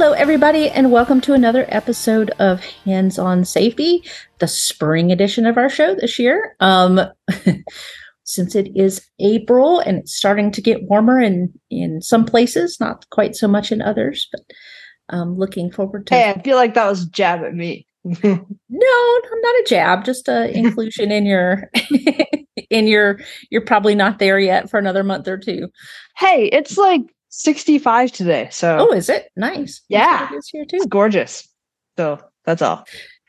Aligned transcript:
Hello, 0.00 0.12
everybody, 0.12 0.70
and 0.70 0.90
welcome 0.90 1.20
to 1.20 1.34
another 1.34 1.66
episode 1.68 2.30
of 2.38 2.64
Hands 2.86 3.18
on 3.18 3.44
Safety, 3.44 4.02
the 4.38 4.48
spring 4.48 5.12
edition 5.12 5.44
of 5.44 5.58
our 5.58 5.68
show 5.68 5.94
this 5.94 6.18
year. 6.18 6.56
Um, 6.58 7.02
since 8.24 8.54
it 8.54 8.70
is 8.74 9.06
April 9.18 9.78
and 9.80 9.98
it's 9.98 10.16
starting 10.16 10.52
to 10.52 10.62
get 10.62 10.84
warmer 10.84 11.20
in 11.20 11.52
in 11.68 12.00
some 12.00 12.24
places, 12.24 12.80
not 12.80 13.04
quite 13.10 13.36
so 13.36 13.46
much 13.46 13.72
in 13.72 13.82
others, 13.82 14.26
but 14.32 14.40
um, 15.10 15.36
looking 15.36 15.70
forward 15.70 16.06
to. 16.06 16.14
Hey, 16.14 16.30
I 16.30 16.40
feel 16.40 16.56
like 16.56 16.72
that 16.72 16.88
was 16.88 17.02
a 17.02 17.10
jab 17.10 17.42
at 17.42 17.52
me. 17.52 17.86
no, 18.04 18.10
I'm 18.24 18.40
not 18.70 19.54
a 19.54 19.66
jab, 19.66 20.06
just 20.06 20.28
a 20.28 20.50
inclusion 20.56 21.12
in 21.12 21.26
your 21.26 21.70
in 22.70 22.86
your. 22.86 23.20
You're 23.50 23.66
probably 23.66 23.94
not 23.94 24.18
there 24.18 24.38
yet 24.38 24.70
for 24.70 24.78
another 24.78 25.04
month 25.04 25.28
or 25.28 25.36
two. 25.36 25.68
Hey, 26.16 26.46
it's 26.46 26.78
like 26.78 27.02
65 27.30 28.12
today. 28.12 28.48
So 28.50 28.88
Oh, 28.90 28.92
is 28.92 29.08
it 29.08 29.30
nice? 29.36 29.80
Yeah. 29.88 30.28
It's 30.32 30.48
here 30.48 30.64
too. 30.64 30.76
it's 30.76 30.86
gorgeous. 30.86 31.48
So 31.96 32.18
that's 32.44 32.62
all. 32.62 32.84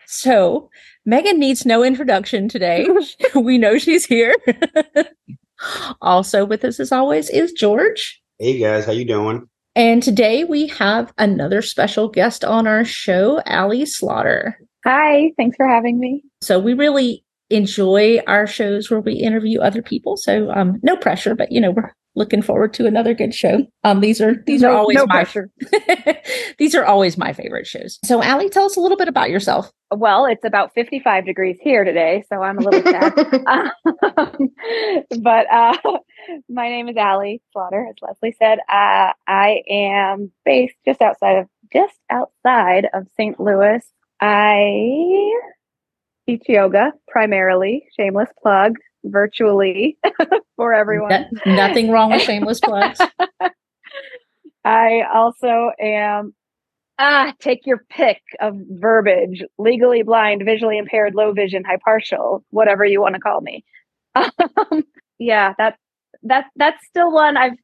So 0.07 0.69
Meaghan 1.07 1.37
needs 1.37 1.65
no 1.65 1.83
introduction 1.83 2.49
today. 2.49 2.87
we 3.35 3.57
know 3.57 3.77
she's 3.77 4.05
here. 4.05 4.35
also 6.01 6.45
with 6.45 6.65
us 6.65 6.79
as 6.79 6.91
always 6.91 7.29
is 7.29 7.51
George. 7.53 8.21
Hey 8.39 8.59
guys, 8.59 8.85
how 8.85 8.91
you 8.91 9.05
doing? 9.05 9.47
And 9.75 10.03
today 10.03 10.43
we 10.43 10.67
have 10.67 11.13
another 11.17 11.61
special 11.61 12.09
guest 12.09 12.43
on 12.43 12.67
our 12.67 12.83
show, 12.83 13.41
Aly 13.47 13.85
Slaughter. 13.85 14.59
Hi, 14.83 15.31
thanks 15.38 15.55
for 15.55 15.67
having 15.67 15.99
me. 15.99 16.23
So 16.41 16.59
we 16.59 16.73
really 16.73 17.23
enjoy 17.49 18.19
our 18.27 18.47
shows 18.47 18.89
where 18.89 18.99
we 18.99 19.13
interview 19.13 19.61
other 19.61 19.81
people. 19.81 20.17
So 20.17 20.52
um 20.52 20.80
no 20.83 20.95
pressure, 20.97 21.36
but 21.36 21.52
you 21.52 21.61
know, 21.61 21.71
we're 21.71 21.93
looking 22.16 22.42
forward 22.42 22.73
to 22.76 22.86
another 22.86 23.14
good 23.14 23.34
show. 23.34 23.66
Um 23.84 24.02
these 24.02 24.22
are 24.22 24.36
these 24.45 24.64
are 24.64 24.72
always 24.72 24.98
no 24.98 25.06
my 25.06 25.23
pressure. 25.23 25.50
these 26.58 26.76
are 26.76 26.86
always 26.86 27.17
my 27.17 27.34
favorite 27.34 27.67
shows. 27.67 28.00
So 28.04 28.23
Aly, 28.23 28.50
tell 28.50 28.66
us 28.66 28.76
a 28.78 28.81
little 28.81 28.98
bit 28.98 29.08
about 29.08 29.30
yourself. 29.30 29.72
Well, 29.94 30.26
it's 30.26 30.45
about 30.45 30.73
55 30.73 31.26
degrees 31.26 31.58
here 31.62 31.84
today, 31.84 32.23
so 32.30 32.42
I'm 32.42 32.58
a 32.58 32.62
little 32.62 32.82
sad. 32.82 33.14
Um, 34.17 34.50
but 35.22 35.52
uh, 35.52 35.78
my 36.50 36.70
name 36.70 36.88
is 36.88 36.95
Aly 36.95 37.42
Slaughter, 37.52 37.88
as 37.89 37.95
Leslie 38.02 38.36
said. 38.38 38.59
Uh, 38.70 39.12
I 39.28 39.62
am 39.70 40.32
based 40.45 40.76
just 40.86 41.02
outside 41.02 41.38
of 41.39 41.48
just 41.73 41.98
outside 42.09 42.88
of 42.94 43.08
St. 43.17 43.39
Louis. 43.39 43.82
I 44.22 45.32
teach 46.26 46.44
yoga 46.48 46.94
primarily, 47.08 47.88
shameless 47.98 48.30
plug, 48.42 48.76
virtually 49.03 49.97
for 50.55 50.73
everyone. 50.73 51.27
No- 51.45 51.55
nothing 51.55 51.91
wrong 51.91 52.11
with 52.11 52.21
shameless 52.21 52.59
plugs. 52.59 53.02
I 54.66 55.02
also 55.11 55.71
am 55.80 56.33
ah 56.99 57.33
take 57.39 57.66
your 57.66 57.83
pick 57.89 58.21
of 58.39 58.55
verbiage 58.69 59.43
legally 59.58 60.03
blind 60.03 60.43
visually 60.45 60.77
impaired 60.77 61.16
low 61.16 61.31
vision 61.33 61.63
high 61.63 61.80
partial 61.83 62.43
whatever 62.52 62.85
you 62.85 63.02
want 63.02 63.16
to 63.16 63.21
call 63.21 63.41
me 63.41 63.63
um, 64.16 64.83
yeah 65.17 65.53
that 65.58 65.77
that 66.23 66.45
that's 66.58 66.86
still 66.86 67.11
one 67.11 67.38
i've 67.38 67.58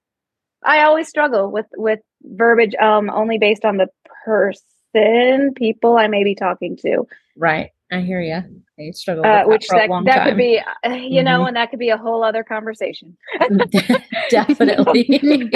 i 0.64 0.82
always 0.82 1.08
struggle 1.08 1.52
with 1.52 1.68
with 1.76 2.00
verbiage 2.24 2.74
um 2.82 3.12
only 3.12 3.38
based 3.38 3.64
on 3.64 3.78
the 3.78 3.88
person 4.26 5.54
people 5.56 5.98
i 5.98 6.08
may 6.08 6.24
be 6.24 6.34
talking 6.34 6.76
to 6.76 7.06
Right. 7.38 7.70
I 7.92 8.02
hear 8.02 8.22
you. 8.22 8.44
I 8.80 8.92
struggle 8.92 9.24
with 9.24 9.30
uh, 9.30 9.34
that 9.36 9.48
which 9.48 9.66
for 9.68 9.76
a 9.76 9.80
that, 9.80 9.90
long 9.90 10.04
that 10.06 10.16
time. 10.18 10.28
Mm-hmm. 10.28 10.30
could 10.30 10.38
be 10.38 10.62
uh, 10.86 11.08
you 11.08 11.24
know 11.24 11.46
and 11.46 11.56
that 11.56 11.70
could 11.72 11.80
be 11.80 11.90
a 11.90 11.98
whole 11.98 12.24
other 12.24 12.44
conversation 12.44 13.18
Definitely. 14.30 15.06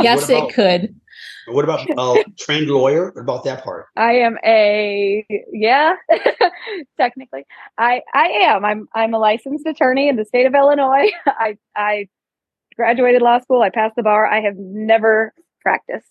yes, 0.00 0.28
What 0.28 0.30
it 0.30 0.54
could. 0.54 0.94
What 1.48 1.64
about 1.64 1.86
uh, 1.98 2.22
trained 2.38 2.68
lawyer? 2.68 3.10
What 3.12 3.20
about 3.20 3.44
that 3.44 3.62
part? 3.64 3.86
I 3.96 4.12
am 4.12 4.38
a 4.44 5.26
yeah, 5.52 5.94
technically. 6.96 7.44
I 7.78 8.02
I 8.14 8.26
am. 8.28 8.64
I'm 8.64 8.88
I'm 8.94 9.12
a 9.14 9.18
licensed 9.18 9.66
attorney 9.66 10.08
in 10.08 10.16
the 10.16 10.24
state 10.24 10.46
of 10.46 10.54
Illinois. 10.54 11.10
I 11.26 11.58
I 11.76 12.08
graduated 12.76 13.22
law 13.22 13.38
school. 13.40 13.62
I 13.62 13.70
passed 13.70 13.96
the 13.96 14.02
bar. 14.02 14.26
I 14.26 14.40
have 14.40 14.56
never 14.56 15.34
practiced. 15.60 16.08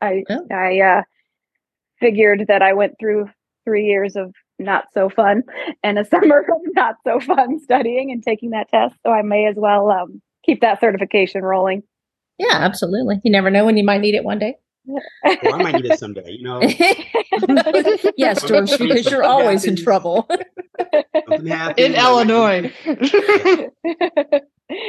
I 0.00 0.24
Oh. 0.28 0.46
I 0.52 0.80
uh 0.80 1.02
figured 2.00 2.44
that 2.48 2.62
I 2.62 2.72
went 2.72 2.94
through 2.98 3.28
3 3.64 3.84
years 3.86 4.16
of 4.16 4.34
not 4.62 4.84
so 4.94 5.08
fun 5.08 5.42
and 5.82 5.98
a 5.98 6.04
summer 6.08 6.40
of 6.40 6.60
not 6.74 6.96
so 7.04 7.20
fun 7.20 7.60
studying 7.60 8.10
and 8.10 8.22
taking 8.22 8.50
that 8.50 8.68
test, 8.68 8.96
so 9.04 9.12
I 9.12 9.22
may 9.22 9.46
as 9.46 9.56
well 9.56 9.90
um 9.90 10.22
keep 10.44 10.60
that 10.60 10.80
certification 10.80 11.42
rolling. 11.42 11.82
Yeah, 12.38 12.56
absolutely. 12.56 13.20
You 13.24 13.30
never 13.30 13.50
know 13.50 13.64
when 13.64 13.76
you 13.76 13.84
might 13.84 14.00
need 14.00 14.14
it 14.14 14.24
one 14.24 14.38
day. 14.38 14.56
Well, 15.24 15.54
I 15.54 15.62
might 15.62 15.74
need 15.76 15.86
it 15.86 15.98
someday. 15.98 16.32
You 16.32 16.42
know, 16.42 16.60
yes, 18.16 18.42
George, 18.42 18.76
because 18.76 19.08
you're 19.10 19.22
always 19.22 19.64
in 19.64 19.76
trouble. 19.76 20.28
In 21.76 21.94
Illinois. 21.94 22.72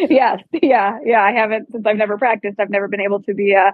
yes, 0.09 0.39
yeah, 0.61 0.97
yeah. 1.05 1.21
I 1.21 1.31
haven't 1.31 1.71
since 1.71 1.85
I've 1.85 1.97
never 1.97 2.17
practiced. 2.17 2.59
I've 2.59 2.71
never 2.71 2.87
been 2.87 3.01
able 3.01 3.21
to 3.23 3.33
be 3.35 3.55
uh, 3.55 3.71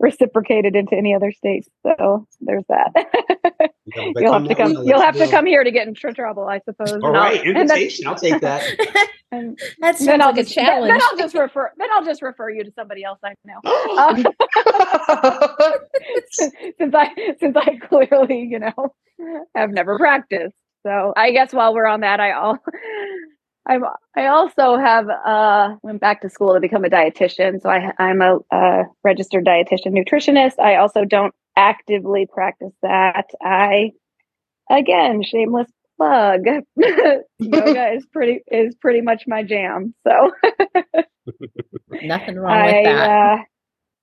reciprocated 0.00 0.76
into 0.76 0.94
any 0.94 1.14
other 1.14 1.32
states. 1.32 1.68
So 1.84 2.26
there's 2.40 2.64
that. 2.68 2.92
If 2.94 4.16
I 4.16 4.20
you'll 4.20 4.32
have 4.32 4.46
to 4.48 4.54
come. 4.54 4.72
You'll 4.72 4.84
let's 4.98 5.02
have 5.02 5.16
to 5.16 5.28
come 5.28 5.46
here 5.46 5.64
to 5.64 5.70
get 5.70 5.88
in 5.88 5.94
tr- 5.94 6.10
trouble, 6.10 6.44
I 6.46 6.60
suppose. 6.60 6.92
All 7.02 7.08
and 7.08 7.16
I'll- 7.16 7.22
right, 7.24 7.40
and 7.44 7.56
then- 7.56 7.62
invitation. 7.62 8.06
I'll 8.06 8.14
take 8.14 8.40
that. 8.40 8.62
and 9.32 9.58
that 9.80 9.96
sounds 9.96 10.06
then 10.06 10.20
I'll 10.22 10.28
like 10.28 10.38
a 10.38 10.42
just 10.42 10.54
then- 10.54 10.64
challenge. 10.66 10.92
Then 10.92 11.00
I'll 11.02 11.16
just 11.18 11.34
refer. 11.34 11.72
Then 11.78 11.88
I'll 11.92 12.04
just 12.04 12.22
refer 12.22 12.50
you 12.50 12.64
to 12.64 12.72
somebody 12.72 13.02
else 13.04 13.18
I 13.24 13.34
know. 13.44 13.60
Um, 13.98 14.24
since 16.30 16.94
I 16.94 17.10
since 17.40 17.56
I 17.56 17.76
clearly 17.88 18.40
you 18.42 18.58
know 18.58 18.94
have 19.54 19.70
never 19.70 19.98
practiced. 19.98 20.56
So 20.86 21.12
I 21.16 21.32
guess 21.32 21.52
while 21.52 21.74
we're 21.74 21.86
on 21.86 22.00
that, 22.00 22.20
I 22.20 22.32
all 22.32 22.58
I'm 23.68 23.84
I 24.16 24.26
also 24.26 24.76
have 24.78 25.06
uh 25.08 25.76
went 25.82 26.00
back 26.00 26.22
to 26.22 26.30
school 26.30 26.54
to 26.54 26.60
become 26.60 26.84
a 26.84 26.88
dietitian. 26.90 27.60
So 27.60 27.68
I 27.68 27.92
I'm 27.98 28.20
a, 28.22 28.38
uh 28.50 28.84
registered 29.04 29.44
dietitian 29.44 29.92
nutritionist. 29.92 30.58
I 30.58 30.76
also 30.76 31.04
don't 31.04 31.34
actively 31.56 32.26
practice 32.32 32.72
that. 32.82 33.26
I 33.42 33.92
again 34.70 35.22
shameless 35.22 35.68
plug. 35.96 36.40
Yoga 37.38 37.92
is 37.92 38.06
pretty 38.06 38.40
is 38.50 38.74
pretty 38.76 39.02
much 39.02 39.24
my 39.26 39.42
jam. 39.42 39.94
So 40.06 40.30
Nothing 42.02 42.36
wrong 42.38 42.56
I 42.56 42.66
with 42.66 42.84
that. 42.84 43.08
uh, 43.10 43.36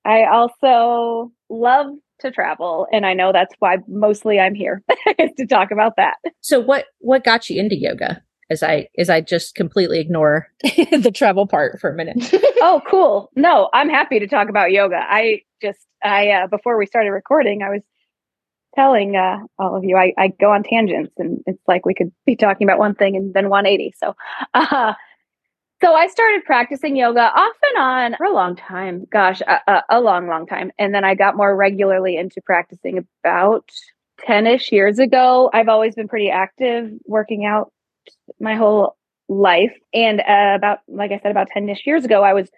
I 0.08 0.26
also 0.26 1.32
love 1.50 1.88
to 2.20 2.32
travel, 2.32 2.88
and 2.94 3.06
I 3.06 3.14
know 3.14 3.32
that's 3.34 3.54
why 3.60 3.78
mostly 3.88 4.40
I'm 4.40 4.54
here 4.56 4.84
is 5.20 5.32
to 5.38 5.48
talk 5.48 5.72
about 5.72 5.96
that. 5.98 6.18
so 6.42 6.60
what 6.60 6.86
what 7.00 7.24
got 7.24 7.50
you 7.50 7.60
into 7.60 7.76
yoga? 7.76 8.22
As 8.50 8.62
I 8.62 8.90
as 8.98 9.10
I 9.10 9.22
just 9.22 9.56
completely 9.56 10.00
ignore 10.00 10.48
the 10.64 11.12
travel 11.14 11.48
part 11.48 11.80
for 11.80 11.90
a 11.90 11.96
minute. 11.96 12.30
oh, 12.62 12.82
cool. 12.88 13.32
No, 13.36 13.70
I'm 13.74 13.90
happy 13.90 14.20
to 14.20 14.28
talk 14.28 14.50
about 14.50 14.72
yoga. 14.72 14.98
I 15.02 15.42
just 15.62 15.80
I 16.04 16.30
uh, 16.30 16.48
before 16.48 16.78
we 16.78 16.86
started 16.86 17.10
recording, 17.12 17.64
I 17.64 17.70
was 17.70 17.82
telling 18.76 19.16
uh, 19.16 19.38
all 19.58 19.76
of 19.76 19.84
you 19.84 19.98
I, 19.98 20.14
I 20.18 20.28
go 20.28 20.52
on 20.52 20.62
tangents, 20.62 21.14
and 21.18 21.40
it's 21.48 21.62
like 21.68 21.86
we 21.86 21.96
could 21.96 22.12
be 22.26 22.36
talking 22.36 22.68
about 22.68 22.78
one 22.78 22.94
thing 22.94 23.16
and 23.16 23.34
then 23.34 23.50
180. 23.50 23.94
So. 23.98 24.16
Uh, 24.54 24.94
So 25.82 25.94
I 25.94 26.08
started 26.08 26.46
practicing 26.46 26.96
yoga 26.96 27.20
off 27.38 27.56
and 27.74 27.84
on 27.84 28.16
for 28.16 28.26
a 28.26 28.34
long 28.34 28.56
time. 28.56 29.06
Gosh, 29.12 29.42
a, 29.42 29.60
a, 29.68 29.84
a 29.90 30.02
long, 30.02 30.28
long 30.28 30.48
time. 30.48 30.72
And 30.80 30.96
then 30.96 31.04
I 31.04 31.16
got 31.16 31.36
more 31.36 31.54
regularly 31.56 32.16
into 32.16 32.42
practicing 32.42 33.06
about 33.24 33.70
10 34.26 34.48
ish 34.48 34.72
years 34.72 35.00
ago. 35.00 35.50
I've 35.54 35.68
always 35.68 35.94
been 35.94 36.08
pretty 36.08 36.30
active 36.30 36.92
working 37.06 37.46
out 37.46 37.74
my 38.40 38.56
whole 38.56 38.98
life. 39.28 39.74
And 39.94 40.22
uh, 40.22 40.56
about, 40.56 40.80
like 40.88 41.12
I 41.12 41.20
said, 41.20 41.32
about 41.32 41.48
10 41.50 41.70
ish 41.70 41.86
years 41.86 42.06
ago, 42.06 42.24
I 42.24 42.34
was 42.34 42.50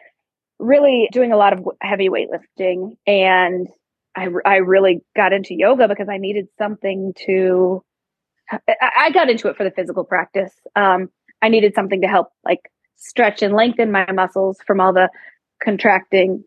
really 0.59 1.07
doing 1.11 1.31
a 1.31 1.37
lot 1.37 1.53
of 1.53 1.65
heavy 1.81 2.09
weightlifting. 2.09 2.97
And 3.05 3.67
I, 4.15 4.27
I 4.45 4.55
really 4.57 5.01
got 5.15 5.33
into 5.33 5.53
yoga 5.53 5.87
because 5.87 6.09
I 6.09 6.17
needed 6.17 6.47
something 6.57 7.13
to, 7.25 7.83
I, 8.51 8.59
I 8.97 9.11
got 9.11 9.29
into 9.29 9.47
it 9.47 9.57
for 9.57 9.63
the 9.63 9.71
physical 9.71 10.03
practice. 10.03 10.51
Um, 10.75 11.09
I 11.41 11.49
needed 11.49 11.75
something 11.75 12.01
to 12.01 12.07
help 12.07 12.29
like 12.43 12.71
stretch 12.95 13.41
and 13.41 13.53
lengthen 13.53 13.91
my 13.91 14.11
muscles 14.11 14.57
from 14.65 14.81
all 14.81 14.91
the 14.91 15.09
contracting 15.63 16.43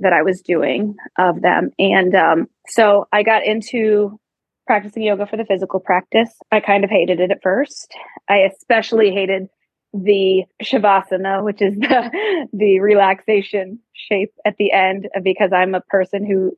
that 0.00 0.12
I 0.14 0.22
was 0.22 0.40
doing 0.40 0.96
of 1.18 1.42
them. 1.42 1.70
And 1.78 2.14
um, 2.14 2.48
so 2.68 3.06
I 3.12 3.22
got 3.22 3.44
into 3.44 4.18
practicing 4.70 5.02
yoga 5.02 5.26
for 5.26 5.36
the 5.36 5.44
physical 5.44 5.80
practice. 5.80 6.30
I 6.52 6.60
kind 6.60 6.84
of 6.84 6.90
hated 6.90 7.18
it 7.18 7.32
at 7.32 7.42
first. 7.42 7.92
I 8.28 8.36
especially 8.42 9.10
hated 9.10 9.48
the 9.92 10.44
shavasana, 10.62 11.42
which 11.42 11.60
is 11.60 11.74
the, 11.74 12.46
the 12.52 12.78
relaxation 12.78 13.80
shape 13.94 14.32
at 14.44 14.58
the 14.58 14.70
end, 14.70 15.08
because 15.24 15.50
I'm 15.52 15.74
a 15.74 15.80
person 15.80 16.24
who 16.24 16.56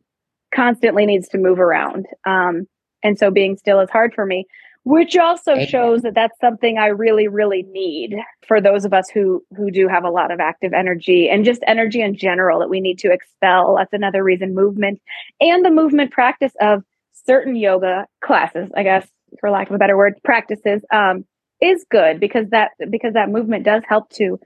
constantly 0.54 1.06
needs 1.06 1.26
to 1.28 1.38
move 1.38 1.58
around. 1.58 2.04
Um, 2.26 2.66
and 3.02 3.18
so 3.18 3.30
being 3.30 3.56
still 3.56 3.80
is 3.80 3.88
hard 3.88 4.12
for 4.12 4.26
me. 4.26 4.44
which 4.84 5.16
also 5.16 5.64
shows 5.64 6.02
that 6.02 6.14
that's 6.14 6.38
something 6.38 6.76
I 6.76 6.88
really, 6.88 7.28
really 7.28 7.62
need 7.70 8.16
for 8.46 8.60
those 8.60 8.84
of 8.84 8.92
us 8.92 9.08
who 9.08 9.42
who 9.56 9.70
do 9.70 9.88
have 9.88 10.04
a 10.04 10.10
lot 10.10 10.30
of 10.30 10.38
active 10.38 10.72
energy 10.74 11.30
and 11.30 11.46
just 11.46 11.62
energy 11.66 12.02
in 12.02 12.16
general 12.16 12.58
that 12.58 12.68
we 12.68 12.80
need 12.80 12.98
to 12.98 13.12
expel. 13.12 13.76
That's 13.76 13.92
another 13.92 14.22
reason 14.22 14.54
movement 14.54 15.00
and 15.40 15.64
the 15.64 15.70
movement 15.70 16.10
practice 16.10 16.52
of 16.60 16.82
certain 17.26 17.56
yoga 17.56 18.06
classes, 18.22 18.70
I 18.76 18.82
guess, 18.82 19.06
for 19.40 19.50
lack 19.50 19.68
of 19.68 19.74
a 19.74 19.78
better 19.78 19.96
word, 19.96 20.14
practices, 20.24 20.82
um, 20.92 21.24
is 21.60 21.84
good 21.90 22.18
because 22.20 22.48
that 22.50 22.72
because 22.90 23.14
that 23.14 23.30
movement 23.30 23.64
does 23.64 23.82
help 23.88 24.10
to 24.10 24.38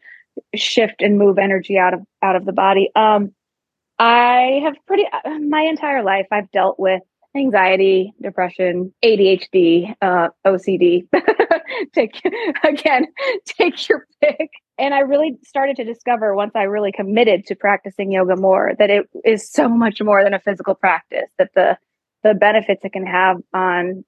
shift 0.55 1.01
and 1.01 1.19
move 1.19 1.39
energy 1.39 1.79
out 1.79 1.95
of 1.95 2.01
out 2.23 2.37
of 2.37 2.45
the 2.45 2.53
body. 2.53 2.91
Um, 2.95 3.33
I 3.99 4.61
have 4.65 4.75
pretty 4.87 5.05
uh, 5.11 5.39
my 5.39 5.63
entire 5.63 6.03
life 6.03 6.27
I've 6.31 6.51
dealt 6.51 6.79
with 6.79 7.03
anxiety, 7.35 8.15
depression, 8.21 8.93
ADHD, 9.05 9.95
uh, 10.01 10.29
OCD. 10.47 11.07
take 11.95 12.21
again, 12.65 13.07
take 13.47 13.89
your 13.89 14.07
pick. 14.21 14.51
And 14.79 14.93
I 14.93 15.01
really 15.01 15.39
started 15.43 15.77
to 15.77 15.85
discover 15.85 16.35
once 16.35 16.53
I 16.55 16.63
really 16.65 16.93
committed 16.93 17.47
to 17.47 17.55
practicing 17.55 18.13
yoga 18.13 18.37
more 18.37 18.73
that 18.79 18.91
it 18.91 19.09
is 19.25 19.51
so 19.51 19.69
much 19.69 20.03
more 20.03 20.23
than 20.23 20.35
a 20.35 20.41
physical 20.41 20.75
practice. 20.75 21.31
That 21.39 21.51
the 21.55 21.79
the 22.27 22.35
benefits 22.35 22.85
it 22.85 22.93
can 22.93 23.07
have 23.07 23.39
on 23.55 24.05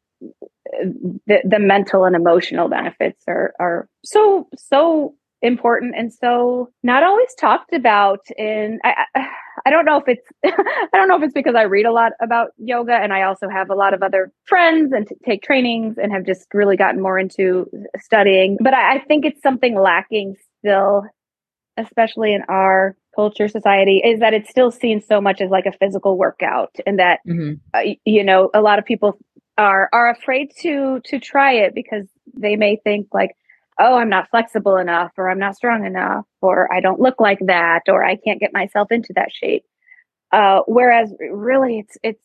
the, 1.27 1.41
the 1.45 1.59
mental 1.59 2.05
and 2.05 2.17
emotional 2.17 2.69
benefits 2.69 3.23
are 3.29 3.55
are 3.61 3.89
so 4.05 4.49
so 4.57 5.15
important 5.41 5.95
and 5.97 6.13
so 6.13 6.69
not 6.83 7.05
always 7.05 7.33
talked 7.39 7.73
about 7.73 8.21
I, 8.39 8.77
I 9.15 9.29
I 9.67 9.71
don't 9.71 9.85
know 9.85 10.03
if 10.05 10.09
it's 10.09 10.29
I 10.45 10.97
don't 10.97 11.09
know 11.09 11.17
if 11.17 11.23
it's 11.23 11.35
because 11.35 11.55
I 11.55 11.63
read 11.63 11.87
a 11.87 11.93
lot 11.93 12.13
about 12.21 12.51
yoga 12.59 12.95
and 12.95 13.13
I 13.13 13.23
also 13.23 13.49
have 13.49 13.71
a 13.71 13.75
lot 13.75 13.95
of 13.95 14.03
other 14.03 14.33
friends 14.45 14.93
and 14.93 15.07
t- 15.07 15.15
take 15.25 15.43
trainings 15.43 15.97
and 15.97 16.13
have 16.13 16.27
just 16.27 16.47
really 16.53 16.77
gotten 16.77 17.01
more 17.01 17.19
into 17.19 17.71
studying 17.99 18.59
but 18.61 18.75
I, 18.75 18.97
I 18.97 18.99
think 19.05 19.25
it's 19.25 19.43
something 19.43 19.79
lacking 19.79 20.35
still 20.59 21.05
especially 21.77 22.35
in 22.35 22.43
our 22.49 22.97
culture 23.19 23.49
society 23.49 24.01
is 24.05 24.21
that 24.21 24.33
it's 24.33 24.49
still 24.49 24.71
seen 24.71 25.03
so 25.03 25.21
much 25.21 25.41
as 25.41 25.51
like 25.51 25.67
a 25.67 25.73
physical 25.73 26.17
workout 26.17 26.73
and 26.87 27.01
that 27.01 27.19
hmm 27.25 27.55
uh, 27.75 27.81
you 28.05 28.23
know 28.23 28.49
a 28.55 28.61
lot 28.61 28.79
of 28.79 28.85
people 28.85 29.19
are 29.57 29.89
are 29.93 30.09
afraid 30.09 30.53
to 30.63 31.01
to 31.05 31.19
try 31.19 31.53
it 31.53 31.75
because 31.75 32.07
they 32.35 32.55
may 32.55 32.77
think 32.85 33.09
like 33.13 33.33
oh 33.81 33.97
i'm 33.97 34.09
not 34.09 34.31
flexible 34.31 34.77
enough 34.77 35.11
or 35.19 35.29
i'm 35.29 35.39
not 35.41 35.57
strong 35.57 35.85
enough 35.85 36.25
or 36.41 36.73
i 36.73 36.79
don't 36.81 37.01
look 37.01 37.19
like 37.19 37.41
that 37.47 37.83
or 37.89 38.05
i 38.05 38.15
can't 38.15 38.39
get 38.39 38.53
myself 38.53 38.93
into 38.93 39.13
that 39.17 39.33
shape. 39.33 39.65
Uh 40.31 40.61
whereas 40.69 41.13
really 41.33 41.81
it's 41.81 41.97
it's 42.05 42.23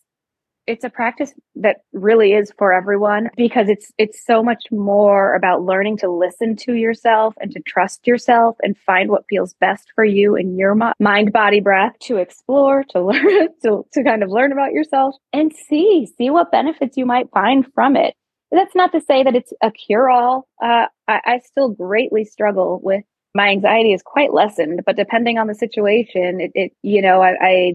it's 0.66 0.84
a 0.84 0.90
practice 0.90 1.34
that 1.56 1.78
really 1.92 2.34
is 2.34 2.52
for 2.58 2.74
everyone 2.74 3.30
because 3.36 3.68
it's 3.68 3.92
it's 3.98 4.26
so 4.26 4.42
much 4.42 4.64
more 4.72 5.36
about 5.36 5.64
learning 5.64 5.98
to 5.98 6.10
listen 6.10 6.56
to 6.56 6.74
yourself 6.74 7.34
and 7.42 7.52
to 7.52 7.60
trust 7.62 8.08
yourself 8.08 8.56
and 8.64 8.78
find 8.78 9.10
what 9.10 9.26
feels 9.30 9.54
best 9.56 9.92
for 9.94 10.06
you 10.06 10.36
in 10.36 10.58
your 10.58 10.76
mi- 10.76 10.94
mind 11.00 11.34
body 11.34 11.60
breath 11.60 11.94
to 12.00 12.18
explore 12.18 12.84
to 12.90 13.02
learn 13.04 13.48
to, 13.62 13.86
to 13.92 14.04
kind 14.04 14.24
of 14.24 14.30
learn 14.30 14.52
about 14.52 14.72
yourself 14.72 15.16
and 15.34 15.54
see 15.54 16.08
see 16.18 16.30
what 16.30 16.52
benefits 16.52 16.98
you 16.98 17.06
might 17.06 17.30
find 17.32 17.66
from 17.74 17.96
it. 17.96 18.16
That's 18.52 18.76
not 18.76 18.92
to 18.92 19.02
say 19.02 19.24
that 19.24 19.36
it's 19.36 19.52
a 19.62 19.72
cure 19.72 20.10
all 20.10 20.48
uh, 20.64 20.88
I, 21.08 21.22
I 21.26 21.40
still 21.40 21.70
greatly 21.70 22.24
struggle 22.24 22.80
with 22.84 23.04
my 23.36 23.50
anxiety 23.50 23.94
is 23.94 24.02
quite 24.04 24.34
lessened 24.34 24.82
but 24.86 24.96
depending 24.96 25.38
on 25.38 25.48
the 25.48 25.56
situation 25.56 26.40
it, 26.40 26.52
it 26.54 26.72
you 26.84 27.02
know 27.02 27.22
I, 27.22 27.36
I 27.42 27.74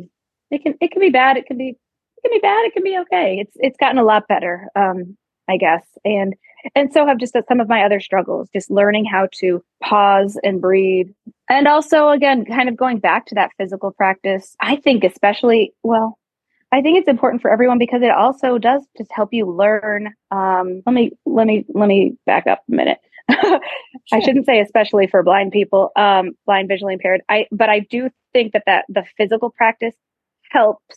it 0.50 0.62
can 0.62 0.75
it 0.81 0.93
can 0.93 1.00
be 1.00 1.11
bad 1.11 1.37
it 1.37 1.46
can 1.46 1.58
be 1.58 1.76
it 2.18 2.28
can 2.28 2.36
be 2.36 2.40
bad 2.40 2.64
it 2.64 2.72
can 2.72 2.82
be 2.82 2.98
okay. 2.98 3.38
It's 3.40 3.56
it's 3.56 3.76
gotten 3.78 3.98
a 3.98 4.04
lot 4.04 4.28
better 4.28 4.68
um 4.76 5.16
i 5.48 5.56
guess. 5.56 5.84
And 6.04 6.34
and 6.74 6.92
so 6.92 7.06
have 7.06 7.18
just 7.18 7.36
some 7.48 7.60
of 7.60 7.68
my 7.68 7.82
other 7.82 8.00
struggles 8.00 8.48
just 8.52 8.70
learning 8.70 9.04
how 9.04 9.28
to 9.40 9.62
pause 9.82 10.38
and 10.42 10.60
breathe. 10.60 11.08
And 11.48 11.68
also 11.68 12.08
again 12.08 12.44
kind 12.44 12.68
of 12.68 12.76
going 12.76 12.98
back 12.98 13.26
to 13.26 13.34
that 13.36 13.50
physical 13.58 13.92
practice 13.92 14.56
i 14.60 14.76
think 14.76 15.04
especially 15.04 15.72
well 15.82 16.18
i 16.72 16.82
think 16.82 16.98
it's 16.98 17.08
important 17.08 17.40
for 17.42 17.50
everyone 17.50 17.78
because 17.78 18.02
it 18.02 18.10
also 18.10 18.58
does 18.58 18.82
just 18.96 19.10
help 19.12 19.32
you 19.32 19.46
learn 19.50 20.12
um 20.30 20.82
let 20.84 20.92
me 20.92 21.12
let 21.24 21.46
me 21.46 21.64
let 21.68 21.88
me 21.88 22.16
back 22.26 22.46
up 22.46 22.62
a 22.70 22.74
minute. 22.74 22.98
I 23.30 24.20
shouldn't 24.20 24.46
say 24.46 24.60
especially 24.60 25.06
for 25.06 25.22
blind 25.22 25.52
people, 25.52 25.90
um, 25.96 26.30
blind 26.46 26.68
visually 26.68 26.94
impaired. 26.94 27.20
I, 27.28 27.46
but 27.52 27.68
I 27.68 27.80
do 27.80 28.10
think 28.32 28.52
that 28.52 28.62
that 28.66 28.86
the 28.88 29.04
physical 29.16 29.50
practice 29.50 29.94
helps 30.50 30.96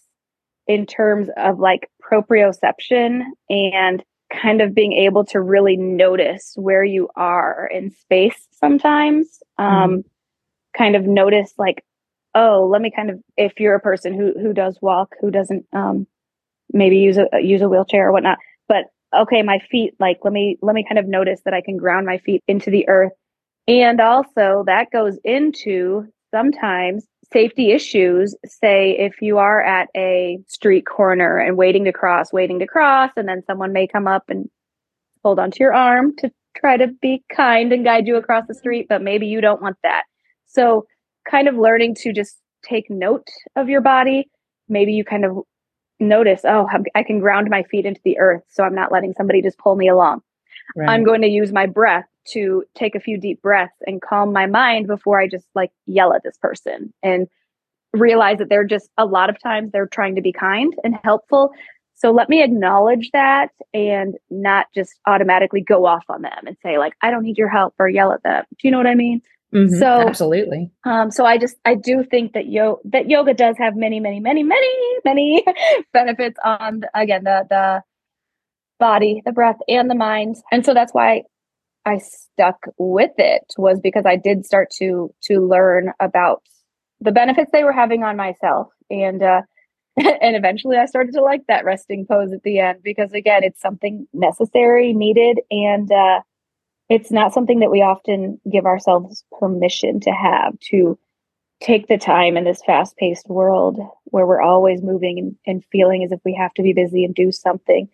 in 0.67 0.85
terms 0.85 1.29
of 1.37 1.59
like 1.59 1.89
proprioception 2.01 3.23
and 3.49 4.03
kind 4.31 4.61
of 4.61 4.73
being 4.73 4.93
able 4.93 5.25
to 5.25 5.41
really 5.41 5.75
notice 5.75 6.53
where 6.55 6.83
you 6.83 7.09
are 7.15 7.69
in 7.73 7.91
space 7.91 8.47
sometimes. 8.51 9.41
Um, 9.57 10.03
kind 10.77 10.95
of 10.95 11.05
notice 11.05 11.53
like, 11.57 11.83
oh, 12.33 12.67
let 12.71 12.81
me 12.81 12.91
kind 12.91 13.09
of 13.09 13.19
if 13.37 13.59
you're 13.59 13.75
a 13.75 13.79
person 13.79 14.13
who 14.13 14.33
who 14.39 14.53
does 14.53 14.77
walk, 14.81 15.15
who 15.19 15.31
doesn't 15.31 15.65
um 15.73 16.07
maybe 16.71 16.97
use 16.97 17.17
a 17.17 17.27
use 17.41 17.61
a 17.61 17.69
wheelchair 17.69 18.07
or 18.07 18.11
whatnot, 18.11 18.37
but 18.67 18.85
okay, 19.15 19.41
my 19.41 19.59
feet, 19.69 19.93
like 19.99 20.19
let 20.23 20.33
me 20.33 20.57
let 20.61 20.73
me 20.75 20.85
kind 20.87 20.99
of 20.99 21.07
notice 21.07 21.41
that 21.45 21.53
I 21.53 21.61
can 21.61 21.77
ground 21.77 22.05
my 22.05 22.17
feet 22.19 22.41
into 22.47 22.69
the 22.71 22.87
earth. 22.87 23.11
And 23.67 23.99
also 23.99 24.63
that 24.65 24.91
goes 24.91 25.19
into 25.23 26.07
sometimes 26.33 27.05
safety 27.31 27.71
issues 27.71 28.35
say 28.45 28.91
if 28.97 29.21
you 29.21 29.37
are 29.37 29.61
at 29.61 29.89
a 29.95 30.39
street 30.47 30.85
corner 30.85 31.37
and 31.37 31.57
waiting 31.57 31.85
to 31.85 31.93
cross 31.93 32.33
waiting 32.33 32.59
to 32.59 32.67
cross 32.67 33.11
and 33.15 33.27
then 33.27 33.41
someone 33.45 33.71
may 33.71 33.87
come 33.87 34.07
up 34.07 34.29
and 34.29 34.49
hold 35.23 35.39
onto 35.39 35.63
your 35.63 35.73
arm 35.73 36.15
to 36.17 36.31
try 36.57 36.77
to 36.77 36.87
be 36.87 37.23
kind 37.33 37.71
and 37.71 37.85
guide 37.85 38.07
you 38.07 38.15
across 38.15 38.45
the 38.47 38.53
mm-hmm. 38.53 38.59
street 38.59 38.87
but 38.89 39.01
maybe 39.01 39.27
you 39.27 39.41
don't 39.41 39.61
want 39.61 39.77
that. 39.83 40.03
So 40.47 40.85
kind 41.29 41.47
of 41.47 41.55
learning 41.55 41.95
to 41.95 42.11
just 42.11 42.37
take 42.63 42.89
note 42.89 43.27
of 43.55 43.69
your 43.69 43.81
body. 43.81 44.29
Maybe 44.67 44.93
you 44.93 45.03
kind 45.03 45.25
of 45.25 45.39
notice 45.99 46.41
oh 46.45 46.67
i 46.95 47.03
can 47.03 47.19
ground 47.19 47.47
my 47.47 47.61
feet 47.61 47.85
into 47.85 48.01
the 48.03 48.17
earth 48.17 48.41
so 48.49 48.63
i'm 48.63 48.73
not 48.73 48.91
letting 48.91 49.13
somebody 49.13 49.41
just 49.41 49.57
pull 49.57 49.75
me 49.75 49.87
along. 49.87 50.21
Right. 50.75 50.89
I'm 50.89 51.03
going 51.03 51.21
to 51.21 51.27
use 51.27 51.51
my 51.51 51.65
breath 51.65 52.05
to 52.29 52.63
take 52.75 52.95
a 52.95 52.99
few 52.99 53.17
deep 53.19 53.41
breaths 53.41 53.75
and 53.87 54.01
calm 54.01 54.31
my 54.31 54.45
mind 54.45 54.87
before 54.87 55.19
I 55.19 55.27
just 55.27 55.47
like 55.55 55.71
yell 55.85 56.13
at 56.13 56.23
this 56.23 56.37
person 56.37 56.93
and 57.01 57.27
realize 57.93 58.37
that 58.37 58.49
they're 58.49 58.63
just 58.65 58.89
a 58.97 59.05
lot 59.05 59.29
of 59.29 59.41
times 59.41 59.71
they're 59.71 59.87
trying 59.87 60.15
to 60.15 60.21
be 60.21 60.31
kind 60.31 60.73
and 60.83 60.95
helpful. 61.03 61.51
So 61.93 62.11
let 62.11 62.29
me 62.29 62.41
acknowledge 62.41 63.09
that 63.13 63.49
and 63.73 64.15
not 64.29 64.67
just 64.73 64.93
automatically 65.05 65.61
go 65.61 65.85
off 65.85 66.03
on 66.09 66.21
them 66.21 66.47
and 66.47 66.57
say 66.63 66.77
like 66.77 66.93
I 67.01 67.11
don't 67.11 67.23
need 67.23 67.37
your 67.37 67.49
help 67.49 67.75
or 67.79 67.89
yell 67.89 68.11
at 68.11 68.23
them. 68.23 68.43
Do 68.51 68.67
you 68.67 68.71
know 68.71 68.77
what 68.77 68.87
I 68.87 68.95
mean? 68.95 69.21
Mhm. 69.53 69.77
so- 69.79 70.07
absolutely. 70.07 70.71
Um, 70.85 71.11
so 71.11 71.25
I 71.25 71.37
just 71.37 71.57
I 71.65 71.75
do 71.75 72.03
think 72.03 72.33
that 72.33 72.47
yo 72.47 72.79
that 72.85 73.09
yoga 73.09 73.33
does 73.33 73.57
have 73.57 73.75
many 73.75 73.99
many 73.99 74.19
many 74.19 74.43
many 74.43 74.69
many 75.03 75.45
benefits 75.93 76.39
on 76.43 76.83
again 76.95 77.23
the 77.25 77.45
the 77.49 77.83
body, 78.79 79.21
the 79.25 79.31
breath, 79.31 79.57
and 79.67 79.89
the 79.91 79.95
mind, 79.95 80.37
and 80.51 80.65
so 80.65 80.73
that's 80.73 80.93
why 80.93 81.23
I 81.85 81.97
stuck 81.97 82.65
with 82.77 83.11
it 83.17 83.53
was 83.57 83.79
because 83.79 84.05
I 84.05 84.15
did 84.15 84.45
start 84.45 84.69
to 84.77 85.13
to 85.23 85.39
learn 85.39 85.93
about 85.99 86.43
the 86.99 87.11
benefits 87.11 87.51
they 87.51 87.63
were 87.63 87.73
having 87.73 88.03
on 88.03 88.15
myself, 88.17 88.67
and 88.89 89.23
uh, 89.23 89.41
and 89.97 90.35
eventually 90.35 90.77
I 90.77 90.85
started 90.85 91.13
to 91.13 91.21
like 91.21 91.47
that 91.47 91.65
resting 91.65 92.05
pose 92.05 92.31
at 92.33 92.43
the 92.43 92.59
end 92.59 92.83
because 92.83 93.13
again 93.13 93.43
it's 93.43 93.61
something 93.61 94.07
necessary, 94.13 94.93
needed, 94.93 95.39
and 95.49 95.91
uh, 95.91 96.21
it's 96.89 97.11
not 97.11 97.33
something 97.33 97.59
that 97.59 97.71
we 97.71 97.81
often 97.81 98.39
give 98.51 98.65
ourselves 98.65 99.23
permission 99.39 99.99
to 100.01 100.11
have 100.11 100.59
to 100.71 100.99
take 101.61 101.87
the 101.87 101.97
time 101.97 102.35
in 102.35 102.43
this 102.43 102.61
fast 102.65 102.97
paced 102.97 103.29
world 103.29 103.79
where 104.05 104.25
we're 104.25 104.41
always 104.41 104.81
moving 104.81 105.17
and, 105.17 105.35
and 105.45 105.63
feeling 105.71 106.03
as 106.03 106.11
if 106.11 106.19
we 106.25 106.33
have 106.33 106.53
to 106.55 106.63
be 106.63 106.73
busy 106.73 107.05
and 107.05 107.15
do 107.15 107.31
something. 107.31 107.87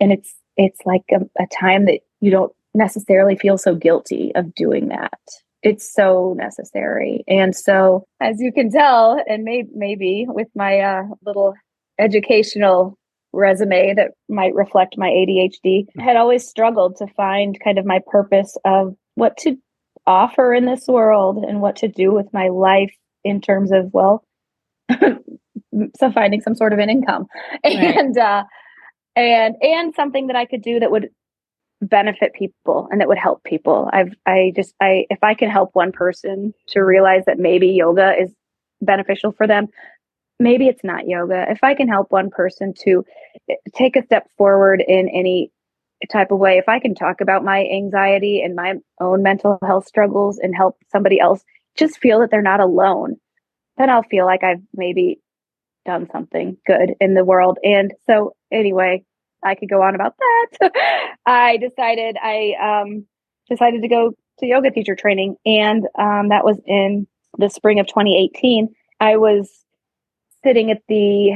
And 0.00 0.12
it's, 0.12 0.34
it's 0.56 0.80
like 0.86 1.02
a, 1.12 1.20
a 1.42 1.46
time 1.48 1.84
that 1.86 2.00
you 2.20 2.30
don't 2.30 2.52
necessarily 2.74 3.36
feel 3.36 3.58
so 3.58 3.74
guilty 3.74 4.32
of 4.34 4.54
doing 4.54 4.88
that. 4.88 5.18
It's 5.62 5.92
so 5.92 6.34
necessary. 6.38 7.24
And 7.26 7.54
so, 7.54 8.04
as 8.20 8.40
you 8.40 8.52
can 8.52 8.70
tell, 8.70 9.22
and 9.28 9.42
may, 9.44 9.64
maybe 9.74 10.26
with 10.28 10.48
my 10.54 10.78
uh, 10.80 11.02
little 11.24 11.54
educational 11.98 12.96
resume 13.32 13.92
that 13.94 14.12
might 14.28 14.54
reflect 14.54 14.96
my 14.96 15.08
ADHD, 15.08 15.86
I 15.98 16.02
had 16.02 16.16
always 16.16 16.48
struggled 16.48 16.96
to 16.96 17.06
find 17.08 17.58
kind 17.62 17.78
of 17.78 17.84
my 17.84 18.00
purpose 18.06 18.56
of 18.64 18.94
what 19.16 19.36
to 19.38 19.56
offer 20.06 20.54
in 20.54 20.64
this 20.64 20.86
world 20.86 21.44
and 21.44 21.60
what 21.60 21.76
to 21.76 21.88
do 21.88 22.12
with 22.12 22.32
my 22.32 22.48
life 22.48 22.94
in 23.24 23.40
terms 23.40 23.72
of, 23.72 23.90
well, 23.92 24.24
so 24.90 26.12
finding 26.12 26.40
some 26.40 26.54
sort 26.54 26.72
of 26.72 26.78
an 26.78 26.88
income 26.88 27.26
Right. 27.64 27.96
and, 27.96 28.16
uh, 28.16 28.44
and, 29.16 29.56
and 29.60 29.94
something 29.94 30.28
that 30.28 30.36
I 30.36 30.46
could 30.46 30.62
do 30.62 30.78
that 30.80 30.90
would 30.90 31.08
benefit 31.80 32.32
people 32.34 32.88
and 32.90 33.00
that 33.00 33.08
would 33.08 33.18
help 33.18 33.44
people. 33.44 33.88
I've, 33.92 34.14
I 34.26 34.52
just, 34.54 34.74
I, 34.80 35.06
if 35.10 35.18
I 35.22 35.34
can 35.34 35.50
help 35.50 35.70
one 35.74 35.92
person 35.92 36.52
to 36.68 36.80
realize 36.80 37.24
that 37.26 37.38
maybe 37.38 37.68
yoga 37.68 38.14
is 38.18 38.34
beneficial 38.80 39.32
for 39.32 39.46
them, 39.46 39.68
maybe 40.40 40.66
it's 40.66 40.84
not 40.84 41.08
yoga. 41.08 41.46
If 41.48 41.62
I 41.62 41.74
can 41.74 41.88
help 41.88 42.10
one 42.10 42.30
person 42.30 42.74
to 42.84 43.04
eh, 43.50 43.54
take 43.74 43.96
a 43.96 44.04
step 44.04 44.28
forward 44.36 44.82
in 44.86 45.08
any 45.08 45.52
type 46.10 46.30
of 46.30 46.38
way, 46.38 46.58
if 46.58 46.68
I 46.68 46.80
can 46.80 46.94
talk 46.94 47.20
about 47.20 47.44
my 47.44 47.64
anxiety 47.64 48.42
and 48.42 48.54
my 48.54 48.74
own 49.00 49.22
mental 49.22 49.58
health 49.64 49.86
struggles 49.86 50.38
and 50.38 50.54
help 50.54 50.76
somebody 50.90 51.20
else 51.20 51.44
just 51.76 51.98
feel 51.98 52.20
that 52.20 52.30
they're 52.30 52.42
not 52.42 52.60
alone, 52.60 53.16
then 53.76 53.90
I'll 53.90 54.02
feel 54.02 54.26
like 54.26 54.42
I've 54.42 54.62
maybe 54.74 55.20
done 55.86 56.08
something 56.10 56.56
good 56.66 56.94
in 57.00 57.14
the 57.14 57.24
world. 57.24 57.58
And 57.62 57.94
so, 58.06 58.34
anyway, 58.52 59.04
I 59.42 59.54
could 59.54 59.68
go 59.68 59.82
on 59.82 59.94
about 59.94 60.14
that. 60.18 60.72
I 61.26 61.56
decided 61.56 62.16
I 62.22 62.54
um, 62.60 63.06
decided 63.48 63.82
to 63.82 63.88
go 63.88 64.12
to 64.38 64.46
yoga 64.46 64.70
teacher 64.70 64.94
training, 64.94 65.36
and 65.44 65.86
um, 65.98 66.28
that 66.28 66.44
was 66.44 66.60
in 66.66 67.06
the 67.36 67.48
spring 67.48 67.80
of 67.80 67.86
2018. 67.86 68.74
I 69.00 69.16
was 69.16 69.64
sitting 70.42 70.70
at 70.70 70.82
the 70.88 71.32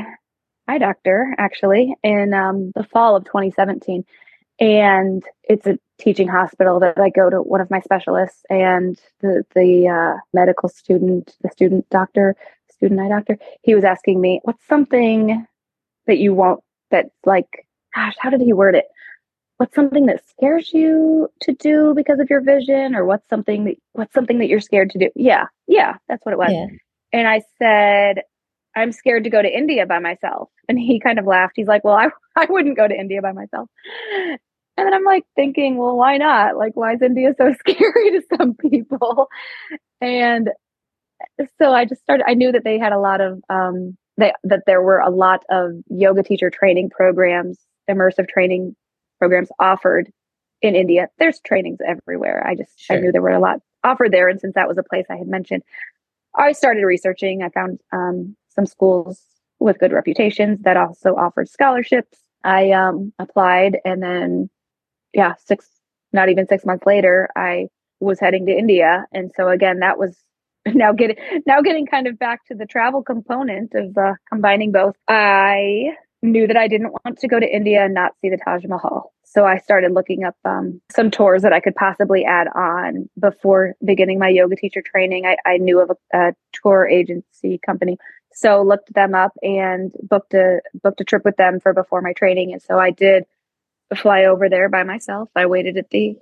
eye 0.68 0.78
doctor 0.78 1.34
actually 1.38 1.94
in 2.02 2.34
um, 2.34 2.72
the 2.74 2.84
fall 2.84 3.16
of 3.16 3.24
2017, 3.24 4.04
and 4.60 5.22
it's 5.44 5.66
a 5.66 5.78
teaching 5.98 6.28
hospital 6.28 6.80
that 6.80 6.98
I 6.98 7.10
go 7.10 7.30
to 7.30 7.38
one 7.38 7.60
of 7.60 7.70
my 7.70 7.80
specialists 7.80 8.42
and 8.50 8.98
the 9.20 9.44
the 9.54 9.88
uh, 9.88 10.20
medical 10.32 10.68
student, 10.68 11.36
the 11.42 11.50
student 11.50 11.88
doctor, 11.90 12.36
student 12.70 13.00
eye 13.00 13.08
doctor. 13.08 13.38
He 13.62 13.74
was 13.74 13.84
asking 13.84 14.20
me, 14.20 14.40
"What's 14.44 14.66
something 14.66 15.46
that 16.06 16.18
you 16.18 16.34
won't 16.34 16.62
that's 16.90 17.10
like 17.24 17.66
gosh, 17.94 18.14
how 18.18 18.30
did 18.30 18.40
he 18.40 18.52
word 18.52 18.74
it? 18.74 18.86
What's 19.58 19.74
something 19.74 20.06
that 20.06 20.26
scares 20.28 20.72
you 20.72 21.28
to 21.42 21.52
do 21.52 21.92
because 21.94 22.18
of 22.18 22.28
your 22.28 22.40
vision, 22.40 22.94
or 22.94 23.04
what's 23.04 23.28
something 23.28 23.64
that 23.64 23.76
what's 23.92 24.14
something 24.14 24.38
that 24.38 24.48
you're 24.48 24.60
scared 24.60 24.90
to 24.90 24.98
do? 24.98 25.10
Yeah, 25.14 25.46
yeah, 25.68 25.96
that's 26.08 26.24
what 26.24 26.32
it 26.32 26.38
was. 26.38 26.50
Yeah. 26.50 26.66
And 27.12 27.28
I 27.28 27.42
said, 27.58 28.22
I'm 28.74 28.92
scared 28.92 29.24
to 29.24 29.30
go 29.30 29.42
to 29.42 29.48
India 29.48 29.86
by 29.86 29.98
myself. 29.98 30.48
And 30.68 30.78
he 30.78 30.98
kind 30.98 31.18
of 31.18 31.26
laughed. 31.26 31.52
He's 31.56 31.68
like, 31.68 31.84
Well, 31.84 31.94
I, 31.94 32.08
I 32.36 32.46
wouldn't 32.48 32.76
go 32.76 32.88
to 32.88 32.94
India 32.94 33.22
by 33.22 33.32
myself. 33.32 33.68
And 34.76 34.86
then 34.86 34.94
I'm 34.94 35.04
like 35.04 35.24
thinking, 35.36 35.76
well, 35.76 35.96
why 35.96 36.16
not? 36.16 36.56
Like, 36.56 36.74
why 36.74 36.94
is 36.94 37.02
India 37.02 37.34
so 37.36 37.52
scary 37.58 38.10
to 38.12 38.22
some 38.36 38.54
people? 38.54 39.28
And 40.00 40.50
so 41.60 41.72
I 41.72 41.84
just 41.84 42.00
started, 42.02 42.24
I 42.26 42.34
knew 42.34 42.52
that 42.52 42.64
they 42.64 42.78
had 42.78 42.92
a 42.92 42.98
lot 42.98 43.20
of, 43.20 43.40
um, 43.50 43.96
they, 44.16 44.32
that 44.44 44.62
there 44.66 44.82
were 44.82 44.98
a 44.98 45.10
lot 45.10 45.44
of 45.50 45.72
yoga 45.88 46.22
teacher 46.22 46.50
training 46.50 46.90
programs 46.90 47.58
immersive 47.88 48.28
training 48.28 48.76
programs 49.18 49.50
offered 49.58 50.10
in 50.62 50.74
India. 50.74 51.08
There's 51.18 51.40
trainings 51.40 51.78
everywhere. 51.86 52.46
I 52.46 52.54
just 52.54 52.78
sure. 52.80 52.96
I 52.96 53.00
knew 53.00 53.12
there 53.12 53.22
were 53.22 53.30
a 53.30 53.40
lot 53.40 53.60
offered 53.84 54.12
there, 54.12 54.28
and 54.28 54.40
since 54.40 54.54
that 54.54 54.68
was 54.68 54.78
a 54.78 54.82
place 54.82 55.06
I 55.10 55.16
had 55.16 55.26
mentioned, 55.26 55.62
I 56.36 56.52
started 56.52 56.84
researching. 56.84 57.42
I 57.42 57.50
found 57.50 57.80
um, 57.92 58.36
some 58.48 58.66
schools 58.66 59.20
with 59.58 59.78
good 59.78 59.92
reputations 59.92 60.60
that 60.62 60.76
also 60.76 61.14
offered 61.14 61.48
scholarships. 61.48 62.18
I 62.44 62.70
um, 62.72 63.12
applied, 63.18 63.78
and 63.84 64.02
then 64.02 64.50
yeah, 65.12 65.34
six 65.44 65.68
not 66.12 66.28
even 66.28 66.46
six 66.46 66.64
months 66.64 66.86
later, 66.86 67.28
I 67.36 67.68
was 68.00 68.20
heading 68.20 68.46
to 68.46 68.52
India, 68.52 69.06
and 69.12 69.30
so 69.36 69.48
again, 69.48 69.80
that 69.80 69.98
was 69.98 70.16
now 70.66 70.92
getting 70.92 71.16
now 71.46 71.60
getting 71.60 71.86
kind 71.86 72.06
of 72.06 72.18
back 72.18 72.44
to 72.46 72.54
the 72.54 72.66
travel 72.66 73.02
component 73.02 73.74
of 73.74 73.96
uh, 73.96 74.14
combining 74.30 74.72
both. 74.72 74.96
I 75.08 75.96
knew 76.22 76.46
that 76.46 76.56
I 76.56 76.68
didn't 76.68 76.92
want 76.92 77.18
to 77.18 77.28
go 77.28 77.40
to 77.40 77.54
India 77.54 77.84
and 77.84 77.94
not 77.94 78.12
see 78.20 78.30
the 78.30 78.38
Taj 78.38 78.64
Mahal. 78.64 79.12
So 79.24 79.44
I 79.44 79.58
started 79.58 79.92
looking 79.92 80.24
up 80.24 80.36
um, 80.44 80.80
some 80.90 81.10
tours 81.10 81.42
that 81.42 81.52
I 81.52 81.60
could 81.60 81.74
possibly 81.74 82.24
add 82.24 82.48
on 82.54 83.08
before 83.18 83.74
beginning 83.84 84.18
my 84.18 84.28
yoga 84.28 84.56
teacher 84.56 84.82
training. 84.82 85.26
I, 85.26 85.36
I 85.46 85.56
knew 85.56 85.80
of 85.80 85.90
a, 85.90 86.18
a, 86.28 86.32
tour 86.52 86.86
agency 86.86 87.58
company, 87.64 87.96
so 88.32 88.62
looked 88.62 88.92
them 88.92 89.14
up 89.14 89.32
and 89.42 89.90
booked 90.02 90.34
a 90.34 90.60
booked 90.82 91.00
a 91.00 91.04
trip 91.04 91.24
with 91.24 91.36
them 91.36 91.60
for 91.60 91.72
before 91.72 92.02
my 92.02 92.12
training. 92.12 92.52
And 92.52 92.62
so 92.62 92.78
I 92.78 92.90
did 92.90 93.24
fly 93.96 94.24
over 94.24 94.48
there 94.48 94.68
by 94.68 94.84
myself. 94.84 95.30
I 95.34 95.46
waited 95.46 95.78
at 95.78 95.90
the 95.90 96.16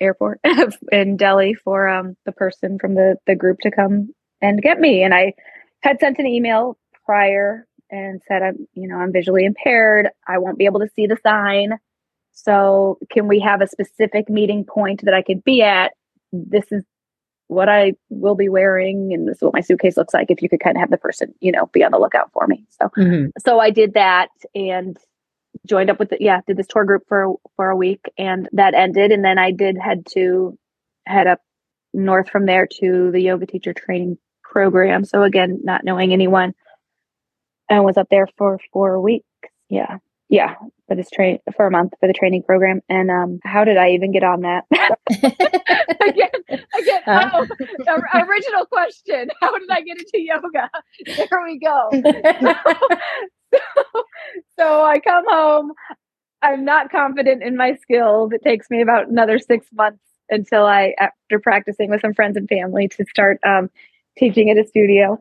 airport 0.00 0.40
in 0.92 1.16
Delhi 1.16 1.54
for 1.54 1.86
um, 1.86 2.16
the 2.24 2.32
person 2.32 2.78
from 2.78 2.94
the 2.94 3.16
the 3.26 3.34
group 3.34 3.58
to 3.60 3.70
come 3.70 4.14
and 4.40 4.62
get 4.62 4.80
me. 4.80 5.02
And 5.02 5.14
I 5.14 5.34
had 5.82 6.00
sent 6.00 6.18
an 6.18 6.26
email 6.26 6.78
prior 7.04 7.67
and 7.90 8.20
said, 8.28 8.42
I'm, 8.42 8.68
you 8.74 8.88
know, 8.88 8.96
I'm 8.96 9.12
visually 9.12 9.44
impaired. 9.44 10.08
I 10.26 10.38
won't 10.38 10.58
be 10.58 10.66
able 10.66 10.80
to 10.80 10.88
see 10.94 11.06
the 11.06 11.18
sign. 11.22 11.78
So 12.32 12.98
can 13.10 13.26
we 13.28 13.40
have 13.40 13.60
a 13.60 13.66
specific 13.66 14.28
meeting 14.28 14.64
point 14.64 15.04
that 15.04 15.14
I 15.14 15.22
could 15.22 15.42
be 15.42 15.62
at? 15.62 15.92
This 16.32 16.64
is 16.70 16.84
what 17.48 17.68
I 17.68 17.94
will 18.10 18.34
be 18.34 18.48
wearing 18.48 19.12
and 19.12 19.26
this 19.26 19.36
is 19.36 19.42
what 19.42 19.54
my 19.54 19.60
suitcase 19.60 19.96
looks 19.96 20.14
like. 20.14 20.30
If 20.30 20.42
you 20.42 20.48
could 20.48 20.60
kind 20.60 20.76
of 20.76 20.80
have 20.80 20.90
the 20.90 20.98
person, 20.98 21.34
you 21.40 21.50
know, 21.50 21.66
be 21.66 21.82
on 21.82 21.90
the 21.90 21.98
lookout 21.98 22.30
for 22.32 22.46
me. 22.46 22.64
So, 22.78 22.90
mm-hmm. 22.96 23.30
so 23.44 23.58
I 23.58 23.70
did 23.70 23.94
that 23.94 24.28
and 24.54 24.96
joined 25.66 25.90
up 25.90 25.98
with 25.98 26.10
the, 26.10 26.18
yeah, 26.20 26.42
did 26.46 26.58
this 26.58 26.66
tour 26.66 26.84
group 26.84 27.04
for, 27.08 27.36
for 27.56 27.70
a 27.70 27.76
week 27.76 28.02
and 28.18 28.48
that 28.52 28.74
ended. 28.74 29.12
And 29.12 29.24
then 29.24 29.38
I 29.38 29.50
did 29.50 29.78
head 29.78 30.06
to 30.12 30.58
head 31.06 31.26
up 31.26 31.40
north 31.94 32.28
from 32.28 32.44
there 32.44 32.66
to 32.80 33.10
the 33.10 33.20
yoga 33.20 33.46
teacher 33.46 33.72
training 33.72 34.18
program. 34.42 35.04
So 35.04 35.22
again, 35.22 35.60
not 35.64 35.84
knowing 35.84 36.12
anyone, 36.12 36.54
and 37.68 37.84
was 37.84 37.96
up 37.96 38.08
there 38.10 38.28
for 38.36 38.58
four 38.72 39.00
weeks. 39.00 39.26
Yeah. 39.68 39.98
Yeah. 40.28 40.54
For 40.86 40.94
this 40.94 41.10
train 41.10 41.38
for 41.56 41.66
a 41.66 41.70
month 41.70 41.92
for 42.00 42.06
the 42.06 42.12
training 42.12 42.42
program. 42.42 42.80
And 42.88 43.10
um, 43.10 43.40
how 43.44 43.64
did 43.64 43.76
I 43.76 43.90
even 43.90 44.12
get 44.12 44.24
on 44.24 44.42
that? 44.42 44.64
again, 45.10 46.30
again, 46.48 47.02
uh, 47.06 47.30
oh, 47.34 47.46
original 48.14 48.66
question. 48.66 49.28
How 49.40 49.58
did 49.58 49.70
I 49.70 49.80
get 49.82 49.98
into 49.98 50.20
yoga? 50.20 50.70
There 51.16 51.42
we 51.44 51.58
go. 51.58 51.90
so, 53.54 54.04
so 54.58 54.84
I 54.84 54.98
come 55.00 55.24
home. 55.28 55.72
I'm 56.40 56.64
not 56.64 56.90
confident 56.90 57.42
in 57.42 57.56
my 57.56 57.74
skills. 57.76 58.32
It 58.32 58.42
takes 58.42 58.70
me 58.70 58.80
about 58.80 59.08
another 59.08 59.38
six 59.38 59.66
months 59.72 60.02
until 60.30 60.64
I, 60.64 60.94
after 60.98 61.38
practicing 61.38 61.90
with 61.90 62.00
some 62.00 62.14
friends 62.14 62.36
and 62.36 62.48
family, 62.48 62.88
to 62.88 63.04
start 63.10 63.38
um, 63.44 63.70
teaching 64.16 64.50
at 64.50 64.58
a 64.58 64.66
studio 64.66 65.18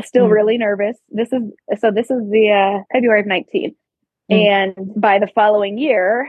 still 0.00 0.26
mm. 0.26 0.32
really 0.32 0.58
nervous. 0.58 0.96
This 1.10 1.32
is 1.32 1.42
so 1.78 1.90
this 1.90 2.10
is 2.10 2.28
the 2.30 2.50
uh, 2.50 2.82
February 2.92 3.20
of 3.20 3.26
19. 3.26 3.74
Mm. 4.30 4.46
And 4.46 4.92
by 4.96 5.18
the 5.18 5.28
following 5.34 5.78
year, 5.78 6.28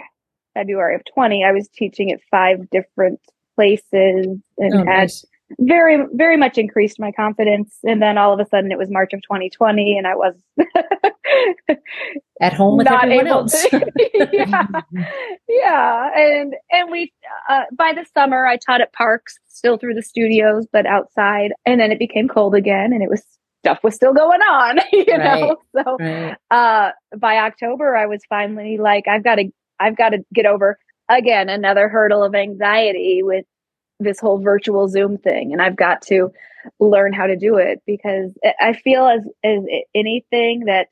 February 0.54 0.96
of 0.96 1.02
20, 1.14 1.44
I 1.44 1.52
was 1.52 1.68
teaching 1.70 2.12
at 2.12 2.20
five 2.30 2.70
different 2.70 3.20
places 3.56 4.28
and 4.58 4.74
oh, 4.74 4.78
had 4.80 4.86
nice. 4.86 5.26
very, 5.60 6.04
very 6.14 6.38
much 6.38 6.58
increased 6.58 7.00
my 7.00 7.12
confidence. 7.12 7.78
And 7.84 8.02
then 8.02 8.18
all 8.18 8.34
of 8.34 8.40
a 8.40 8.50
sudden 8.50 8.72
it 8.72 8.78
was 8.78 8.90
March 8.90 9.14
of 9.14 9.22
2020 9.22 9.98
and 9.98 10.08
I 10.08 10.16
was 10.16 10.36
at 12.42 12.54
home 12.54 12.78
with 12.78 12.88
everyone 12.92 13.28
else. 13.28 13.66
yeah. 13.72 14.68
yeah. 15.48 16.10
And, 16.16 16.56
and 16.72 16.92
we, 16.92 17.14
uh, 17.50 17.64
by 17.76 17.94
the 17.94 18.06
summer 18.14 18.46
I 18.46 18.58
taught 18.58 18.82
at 18.82 18.94
parks 18.94 19.38
still 19.48 19.78
through 19.78 19.94
the 19.94 20.02
studios, 20.02 20.66
but 20.72 20.86
outside. 20.86 21.54
And 21.66 21.80
then 21.80 21.92
it 21.92 22.00
became 22.00 22.28
cold 22.28 22.56
again 22.56 22.94
and 22.94 23.04
it 23.04 23.10
was 23.10 23.24
stuff 23.64 23.80
was 23.82 23.96
still 23.96 24.14
going 24.14 24.42
on, 24.42 24.80
you 24.92 25.06
right. 25.08 25.42
know. 25.42 25.58
So 25.76 25.98
right. 25.98 26.36
uh, 26.52 26.92
by 27.18 27.38
October, 27.38 27.96
I 27.96 28.06
was 28.06 28.22
finally 28.28 28.78
like, 28.78 29.08
I've 29.08 29.24
got 29.24 29.36
to, 29.36 29.50
I've 29.80 29.98
got 29.98 30.10
to 30.10 30.20
get 30.34 30.46
over 30.46 30.78
again 31.10 31.50
another 31.50 31.88
hurdle 31.88 32.24
of 32.24 32.36
anxiety 32.36 33.22
with 33.24 33.46
this 34.00 34.20
whole 34.20 34.40
virtual 34.40 34.90
Zoom 34.90 35.18
thing, 35.18 35.54
and 35.54 35.62
I've 35.62 35.78
got 35.78 36.02
to 36.04 36.32
learn 36.80 37.14
how 37.14 37.28
to 37.28 37.38
do 37.38 37.58
it 37.58 37.82
because 37.86 38.32
I 38.60 38.74
feel 38.74 39.08
as 39.08 39.22
as 39.44 39.64
anything 39.94 40.66
that 40.66 40.88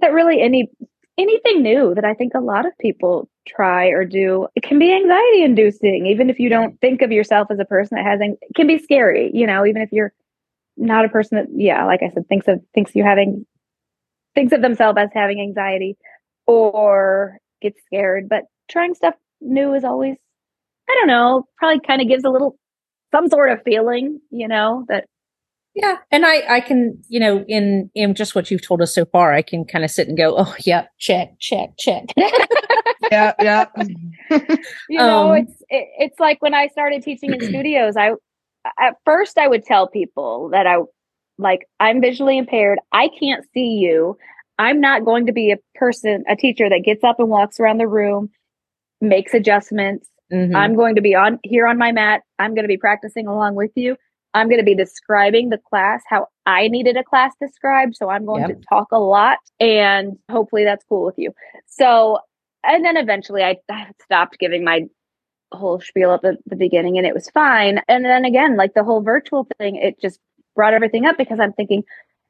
that 0.00 0.12
really 0.12 0.40
any 0.40 0.70
anything 1.18 1.62
new 1.62 1.94
that 1.94 2.04
I 2.04 2.14
think 2.14 2.34
a 2.34 2.40
lot 2.40 2.66
of 2.66 2.76
people 2.78 3.28
try 3.46 3.88
or 3.88 4.04
do 4.04 4.48
it 4.54 4.62
can 4.62 4.78
be 4.78 4.92
anxiety 4.92 5.42
inducing 5.42 6.06
even 6.06 6.30
if 6.30 6.38
you 6.38 6.48
don't 6.48 6.80
think 6.80 7.02
of 7.02 7.12
yourself 7.12 7.48
as 7.50 7.58
a 7.58 7.64
person 7.64 7.96
that 7.96 8.06
has 8.06 8.20
it 8.20 8.38
can 8.54 8.66
be 8.66 8.78
scary 8.78 9.30
you 9.34 9.46
know 9.46 9.66
even 9.66 9.82
if 9.82 9.92
you're 9.92 10.12
not 10.76 11.04
a 11.04 11.08
person 11.08 11.36
that 11.36 11.46
yeah 11.54 11.84
like 11.86 12.00
i 12.02 12.10
said 12.12 12.26
thinks 12.28 12.48
of 12.48 12.60
thinks 12.74 12.94
you 12.94 13.04
having 13.04 13.44
thinks 14.34 14.52
of 14.52 14.62
themselves 14.62 14.98
as 14.98 15.10
having 15.14 15.40
anxiety 15.40 15.96
or 16.46 17.38
gets 17.60 17.78
scared 17.86 18.28
but 18.28 18.44
trying 18.70 18.94
stuff 18.94 19.14
new 19.40 19.74
is 19.74 19.84
always 19.84 20.16
i 20.88 20.94
don't 20.98 21.08
know 21.08 21.46
probably 21.58 21.80
kind 21.86 22.00
of 22.00 22.08
gives 22.08 22.24
a 22.24 22.30
little 22.30 22.56
some 23.12 23.28
sort 23.28 23.50
of 23.50 23.62
feeling 23.64 24.20
you 24.30 24.48
know 24.48 24.84
that 24.88 25.04
yeah 25.74 25.96
and 26.10 26.24
i 26.26 26.56
i 26.56 26.60
can 26.60 26.98
you 27.08 27.20
know 27.20 27.44
in 27.48 27.90
in 27.94 28.14
just 28.14 28.34
what 28.34 28.50
you've 28.50 28.66
told 28.66 28.80
us 28.80 28.94
so 28.94 29.04
far 29.04 29.32
i 29.32 29.42
can 29.42 29.64
kind 29.64 29.84
of 29.84 29.90
sit 29.90 30.08
and 30.08 30.16
go 30.16 30.34
oh 30.38 30.54
yeah 30.60 30.86
check 30.98 31.38
check 31.38 31.70
check. 31.78 32.04
Yeah 33.10 33.32
yeah. 33.40 33.66
You 34.88 34.98
know 34.98 35.32
um, 35.32 35.38
it's 35.38 35.60
it, 35.68 35.88
it's 35.98 36.20
like 36.20 36.40
when 36.40 36.54
i 36.54 36.68
started 36.68 37.02
teaching 37.02 37.34
in 37.34 37.40
studios 37.48 37.94
i 37.96 38.12
at 38.78 38.96
first 39.04 39.38
I 39.38 39.48
would 39.48 39.64
tell 39.64 39.88
people 39.88 40.50
that 40.50 40.66
I 40.66 40.78
like 41.38 41.68
I'm 41.80 42.00
visually 42.00 42.38
impaired. 42.38 42.78
I 42.92 43.08
can't 43.08 43.44
see 43.52 43.78
you. 43.80 44.16
I'm 44.58 44.80
not 44.80 45.04
going 45.04 45.26
to 45.26 45.32
be 45.32 45.50
a 45.50 45.58
person, 45.74 46.24
a 46.28 46.36
teacher 46.36 46.68
that 46.68 46.82
gets 46.84 47.02
up 47.02 47.18
and 47.18 47.28
walks 47.28 47.58
around 47.58 47.78
the 47.78 47.88
room, 47.88 48.30
makes 49.00 49.34
adjustments. 49.34 50.08
Mm-hmm. 50.32 50.54
I'm 50.54 50.76
going 50.76 50.94
to 50.94 51.00
be 51.00 51.14
on 51.14 51.38
here 51.42 51.66
on 51.66 51.78
my 51.78 51.92
mat. 51.92 52.22
I'm 52.38 52.54
going 52.54 52.64
to 52.64 52.68
be 52.68 52.76
practicing 52.76 53.26
along 53.26 53.54
with 53.54 53.72
you. 53.74 53.96
I'm 54.34 54.48
going 54.48 54.60
to 54.60 54.64
be 54.64 54.74
describing 54.74 55.50
the 55.50 55.58
class 55.58 56.02
how 56.08 56.28
I 56.46 56.68
needed 56.68 56.96
a 56.96 57.04
class 57.04 57.34
described. 57.40 57.96
So 57.96 58.08
I'm 58.08 58.24
going 58.24 58.48
yep. 58.48 58.58
to 58.58 58.64
talk 58.68 58.88
a 58.92 58.98
lot 58.98 59.38
and 59.60 60.16
hopefully 60.30 60.64
that's 60.64 60.84
cool 60.88 61.04
with 61.04 61.16
you. 61.18 61.32
So 61.66 62.18
and 62.64 62.84
then 62.84 62.96
eventually 62.96 63.42
I, 63.42 63.56
I 63.70 63.88
stopped 64.02 64.38
giving 64.38 64.64
my 64.64 64.82
whole 65.56 65.80
spiel 65.80 66.12
at 66.12 66.22
the, 66.22 66.36
the 66.46 66.56
beginning 66.56 66.98
and 66.98 67.06
it 67.06 67.14
was 67.14 67.28
fine. 67.30 67.80
And 67.88 68.04
then 68.04 68.24
again, 68.24 68.56
like 68.56 68.74
the 68.74 68.84
whole 68.84 69.02
virtual 69.02 69.46
thing, 69.58 69.76
it 69.76 70.00
just 70.00 70.18
brought 70.54 70.74
everything 70.74 71.06
up 71.06 71.16
because 71.16 71.40
I'm 71.40 71.52
thinking, 71.52 71.84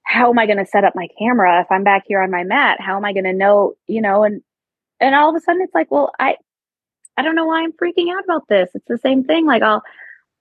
how 0.04 0.30
am 0.30 0.38
I 0.38 0.46
going 0.46 0.58
to 0.58 0.66
set 0.66 0.84
up 0.84 0.94
my 0.94 1.08
camera 1.18 1.60
if 1.60 1.66
I'm 1.70 1.84
back 1.84 2.04
here 2.06 2.20
on 2.20 2.30
my 2.30 2.44
mat? 2.44 2.80
How 2.80 2.96
am 2.96 3.04
I 3.04 3.12
going 3.12 3.24
to 3.24 3.32
know, 3.32 3.74
you 3.86 4.00
know, 4.00 4.24
and 4.24 4.42
and 5.00 5.14
all 5.14 5.30
of 5.30 5.36
a 5.36 5.40
sudden 5.40 5.62
it's 5.62 5.74
like, 5.74 5.90
well, 5.90 6.12
I 6.18 6.36
I 7.16 7.22
don't 7.22 7.34
know 7.34 7.46
why 7.46 7.62
I'm 7.62 7.72
freaking 7.72 8.12
out 8.12 8.24
about 8.24 8.48
this. 8.48 8.70
It's 8.74 8.88
the 8.88 8.98
same 8.98 9.24
thing. 9.24 9.46
Like 9.46 9.62
I'll 9.62 9.82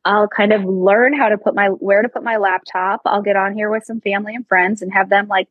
I'll 0.05 0.27
kind 0.27 0.51
of 0.51 0.63
learn 0.63 1.13
how 1.13 1.29
to 1.29 1.37
put 1.37 1.53
my 1.55 1.67
where 1.67 2.01
to 2.01 2.09
put 2.09 2.23
my 2.23 2.37
laptop. 2.37 3.01
I'll 3.05 3.21
get 3.21 3.35
on 3.35 3.53
here 3.53 3.69
with 3.69 3.85
some 3.85 4.01
family 4.01 4.33
and 4.35 4.47
friends 4.47 4.81
and 4.81 4.91
have 4.93 5.09
them 5.09 5.27
like, 5.27 5.47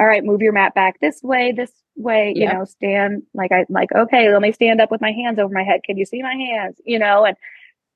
all 0.00 0.06
right, 0.06 0.24
move 0.24 0.42
your 0.42 0.52
mat 0.52 0.74
back 0.74 1.00
this 1.00 1.22
way, 1.22 1.52
this 1.52 1.70
way, 1.96 2.32
you 2.34 2.52
know, 2.52 2.64
stand 2.64 3.22
like 3.32 3.52
I 3.52 3.64
like, 3.68 3.92
okay, 3.92 4.32
let 4.32 4.42
me 4.42 4.52
stand 4.52 4.80
up 4.80 4.90
with 4.90 5.00
my 5.00 5.12
hands 5.12 5.38
over 5.38 5.52
my 5.52 5.62
head. 5.62 5.82
Can 5.84 5.96
you 5.96 6.04
see 6.04 6.22
my 6.22 6.34
hands? 6.34 6.80
You 6.84 6.98
know, 6.98 7.24
and 7.24 7.36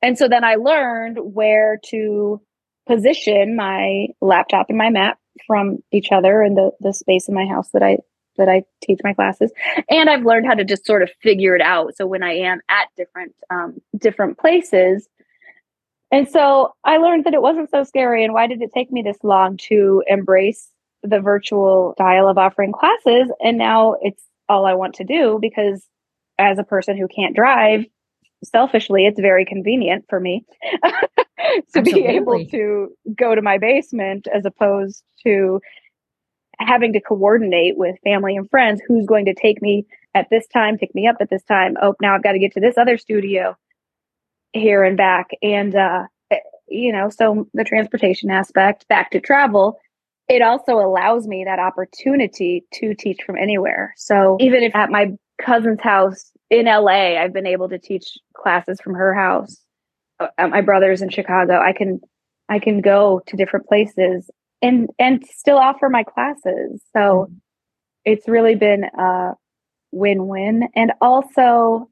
and 0.00 0.16
so 0.16 0.28
then 0.28 0.44
I 0.44 0.54
learned 0.54 1.18
where 1.20 1.78
to 1.86 2.40
position 2.86 3.56
my 3.56 4.06
laptop 4.20 4.66
and 4.68 4.78
my 4.78 4.90
mat 4.90 5.18
from 5.46 5.78
each 5.92 6.12
other 6.12 6.42
in 6.42 6.54
the 6.54 6.70
the 6.80 6.92
space 6.92 7.28
in 7.28 7.34
my 7.34 7.46
house 7.46 7.70
that 7.72 7.82
I 7.82 7.98
that 8.36 8.48
I 8.48 8.62
teach 8.82 9.00
my 9.02 9.12
classes. 9.12 9.50
And 9.90 10.08
I've 10.08 10.24
learned 10.24 10.46
how 10.46 10.54
to 10.54 10.64
just 10.64 10.86
sort 10.86 11.02
of 11.02 11.10
figure 11.22 11.56
it 11.56 11.60
out. 11.60 11.96
So 11.96 12.06
when 12.06 12.22
I 12.22 12.34
am 12.34 12.60
at 12.68 12.86
different 12.96 13.34
um, 13.50 13.80
different 13.96 14.38
places, 14.38 15.08
and 16.10 16.28
so 16.28 16.74
I 16.84 16.98
learned 16.98 17.24
that 17.24 17.34
it 17.34 17.42
wasn't 17.42 17.70
so 17.70 17.82
scary. 17.82 18.24
And 18.24 18.32
why 18.32 18.46
did 18.46 18.62
it 18.62 18.70
take 18.72 18.90
me 18.92 19.02
this 19.02 19.18
long 19.22 19.56
to 19.68 20.02
embrace 20.06 20.70
the 21.02 21.20
virtual 21.20 21.94
style 21.96 22.28
of 22.28 22.38
offering 22.38 22.72
classes? 22.72 23.30
And 23.42 23.58
now 23.58 23.96
it's 24.00 24.22
all 24.48 24.66
I 24.66 24.74
want 24.74 24.94
to 24.96 25.04
do 25.04 25.38
because 25.40 25.86
as 26.38 26.58
a 26.58 26.64
person 26.64 26.96
who 26.96 27.08
can't 27.08 27.36
drive, 27.36 27.84
selfishly, 28.44 29.06
it's 29.06 29.20
very 29.20 29.44
convenient 29.44 30.04
for 30.08 30.20
me 30.20 30.44
to 30.84 31.08
Absolutely. 31.66 31.92
be 31.92 32.06
able 32.06 32.46
to 32.46 32.88
go 33.16 33.34
to 33.34 33.42
my 33.42 33.58
basement 33.58 34.28
as 34.32 34.44
opposed 34.44 35.02
to 35.24 35.60
having 36.60 36.92
to 36.92 37.00
coordinate 37.00 37.76
with 37.76 37.96
family 38.02 38.36
and 38.36 38.50
friends 38.50 38.80
who's 38.86 39.06
going 39.06 39.24
to 39.26 39.34
take 39.34 39.62
me 39.62 39.86
at 40.14 40.28
this 40.30 40.46
time, 40.48 40.78
pick 40.78 40.94
me 40.94 41.06
up 41.06 41.16
at 41.20 41.30
this 41.30 41.44
time. 41.44 41.76
Oh, 41.80 41.94
now 42.00 42.14
I've 42.14 42.22
got 42.22 42.32
to 42.32 42.38
get 42.38 42.52
to 42.54 42.60
this 42.60 42.76
other 42.76 42.98
studio 42.98 43.56
here 44.52 44.82
and 44.82 44.96
back. 44.96 45.28
And, 45.42 45.74
uh, 45.74 46.04
eh, 46.30 46.38
you 46.68 46.92
know, 46.92 47.10
so 47.10 47.48
the 47.54 47.64
transportation 47.64 48.30
aspect 48.30 48.88
back 48.88 49.10
to 49.12 49.20
travel, 49.20 49.78
it 50.28 50.42
also 50.42 50.74
allows 50.74 51.26
me 51.26 51.44
that 51.44 51.58
opportunity 51.58 52.64
to 52.74 52.94
teach 52.94 53.20
from 53.24 53.36
anywhere. 53.36 53.94
So 53.96 54.36
even 54.40 54.62
if 54.62 54.74
at 54.74 54.90
my 54.90 55.12
cousin's 55.40 55.80
house 55.80 56.30
in 56.50 56.66
LA, 56.66 57.18
I've 57.18 57.32
been 57.32 57.46
able 57.46 57.68
to 57.70 57.78
teach 57.78 58.18
classes 58.34 58.80
from 58.80 58.94
her 58.94 59.14
house. 59.14 59.56
Uh, 60.20 60.28
at 60.36 60.50
my 60.50 60.60
brother's 60.60 61.00
in 61.00 61.10
Chicago, 61.10 61.58
I 61.60 61.72
can, 61.72 62.00
I 62.48 62.58
can 62.58 62.80
go 62.80 63.22
to 63.26 63.36
different 63.36 63.66
places 63.66 64.30
and, 64.60 64.90
and 64.98 65.24
still 65.26 65.58
offer 65.58 65.88
my 65.88 66.04
classes. 66.04 66.82
So 66.92 67.00
mm-hmm. 67.00 67.34
it's 68.04 68.28
really 68.28 68.54
been 68.54 68.84
a 68.84 69.32
win-win. 69.92 70.68
And 70.74 70.92
also 71.00 71.88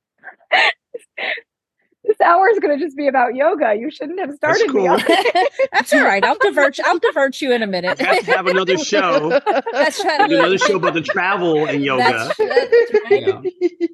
this 2.07 2.21
hour 2.21 2.49
is 2.51 2.59
going 2.59 2.79
to 2.79 2.85
just 2.85 2.97
be 2.97 3.09
about 3.09 3.35
yoga. 3.35 3.75
You 3.75 3.91
shouldn't 3.91 4.21
have 4.21 4.35
started 4.35 4.71
cool. 4.71 4.83
me 4.83 4.89
on 4.89 5.03
That's 5.73 5.93
all 5.93 6.05
right. 6.05 6.25
I'll 6.25 6.39
divert. 6.39 6.79
I'll 6.85 6.99
divert 6.99 7.41
you 7.41 7.53
in 7.53 7.63
a 7.63 7.67
minute. 7.67 8.01
I 8.01 8.15
have 8.15 8.25
to 8.25 8.33
have 8.33 8.47
another 8.47 8.79
show. 8.85 9.41
That's 9.73 10.05
right. 10.05 10.31
Another 10.31 10.59
show 10.59 10.77
about 10.77 10.95
the 10.95 11.03
travel 11.03 11.67
and 11.67 11.83
yoga. 11.83 12.03
That's, 12.03 12.37
that's 12.37 12.93
right. 13.11 13.27
yeah. 13.27 13.87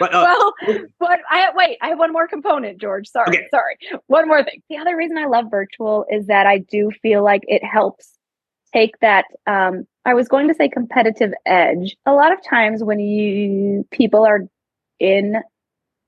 But, 0.00 0.14
uh, 0.14 0.24
well, 0.24 0.82
but 0.98 1.20
I 1.30 1.50
wait. 1.54 1.78
I 1.82 1.88
have 1.88 1.98
one 1.98 2.12
more 2.12 2.26
component, 2.26 2.80
George. 2.80 3.06
Sorry, 3.08 3.28
okay. 3.28 3.46
sorry. 3.50 3.76
One 4.06 4.26
more 4.26 4.42
thing. 4.42 4.62
The 4.70 4.78
other 4.78 4.96
reason 4.96 5.18
I 5.18 5.26
love 5.26 5.46
virtual 5.50 6.06
is 6.10 6.26
that 6.26 6.46
I 6.46 6.58
do 6.58 6.90
feel 7.02 7.22
like 7.22 7.42
it 7.46 7.62
helps 7.62 8.10
take 8.72 8.98
that. 9.00 9.26
Um, 9.46 9.86
I 10.06 10.14
was 10.14 10.28
going 10.28 10.48
to 10.48 10.54
say 10.54 10.68
competitive 10.68 11.32
edge. 11.44 11.96
A 12.06 12.12
lot 12.12 12.32
of 12.32 12.42
times 12.42 12.82
when 12.82 12.98
you 12.98 13.86
people 13.90 14.24
are 14.24 14.40
in 15.00 15.36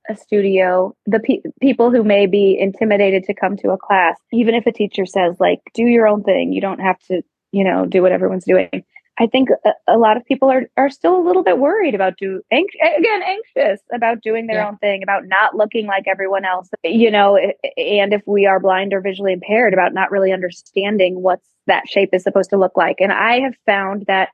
a 0.09 0.17
studio, 0.17 0.95
the 1.07 1.21
pe- 1.21 1.43
people 1.61 1.91
who 1.91 2.05
may 2.05 2.27
be 2.27 2.57
intimidated 2.59 3.25
to 3.25 3.35
come 3.35 3.57
to 3.59 3.71
a 3.71 3.79
class, 3.79 4.17
even 4.33 4.55
if 4.55 4.67
a 4.67 4.73
teacher 4.73 5.07
says, 5.07 5.37
like, 5.41 5.61
do 5.75 5.83
your 5.83 6.07
own 6.07 6.23
thing, 6.23 6.53
you 6.53 6.61
don't 6.61 6.81
have 6.81 6.99
to, 7.09 7.23
you 7.53 7.65
know, 7.65 7.87
do 7.87 8.03
what 8.03 8.13
everyone's 8.13 8.45
doing. 8.45 8.85
I 9.19 9.27
think 9.27 9.49
a, 9.65 9.73
a 9.89 9.97
lot 9.97 10.19
of 10.19 10.27
people 10.27 10.51
are, 10.51 10.65
are 10.77 10.91
still 10.91 11.17
a 11.17 11.25
little 11.25 11.43
bit 11.43 11.59
worried 11.59 11.95
about 11.95 12.19
do 12.19 12.43
anx- 12.51 12.75
again 12.99 13.23
anxious 13.23 13.81
about 13.93 14.21
doing 14.21 14.47
their 14.47 14.59
yeah. 14.59 14.69
own 14.69 14.77
thing, 14.77 15.03
about 15.03 15.23
not 15.27 15.55
looking 15.57 15.87
like 15.87 16.05
everyone 16.07 16.45
else, 16.45 16.69
you 16.85 17.11
know, 17.11 17.37
and 17.37 18.13
if 18.13 18.23
we 18.27 18.45
are 18.45 18.61
blind 18.61 18.93
or 18.93 19.01
visually 19.01 19.33
impaired, 19.33 19.73
about 19.73 19.95
not 19.95 20.11
really 20.11 20.33
understanding 20.33 21.23
what's 21.23 21.49
that 21.67 21.89
shape 21.89 22.11
is 22.13 22.23
supposed 22.23 22.51
to 22.51 22.59
look 22.59 22.77
like. 22.77 22.97
And 23.01 23.11
I 23.11 23.41
have 23.41 23.55
found 23.65 24.05
that 24.07 24.29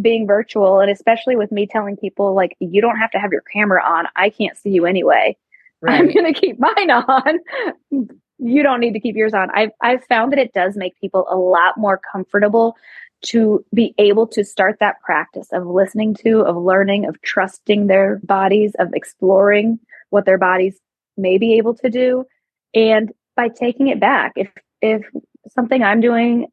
being 0.00 0.26
virtual 0.26 0.80
and 0.80 0.90
especially 0.90 1.36
with 1.36 1.52
me 1.52 1.66
telling 1.66 1.96
people 1.96 2.34
like 2.34 2.56
you 2.58 2.80
don't 2.80 2.98
have 2.98 3.10
to 3.12 3.18
have 3.18 3.32
your 3.32 3.42
camera 3.52 3.82
on. 3.84 4.06
I 4.16 4.30
can't 4.30 4.56
see 4.56 4.70
you 4.70 4.86
anyway. 4.86 5.36
Right. 5.80 6.00
i'm 6.00 6.12
going 6.12 6.32
to 6.32 6.38
keep 6.38 6.58
mine 6.58 6.90
on. 6.90 7.38
You 8.40 8.64
don't 8.64 8.80
need 8.80 8.94
to 8.94 9.00
keep 9.00 9.14
yours 9.14 9.32
on. 9.32 9.48
I've 9.54 9.70
i've 9.80 10.04
found 10.06 10.32
that 10.32 10.40
it 10.40 10.52
does 10.52 10.76
make 10.76 11.00
people 11.00 11.24
a 11.30 11.36
lot 11.36 11.78
more 11.78 12.00
comfortable 12.12 12.76
to 13.26 13.64
be 13.72 13.94
able 13.96 14.26
to 14.26 14.44
start 14.44 14.78
that 14.80 15.00
practice 15.02 15.46
of 15.52 15.66
listening 15.66 16.14
to 16.16 16.40
of 16.40 16.56
learning 16.56 17.06
of 17.06 17.18
trusting 17.22 17.86
their 17.86 18.20
bodies 18.24 18.72
of 18.80 18.88
exploring 18.92 19.78
what 20.10 20.26
their 20.26 20.36
bodies 20.36 20.76
may 21.16 21.38
be 21.38 21.56
able 21.56 21.74
to 21.76 21.88
do. 21.88 22.24
And 22.74 23.12
by 23.36 23.48
taking 23.48 23.86
it 23.86 24.00
back 24.00 24.32
if 24.34 24.50
if 24.82 25.06
something 25.48 25.82
i'm 25.82 26.00
doing 26.00 26.48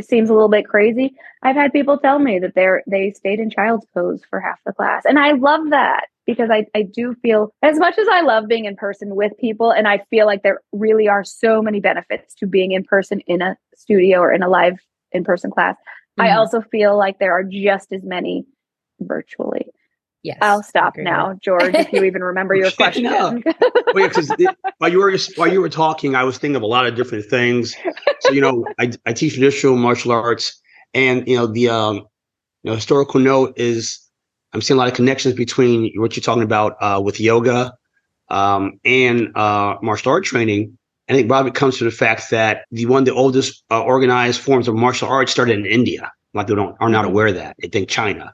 seems 0.00 0.30
a 0.30 0.34
little 0.34 0.48
bit 0.48 0.66
crazy. 0.66 1.14
I've 1.42 1.56
had 1.56 1.72
people 1.72 1.98
tell 1.98 2.18
me 2.18 2.38
that 2.38 2.54
they're 2.54 2.82
they 2.86 3.12
stayed 3.12 3.40
in 3.40 3.50
child's 3.50 3.86
pose 3.94 4.22
for 4.28 4.40
half 4.40 4.58
the 4.66 4.72
class. 4.72 5.04
And 5.04 5.18
I 5.18 5.32
love 5.32 5.70
that 5.70 6.06
because 6.26 6.50
I, 6.50 6.66
I 6.74 6.82
do 6.82 7.14
feel 7.22 7.52
as 7.62 7.78
much 7.78 7.98
as 7.98 8.06
I 8.10 8.22
love 8.22 8.48
being 8.48 8.64
in 8.64 8.76
person 8.76 9.14
with 9.14 9.32
people, 9.38 9.70
and 9.70 9.86
I 9.86 9.98
feel 10.10 10.26
like 10.26 10.42
there 10.42 10.60
really 10.72 11.08
are 11.08 11.24
so 11.24 11.60
many 11.62 11.80
benefits 11.80 12.34
to 12.36 12.46
being 12.46 12.72
in 12.72 12.84
person 12.84 13.20
in 13.20 13.42
a 13.42 13.56
studio 13.76 14.20
or 14.20 14.32
in 14.32 14.42
a 14.42 14.48
live 14.48 14.78
in 15.12 15.24
person 15.24 15.50
class. 15.50 15.76
Mm-hmm. 16.18 16.22
I 16.22 16.36
also 16.36 16.60
feel 16.60 16.96
like 16.96 17.18
there 17.18 17.32
are 17.32 17.44
just 17.44 17.92
as 17.92 18.02
many 18.04 18.46
virtually. 19.00 19.66
Yes, 20.24 20.38
I'll 20.40 20.62
stop 20.62 20.96
now, 20.96 21.38
George. 21.42 21.74
If 21.74 21.92
you 21.92 22.02
even 22.02 22.22
remember 22.22 22.54
your 22.54 22.70
question. 22.78 23.04
well, 23.04 23.38
yeah, 23.44 24.08
because 24.08 24.32
while 24.78 24.90
you 24.90 24.98
were 24.98 25.16
while 25.36 25.52
you 25.52 25.60
were 25.60 25.68
talking, 25.68 26.14
I 26.16 26.24
was 26.24 26.38
thinking 26.38 26.56
of 26.56 26.62
a 26.62 26.66
lot 26.66 26.86
of 26.86 26.94
different 26.94 27.26
things. 27.26 27.76
So 28.20 28.32
you 28.32 28.40
know, 28.40 28.64
I, 28.78 28.90
I 29.04 29.12
teach 29.12 29.34
traditional 29.34 29.76
martial 29.76 30.12
arts, 30.12 30.58
and 30.94 31.28
you 31.28 31.36
know 31.36 31.46
the 31.46 31.68
um, 31.68 31.96
you 32.62 32.70
know 32.70 32.74
historical 32.74 33.20
note 33.20 33.52
is 33.58 34.00
I'm 34.54 34.62
seeing 34.62 34.78
a 34.78 34.80
lot 34.80 34.88
of 34.88 34.94
connections 34.94 35.34
between 35.34 35.92
what 35.96 36.16
you're 36.16 36.22
talking 36.22 36.42
about 36.42 36.76
uh, 36.80 37.02
with 37.04 37.20
yoga 37.20 37.74
um, 38.30 38.80
and 38.82 39.36
uh, 39.36 39.76
martial 39.82 40.10
art 40.10 40.24
training. 40.24 40.78
I 41.06 41.12
think 41.12 41.30
Robert 41.30 41.54
comes 41.54 41.76
to 41.78 41.84
the 41.84 41.90
fact 41.90 42.30
that 42.30 42.64
the 42.70 42.86
one 42.86 43.02
of 43.02 43.04
the 43.04 43.12
oldest 43.12 43.62
uh, 43.70 43.82
organized 43.82 44.40
forms 44.40 44.68
of 44.68 44.74
martial 44.74 45.06
arts 45.06 45.32
started 45.32 45.58
in 45.58 45.66
India. 45.66 46.10
A 46.32 46.36
lot 46.36 46.42
of 46.44 46.46
people 46.46 46.64
don't, 46.64 46.76
are 46.80 46.88
not 46.88 47.04
mm-hmm. 47.04 47.12
aware 47.12 47.26
of 47.26 47.34
that. 47.34 47.56
They 47.60 47.68
think 47.68 47.90
China. 47.90 48.32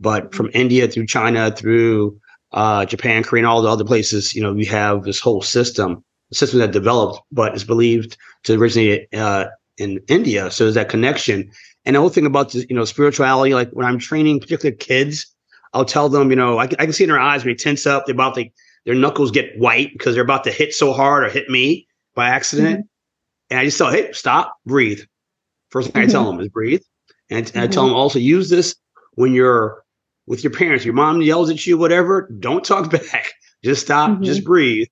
But 0.00 0.34
from 0.34 0.50
India 0.54 0.88
through 0.88 1.06
China 1.06 1.50
through 1.50 2.18
uh, 2.52 2.84
Japan, 2.86 3.22
Korea, 3.22 3.42
and 3.42 3.46
all 3.46 3.62
the 3.62 3.68
other 3.68 3.84
places, 3.84 4.34
you 4.34 4.42
know, 4.42 4.52
we 4.52 4.64
have 4.64 5.04
this 5.04 5.20
whole 5.20 5.42
system, 5.42 6.02
a 6.32 6.34
system 6.34 6.58
that 6.60 6.72
developed, 6.72 7.20
but 7.30 7.54
is 7.54 7.64
believed 7.64 8.16
to 8.44 8.54
originate 8.54 9.12
uh, 9.14 9.46
in 9.76 10.00
India. 10.08 10.50
So 10.50 10.64
there's 10.64 10.74
that 10.74 10.88
connection. 10.88 11.50
And 11.84 11.96
the 11.96 12.00
whole 12.00 12.08
thing 12.08 12.26
about 12.26 12.52
this, 12.52 12.66
you 12.68 12.76
know, 12.76 12.84
spirituality, 12.84 13.54
like 13.54 13.70
when 13.70 13.86
I'm 13.86 13.98
training 13.98 14.40
particularly 14.40 14.76
kids, 14.76 15.26
I'll 15.72 15.84
tell 15.84 16.08
them, 16.08 16.30
you 16.30 16.36
know, 16.36 16.58
I, 16.58 16.64
I 16.64 16.66
can 16.66 16.92
see 16.92 17.04
in 17.04 17.10
their 17.10 17.20
eyes 17.20 17.44
when 17.44 17.52
they 17.52 17.56
tense 17.56 17.86
up, 17.86 18.06
they're 18.06 18.14
about 18.14 18.34
to, 18.34 18.48
their 18.86 18.94
knuckles 18.94 19.30
get 19.30 19.56
white 19.58 19.92
because 19.92 20.14
they're 20.14 20.24
about 20.24 20.44
to 20.44 20.50
hit 20.50 20.74
so 20.74 20.92
hard 20.92 21.24
or 21.24 21.28
hit 21.28 21.48
me 21.48 21.86
by 22.14 22.28
accident. 22.28 22.80
Mm-hmm. 22.80 23.50
And 23.50 23.60
I 23.60 23.64
just 23.64 23.78
tell, 23.78 23.90
hey, 23.90 24.12
stop, 24.12 24.56
breathe. 24.66 25.00
First 25.68 25.90
thing 25.90 26.02
mm-hmm. 26.02 26.08
I 26.08 26.12
tell 26.12 26.24
them 26.24 26.40
is 26.40 26.48
breathe. 26.48 26.82
And, 27.30 27.46
mm-hmm. 27.46 27.60
I 27.60 27.66
tell 27.66 27.86
them 27.86 27.94
also 27.94 28.18
use 28.18 28.48
this 28.50 28.74
when 29.14 29.32
you're 29.32 29.84
with 30.30 30.44
your 30.44 30.52
parents. 30.52 30.84
Your 30.84 30.94
mom 30.94 31.20
yells 31.20 31.50
at 31.50 31.66
you, 31.66 31.76
whatever. 31.76 32.30
Don't 32.38 32.64
talk 32.64 32.88
back. 33.12 33.32
Just 33.64 33.82
stop. 33.82 34.10
Mm-hmm. 34.10 34.22
Just 34.22 34.44
breathe. 34.44 34.86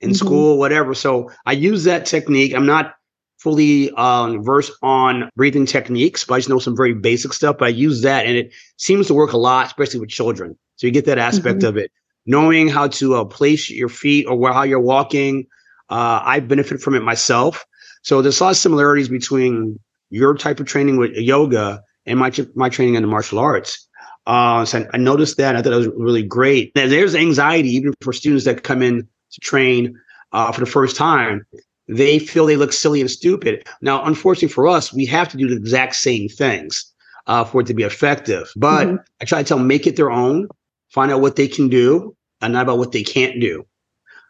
In 0.00 0.10
mm-hmm. 0.10 0.16
school, 0.16 0.58
whatever. 0.58 0.94
So 0.94 1.30
I 1.46 1.52
use 1.52 1.84
that 1.84 2.04
technique. 2.04 2.54
I'm 2.54 2.66
not 2.66 2.94
fully 3.38 3.90
um, 3.92 4.44
versed 4.44 4.72
on 4.82 5.30
breathing 5.36 5.64
techniques, 5.64 6.24
but 6.24 6.34
I 6.34 6.38
just 6.38 6.50
know 6.50 6.58
some 6.58 6.76
very 6.76 6.92
basic 6.92 7.32
stuff. 7.32 7.56
But 7.58 7.66
I 7.66 7.68
use 7.70 8.02
that, 8.02 8.26
and 8.26 8.36
it 8.36 8.52
seems 8.76 9.06
to 9.06 9.14
work 9.14 9.32
a 9.32 9.38
lot, 9.38 9.66
especially 9.66 10.00
with 10.00 10.10
children. 10.10 10.56
So 10.76 10.86
you 10.86 10.92
get 10.92 11.06
that 11.06 11.18
aspect 11.18 11.60
mm-hmm. 11.60 11.68
of 11.68 11.76
it. 11.78 11.90
Knowing 12.26 12.68
how 12.68 12.88
to 12.88 13.14
uh, 13.14 13.24
place 13.24 13.70
your 13.70 13.88
feet 13.88 14.26
or 14.26 14.36
where, 14.36 14.52
how 14.52 14.64
you're 14.64 14.80
walking, 14.80 15.46
uh, 15.88 16.20
I 16.22 16.40
benefit 16.40 16.80
from 16.80 16.94
it 16.94 17.02
myself. 17.02 17.64
So 18.02 18.20
there's 18.20 18.38
a 18.38 18.44
lot 18.44 18.50
of 18.50 18.56
similarities 18.56 19.08
between 19.08 19.78
your 20.10 20.34
type 20.34 20.60
of 20.60 20.66
training 20.66 20.98
with 20.98 21.12
yoga 21.12 21.82
and 22.04 22.18
my 22.18 22.30
my 22.54 22.68
training 22.68 22.96
in 22.96 23.02
the 23.02 23.08
martial 23.08 23.38
arts. 23.38 23.88
Uh, 24.26 24.64
so 24.64 24.86
I 24.92 24.96
noticed 24.96 25.36
that. 25.36 25.56
I 25.56 25.62
thought 25.62 25.72
it 25.72 25.76
was 25.76 25.88
really 25.88 26.22
great. 26.22 26.72
And 26.76 26.90
there's 26.90 27.14
anxiety 27.14 27.70
even 27.70 27.92
for 28.00 28.12
students 28.12 28.44
that 28.46 28.62
come 28.62 28.82
in 28.82 29.06
to 29.32 29.40
train 29.40 29.98
uh, 30.32 30.52
for 30.52 30.60
the 30.60 30.66
first 30.66 30.96
time. 30.96 31.46
They 31.86 32.18
feel 32.18 32.46
they 32.46 32.56
look 32.56 32.72
silly 32.72 33.00
and 33.00 33.10
stupid. 33.10 33.66
Now, 33.82 34.04
unfortunately 34.04 34.48
for 34.48 34.66
us, 34.66 34.92
we 34.92 35.04
have 35.06 35.28
to 35.28 35.36
do 35.36 35.48
the 35.48 35.56
exact 35.56 35.96
same 35.96 36.28
things 36.28 36.90
uh, 37.26 37.44
for 37.44 37.60
it 37.60 37.66
to 37.66 37.74
be 37.74 37.82
effective. 37.82 38.50
But 38.56 38.86
mm-hmm. 38.86 38.96
I 39.20 39.24
try 39.26 39.42
to 39.42 39.48
tell 39.48 39.58
them 39.58 39.66
make 39.66 39.86
it 39.86 39.96
their 39.96 40.10
own, 40.10 40.48
find 40.88 41.12
out 41.12 41.20
what 41.20 41.36
they 41.36 41.48
can 41.48 41.68
do, 41.68 42.16
and 42.40 42.54
not 42.54 42.62
about 42.62 42.78
what 42.78 42.92
they 42.92 43.02
can't 43.02 43.40
do. 43.40 43.66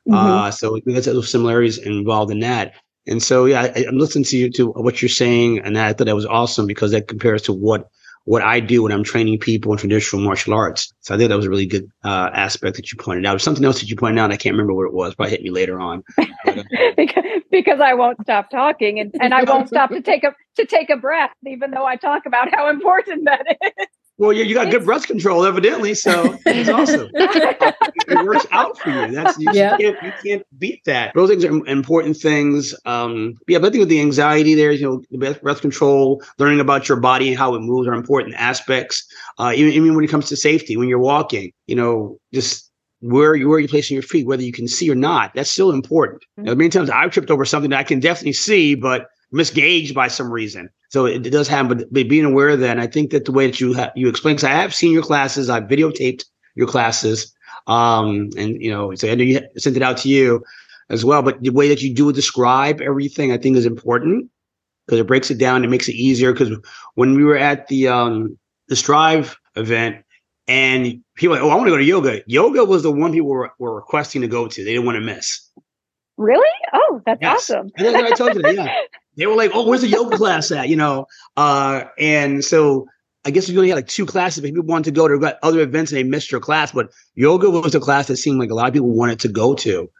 Mm-hmm. 0.08 0.14
Uh, 0.14 0.50
so 0.50 0.78
got 0.80 1.04
those 1.04 1.30
similarities 1.30 1.78
involved 1.78 2.32
in 2.32 2.40
that. 2.40 2.74
And 3.06 3.22
so, 3.22 3.44
yeah, 3.44 3.62
I, 3.62 3.84
am 3.86 3.98
listening 3.98 4.24
to 4.24 4.36
you 4.36 4.50
to 4.52 4.68
what 4.70 5.02
you're 5.02 5.08
saying, 5.08 5.60
and 5.60 5.78
I 5.78 5.92
thought 5.92 6.06
that 6.06 6.14
was 6.14 6.26
awesome 6.26 6.66
because 6.66 6.90
that 6.92 7.08
compares 7.08 7.42
to 7.42 7.52
what 7.52 7.90
what 8.24 8.42
I 8.42 8.60
do 8.60 8.82
when 8.82 8.92
I'm 8.92 9.04
training 9.04 9.38
people 9.38 9.72
in 9.72 9.78
traditional 9.78 10.22
martial 10.22 10.54
arts. 10.54 10.92
So 11.00 11.14
I 11.14 11.18
think 11.18 11.28
that 11.28 11.36
was 11.36 11.46
a 11.46 11.50
really 11.50 11.66
good 11.66 11.90
uh, 12.04 12.30
aspect 12.32 12.76
that 12.76 12.90
you 12.90 12.98
pointed 12.98 13.26
out. 13.26 13.40
Something 13.40 13.64
else 13.64 13.80
that 13.80 13.90
you 13.90 13.96
pointed 13.96 14.18
out, 14.18 14.32
I 14.32 14.36
can't 14.36 14.54
remember 14.54 14.72
what 14.72 14.86
it 14.86 14.94
was. 14.94 15.14
Probably 15.14 15.30
hit 15.30 15.42
me 15.42 15.50
later 15.50 15.80
on. 15.80 16.02
But, 16.44 16.58
uh, 16.58 16.62
because, 16.96 17.24
because 17.50 17.80
I 17.80 17.94
won't 17.94 18.20
stop 18.20 18.50
talking, 18.50 19.00
and, 19.00 19.14
and 19.18 19.32
I 19.32 19.44
won't 19.44 19.68
stop 19.68 19.88
to 19.90 20.02
take 20.02 20.24
a 20.24 20.34
to 20.56 20.66
take 20.66 20.90
a 20.90 20.96
breath, 20.96 21.30
even 21.46 21.70
though 21.70 21.86
I 21.86 21.96
talk 21.96 22.26
about 22.26 22.52
how 22.54 22.68
important 22.68 23.24
that 23.24 23.46
is. 23.48 23.86
Well, 24.16 24.32
you, 24.32 24.44
you 24.44 24.54
got 24.54 24.70
good 24.70 24.84
breath 24.84 25.06
control, 25.06 25.44
evidently. 25.44 25.94
So 25.94 26.38
it's 26.46 26.68
awesome. 26.68 27.10
it 27.14 28.24
works 28.24 28.46
out 28.52 28.78
for 28.78 28.90
you. 28.90 29.12
That's 29.12 29.36
you, 29.38 29.48
yeah. 29.52 29.76
you, 29.78 29.92
can't 29.92 30.02
you 30.04 30.12
can't 30.24 30.46
beat 30.58 30.84
that. 30.84 31.12
Those 31.14 31.30
things 31.30 31.44
are 31.44 31.66
important 31.66 32.16
things. 32.16 32.74
Um, 32.84 33.34
yeah, 33.48 33.58
but 33.58 33.68
I 33.68 33.70
think 33.70 33.80
with 33.80 33.88
the 33.88 34.00
anxiety 34.00 34.54
there, 34.54 34.70
you 34.70 34.84
know, 34.84 35.02
the 35.10 35.38
breath 35.42 35.60
control, 35.60 36.22
learning 36.38 36.60
about 36.60 36.88
your 36.88 37.00
body 37.00 37.28
and 37.28 37.36
how 37.36 37.54
it 37.54 37.60
moves 37.60 37.88
are 37.88 37.94
important 37.94 38.36
aspects. 38.36 39.04
Uh, 39.38 39.52
even, 39.54 39.72
even 39.72 39.94
when 39.96 40.04
it 40.04 40.10
comes 40.10 40.28
to 40.28 40.36
safety, 40.36 40.76
when 40.76 40.88
you're 40.88 40.98
walking, 41.00 41.52
you 41.66 41.74
know, 41.74 42.18
just 42.32 42.70
where 43.00 43.34
you 43.34 43.48
where 43.48 43.58
you 43.58 43.68
placing 43.68 43.96
your 43.96 44.02
feet, 44.02 44.26
whether 44.26 44.42
you 44.42 44.52
can 44.52 44.68
see 44.68 44.88
or 44.88 44.94
not, 44.94 45.32
that's 45.34 45.50
still 45.50 45.72
important. 45.72 46.22
Mm-hmm. 46.38 46.44
Now, 46.44 46.54
many 46.54 46.70
times 46.70 46.88
I've 46.88 47.10
tripped 47.10 47.30
over 47.30 47.44
something 47.44 47.70
that 47.70 47.80
I 47.80 47.84
can 47.84 47.98
definitely 47.98 48.32
see, 48.32 48.76
but 48.76 49.08
misgauged 49.34 49.92
by 49.92 50.08
some 50.08 50.30
reason. 50.30 50.70
So 50.94 51.06
it, 51.06 51.26
it 51.26 51.30
does 51.30 51.48
happen, 51.48 51.76
but, 51.76 51.92
but, 51.92 52.08
being 52.08 52.24
aware 52.24 52.50
of 52.50 52.60
that, 52.60 52.70
and 52.70 52.80
I 52.80 52.86
think 52.86 53.10
that 53.10 53.24
the 53.24 53.32
way 53.32 53.46
that 53.46 53.60
you 53.60 53.74
ha- 53.74 53.90
you 53.96 54.08
explain, 54.08 54.36
because 54.36 54.48
I 54.48 54.52
have 54.52 54.72
seen 54.72 54.92
your 54.92 55.02
classes, 55.02 55.50
I've 55.50 55.64
videotaped 55.64 56.24
your 56.54 56.68
classes, 56.68 57.34
um, 57.66 58.30
and 58.36 58.62
you 58.62 58.70
know, 58.70 58.94
so 58.94 59.10
I 59.10 59.16
know 59.16 59.24
you 59.24 59.40
sent 59.56 59.76
it 59.76 59.82
out 59.82 59.96
to 59.98 60.08
you 60.08 60.44
as 60.90 61.04
well. 61.04 61.20
But 61.20 61.42
the 61.42 61.50
way 61.50 61.68
that 61.68 61.82
you 61.82 61.92
do 61.92 62.12
describe 62.12 62.80
everything, 62.80 63.32
I 63.32 63.38
think, 63.38 63.56
is 63.56 63.66
important 63.66 64.30
because 64.86 65.00
it 65.00 65.08
breaks 65.08 65.32
it 65.32 65.38
down. 65.38 65.64
It 65.64 65.68
makes 65.68 65.88
it 65.88 65.96
easier. 65.96 66.32
Because 66.32 66.56
when 66.94 67.16
we 67.16 67.24
were 67.24 67.36
at 67.36 67.66
the 67.66 67.88
um, 67.88 68.38
the 68.68 68.76
Strive 68.76 69.36
event, 69.56 69.96
and 70.46 71.02
people, 71.16 71.34
like, 71.34 71.42
oh, 71.42 71.50
I 71.50 71.56
want 71.56 71.66
to 71.66 71.72
go 71.72 71.76
to 71.76 71.82
yoga. 71.82 72.20
Yoga 72.28 72.64
was 72.64 72.84
the 72.84 72.92
one 72.92 73.10
people 73.10 73.30
were, 73.30 73.50
were 73.58 73.74
requesting 73.74 74.22
to 74.22 74.28
go 74.28 74.46
to. 74.46 74.64
They 74.64 74.74
didn't 74.74 74.86
want 74.86 74.94
to 74.94 75.00
miss. 75.00 75.50
Really? 76.18 76.56
Oh, 76.72 77.02
that's 77.04 77.18
yes. 77.20 77.50
awesome. 77.50 77.72
and 77.78 77.86
that's 77.86 77.94
what 77.96 78.12
I 78.12 78.14
told 78.14 78.34
you. 78.36 78.62
Yeah. 78.62 78.76
they 79.16 79.26
were 79.26 79.36
like, 79.36 79.50
"Oh, 79.54 79.66
where's 79.66 79.82
the 79.82 79.88
yoga 79.88 80.16
class 80.16 80.50
at?" 80.50 80.68
You 80.68 80.76
know, 80.76 81.06
uh, 81.36 81.84
and 81.98 82.44
so 82.44 82.86
I 83.24 83.30
guess 83.30 83.48
we 83.48 83.56
only 83.56 83.68
had 83.68 83.76
like 83.76 83.88
two 83.88 84.06
classes. 84.06 84.42
But 84.42 84.48
people 84.48 84.64
wanted 84.64 84.84
to 84.86 84.90
go 84.92 85.08
to 85.08 85.18
got 85.18 85.38
other 85.42 85.60
events 85.60 85.92
and 85.92 85.98
they 85.98 86.04
missed 86.04 86.30
your 86.30 86.40
class. 86.40 86.72
But 86.72 86.90
yoga 87.14 87.50
was 87.50 87.74
a 87.74 87.80
class 87.80 88.08
that 88.08 88.16
seemed 88.16 88.38
like 88.38 88.50
a 88.50 88.54
lot 88.54 88.68
of 88.68 88.74
people 88.74 88.90
wanted 88.90 89.20
to 89.20 89.28
go 89.28 89.54
to. 89.54 89.90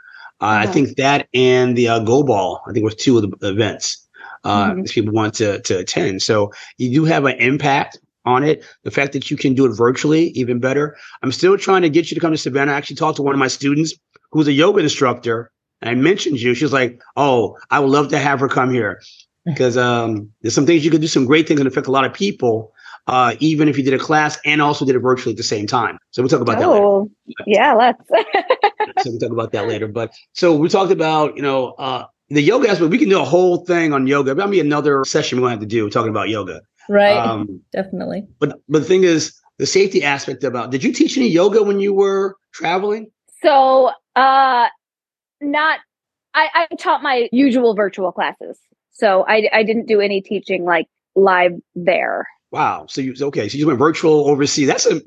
Uh, 0.40 0.62
I 0.62 0.66
think 0.66 0.96
that 0.96 1.28
and 1.32 1.76
the 1.76 1.88
uh, 1.88 2.00
goalball, 2.00 2.60
I 2.66 2.72
think 2.72 2.84
was 2.84 2.96
two 2.96 3.16
of 3.16 3.22
the 3.22 3.48
events 3.48 4.04
uh, 4.44 4.70
mm-hmm. 4.70 4.82
people 4.84 5.12
want 5.12 5.34
to 5.34 5.60
to 5.62 5.78
attend. 5.78 6.22
So 6.22 6.52
you 6.78 6.92
do 6.92 7.04
have 7.04 7.24
an 7.24 7.38
impact 7.38 7.98
on 8.24 8.44
it. 8.44 8.64
The 8.84 8.90
fact 8.90 9.12
that 9.12 9.30
you 9.30 9.36
can 9.36 9.54
do 9.54 9.66
it 9.66 9.70
virtually, 9.70 10.28
even 10.30 10.60
better. 10.60 10.96
I'm 11.22 11.32
still 11.32 11.56
trying 11.58 11.82
to 11.82 11.88
get 11.88 12.10
you 12.10 12.14
to 12.14 12.20
come 12.20 12.32
to 12.32 12.38
Savannah. 12.38 12.72
I 12.72 12.76
actually 12.76 12.96
talked 12.96 13.16
to 13.16 13.22
one 13.22 13.34
of 13.34 13.38
my 13.38 13.48
students 13.48 13.94
who's 14.30 14.48
a 14.48 14.52
yoga 14.52 14.80
instructor 14.80 15.50
I 15.82 15.94
mentioned 15.94 16.40
you, 16.40 16.54
she 16.54 16.64
was 16.64 16.72
like, 16.72 17.00
"Oh, 17.16 17.58
I 17.70 17.80
would 17.80 17.90
love 17.90 18.08
to 18.08 18.18
have 18.18 18.40
her 18.40 18.48
come 18.48 18.70
here 18.70 19.02
because 19.44 19.76
um, 19.76 20.30
there's 20.40 20.54
some 20.54 20.66
things 20.66 20.84
you 20.84 20.90
could 20.90 21.00
do, 21.00 21.06
some 21.06 21.26
great 21.26 21.46
things 21.46 21.58
that 21.58 21.66
affect 21.66 21.86
a 21.86 21.90
lot 21.90 22.04
of 22.04 22.14
people, 22.14 22.72
uh, 23.06 23.34
even 23.40 23.68
if 23.68 23.76
you 23.76 23.84
did 23.84 23.94
a 23.94 23.98
class 23.98 24.38
and 24.44 24.62
also 24.62 24.86
did 24.86 24.96
it 24.96 25.00
virtually 25.00 25.32
at 25.32 25.36
the 25.36 25.42
same 25.42 25.66
time." 25.66 25.98
So 26.10 26.22
we'll 26.22 26.30
talk 26.30 26.40
about 26.40 26.62
oh, 26.62 27.10
that 27.26 27.26
later. 27.26 27.44
Yeah, 27.46 27.74
let's. 27.74 28.08
so 29.04 29.10
we'll 29.10 29.18
talk 29.18 29.32
about 29.32 29.52
that 29.52 29.68
later. 29.68 29.88
But 29.88 30.12
so 30.32 30.56
we 30.56 30.68
talked 30.68 30.92
about 30.92 31.36
you 31.36 31.42
know 31.42 31.72
uh, 31.72 32.06
the 32.30 32.42
yoga 32.42 32.70
aspect. 32.70 32.90
We 32.90 32.98
can 32.98 33.08
do 33.08 33.20
a 33.20 33.24
whole 33.24 33.64
thing 33.64 33.92
on 33.92 34.06
yoga. 34.06 34.34
That'll 34.34 34.50
be 34.50 34.60
another 34.60 35.04
session 35.04 35.38
we're 35.38 35.48
going 35.48 35.58
to 35.58 35.62
have 35.62 35.68
to 35.68 35.74
do 35.74 35.90
talking 35.90 36.10
about 36.10 36.28
yoga. 36.28 36.62
Right. 36.88 37.16
Um, 37.16 37.60
Definitely. 37.72 38.26
But 38.38 38.60
but 38.68 38.80
the 38.80 38.88
thing 38.88 39.04
is 39.04 39.38
the 39.58 39.66
safety 39.66 40.02
aspect 40.02 40.44
about. 40.44 40.70
Did 40.70 40.84
you 40.84 40.92
teach 40.92 41.16
any 41.16 41.28
yoga 41.28 41.62
when 41.62 41.80
you 41.80 41.94
were 41.94 42.36
traveling? 42.52 43.10
So 43.42 43.90
uh 44.16 44.68
not 45.44 45.80
I, 46.34 46.66
I 46.70 46.74
taught 46.76 47.02
my 47.02 47.28
usual 47.32 47.74
virtual 47.74 48.12
classes. 48.12 48.58
So 48.92 49.24
I 49.28 49.48
I 49.52 49.62
didn't 49.62 49.86
do 49.86 50.00
any 50.00 50.20
teaching 50.20 50.64
like 50.64 50.86
live 51.14 51.52
there. 51.74 52.26
Wow. 52.50 52.86
So 52.88 53.00
you 53.00 53.14
okay? 53.20 53.48
So 53.48 53.58
you 53.58 53.66
went 53.66 53.78
virtual 53.78 54.28
overseas. 54.28 54.68
That's 54.68 54.86
a 54.86 55.00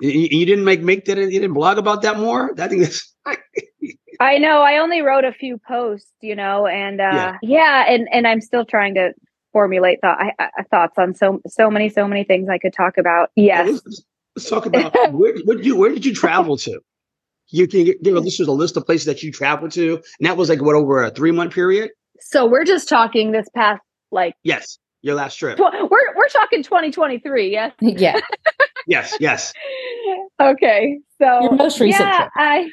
you, 0.00 0.28
you 0.30 0.46
didn't 0.46 0.64
make 0.64 0.82
make 0.82 1.04
that 1.06 1.18
you 1.18 1.30
didn't 1.30 1.54
blog 1.54 1.78
about 1.78 2.02
that 2.02 2.18
more. 2.18 2.52
I 2.58 2.68
think 2.68 2.82
that's. 2.82 3.14
I 4.20 4.36
know. 4.36 4.60
I 4.60 4.78
only 4.78 5.00
wrote 5.00 5.24
a 5.24 5.32
few 5.32 5.58
posts, 5.66 6.12
you 6.20 6.36
know, 6.36 6.66
and 6.66 7.00
uh, 7.00 7.04
yeah. 7.04 7.36
yeah, 7.42 7.84
and 7.88 8.08
and 8.12 8.26
I'm 8.26 8.42
still 8.42 8.66
trying 8.66 8.94
to 8.94 9.14
formulate 9.52 10.00
thought 10.00 10.18
I, 10.20 10.32
I, 10.38 10.62
thoughts 10.70 10.98
on 10.98 11.14
so 11.14 11.40
so 11.48 11.70
many 11.70 11.88
so 11.88 12.06
many 12.06 12.24
things 12.24 12.48
I 12.48 12.58
could 12.58 12.72
talk 12.72 12.98
about. 12.98 13.30
Yes. 13.34 13.80
let's, 13.84 14.02
let's, 14.36 14.50
talk 14.50 14.66
about 14.66 14.94
where, 15.12 15.36
where 15.44 15.56
did 15.56 15.66
you 15.66 15.76
where 15.76 15.90
did 15.90 16.04
you 16.04 16.14
travel 16.14 16.56
to? 16.58 16.80
You 17.50 17.66
can 17.66 17.84
give 18.02 18.14
a 18.14 18.20
listeners 18.20 18.48
a 18.48 18.52
list 18.52 18.76
of 18.76 18.86
places 18.86 19.06
that 19.06 19.22
you 19.22 19.32
traveled 19.32 19.72
to, 19.72 19.94
and 19.94 20.28
that 20.28 20.36
was 20.36 20.48
like 20.48 20.62
what 20.62 20.74
over 20.74 21.02
a 21.02 21.10
three 21.10 21.32
month 21.32 21.52
period. 21.52 21.90
So 22.20 22.46
we're 22.46 22.64
just 22.64 22.88
talking 22.88 23.32
this 23.32 23.48
past 23.54 23.82
like 24.10 24.34
yes, 24.42 24.78
your 25.02 25.14
last 25.14 25.36
trip. 25.36 25.56
Tw- 25.56 25.90
we're 25.90 26.16
we're 26.16 26.28
talking 26.28 26.62
2023. 26.62 27.50
Yes. 27.50 27.72
Yeah. 27.80 28.20
yes. 28.86 29.16
Yes. 29.20 29.52
Okay. 30.40 31.00
So 31.18 31.42
your 31.42 31.52
most 31.52 31.80
recent. 31.80 32.08
Yeah, 32.08 32.16
trip. 32.18 32.30
I. 32.36 32.70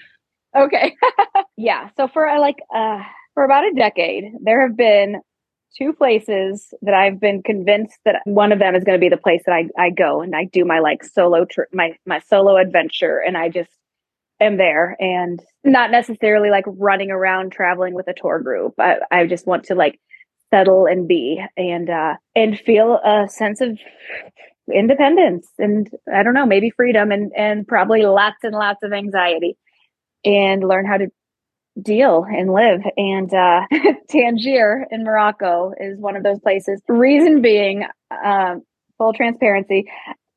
Okay. 0.56 0.96
yeah. 1.58 1.90
So 1.98 2.08
for 2.08 2.28
uh, 2.28 2.40
like 2.40 2.58
uh 2.74 3.00
for 3.34 3.44
about 3.44 3.66
a 3.66 3.74
decade, 3.76 4.26
there 4.42 4.68
have 4.68 4.76
been 4.76 5.22
two 5.78 5.94
places 5.94 6.74
that 6.82 6.94
I've 6.94 7.20
been 7.20 7.44
convinced 7.44 7.98
that 8.06 8.22
one 8.26 8.52
of 8.52 8.60
them 8.60 8.76
is 8.76 8.84
going 8.84 8.98
to 8.98 9.00
be 9.00 9.10
the 9.10 9.18
place 9.18 9.44
that 9.46 9.54
I, 9.54 9.68
I 9.78 9.90
go 9.92 10.22
and 10.22 10.36
I 10.36 10.46
do 10.46 10.66
my 10.66 10.80
like 10.80 11.04
solo 11.04 11.46
trip, 11.46 11.70
my, 11.72 11.96
my 12.06 12.20
solo 12.20 12.58
adventure. 12.58 13.20
And 13.20 13.38
I 13.38 13.50
just 13.50 13.70
am 14.40 14.58
there 14.58 14.96
and 15.00 15.42
not 15.64 15.92
necessarily 15.92 16.50
like 16.50 16.66
running 16.68 17.12
around 17.12 17.52
traveling 17.52 17.94
with 17.94 18.08
a 18.08 18.14
tour 18.14 18.40
group. 18.40 18.74
I, 18.80 18.98
I 19.12 19.26
just 19.28 19.48
want 19.48 19.66
to 19.66 19.76
like 19.76 20.00
settle 20.50 20.86
and 20.86 21.08
be 21.08 21.44
and 21.58 21.90
uh 21.90 22.16
and 22.36 22.58
feel 22.60 23.00
a 23.04 23.28
sense 23.28 23.60
of 23.60 23.78
independence 24.74 25.48
and 25.58 25.90
I 26.14 26.24
don't 26.24 26.34
know, 26.34 26.46
maybe 26.46 26.70
freedom 26.70 27.12
and 27.12 27.32
and 27.36 27.68
probably 27.68 28.04
lots 28.04 28.38
and 28.44 28.54
lots 28.54 28.80
of 28.84 28.94
anxiety 28.94 29.58
and 30.24 30.64
learn 30.64 30.86
how 30.86 30.98
to 30.98 31.08
deal 31.82 32.26
and 32.28 32.54
live. 32.54 32.82
And 32.96 33.34
uh 33.34 33.62
Tangier 34.10 34.86
in 34.92 35.04
Morocco 35.04 35.74
is 35.80 36.00
one 36.00 36.16
of 36.16 36.24
those 36.24 36.40
places. 36.40 36.82
Reason 36.88 37.42
being, 37.42 37.86
um, 38.24 38.62
full 38.98 39.14
transparency, 39.14 39.86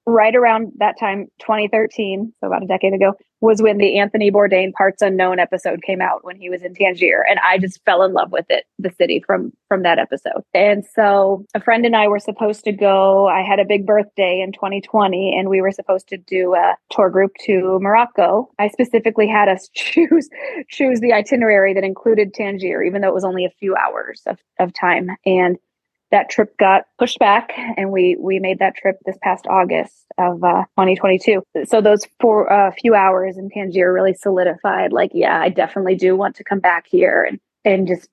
right 0.06 0.34
around 0.34 0.72
that 0.78 0.98
time, 0.98 1.26
2013, 1.40 2.32
so 2.40 2.46
about 2.46 2.62
a 2.62 2.66
decade 2.66 2.92
ago, 2.92 3.14
was 3.40 3.62
when 3.62 3.78
the 3.78 3.98
Anthony 3.98 4.30
Bourdain 4.30 4.72
Parts 4.72 5.02
Unknown 5.02 5.38
episode 5.38 5.82
came 5.82 6.00
out 6.00 6.24
when 6.24 6.36
he 6.36 6.50
was 6.50 6.62
in 6.62 6.74
Tangier, 6.74 7.24
and 7.28 7.38
I 7.46 7.58
just 7.58 7.80
fell 7.84 8.02
in 8.02 8.12
love 8.12 8.32
with 8.32 8.46
it, 8.48 8.64
the 8.78 8.90
city 8.90 9.22
from 9.26 9.52
from 9.68 9.82
that 9.82 9.98
episode. 9.98 10.42
And 10.54 10.84
so, 10.94 11.44
a 11.54 11.60
friend 11.60 11.86
and 11.86 11.96
I 11.96 12.08
were 12.08 12.18
supposed 12.18 12.64
to 12.64 12.72
go. 12.72 13.28
I 13.28 13.42
had 13.42 13.58
a 13.58 13.64
big 13.64 13.86
birthday 13.86 14.40
in 14.40 14.52
2020, 14.52 15.36
and 15.38 15.48
we 15.48 15.60
were 15.60 15.72
supposed 15.72 16.08
to 16.08 16.16
do 16.16 16.54
a 16.54 16.76
tour 16.90 17.10
group 17.10 17.32
to 17.46 17.78
Morocco. 17.80 18.50
I 18.58 18.68
specifically 18.68 19.28
had 19.28 19.48
us 19.48 19.68
choose 19.74 20.28
choose 20.68 21.00
the 21.00 21.12
itinerary 21.12 21.74
that 21.74 21.84
included 21.84 22.34
Tangier, 22.34 22.82
even 22.82 23.00
though 23.00 23.08
it 23.08 23.14
was 23.14 23.24
only 23.24 23.44
a 23.44 23.50
few 23.58 23.74
hours 23.76 24.22
of, 24.26 24.38
of 24.58 24.72
time, 24.74 25.10
and 25.24 25.56
that 26.10 26.28
trip 26.28 26.56
got 26.58 26.84
pushed 26.98 27.18
back 27.18 27.52
and 27.76 27.90
we 27.90 28.16
we 28.18 28.38
made 28.38 28.58
that 28.58 28.74
trip 28.74 28.96
this 29.06 29.16
past 29.22 29.46
august 29.48 30.06
of 30.20 30.42
uh, 30.44 30.64
2022 30.76 31.42
so 31.64 31.80
those 31.80 32.06
four 32.20 32.52
uh, 32.52 32.70
few 32.72 32.94
hours 32.94 33.36
in 33.36 33.48
tangier 33.50 33.92
really 33.92 34.14
solidified 34.14 34.92
like 34.92 35.10
yeah 35.14 35.40
i 35.40 35.48
definitely 35.48 35.94
do 35.94 36.16
want 36.16 36.36
to 36.36 36.44
come 36.44 36.60
back 36.60 36.86
here 36.88 37.24
and 37.24 37.40
and 37.64 37.86
just 37.86 38.08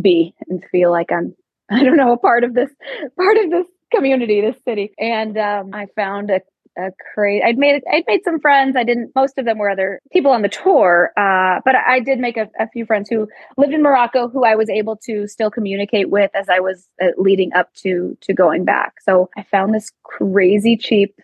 be 0.00 0.34
and 0.48 0.64
feel 0.70 0.90
like 0.90 1.10
i'm 1.12 1.34
i 1.70 1.82
don't 1.82 1.96
know 1.96 2.12
a 2.12 2.18
part 2.18 2.44
of 2.44 2.54
this 2.54 2.70
part 3.16 3.36
of 3.36 3.50
this 3.50 3.66
community 3.92 4.40
this 4.40 4.56
city 4.64 4.92
and 4.98 5.38
um, 5.38 5.70
i 5.72 5.86
found 5.96 6.30
a 6.30 6.40
a 6.76 6.90
crazy. 7.14 7.42
I'd 7.42 7.58
made 7.58 7.82
I'd 7.90 8.04
made 8.06 8.24
some 8.24 8.40
friends. 8.40 8.76
I 8.76 8.84
didn't. 8.84 9.12
Most 9.14 9.38
of 9.38 9.44
them 9.44 9.58
were 9.58 9.70
other 9.70 10.00
people 10.12 10.30
on 10.30 10.42
the 10.42 10.48
tour, 10.48 11.12
uh, 11.16 11.60
but 11.64 11.74
I 11.76 12.00
did 12.00 12.18
make 12.18 12.36
a, 12.36 12.48
a, 12.58 12.68
few 12.68 12.84
friends 12.86 13.08
who 13.08 13.28
lived 13.56 13.72
in 13.72 13.82
Morocco, 13.82 14.28
who 14.28 14.44
I 14.44 14.54
was 14.56 14.68
able 14.68 14.96
to 15.04 15.26
still 15.26 15.50
communicate 15.50 16.10
with 16.10 16.30
as 16.34 16.48
I 16.48 16.60
was 16.60 16.88
uh, 17.02 17.08
leading 17.16 17.52
up 17.54 17.72
to 17.76 18.16
to 18.22 18.34
going 18.34 18.64
back. 18.64 19.00
So 19.02 19.30
I 19.36 19.42
found 19.44 19.74
this 19.74 19.92
crazy 20.02 20.76
cheap 20.76 21.14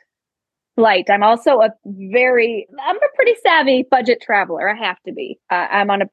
flight. 0.80 1.10
I'm 1.10 1.22
also 1.22 1.60
a 1.60 1.70
very, 1.84 2.66
I'm 2.82 2.96
a 2.96 3.14
pretty 3.14 3.34
savvy 3.42 3.84
budget 3.90 4.20
traveler. 4.22 4.68
I 4.68 4.74
have 4.74 5.00
to 5.06 5.12
be. 5.12 5.38
Uh, 5.50 5.66
I'm 5.70 5.90
on 5.90 6.02
a 6.02 6.06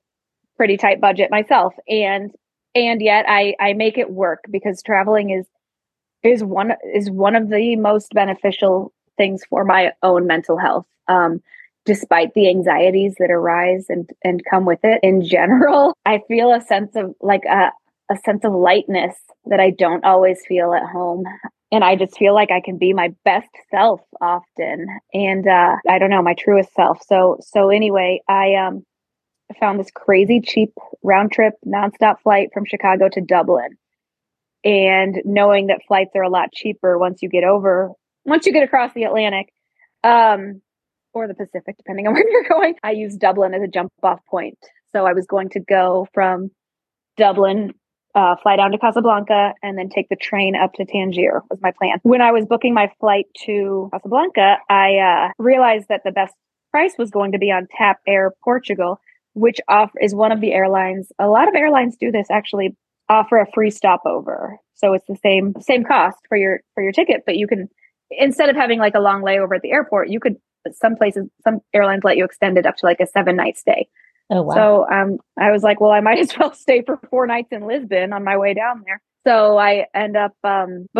pretty 0.57 0.77
tight 0.77 0.99
budget 0.99 1.31
myself, 1.31 1.73
and 1.87 2.31
and 2.75 3.01
yet 3.01 3.25
I 3.27 3.55
I 3.59 3.73
make 3.73 3.97
it 3.97 4.11
work 4.11 4.43
because 4.51 4.81
traveling 4.83 5.29
is 5.29 5.45
is 6.23 6.43
one 6.43 6.73
is 6.93 7.09
one 7.09 7.35
of 7.35 7.49
the 7.49 7.75
most 7.75 8.13
beneficial 8.13 8.93
things 9.17 9.43
for 9.49 9.63
my 9.63 9.91
own 10.03 10.27
mental 10.27 10.57
health. 10.57 10.85
Um, 11.07 11.41
despite 11.85 12.33
the 12.33 12.49
anxieties 12.49 13.15
that 13.19 13.31
arise 13.31 13.85
and 13.89 14.09
and 14.23 14.43
come 14.49 14.65
with 14.65 14.79
it 14.83 14.99
in 15.03 15.23
general, 15.23 15.95
I 16.05 16.21
feel 16.27 16.53
a 16.53 16.61
sense 16.61 16.95
of 16.95 17.15
like 17.21 17.45
a 17.45 17.71
a 18.09 18.17
sense 18.25 18.43
of 18.45 18.53
lightness 18.53 19.15
that 19.45 19.59
I 19.59 19.71
don't 19.71 20.05
always 20.05 20.39
feel 20.47 20.73
at 20.73 20.83
home. 20.83 21.23
And 21.71 21.83
I 21.83 21.95
just 21.95 22.17
feel 22.17 22.33
like 22.33 22.49
I 22.49 22.61
can 22.61 22.77
be 22.77 22.93
my 22.93 23.13
best 23.25 23.49
self 23.69 24.01
often. 24.21 24.87
And 25.13 25.47
uh, 25.47 25.75
I 25.87 25.99
don't 25.99 26.09
know, 26.09 26.21
my 26.21 26.35
truest 26.37 26.73
self. 26.73 26.99
So 27.07 27.37
so 27.41 27.69
anyway, 27.69 28.21
I 28.27 28.55
um 28.55 28.85
found 29.59 29.79
this 29.79 29.91
crazy 29.91 30.41
cheap 30.41 30.73
round 31.03 31.31
trip 31.31 31.53
nonstop 31.65 32.21
flight 32.21 32.49
from 32.53 32.65
Chicago 32.65 33.09
to 33.09 33.21
Dublin. 33.21 33.77
And 34.63 35.21
knowing 35.23 35.67
that 35.67 35.81
flights 35.87 36.11
are 36.15 36.23
a 36.23 36.29
lot 36.29 36.51
cheaper 36.53 36.97
once 36.97 37.21
you 37.21 37.29
get 37.29 37.43
over 37.43 37.91
once 38.27 38.45
you 38.45 38.51
get 38.51 38.63
across 38.63 38.93
the 38.93 39.05
Atlantic, 39.05 39.47
um, 40.03 40.61
or 41.13 41.27
the 41.27 41.33
Pacific, 41.33 41.77
depending 41.77 42.05
on 42.05 42.13
where 42.13 42.29
you're 42.29 42.47
going, 42.47 42.75
I 42.83 42.91
used 42.91 43.19
Dublin 43.19 43.55
as 43.55 43.63
a 43.63 43.67
jump 43.67 43.91
off 44.03 44.19
point. 44.29 44.59
So 44.91 45.05
I 45.05 45.13
was 45.13 45.25
going 45.25 45.49
to 45.51 45.59
go 45.59 46.07
from 46.13 46.51
Dublin 47.15 47.73
uh, 48.17 48.35
fly 48.41 48.55
down 48.55 48.71
to 48.71 48.79
Casablanca 48.79 49.53
and 49.61 49.77
then 49.77 49.89
take 49.89 50.09
the 50.09 50.15
train 50.15 50.55
up 50.55 50.73
to 50.73 50.85
Tangier 50.85 51.43
was 51.51 51.59
my 51.61 51.71
plan. 51.71 51.99
When 52.01 52.19
I 52.19 52.31
was 52.31 52.45
booking 52.45 52.73
my 52.73 52.91
flight 52.99 53.27
to 53.45 53.89
Casablanca, 53.93 54.57
I 54.69 54.95
uh, 54.97 55.31
realized 55.37 55.85
that 55.89 56.01
the 56.03 56.11
best 56.11 56.33
price 56.71 56.95
was 56.97 57.11
going 57.11 57.33
to 57.33 57.37
be 57.37 57.51
on 57.51 57.67
TAP 57.77 57.99
Air 58.07 58.31
Portugal, 58.43 58.99
which 59.35 59.59
off 59.67 59.91
is 60.01 60.15
one 60.15 60.31
of 60.31 60.41
the 60.41 60.51
airlines. 60.51 61.11
A 61.19 61.27
lot 61.27 61.47
of 61.47 61.53
airlines 61.53 61.95
do 61.95 62.11
this 62.11 62.31
actually 62.31 62.75
offer 63.07 63.37
a 63.37 63.45
free 63.53 63.69
stopover. 63.69 64.57
So 64.73 64.93
it's 64.93 65.05
the 65.07 65.17
same 65.23 65.53
same 65.61 65.83
cost 65.83 66.17
for 66.27 66.37
your 66.37 66.61
for 66.73 66.81
your 66.81 66.93
ticket, 66.93 67.21
but 67.23 67.37
you 67.37 67.47
can 67.47 67.69
instead 68.09 68.49
of 68.49 68.55
having 68.55 68.79
like 68.79 68.95
a 68.95 68.99
long 68.99 69.21
layover 69.21 69.55
at 69.55 69.61
the 69.61 69.71
airport, 69.71 70.09
you 70.09 70.19
could 70.19 70.37
some 70.73 70.95
places 70.95 71.27
some 71.43 71.59
airlines 71.71 72.03
let 72.03 72.17
you 72.17 72.25
extend 72.25 72.57
it 72.57 72.65
up 72.65 72.77
to 72.77 72.85
like 72.87 72.99
a 72.99 73.05
seven 73.05 73.35
night 73.35 73.57
stay. 73.57 73.87
Oh, 74.29 74.41
wow. 74.41 74.53
So 74.53 74.89
um, 74.89 75.17
I 75.39 75.51
was 75.51 75.63
like, 75.63 75.79
well, 75.79 75.91
I 75.91 76.01
might 76.01 76.19
as 76.19 76.37
well 76.37 76.53
stay 76.53 76.81
for 76.83 76.99
four 77.09 77.27
nights 77.27 77.49
in 77.51 77.65
Lisbon 77.65 78.13
on 78.13 78.23
my 78.23 78.37
way 78.37 78.53
down 78.53 78.83
there. 78.85 79.01
So 79.25 79.57
I 79.57 79.87
end 79.93 80.15
up 80.15 80.33
um, 80.43 80.85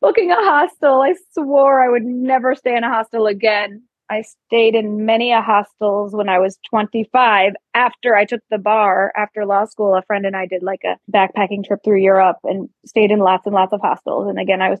booking 0.00 0.30
a 0.30 0.36
hostel. 0.36 1.00
I 1.00 1.14
swore 1.32 1.82
I 1.82 1.88
would 1.88 2.04
never 2.04 2.54
stay 2.54 2.76
in 2.76 2.84
a 2.84 2.90
hostel 2.90 3.26
again. 3.26 3.82
I 4.10 4.22
stayed 4.22 4.74
in 4.74 5.04
many 5.04 5.32
a 5.32 5.42
hostels 5.42 6.14
when 6.14 6.28
I 6.28 6.38
was 6.38 6.58
25 6.70 7.52
after 7.74 8.16
I 8.16 8.24
took 8.24 8.40
the 8.50 8.58
bar 8.58 9.12
after 9.16 9.44
law 9.44 9.66
school. 9.66 9.94
A 9.94 10.02
friend 10.02 10.24
and 10.24 10.36
I 10.36 10.46
did 10.46 10.62
like 10.62 10.82
a 10.84 10.96
backpacking 11.10 11.64
trip 11.64 11.80
through 11.84 12.00
Europe 12.00 12.38
and 12.44 12.68
stayed 12.86 13.10
in 13.10 13.18
lots 13.18 13.46
and 13.46 13.54
lots 13.54 13.72
of 13.72 13.80
hostels. 13.80 14.28
And 14.28 14.38
again, 14.38 14.62
I 14.62 14.70
was 14.70 14.80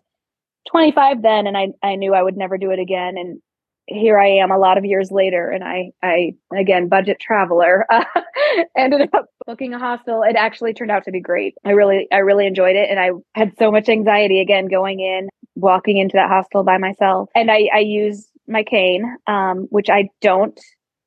25 0.70 1.22
then 1.22 1.46
and 1.46 1.56
I, 1.56 1.68
I 1.82 1.94
knew 1.96 2.14
I 2.14 2.22
would 2.22 2.36
never 2.36 2.56
do 2.58 2.70
it 2.70 2.78
again. 2.78 3.16
And 3.18 3.40
here 3.88 4.18
I 4.18 4.28
am 4.28 4.50
a 4.50 4.58
lot 4.58 4.78
of 4.78 4.84
years 4.84 5.10
later, 5.10 5.50
and 5.50 5.64
I, 5.64 5.90
I 6.02 6.34
again, 6.54 6.88
budget 6.88 7.18
traveler, 7.20 7.86
uh, 7.90 8.04
ended 8.76 9.08
up 9.14 9.26
booking 9.46 9.74
a 9.74 9.78
hostel. 9.78 10.22
It 10.22 10.36
actually 10.36 10.74
turned 10.74 10.90
out 10.90 11.04
to 11.04 11.10
be 11.10 11.20
great. 11.20 11.54
I 11.64 11.70
really, 11.70 12.06
I 12.12 12.18
really 12.18 12.46
enjoyed 12.46 12.76
it, 12.76 12.90
and 12.90 13.00
I 13.00 13.10
had 13.34 13.52
so 13.58 13.70
much 13.70 13.88
anxiety 13.88 14.40
again 14.40 14.66
going 14.66 15.00
in, 15.00 15.28
walking 15.56 15.96
into 15.96 16.14
that 16.16 16.28
hostel 16.28 16.64
by 16.64 16.78
myself, 16.78 17.30
and 17.34 17.50
I, 17.50 17.68
I 17.74 17.78
use 17.78 18.28
my 18.46 18.62
cane, 18.62 19.16
um, 19.26 19.66
which 19.70 19.88
I 19.90 20.08
don't 20.20 20.58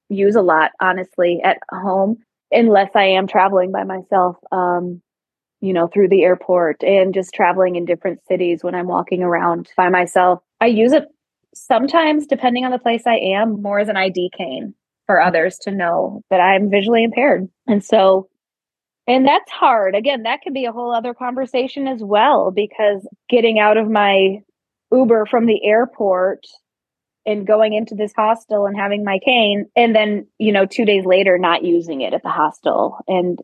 use 0.10 0.36
a 0.36 0.42
lot, 0.42 0.72
honestly, 0.82 1.40
at 1.44 1.60
home 1.72 2.18
unless 2.52 2.90
I 2.96 3.06
am 3.06 3.28
traveling 3.28 3.72
by 3.72 3.84
myself. 3.84 4.38
Um, 4.52 5.02
you 5.64 5.74
know, 5.74 5.88
through 5.88 6.10
the 6.10 6.24
airport 6.24 6.84
and 6.84 7.14
just 7.14 7.36
traveling 7.36 7.76
in 7.76 7.86
different 7.86 8.20
cities 8.28 8.64
when 8.64 8.74
I'm 8.74 8.88
walking 8.88 9.22
around 9.22 9.70
by 9.78 9.90
myself. 9.90 10.40
I 10.60 10.66
use 10.66 10.92
it 10.92 11.06
sometimes, 11.54 12.26
depending 12.28 12.66
on 12.66 12.72
the 12.72 12.80
place 12.80 13.04
I 13.06 13.16
am, 13.16 13.62
more 13.62 13.80
as 13.80 13.90
an 13.90 13.98
ID 13.98 14.32
cane 14.38 14.74
for 15.06 15.22
others 15.22 15.58
to 15.60 15.72
know 15.72 16.24
that 16.30 16.40
I'm 16.40 16.70
visually 16.70 17.04
impaired. 17.04 17.50
And 17.68 17.84
so, 17.84 18.30
and 19.08 19.28
that's 19.28 19.52
hard. 19.52 19.96
Again, 19.96 20.24
that 20.24 20.42
could 20.44 20.54
be 20.54 20.66
a 20.66 20.72
whole 20.72 20.94
other 20.94 21.14
conversation 21.14 21.88
as 21.88 22.02
well, 22.02 22.52
because 22.52 23.08
getting 23.30 23.60
out 23.60 23.78
of 23.78 23.90
my 23.90 24.42
Uber 24.92 25.26
from 25.26 25.46
the 25.46 25.64
airport 25.64 26.46
and 27.26 27.48
going 27.48 27.74
into 27.74 27.96
this 27.96 28.14
hostel 28.16 28.66
and 28.66 28.78
having 28.78 29.04
my 29.04 29.20
cane 29.24 29.66
and 29.76 29.96
then 29.96 30.28
you 30.40 30.52
know 30.52 30.66
2 30.66 30.86
days 30.86 31.06
later 31.06 31.38
not 31.38 31.64
using 31.64 32.02
it 32.02 32.14
at 32.14 32.24
the 32.24 32.30
hostel 32.30 32.98
and 33.08 33.40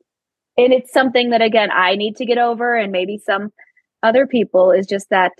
and 0.57 0.73
it's 0.73 0.91
something 0.91 1.29
that 1.29 1.41
again 1.41 1.69
I 1.71 1.95
need 1.95 2.15
to 2.17 2.25
get 2.25 2.37
over 2.37 2.75
and 2.75 2.91
maybe 2.91 3.17
some 3.17 3.51
other 4.03 4.25
people 4.25 4.71
is 4.71 4.87
just 4.87 5.09
that 5.09 5.33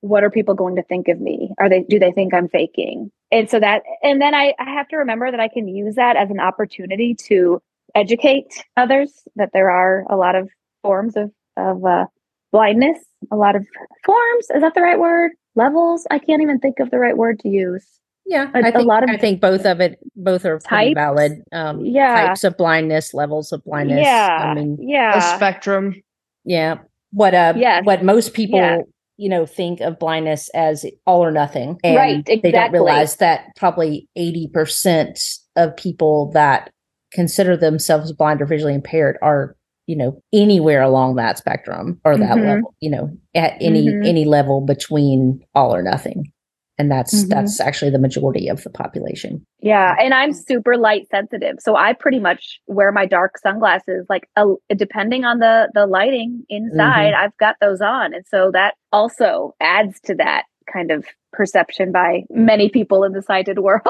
what 0.00 0.22
are 0.22 0.30
people 0.30 0.54
going 0.54 0.76
to 0.76 0.82
think 0.82 1.08
of 1.08 1.20
me? 1.20 1.50
Are 1.58 1.68
they 1.68 1.82
do 1.82 1.98
they 1.98 2.12
think 2.12 2.34
I'm 2.34 2.48
faking? 2.48 3.10
And 3.30 3.50
so 3.50 3.60
that 3.60 3.82
and 4.02 4.20
then 4.20 4.34
I, 4.34 4.54
I 4.58 4.70
have 4.70 4.88
to 4.88 4.96
remember 4.96 5.30
that 5.30 5.40
I 5.40 5.48
can 5.48 5.68
use 5.68 5.96
that 5.96 6.16
as 6.16 6.30
an 6.30 6.40
opportunity 6.40 7.14
to 7.26 7.60
educate 7.94 8.64
others 8.76 9.22
that 9.36 9.50
there 9.52 9.70
are 9.70 10.04
a 10.08 10.16
lot 10.16 10.34
of 10.34 10.48
forms 10.82 11.16
of 11.16 11.32
of 11.56 11.84
uh, 11.84 12.06
blindness, 12.52 12.98
a 13.30 13.36
lot 13.36 13.56
of 13.56 13.66
forms. 14.04 14.46
Is 14.54 14.62
that 14.62 14.74
the 14.74 14.82
right 14.82 14.98
word? 14.98 15.32
Levels? 15.54 16.06
I 16.10 16.20
can't 16.20 16.42
even 16.42 16.60
think 16.60 16.78
of 16.78 16.90
the 16.90 16.98
right 16.98 17.16
word 17.16 17.40
to 17.40 17.48
use. 17.48 17.84
Yeah, 18.24 18.50
a, 18.54 18.58
I 18.58 18.62
think, 18.62 18.74
a 18.76 18.80
lot 18.80 19.02
of 19.02 19.10
I 19.10 19.16
think 19.16 19.40
both 19.40 19.64
of 19.64 19.80
it, 19.80 19.98
both 20.14 20.44
are 20.44 20.58
types, 20.60 20.94
valid. 20.94 21.42
Um, 21.50 21.84
yeah, 21.84 22.26
types 22.26 22.44
of 22.44 22.56
blindness, 22.56 23.14
levels 23.14 23.52
of 23.52 23.64
blindness. 23.64 24.04
Yeah, 24.04 24.52
I 24.52 24.54
mean, 24.54 24.76
yeah, 24.80 25.16
a 25.16 25.36
spectrum. 25.36 26.00
Yeah, 26.44 26.76
what 27.10 27.34
uh, 27.34 27.54
yes. 27.56 27.84
what 27.84 28.04
most 28.04 28.34
people 28.34 28.58
Yeah. 28.58 28.82
You 29.18 29.28
know 29.28 29.44
think 29.44 29.80
of 29.80 29.98
blindness 29.98 30.48
as 30.54 30.86
all 31.06 31.22
or 31.22 31.30
nothing, 31.30 31.78
and 31.84 31.96
Right, 31.96 32.24
They 32.24 32.50
don't 32.52 32.72
realize 32.72 33.16
that 33.16 33.54
probably 33.56 34.08
eighty 34.16 34.48
percent 34.48 35.20
of 35.56 35.76
people 35.76 36.30
that 36.32 36.70
consider 37.12 37.56
themselves 37.56 38.12
blind 38.12 38.40
or 38.40 38.46
visually 38.46 38.74
impaired 38.74 39.18
are 39.20 39.56
you 39.86 39.96
know 39.96 40.22
anywhere 40.32 40.82
along 40.82 41.16
that 41.16 41.36
spectrum 41.38 42.00
or 42.04 42.16
that 42.16 42.36
Mhm. 42.38 42.46
level. 42.46 42.74
You 42.80 42.90
know, 42.90 43.10
at 43.34 43.54
any 43.60 43.88
Mhm. 43.88 44.06
any 44.06 44.24
level 44.24 44.60
between 44.60 45.40
all 45.54 45.74
or 45.74 45.82
nothing, 45.82 46.30
and 46.78 46.90
that's 46.90 47.24
Mhm. 47.24 47.28
that's 47.30 47.60
actually 47.60 47.90
the 47.90 47.98
majority 47.98 48.48
of 48.48 48.62
the 48.62 48.70
population. 48.70 49.44
Yeah, 49.60 49.96
and 50.00 50.14
I'm 50.14 50.32
super 50.32 50.76
light 50.76 51.08
sensitive, 51.10 51.56
so 51.60 51.76
I 51.76 51.92
pretty 51.92 52.20
much 52.20 52.60
wear 52.66 52.92
my 52.92 53.06
dark 53.06 53.38
sunglasses. 53.38 54.06
Like, 54.08 54.28
uh, 54.36 54.46
depending 54.76 55.24
on 55.24 55.38
the 55.38 55.68
the 55.74 55.86
lighting 55.86 56.44
inside, 56.48 57.14
I've 57.14 57.36
got 57.38 57.56
those 57.60 57.80
on, 57.80 58.14
and 58.14 58.24
so 58.26 58.50
that 58.52 58.74
also 58.92 59.54
adds 59.60 60.00
to 60.06 60.14
that 60.16 60.44
kind 60.72 60.90
of 60.90 61.04
perception 61.32 61.92
by 61.92 62.22
many 62.30 62.68
people 62.68 63.02
in 63.04 63.12
the 63.12 63.22
sighted 63.22 63.58
world. 63.58 63.82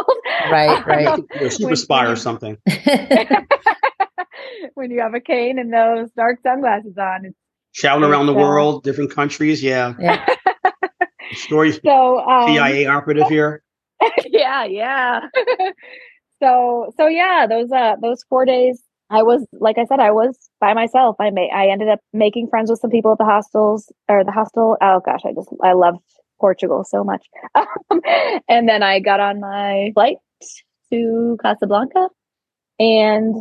Right, 0.51 0.85
right. 0.87 1.19
You're 1.41 1.51
super 1.51 1.69
When- 1.69 1.77
spy 1.77 2.07
or 2.07 2.17
something. 2.17 2.57
when 4.75 4.91
you 4.91 5.01
have 5.01 5.15
a 5.15 5.21
cane 5.21 5.59
and 5.59 5.73
those 5.73 6.11
dark 6.13 6.41
sunglasses 6.43 6.97
on. 6.99 7.21
It's- 7.27 7.35
Traveling 7.75 8.11
around 8.11 8.27
the 8.27 8.35
world, 8.35 8.83
different 8.83 9.15
countries. 9.15 9.63
Yeah. 9.63 9.95
Yeah. 10.01 10.25
Story 11.33 11.73
So, 11.73 12.19
um, 12.21 12.49
CIA 12.49 12.87
operative 12.87 13.29
here. 13.29 13.63
yeah, 14.27 14.65
yeah. 14.65 15.21
so 16.43 16.93
so 16.97 17.07
yeah, 17.07 17.47
those 17.49 17.71
uh 17.73 17.97
those 18.01 18.25
four 18.29 18.45
days 18.45 18.83
I 19.11 19.23
was 19.23 19.47
like 19.53 19.79
I 19.79 19.85
said, 19.87 20.01
I 20.01 20.11
was 20.11 20.37
by 20.61 20.75
myself. 20.75 21.17
I 21.19 21.31
made 21.31 21.51
I 21.55 21.69
ended 21.69 21.89
up 21.89 22.01
making 22.13 22.49
friends 22.49 22.71
with 22.71 22.81
some 22.81 22.91
people 22.91 23.13
at 23.13 23.19
the 23.19 23.25
hostels 23.25 23.91
or 24.09 24.25
the 24.25 24.33
hostel. 24.33 24.77
Oh 24.81 25.01
gosh, 25.05 25.21
I 25.25 25.33
just 25.33 25.49
I 25.63 25.73
loved 25.73 26.01
Portugal 26.41 26.85
so 26.85 27.05
much. 27.05 27.27
Um, 27.55 27.67
and 28.49 28.69
then 28.69 28.83
I 28.83 29.01
got 29.01 29.21
on 29.21 29.41
my 29.41 29.91
flight 29.95 30.17
to 30.93 31.39
Casablanca 31.43 32.09
and 32.79 33.35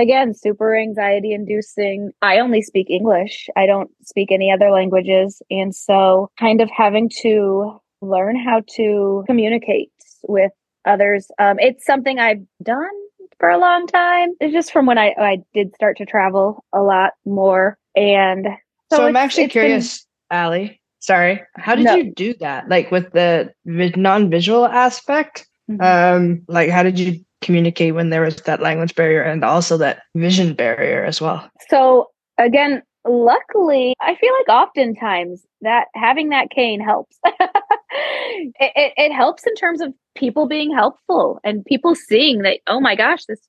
again 0.00 0.34
super 0.34 0.74
anxiety 0.76 1.32
inducing 1.32 2.10
i 2.22 2.38
only 2.38 2.62
speak 2.62 2.88
english 2.90 3.48
i 3.56 3.66
don't 3.66 3.90
speak 4.02 4.32
any 4.32 4.50
other 4.50 4.70
languages 4.70 5.42
and 5.50 5.74
so 5.74 6.30
kind 6.38 6.60
of 6.60 6.70
having 6.70 7.08
to 7.08 7.78
learn 8.00 8.36
how 8.36 8.62
to 8.68 9.22
communicate 9.26 9.90
with 10.28 10.50
others 10.86 11.30
um, 11.38 11.58
it's 11.58 11.84
something 11.84 12.18
i've 12.18 12.42
done 12.62 12.90
for 13.38 13.48
a 13.48 13.58
long 13.58 13.86
time 13.86 14.30
it's 14.40 14.52
just 14.52 14.72
from 14.72 14.86
when 14.86 14.98
i 14.98 15.14
i 15.18 15.38
did 15.54 15.74
start 15.74 15.96
to 15.96 16.06
travel 16.06 16.64
a 16.72 16.80
lot 16.80 17.12
more 17.26 17.76
and 17.94 18.46
So, 18.90 19.04
I'm 19.06 19.16
actually 19.16 19.44
it's 19.44 19.54
been- 19.54 19.62
curious, 19.62 20.06
Aly. 20.30 20.80
Sorry, 21.00 21.42
how 21.56 21.74
did 21.74 21.84
No. 21.86 21.96
you 21.96 22.12
do 22.14 22.32
that? 22.40 22.68
Like 22.68 22.90
with 22.92 23.10
the 23.12 23.52
non-visual 23.66 24.66
aspect, 24.66 25.46
Mhm. 25.68 25.82
um, 25.82 26.42
like 26.46 26.70
how 26.70 26.82
did 26.84 26.98
you 26.98 27.24
communicate 27.42 27.94
when 27.94 28.10
there 28.10 28.22
was 28.22 28.36
that 28.36 28.60
language 28.60 28.94
barrier 28.94 29.22
and 29.22 29.44
also 29.44 29.76
that 29.78 30.02
vision 30.14 30.54
barrier 30.54 31.04
as 31.04 31.20
well? 31.20 31.48
So 31.68 32.08
again, 32.38 32.82
luckily, 33.06 33.94
I 34.00 34.14
feel 34.14 34.32
like 34.40 34.48
oftentimes 34.48 35.44
that 35.60 35.88
having 35.94 36.30
that 36.30 36.50
cane 36.50 36.80
helps. 36.80 37.16
it, 37.24 38.52
it, 38.58 38.92
it 38.96 39.12
helps 39.12 39.46
in 39.46 39.54
terms 39.54 39.80
of 39.80 39.92
people 40.14 40.46
being 40.46 40.72
helpful 40.72 41.40
and 41.44 41.64
people 41.64 41.94
seeing 41.94 42.42
that 42.42 42.58
oh 42.66 42.80
my 42.80 42.94
gosh 42.94 43.24
this 43.26 43.40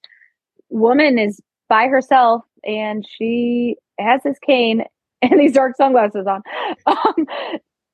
woman 0.69 1.17
is 1.17 1.41
by 1.69 1.87
herself 1.87 2.43
and 2.63 3.05
she 3.17 3.75
has 3.99 4.21
this 4.23 4.37
cane 4.45 4.83
and 5.21 5.39
these 5.39 5.53
dark 5.53 5.75
sunglasses 5.75 6.27
on 6.27 6.41
um, 6.85 7.25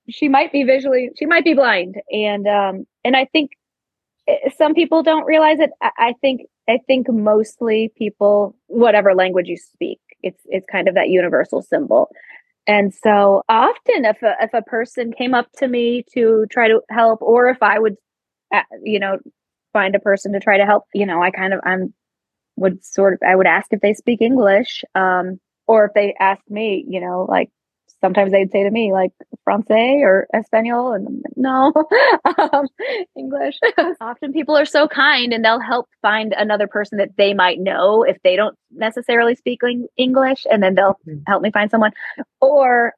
she 0.10 0.28
might 0.28 0.52
be 0.52 0.64
visually 0.64 1.10
she 1.18 1.26
might 1.26 1.44
be 1.44 1.54
blind 1.54 1.96
and 2.12 2.48
um 2.48 2.86
and 3.04 3.16
i 3.16 3.26
think 3.26 3.52
some 4.58 4.74
people 4.74 5.04
don't 5.04 5.26
realize 5.26 5.60
it. 5.60 5.72
I, 5.82 6.14
think 6.22 6.42
i 6.68 6.80
think 6.88 7.08
mostly 7.10 7.92
people 7.98 8.56
whatever 8.68 9.16
language 9.16 9.48
you 9.48 9.58
speak 9.58 10.00
it's 10.24 10.42
it's 10.46 10.66
kind 10.72 10.88
of 10.88 10.96
that 10.96 11.10
universal 11.10 11.62
symbol. 11.62 12.10
And 12.68 12.94
so 12.94 13.44
often 13.50 14.06
if 14.06 14.22
a, 14.22 14.36
if 14.42 14.54
a 14.54 14.62
person 14.62 15.12
came 15.12 15.34
up 15.34 15.48
to 15.58 15.68
me 15.68 16.04
to 16.14 16.46
try 16.52 16.68
to 16.68 16.82
help 16.90 17.22
or 17.22 17.48
if 17.48 17.64
i 17.64 17.80
would 17.80 17.96
uh, 18.54 18.62
you 18.84 19.00
know 19.00 19.18
find 19.74 19.96
a 19.96 20.00
person 20.00 20.34
to 20.34 20.40
try 20.40 20.58
to 20.58 20.66
help 20.66 20.84
you 20.94 21.06
know 21.06 21.22
i 21.22 21.32
kind 21.32 21.54
of 21.54 21.60
i'm 21.64 21.94
would 22.58 22.84
sort 22.84 23.14
of 23.14 23.20
i 23.28 23.36
would 23.36 23.48
ask 23.48 23.68
if 23.72 23.82
they 23.82 23.94
speak 23.94 24.22
english 24.22 24.84
um 24.94 25.40
or 25.68 25.86
if 25.86 25.94
they 25.94 26.14
ask 26.20 26.42
me 26.50 26.86
you 26.88 27.00
know 27.00 27.26
like 27.30 27.50
sometimes 28.02 28.32
they'd 28.32 28.52
say 28.52 28.64
to 28.64 28.72
me 28.72 28.92
like 28.94 29.12
francais 29.44 30.02
or 30.04 30.28
espanol? 30.34 30.94
And 30.94 31.08
I'm 31.08 31.16
like, 31.16 31.34
no 31.36 31.74
um, 32.54 32.68
english. 33.18 33.58
Often 34.02 34.34
people 34.34 34.58
are 34.58 34.66
so 34.66 34.88
kind 34.88 35.34
and 35.34 35.44
they'll 35.44 35.60
help 35.60 35.88
find 36.02 36.34
another 36.38 36.68
person 36.68 36.98
that 36.98 37.18
they 37.18 37.34
might 37.34 37.60
know 37.60 38.04
if 38.04 38.18
they 38.24 38.36
don't 38.36 38.58
necessarily 38.72 39.36
speak 39.36 39.62
english 39.98 40.46
and 40.50 40.62
then 40.62 40.76
they'll 40.76 40.98
mm-hmm. 41.08 41.20
help 41.28 41.42
me 41.42 41.52
find 41.52 41.72
someone. 41.72 41.92
Or 42.42 42.94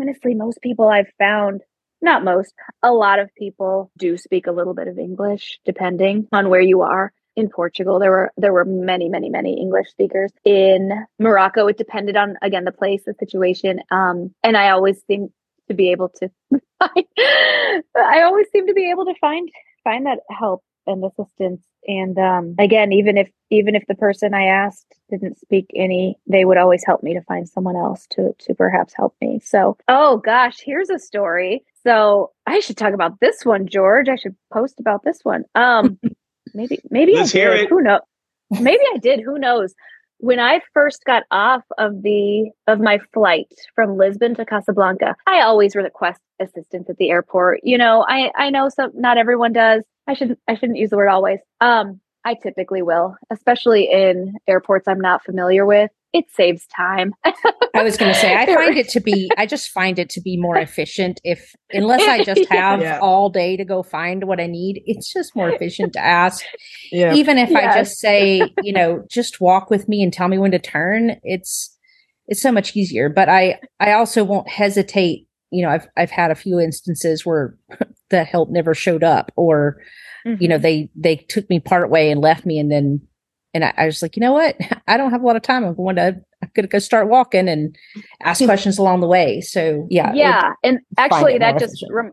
honestly 0.00 0.34
most 0.34 0.60
people 0.62 0.88
i've 0.88 1.10
found 1.18 1.60
not 2.00 2.24
most 2.24 2.54
a 2.82 2.92
lot 2.92 3.18
of 3.18 3.30
people 3.36 3.90
do 3.98 4.16
speak 4.16 4.46
a 4.46 4.52
little 4.52 4.74
bit 4.74 4.88
of 4.88 4.98
english 4.98 5.58
depending 5.64 6.26
on 6.32 6.48
where 6.48 6.60
you 6.60 6.82
are 6.82 7.12
in 7.36 7.48
Portugal. 7.48 7.98
There 7.98 8.10
were 8.10 8.32
there 8.36 8.52
were 8.52 8.64
many, 8.64 9.08
many, 9.08 9.28
many 9.28 9.60
English 9.60 9.90
speakers. 9.90 10.32
In 10.44 10.90
Morocco, 11.18 11.66
it 11.66 11.78
depended 11.78 12.16
on 12.16 12.36
again 12.42 12.64
the 12.64 12.72
place, 12.72 13.02
the 13.04 13.14
situation. 13.18 13.80
Um, 13.90 14.34
and 14.42 14.56
I 14.56 14.70
always 14.70 15.02
seem 15.06 15.32
to 15.68 15.74
be 15.74 15.90
able 15.90 16.10
to 16.20 16.30
find 16.78 17.06
I 17.96 18.22
always 18.22 18.46
seem 18.52 18.66
to 18.66 18.74
be 18.74 18.90
able 18.90 19.04
to 19.06 19.14
find 19.20 19.48
find 19.84 20.06
that 20.06 20.20
help 20.30 20.62
and 20.86 21.04
assistance. 21.04 21.64
And 21.86 22.18
um, 22.18 22.54
again, 22.58 22.92
even 22.92 23.16
if 23.16 23.28
even 23.50 23.74
if 23.74 23.84
the 23.88 23.94
person 23.94 24.34
I 24.34 24.44
asked 24.44 24.94
didn't 25.10 25.38
speak 25.38 25.70
any, 25.74 26.16
they 26.26 26.44
would 26.44 26.56
always 26.56 26.84
help 26.84 27.02
me 27.02 27.14
to 27.14 27.22
find 27.22 27.48
someone 27.48 27.76
else 27.76 28.06
to 28.10 28.32
to 28.40 28.54
perhaps 28.54 28.94
help 28.94 29.14
me. 29.20 29.40
So, 29.44 29.76
oh 29.88 30.18
gosh, 30.18 30.60
here's 30.64 30.90
a 30.90 30.98
story. 30.98 31.64
So 31.82 32.30
I 32.46 32.60
should 32.60 32.76
talk 32.76 32.94
about 32.94 33.20
this 33.20 33.44
one, 33.44 33.66
George. 33.66 34.08
I 34.08 34.16
should 34.16 34.36
post 34.52 34.78
about 34.78 35.02
this 35.04 35.20
one. 35.22 35.44
Um, 35.54 35.98
maybe 36.54 36.80
maybe 36.90 37.14
Let's 37.14 37.34
I 37.34 37.38
did. 37.38 37.68
Who 37.68 37.82
knows? 37.82 38.00
Maybe 38.50 38.82
I 38.94 38.98
did. 38.98 39.20
Who 39.20 39.38
knows? 39.38 39.74
When 40.18 40.38
I 40.38 40.60
first 40.72 41.04
got 41.04 41.24
off 41.30 41.64
of 41.78 42.02
the 42.02 42.50
of 42.66 42.80
my 42.80 43.00
flight 43.12 43.52
from 43.74 43.96
Lisbon 43.96 44.34
to 44.36 44.44
Casablanca, 44.44 45.16
I 45.26 45.40
always 45.40 45.74
request 45.74 46.20
assistance 46.40 46.88
at 46.88 46.96
the 46.98 47.10
airport. 47.10 47.60
You 47.62 47.78
know, 47.78 48.04
I 48.08 48.30
I 48.36 48.50
know 48.50 48.68
some 48.68 48.92
not 48.94 49.18
everyone 49.18 49.52
does. 49.52 49.84
I 50.06 50.14
shouldn't 50.14 50.38
I 50.48 50.54
shouldn't 50.54 50.78
use 50.78 50.90
the 50.90 50.96
word 50.96 51.08
always. 51.08 51.40
Um, 51.60 52.00
I 52.24 52.34
typically 52.34 52.82
will, 52.82 53.16
especially 53.30 53.90
in 53.90 54.34
airports 54.46 54.86
I'm 54.86 55.00
not 55.00 55.24
familiar 55.24 55.66
with 55.66 55.90
it 56.12 56.26
saves 56.30 56.66
time. 56.66 57.14
I 57.24 57.82
was 57.82 57.96
going 57.96 58.12
to 58.12 58.18
say, 58.18 58.36
I 58.36 58.46
find 58.54 58.76
it 58.76 58.88
to 58.90 59.00
be, 59.00 59.30
I 59.36 59.46
just 59.46 59.70
find 59.70 59.98
it 59.98 60.10
to 60.10 60.20
be 60.20 60.36
more 60.36 60.58
efficient 60.58 61.20
if, 61.24 61.54
unless 61.70 62.06
I 62.06 62.22
just 62.22 62.46
have 62.50 62.80
yeah. 62.80 62.98
all 63.00 63.30
day 63.30 63.56
to 63.56 63.64
go 63.64 63.82
find 63.82 64.24
what 64.24 64.40
I 64.40 64.46
need, 64.46 64.82
it's 64.84 65.12
just 65.12 65.34
more 65.34 65.50
efficient 65.54 65.94
to 65.94 66.00
ask. 66.00 66.44
Yeah. 66.90 67.14
Even 67.14 67.38
if 67.38 67.50
yes. 67.50 67.74
I 67.74 67.78
just 67.78 67.98
say, 67.98 68.42
you 68.62 68.72
know, 68.72 69.04
just 69.10 69.40
walk 69.40 69.70
with 69.70 69.88
me 69.88 70.02
and 70.02 70.12
tell 70.12 70.28
me 70.28 70.38
when 70.38 70.50
to 70.50 70.58
turn, 70.58 71.16
it's, 71.22 71.76
it's 72.26 72.42
so 72.42 72.52
much 72.52 72.76
easier. 72.76 73.08
But 73.08 73.28
I, 73.28 73.60
I 73.80 73.92
also 73.92 74.24
won't 74.24 74.48
hesitate. 74.48 75.26
You 75.50 75.62
know, 75.62 75.70
I've, 75.70 75.86
I've 75.96 76.10
had 76.10 76.30
a 76.30 76.34
few 76.34 76.58
instances 76.58 77.26
where 77.26 77.56
the 78.10 78.24
help 78.24 78.50
never 78.50 78.74
showed 78.74 79.04
up 79.04 79.32
or, 79.36 79.82
mm-hmm. 80.26 80.42
you 80.42 80.48
know, 80.48 80.56
mm-hmm. 80.56 80.62
they, 80.62 80.90
they 80.94 81.16
took 81.16 81.48
me 81.50 81.60
part 81.60 81.90
way 81.90 82.10
and 82.10 82.20
left 82.20 82.46
me 82.46 82.58
and 82.58 82.70
then 82.70 83.06
and 83.54 83.64
I, 83.64 83.74
I, 83.76 83.86
was 83.86 84.02
like, 84.02 84.16
you 84.16 84.20
know 84.20 84.32
what? 84.32 84.56
I 84.86 84.96
don't 84.96 85.10
have 85.10 85.22
a 85.22 85.26
lot 85.26 85.36
of 85.36 85.42
time. 85.42 85.64
I'm 85.64 85.74
going 85.74 85.96
to, 85.96 86.20
I'm 86.42 86.50
going 86.54 86.64
to 86.64 86.68
go 86.68 86.78
start 86.78 87.08
walking 87.08 87.48
and 87.48 87.76
ask 88.22 88.44
questions 88.44 88.78
along 88.78 89.00
the 89.00 89.06
way. 89.06 89.40
So 89.40 89.86
yeah. 89.90 90.12
Yeah. 90.14 90.52
And 90.62 90.80
actually 90.96 91.38
that 91.38 91.58
just, 91.58 91.84
rem- 91.90 92.12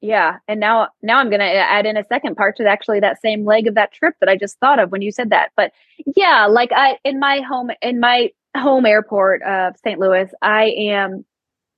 yeah. 0.00 0.36
And 0.46 0.60
now, 0.60 0.88
now 1.02 1.18
I'm 1.18 1.28
going 1.28 1.40
to 1.40 1.46
add 1.46 1.86
in 1.86 1.96
a 1.96 2.04
second 2.04 2.36
part 2.36 2.56
to 2.58 2.66
actually 2.66 3.00
that 3.00 3.20
same 3.20 3.44
leg 3.44 3.66
of 3.66 3.74
that 3.74 3.92
trip 3.92 4.14
that 4.20 4.28
I 4.28 4.36
just 4.36 4.58
thought 4.60 4.78
of 4.78 4.92
when 4.92 5.02
you 5.02 5.10
said 5.10 5.30
that. 5.30 5.50
But 5.56 5.72
yeah, 6.16 6.46
like 6.46 6.70
I, 6.72 6.98
in 7.04 7.18
my 7.18 7.40
home, 7.40 7.70
in 7.82 7.98
my 7.98 8.30
home 8.56 8.86
airport 8.86 9.42
of 9.42 9.74
St. 9.84 9.98
Louis, 9.98 10.28
I 10.40 10.66
am 10.66 11.24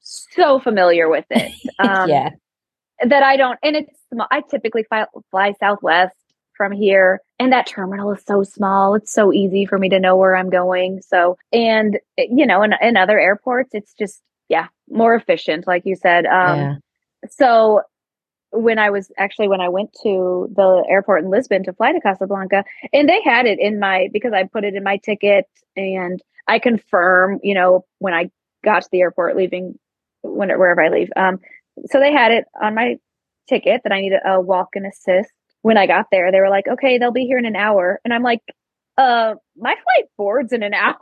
so 0.01 0.61
familiar 0.61 1.09
with 1.09 1.27
it. 1.31 1.53
Um, 1.79 2.11
yeah. 2.11 2.29
That 3.03 3.23
I 3.23 3.39
don't, 3.39 3.59
and 3.63 3.75
it's, 3.75 3.99
I 4.31 4.43
typically 4.43 4.83
fly, 4.83 5.07
fly 5.31 5.55
Southwest 5.59 6.15
from 6.61 6.73
here. 6.73 7.23
And 7.39 7.55
that 7.55 7.67
terminal 7.67 8.13
is 8.13 8.23
so 8.27 8.43
small. 8.43 8.95
It's 8.95 9.11
so 9.11 9.33
easy 9.33 9.65
for 9.65 9.79
me 9.79 9.89
to 9.89 9.99
know 9.99 10.15
where 10.15 10.37
I'm 10.37 10.51
going. 10.51 11.01
So, 11.01 11.39
and, 11.55 11.99
you 12.19 12.45
know, 12.45 12.63
in, 12.63 12.75
in 12.83 12.99
other 12.99 13.19
airports, 13.19 13.71
it's 13.73 13.95
just, 13.95 14.21
yeah, 14.51 14.67
more 14.91 15.15
efficient, 15.15 15.67
like 15.67 15.87
you 15.87 15.97
said. 15.97 16.27
Um, 16.27 16.59
yeah. 16.59 16.75
So, 17.31 17.81
when 18.51 18.79
I 18.79 18.91
was 18.91 19.11
actually 19.17 19.49
when 19.49 19.63
I 19.63 19.71
went 19.71 19.97
to 20.03 20.53
the 20.55 20.85
airport 20.91 21.25
in 21.25 21.31
Lisbon 21.31 21.65
to 21.65 21.73
fly 21.73 21.93
to 21.93 22.01
Casablanca, 22.01 22.65
and 22.93 23.09
they 23.09 23.23
had 23.23 23.47
it 23.47 23.59
in 23.59 23.81
my 23.81 24.09
because 24.13 24.35
I 24.35 24.45
put 24.45 24.65
it 24.65 24.75
in 24.75 24.83
my 24.83 24.99
ticket 24.99 25.47
and 25.77 26.21
I 26.47 26.59
confirm, 26.59 27.41
you 27.43 27.55
know, 27.55 27.87
when 28.01 28.13
I 28.13 28.31
got 28.63 28.83
to 28.83 28.89
the 28.93 29.01
airport 29.01 29.35
leaving 29.35 29.79
when 30.21 30.51
wherever 30.51 30.83
I 30.83 30.91
leave. 30.91 31.09
Um, 31.17 31.39
so 31.87 32.01
they 32.01 32.13
had 32.13 32.33
it 32.33 32.45
on 32.61 32.75
my 32.75 32.97
ticket 33.49 33.81
that 33.85 33.93
I 33.93 34.03
needed 34.03 34.21
a 34.27 34.41
walk 34.41 34.71
and 34.75 34.85
assist 34.85 35.31
when 35.63 35.77
I 35.77 35.87
got 35.87 36.07
there, 36.11 36.33
they 36.33 36.41
were 36.41 36.49
like, 36.49 36.67
okay, 36.69 36.99
they'll 36.99 37.13
be 37.13 37.27
here 37.27 37.39
in 37.39 37.47
an 37.47 37.57
hour. 37.57 38.01
And 38.05 38.15
I'm 38.15 38.23
like, 38.23 38.41
uh, 38.97 39.35
my 39.57 39.75
flight 39.75 40.09
boards 40.17 40.53
in 40.53 40.63
an 40.63 40.75
hour. 40.75 40.99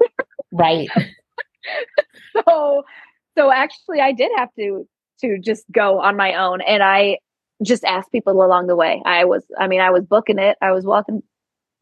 right. 0.53 0.89
so, 2.33 2.83
so 3.37 3.53
actually 3.53 4.01
I 4.01 4.13
did 4.13 4.31
have 4.37 4.49
to, 4.59 4.87
to 5.21 5.39
just 5.39 5.65
go 5.73 6.01
on 6.01 6.17
my 6.17 6.35
own. 6.35 6.61
And 6.61 6.83
I 6.83 7.19
just 7.63 7.85
asked 7.85 8.13
people 8.13 8.43
along 8.43 8.67
the 8.67 8.77
way. 8.77 9.03
I 9.05 9.25
was, 9.25 9.45
I 9.59 9.67
mean, 9.67 9.81
I 9.81 9.91
was 9.91 10.05
booking 10.05 10.39
it. 10.39 10.57
I 10.63 10.73
was 10.73 10.85
walking, 10.85 11.23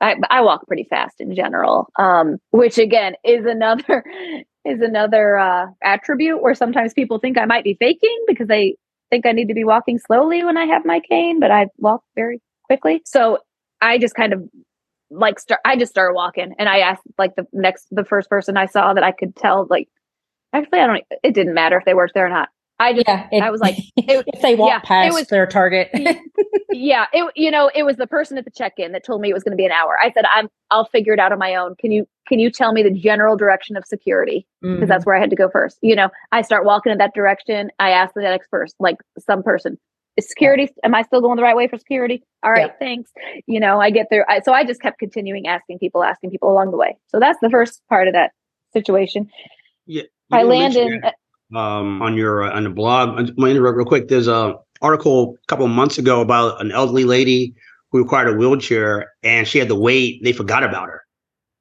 I, 0.01 0.17
I 0.31 0.41
walk 0.43 0.67
pretty 0.67 0.85
fast 0.85 1.21
in 1.21 1.35
general. 1.35 1.89
Um, 1.99 2.39
which 2.51 2.79
again 2.79 3.15
is 3.25 3.45
another, 3.45 4.05
is 4.65 4.81
another, 4.81 5.39
uh, 5.39 5.67
attribute 5.83 6.43
where 6.43 6.55
sometimes 6.55 6.93
people 6.93 7.19
think 7.19 7.39
I 7.39 7.45
might 7.45 7.65
be 7.65 7.77
faking 7.79 8.25
because 8.27 8.49
they 8.49 8.77
think 9.11 9.27
I 9.27 9.33
need 9.33 9.49
to 9.49 9.55
be 9.55 9.65
walking 9.65 9.99
slowly 9.99 10.45
when 10.45 10.57
I 10.57 10.65
have 10.67 10.85
my 10.85 11.01
cane, 11.01 11.41
but 11.41 11.51
I 11.51 11.67
walk 11.79 12.03
very 12.15 12.41
quickly. 12.67 13.03
So 13.05 13.39
I 13.81 13.99
just 13.99 14.15
kind 14.15 14.33
of 14.33 14.43
like 15.11 15.39
start 15.39 15.61
I 15.65 15.77
just 15.77 15.91
started 15.91 16.15
walking 16.15 16.55
and 16.59 16.69
I 16.69 16.81
asked 16.81 17.03
like 17.19 17.37
the 17.37 17.47
next 17.53 17.87
the 17.91 18.05
first 18.05 18.29
person 18.29 18.57
I 18.57 18.67
saw 18.67 18.93
that 18.95 19.05
I 19.05 19.13
could 19.13 19.37
tell 19.37 19.67
like 19.71 19.89
actually 20.53 20.81
I 20.81 20.87
don't 20.87 21.05
it 21.23 21.35
didn't 21.35 21.55
matter 21.55 21.79
if 21.79 21.85
they 21.85 21.95
worked 21.95 22.15
there 22.15 22.27
or 22.27 22.31
not. 22.31 22.49
I 22.79 22.93
just 22.93 23.09
yeah, 23.09 23.29
it, 23.33 23.43
I 23.43 23.51
was 23.51 23.61
like 23.61 23.77
it, 23.97 24.25
if 24.27 24.43
they 24.43 24.55
walk 24.55 24.71
yeah, 24.71 24.81
past 24.81 25.15
was, 25.15 25.27
their 25.29 25.47
target. 25.47 25.89
yeah, 26.73 27.07
it 27.13 27.33
you 27.35 27.51
know, 27.51 27.71
it 27.75 27.85
was 27.85 27.97
the 27.97 28.07
person 28.07 28.37
at 28.37 28.45
the 28.45 28.51
check-in 28.51 28.93
that 28.93 29.05
told 29.05 29.21
me 29.21 29.31
it 29.31 29.35
was 29.35 29.43
going 29.43 29.53
to 29.53 29.57
be 29.57 29.65
an 29.65 29.73
hour. 29.73 29.97
I 30.03 30.13
said 30.13 30.25
I'm 30.33 30.49
I'll 30.71 30.85
figure 30.87 31.15
it 31.15 31.21
out 31.21 31.33
on 31.33 31.39
my 31.39 31.55
own. 31.55 31.75
Can 31.77 31.91
you 31.91 32.07
can 32.29 32.39
you 32.39 32.51
tell 32.51 32.73
me 32.73 32.83
the 32.83 32.91
general 32.91 33.37
direction 33.37 33.77
of 33.77 33.85
security? 33.87 34.47
Because 34.61 34.77
mm-hmm. 34.77 34.87
that's 34.87 35.07
where 35.07 35.17
I 35.17 35.21
had 35.21 35.31
to 35.31 35.37
go 35.37 35.49
first. 35.49 35.79
You 35.81 35.97
know, 35.97 36.11
I 36.33 36.43
start 36.43 36.65
walking 36.65 36.93
in 36.93 36.99
that 36.99 37.15
direction. 37.15 37.71
I 37.79 37.91
ask 37.91 38.13
the 38.15 38.23
next 38.23 38.51
person, 38.51 38.75
like 38.79 38.97
some 39.19 39.43
person, 39.43 39.79
is 40.17 40.29
security 40.29 40.69
am 40.85 40.95
i 40.95 41.03
still 41.03 41.21
going 41.21 41.37
the 41.37 41.43
right 41.43 41.57
way 41.57 41.69
for 41.69 41.79
security? 41.79 42.23
All 42.43 42.53
right 42.53 42.67
yeah. 42.67 42.79
thanks. 42.79 43.11
You 43.47 43.61
know 43.61 43.81
i 43.81 43.91
get 43.91 44.09
there 44.11 44.29
I, 44.31 44.41
so 44.41 44.53
i 44.53 44.65
just 44.65 44.81
kept 44.81 44.99
continuing 44.99 45.47
asking 45.47 45.79
people 45.79 46.03
asking 46.03 46.31
people 46.31 46.51
along 46.51 46.71
the 46.71 46.77
way. 46.77 46.97
So 47.09 47.21
that's 47.21 47.39
the 47.41 47.51
first 47.51 47.83
part 47.89 48.09
of 48.09 48.15
that 48.15 48.33
situation. 48.73 49.29
Yeah 49.87 50.03
i 50.33 50.43
landed 50.43 51.03
um, 51.55 52.03
on 52.03 52.17
your 52.17 52.43
uh, 52.43 52.57
on 52.57 52.65
the 52.65 52.71
blog. 52.71 53.11
I'm 53.11 53.27
going 53.27 53.37
to 53.37 53.47
interrupt 53.47 53.77
real 53.77 53.87
quick 53.87 54.09
there's 54.09 54.29
a 54.29 54.57
article 54.83 55.37
a 55.43 55.47
couple 55.47 55.65
of 55.65 55.71
months 55.71 55.99
ago 55.99 56.21
about 56.21 56.61
an 56.61 56.73
elderly 56.73 57.05
lady 57.05 57.55
who 57.91 57.99
required 57.99 58.29
a 58.29 58.37
wheelchair 58.37 59.13
and 59.23 59.47
she 59.47 59.59
had 59.59 59.69
to 59.69 59.75
wait. 59.75 60.23
They 60.23 60.33
forgot 60.33 60.65
about 60.65 60.89
her. 60.89 61.03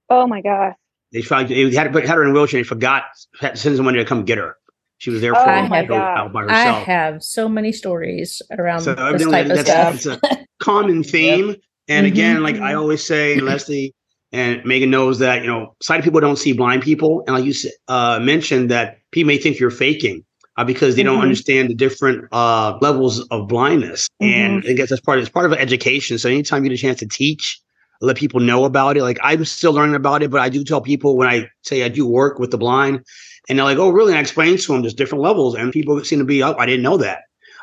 Oh 0.09 0.27
my 0.27 0.41
gosh. 0.41 0.75
They 1.11 1.21
found 1.21 1.49
they 1.49 1.71
had 1.71 1.85
to 1.85 1.91
put 1.91 2.05
had 2.05 2.15
her 2.15 2.23
in 2.23 2.31
a 2.31 2.33
wheelchair 2.33 2.59
and 2.59 2.67
forgot 2.67 3.03
to 3.41 3.55
send 3.55 3.75
someone 3.75 3.93
to 3.93 4.05
come 4.05 4.25
get 4.25 4.37
her 4.37 4.57
she 4.97 5.09
was 5.09 5.21
there 5.21 5.33
for 5.33 5.41
oh 5.41 5.85
God. 5.87 6.33
by 6.33 6.43
herself. 6.43 6.51
I 6.77 6.79
have 6.91 7.23
so 7.23 7.49
many 7.49 7.71
stories 7.71 8.41
around 8.51 8.81
so 8.81 8.95
this 8.95 9.25
type 9.25 9.49
of 9.49 9.59
stuff. 9.59 9.95
It's 9.95 10.05
a 10.05 10.19
common 10.59 11.03
theme. 11.13 11.49
Yep. 11.49 11.57
And 11.87 12.05
mm-hmm. 12.05 12.13
again, 12.13 12.43
like 12.43 12.57
I 12.57 12.73
always 12.73 13.05
say, 13.05 13.39
Leslie 13.39 13.93
and 14.31 14.61
Meaghan 14.63 14.89
knows 14.89 15.19
that, 15.19 15.41
you 15.41 15.47
know, 15.47 15.75
sighted 15.81 16.03
people 16.03 16.19
don't 16.19 16.37
see 16.37 16.53
blind 16.53 16.81
people. 16.81 17.23
And 17.27 17.35
like 17.35 17.45
you 17.45 17.53
uh, 17.87 18.19
mentioned 18.21 18.71
that 18.71 18.97
people 19.11 19.27
may 19.27 19.37
think 19.37 19.59
you're 19.59 19.71
faking. 19.71 20.23
uh, 20.57 20.63
because 20.63 20.95
they 20.95 21.03
don't 21.03 21.17
Mhm. 21.17 21.23
understand 21.23 21.69
the 21.69 21.73
different 21.75 22.25
uh, 22.31 22.77
levels 22.81 23.19
of 23.27 23.45
blindness. 23.45 24.07
And 24.21 24.63
I 24.65 24.71
guess 24.71 24.89
that's 24.89 25.01
part. 25.01 25.17
of, 25.17 25.23
It's 25.23 25.29
part 25.29 25.45
of 25.45 25.51
education. 25.51 26.17
So 26.17 26.29
anytime 26.29 26.63
you 26.63 26.69
get 26.69 26.79
a 26.79 26.81
chance 26.81 26.99
to 26.99 27.05
teach, 27.05 27.59
let 27.99 28.15
people 28.15 28.39
know 28.39 28.63
about 28.63 28.95
it. 28.95 29.03
Like 29.03 29.17
I'm 29.21 29.43
still 29.43 29.73
learning 29.73 29.95
about 29.95 30.23
it, 30.23 30.31
but 30.31 30.39
I 30.39 30.47
do 30.47 30.63
tell 30.63 30.79
people 30.79 31.17
when 31.17 31.27
I 31.27 31.49
say 31.63 31.83
I 31.83 31.89
do 31.89 32.07
work 32.07 32.39
with 32.39 32.51
the 32.51 32.57
blind, 32.57 33.01
and 33.49 33.57
they're 33.57 33.65
like, 33.65 33.77
"Oh, 33.77 33.89
really?" 33.89 34.11
And 34.11 34.17
I 34.17 34.21
explain 34.21 34.57
to 34.57 34.67
them 34.73 34.81
there's 34.81 34.93
different 34.93 35.23
levels, 35.23 35.55
and 35.55 35.71
people 35.71 36.03
seem 36.03 36.19
to 36.19 36.25
be, 36.25 36.41
up. 36.43 36.57
I 36.59 36.65
didn't 36.65 36.83
know 36.83 36.97
that." 36.97 37.19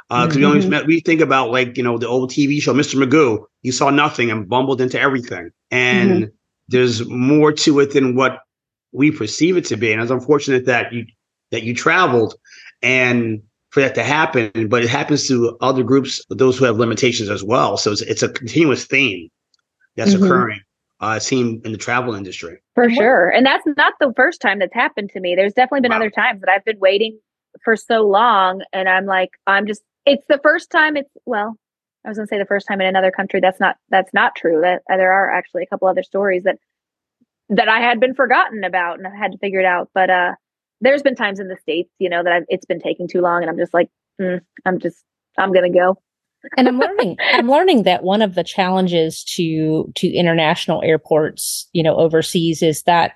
Because 0.09 0.37
we 0.37 0.45
always 0.45 0.67
Mhm. 0.67 0.71
met, 0.71 0.87
we 0.87 1.01
think 1.01 1.21
about 1.23 1.51
like 1.51 1.77
you 1.79 1.83
know 1.83 1.97
the 1.97 2.09
old 2.09 2.31
TV 2.31 2.61
show 2.61 2.75
Mr. 2.75 2.97
Magoo. 3.03 3.45
You 3.63 3.73
saw 3.73 3.89
nothing 3.91 4.31
and 4.31 4.47
bumbled 4.49 4.81
into 4.81 5.01
everything, 5.01 5.51
and 5.71 6.31
there's 6.69 7.07
more 7.09 7.51
to 7.53 7.81
it 7.81 7.93
than 7.93 8.15
what 8.15 8.41
we 8.93 9.11
perceive 9.11 9.57
it 9.57 9.65
to 9.67 9.77
be. 9.77 9.91
And 9.93 10.03
it's 10.03 10.11
unfortunate 10.11 10.67
that 10.67 10.93
you 10.93 11.07
that 11.51 11.63
you 11.63 11.75
traveled 11.75 12.35
and 12.83 13.41
for 13.71 13.81
that 13.81 13.95
to 13.95 14.03
happen, 14.03 14.69
but 14.69 14.83
it 14.85 14.91
happens 14.91 15.27
to 15.29 15.57
other 15.63 15.83
groups, 15.83 16.23
those 16.29 16.59
who 16.59 16.67
have 16.67 16.77
limitations 16.77 17.31
as 17.31 17.43
well. 17.43 17.79
So 17.79 17.91
it's, 17.93 18.03
it's 18.03 18.23
a 18.23 18.29
continuous 18.29 18.85
theme 18.85 19.31
that's 19.97 20.13
Mhm. 20.15 20.25
occurring. 20.25 20.61
Uh, 21.03 21.17
it 21.17 21.23
seemed 21.23 21.67
in 21.67 21.73
the 21.73 21.79
travel 21.79 22.15
industry. 22.15 22.63
For 22.77 22.89
sure. 22.89 23.29
And 23.29 23.45
that's 23.45 23.67
not 23.77 23.95
the 23.99 24.13
first 24.17 24.41
time 24.41 24.61
that's 24.61 24.73
happened 24.73 25.11
to 25.11 25.21
me. 25.21 25.35
There's 25.35 25.53
definitely 25.53 25.81
been 25.81 25.91
Wow. 25.91 25.97
other 25.97 26.11
times 26.11 26.41
that 26.41 26.49
I've 26.49 26.65
been 26.65 26.79
waiting 26.79 27.19
for 27.65 27.75
so 27.75 28.03
long 28.03 28.63
and 28.73 28.89
I'm 28.89 29.05
like, 29.05 29.31
I'm 29.49 29.67
just 29.67 29.83
it's 30.07 30.25
the 30.29 30.39
first 30.43 30.71
time 30.71 30.97
it's 30.97 31.11
well, 31.27 31.57
I 32.05 32.09
was 32.09 32.19
gonna 32.19 32.29
say 32.29 32.39
the 32.39 32.47
first 32.47 32.69
time 32.69 32.81
in 32.81 32.87
another 32.87 33.11
country. 33.11 33.41
That's 33.41 33.59
not 33.59 33.77
that's 33.91 34.15
not 34.15 34.37
true. 34.37 34.61
That 34.61 34.83
uh, 34.89 34.97
there 34.97 35.13
are 35.13 35.29
actually 35.31 35.65
a 35.65 35.67
couple 35.67 35.89
other 35.89 36.05
stories 36.05 36.45
that 36.45 36.59
that 37.49 37.69
I 37.69 37.81
had 37.81 37.99
been 37.99 38.15
forgotten 38.15 38.63
about 38.63 38.99
and 38.99 39.07
I 39.07 39.15
had 39.17 39.33
to 39.33 39.39
figure 39.39 39.61
it 39.61 39.67
out. 39.67 39.91
But 39.93 40.09
uh 40.09 40.35
there's 40.81 41.03
been 41.03 41.17
times 41.17 41.41
in 41.41 41.49
the 41.49 41.57
States, 41.57 41.91
you 41.99 42.09
know, 42.09 42.23
that 42.23 42.33
I've, 42.33 42.45
it's 42.49 42.67
been 42.67 42.81
taking 42.81 43.09
too 43.09 43.21
long 43.21 43.43
and 43.43 43.51
I'm 43.51 43.59
just 43.59 43.75
like, 43.75 43.89
mm, 44.21 44.41
I'm 44.65 44.79
just 44.79 45.03
I'm 45.37 45.53
gonna 45.53 45.69
go. 45.71 45.99
And 46.57 46.69
i'm 46.69 46.79
learning 46.79 47.17
i'm 47.33 47.49
learning 47.51 47.83
that 47.85 48.03
one 48.03 48.23
of 48.23 48.35
the 48.35 48.45
challenges 48.45 49.23
to 49.25 49.91
to 49.95 50.09
international 50.13 50.83
airports 50.83 51.69
you 51.73 51.83
know 51.83 51.97
overseas 51.97 52.63
is 52.63 52.83
that 52.85 53.13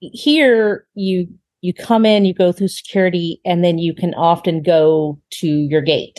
here 0.00 0.86
you 0.94 1.26
you 1.60 1.72
come 1.74 2.06
in 2.06 2.24
you 2.24 2.32
go 2.34 2.52
through 2.52 2.68
security 2.68 3.40
and 3.44 3.64
then 3.64 3.78
you 3.78 3.94
can 3.94 4.14
often 4.14 4.62
go 4.62 5.18
to 5.30 5.46
your 5.48 5.80
gate 5.82 6.18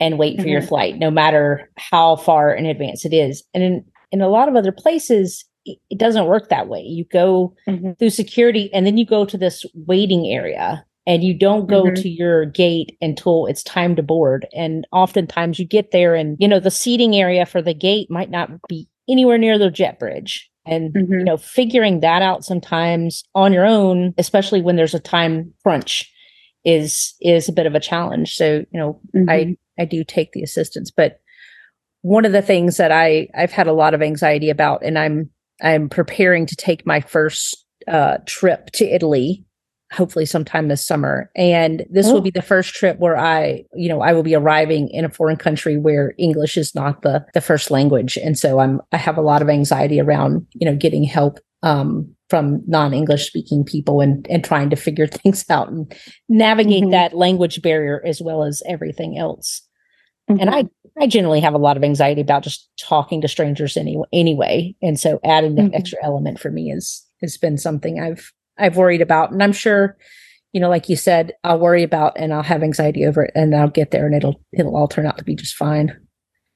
and 0.00 0.18
wait 0.18 0.40
for 0.40 0.46
your 0.46 0.60
Mhm. 0.62 0.68
flight 0.68 0.98
no 0.98 1.10
matter 1.10 1.70
how 1.76 2.16
far 2.16 2.54
in 2.54 2.66
advance 2.66 3.04
it 3.04 3.12
is. 3.14 3.42
And 3.54 3.62
in 3.62 3.84
in 4.12 4.20
a 4.20 4.28
lot 4.28 4.48
of 4.48 4.56
other 4.56 4.72
places 4.72 5.44
it, 5.64 5.78
it 5.90 5.98
doesn't 5.98 6.26
work 6.26 6.48
that 6.50 6.68
way. 6.68 6.80
You 6.80 7.04
go 7.12 7.54
through 7.98 8.10
security 8.10 8.70
and 8.72 8.86
then 8.86 8.96
you 8.96 9.04
go 9.04 9.24
to 9.24 9.36
this 9.36 9.66
waiting 9.86 10.26
area 10.26 10.84
and 11.08 11.24
you 11.24 11.34
don't 11.34 11.66
go 11.66 11.84
Mhm. 11.84 12.00
to 12.02 12.08
your 12.08 12.44
gate 12.44 12.96
until 13.00 13.46
it's 13.46 13.62
time 13.64 13.96
to 13.96 14.02
board 14.02 14.46
and 14.54 14.86
oftentimes 14.92 15.58
you 15.58 15.66
get 15.66 15.90
there 15.90 16.14
and 16.14 16.36
you 16.38 16.46
know 16.46 16.60
the 16.60 16.70
seating 16.70 17.16
area 17.16 17.44
for 17.46 17.60
the 17.60 17.74
gate 17.74 18.08
might 18.10 18.30
not 18.30 18.50
be 18.68 18.86
anywhere 19.08 19.38
near 19.38 19.58
the 19.58 19.70
jet 19.70 19.98
bridge 19.98 20.48
and 20.66 20.92
you 20.94 21.02
Mhm. 21.02 21.24
know 21.24 21.36
figuring 21.36 22.00
that 22.00 22.22
out 22.22 22.44
sometimes 22.44 23.24
on 23.34 23.52
your 23.52 23.66
own 23.66 24.14
especially 24.18 24.60
when 24.60 24.76
there's 24.76 24.94
a 24.94 25.00
time 25.00 25.52
crunch 25.64 26.12
is 26.64 27.14
is 27.20 27.48
a 27.48 27.52
bit 27.52 27.66
of 27.66 27.74
a 27.74 27.80
challenge 27.80 28.34
so 28.36 28.64
you 28.70 28.78
know 28.78 29.00
Mhm. 29.16 29.30
I 29.30 29.56
I 29.80 29.84
do 29.84 30.02
take 30.04 30.32
the 30.32 30.42
assistance, 30.42 30.90
but 30.90 31.20
one 32.02 32.24
of 32.24 32.32
the 32.32 32.42
things 32.42 32.76
that 32.78 32.90
I 32.92 33.28
I've 33.34 33.52
had 33.52 33.66
a 33.68 33.72
lot 33.72 33.94
of 33.94 34.02
anxiety 34.02 34.50
about, 34.50 34.82
and 34.84 34.98
I'm 34.98 35.30
I'm 35.62 35.88
preparing 35.88 36.46
to 36.46 36.56
take 36.56 36.84
my 36.84 37.00
first 37.00 37.64
uh, 37.86 38.18
trip 38.26 38.70
to 38.72 38.84
Italy, 38.84 39.44
hopefully 39.92 40.26
sometime 40.26 40.68
this 40.68 40.86
summer, 40.86 41.30
and 41.36 41.84
this 41.90 42.08
Oh. 42.08 42.14
will 42.14 42.20
be 42.20 42.30
the 42.30 42.42
first 42.42 42.74
trip 42.74 42.98
where 42.98 43.16
I 43.18 43.64
you 43.74 43.88
know 43.88 44.00
I 44.00 44.12
will 44.12 44.22
be 44.22 44.34
arriving 44.34 44.88
in 44.88 45.04
a 45.04 45.08
foreign 45.10 45.36
country 45.36 45.76
where 45.78 46.14
English 46.18 46.56
is 46.56 46.74
not 46.74 47.02
the 47.02 47.24
the 47.34 47.40
first 47.40 47.70
language, 47.70 48.16
and 48.22 48.38
so 48.38 48.58
I'm 48.60 48.80
I 48.92 48.96
have 48.96 49.16
a 49.18 49.22
lot 49.22 49.42
of 49.42 49.48
anxiety 49.48 50.00
around 50.00 50.46
you 50.54 50.66
know 50.70 50.76
getting 50.76 51.04
help 51.04 51.38
um, 51.62 52.14
from 52.30 52.62
non-English 52.66 53.26
speaking 53.26 53.64
people 53.64 54.00
and 54.00 54.26
and 54.30 54.44
trying 54.44 54.70
to 54.70 54.76
figure 54.76 55.06
things 55.18 55.44
out 55.50 55.68
and 55.70 55.92
navigate 56.28 56.84
Mhm. 56.84 56.90
that 56.92 57.14
language 57.16 57.62
barrier 57.62 58.02
as 58.06 58.20
well 58.20 58.44
as 58.44 58.62
everything 58.66 59.18
else 59.18 59.62
and 60.28 60.38
Mm-hmm. 60.40 60.50
I 60.50 60.68
I 61.00 61.06
generally 61.06 61.40
have 61.40 61.54
a 61.54 61.58
lot 61.58 61.76
of 61.76 61.84
anxiety 61.84 62.20
about 62.20 62.42
just 62.42 62.68
talking 62.78 63.20
to 63.22 63.28
strangers 63.28 63.76
any, 63.76 63.96
anyway, 64.12 64.74
and 64.82 64.98
so 65.00 65.20
adding 65.24 65.54
that 65.54 65.66
Mhm. 65.70 65.74
extra 65.74 65.98
element 66.02 66.38
for 66.40 66.50
me 66.50 66.70
is 66.70 67.04
has 67.22 67.36
been 67.38 67.56
something 67.56 67.98
I've 68.00 68.30
I've 68.58 68.76
worried 68.76 69.00
about, 69.00 69.30
and 69.30 69.42
I'm 69.42 69.52
sure, 69.52 69.96
you 70.52 70.60
know, 70.60 70.68
like 70.68 70.88
you 70.88 70.96
said, 70.96 71.32
I'll 71.44 71.58
worry 71.58 71.82
about 71.82 72.14
and 72.16 72.32
I'll 72.32 72.42
have 72.42 72.62
anxiety 72.62 73.04
over 73.04 73.24
it, 73.24 73.32
and 73.34 73.54
I'll 73.54 73.68
get 73.68 73.90
there 73.90 74.06
and 74.06 74.14
it'll 74.14 74.40
it'll 74.52 74.76
all 74.76 74.88
turn 74.88 75.06
out 75.06 75.18
to 75.18 75.24
be 75.24 75.34
just 75.34 75.54
fine, 75.56 75.96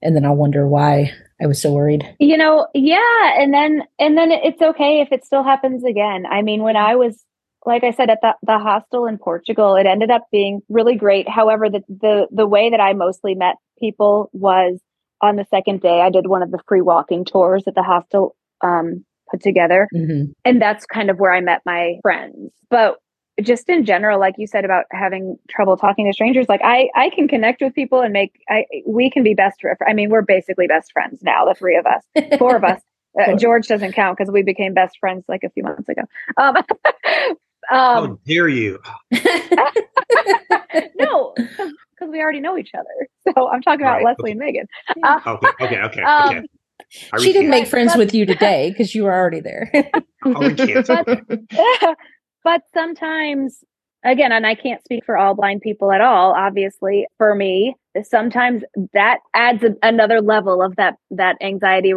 and 0.00 0.16
then 0.16 0.24
I'll 0.24 0.36
wonder 0.36 0.66
why 0.66 1.12
I 1.40 1.46
was 1.46 1.60
so 1.60 1.72
worried. 1.72 2.04
you 2.20 2.36
know 2.36 2.68
yeah. 2.74 3.40
And 3.40 3.52
then 3.52 3.82
and 3.98 4.16
then 4.16 4.30
it's 4.30 4.62
okay 4.62 5.00
if 5.00 5.12
it 5.12 5.24
still 5.24 5.42
happens 5.42 5.84
again. 5.84 6.24
I 6.26 6.42
mean 6.42 6.62
when 6.62 6.76
i 6.76 6.94
was 6.94 7.24
like 7.66 7.84
i 7.84 7.90
said 7.90 8.10
at 8.10 8.20
the, 8.22 8.34
the 8.42 8.58
hostel 8.58 9.06
in 9.06 9.18
portugal 9.18 9.76
it 9.76 9.86
ended 9.86 10.10
up 10.10 10.26
being 10.30 10.60
really 10.68 10.94
great. 10.96 11.28
However 11.28 11.68
the, 11.68 11.82
the 11.88 12.28
the 12.30 12.46
way 12.46 12.70
that 12.70 12.80
i 12.80 12.92
mostly 12.92 13.34
met 13.34 13.56
people 13.80 14.30
was 14.32 14.80
on 15.20 15.36
the 15.36 15.46
second 15.50 15.80
day 15.80 16.00
i 16.00 16.10
did 16.10 16.28
one 16.28 16.42
of 16.42 16.50
the 16.52 16.60
free 16.68 16.80
walking 16.80 17.24
tours 17.24 17.64
that 17.64 17.74
the 17.74 17.82
hostel 17.82 18.36
um, 18.62 19.04
put 19.32 19.42
together 19.42 19.88
hmm 19.92 20.24
and 20.44 20.60
that's 20.60 20.86
kind 20.86 21.10
of 21.10 21.18
where 21.18 21.32
I 21.32 21.40
met 21.40 21.62
my 21.64 21.98
friends. 22.02 22.52
But 22.70 22.96
just 23.40 23.68
in 23.68 23.84
general, 23.84 24.20
like 24.20 24.34
you 24.38 24.46
said 24.46 24.64
about 24.64 24.84
having 24.92 25.38
trouble 25.48 25.76
talking 25.76 26.06
to 26.06 26.12
strangers, 26.12 26.46
like 26.48 26.60
I 26.62 26.88
I 26.94 27.10
can 27.10 27.28
connect 27.28 27.62
with 27.62 27.74
people 27.74 28.00
and 28.00 28.12
make 28.12 28.40
I 28.48 28.66
we 28.86 29.10
can 29.10 29.22
be 29.22 29.34
best. 29.34 29.60
fr- 29.60 29.70
I 29.86 29.92
mean, 29.94 30.10
we're 30.10 30.22
basically 30.22 30.66
best 30.66 30.92
friends 30.92 31.22
now, 31.22 31.44
the 31.44 31.54
three 31.54 31.76
of 31.76 31.86
us, 31.86 32.02
four 32.38 32.56
of 32.56 32.64
us. 32.64 32.80
Uh, 33.20 33.36
George 33.36 33.66
doesn't 33.68 33.92
count 33.92 34.16
because 34.16 34.32
we 34.32 34.42
became 34.42 34.72
best 34.72 34.96
friends 34.98 35.24
like 35.28 35.42
a 35.44 35.50
few 35.50 35.62
months 35.62 35.88
ago. 35.88 36.02
Um, 36.38 36.56
How 37.68 38.04
um, 38.04 38.18
dare 38.26 38.48
you? 38.48 38.80
no, 40.96 41.34
because 41.36 42.10
we 42.10 42.20
already 42.20 42.40
know 42.40 42.58
each 42.58 42.72
other. 42.74 43.34
So 43.34 43.48
I'm 43.48 43.62
talking 43.62 43.82
about 43.82 44.02
Right, 44.02 44.16
Leslie 44.18 44.32
and 44.32 44.40
Meaghan. 44.40 44.66
Uh, 45.02 45.20
Okay, 45.26 45.48
okay, 45.60 45.80
okay, 45.82 46.02
Um, 46.02 46.38
okay. 46.38 46.48
I 47.12 47.18
she 47.18 47.32
didn't 47.32 47.50
make 47.50 47.66
friends 47.66 47.92
But- 47.92 47.98
with 47.98 48.14
you 48.14 48.26
today 48.26 48.70
because 48.72 48.94
you 48.94 49.04
were 49.04 49.12
already 49.14 49.40
there. 49.40 49.70
I 50.24 50.28
recant. 50.30 50.86
but, 50.86 51.96
but 52.44 52.62
sometimes 52.72 53.64
again 54.04 54.32
and 54.32 54.46
i 54.46 54.54
can't 54.54 54.82
speak 54.84 55.04
for 55.04 55.16
all 55.16 55.34
blind 55.34 55.60
people 55.60 55.90
at 55.92 56.00
all 56.00 56.32
obviously 56.32 57.06
for 57.18 57.34
me 57.34 57.74
sometimes 58.02 58.62
that 58.92 59.18
adds 59.34 59.62
a, 59.64 59.74
another 59.82 60.20
level 60.20 60.62
of 60.62 60.74
that 60.76 60.96
that 61.10 61.36
anxiety 61.40 61.92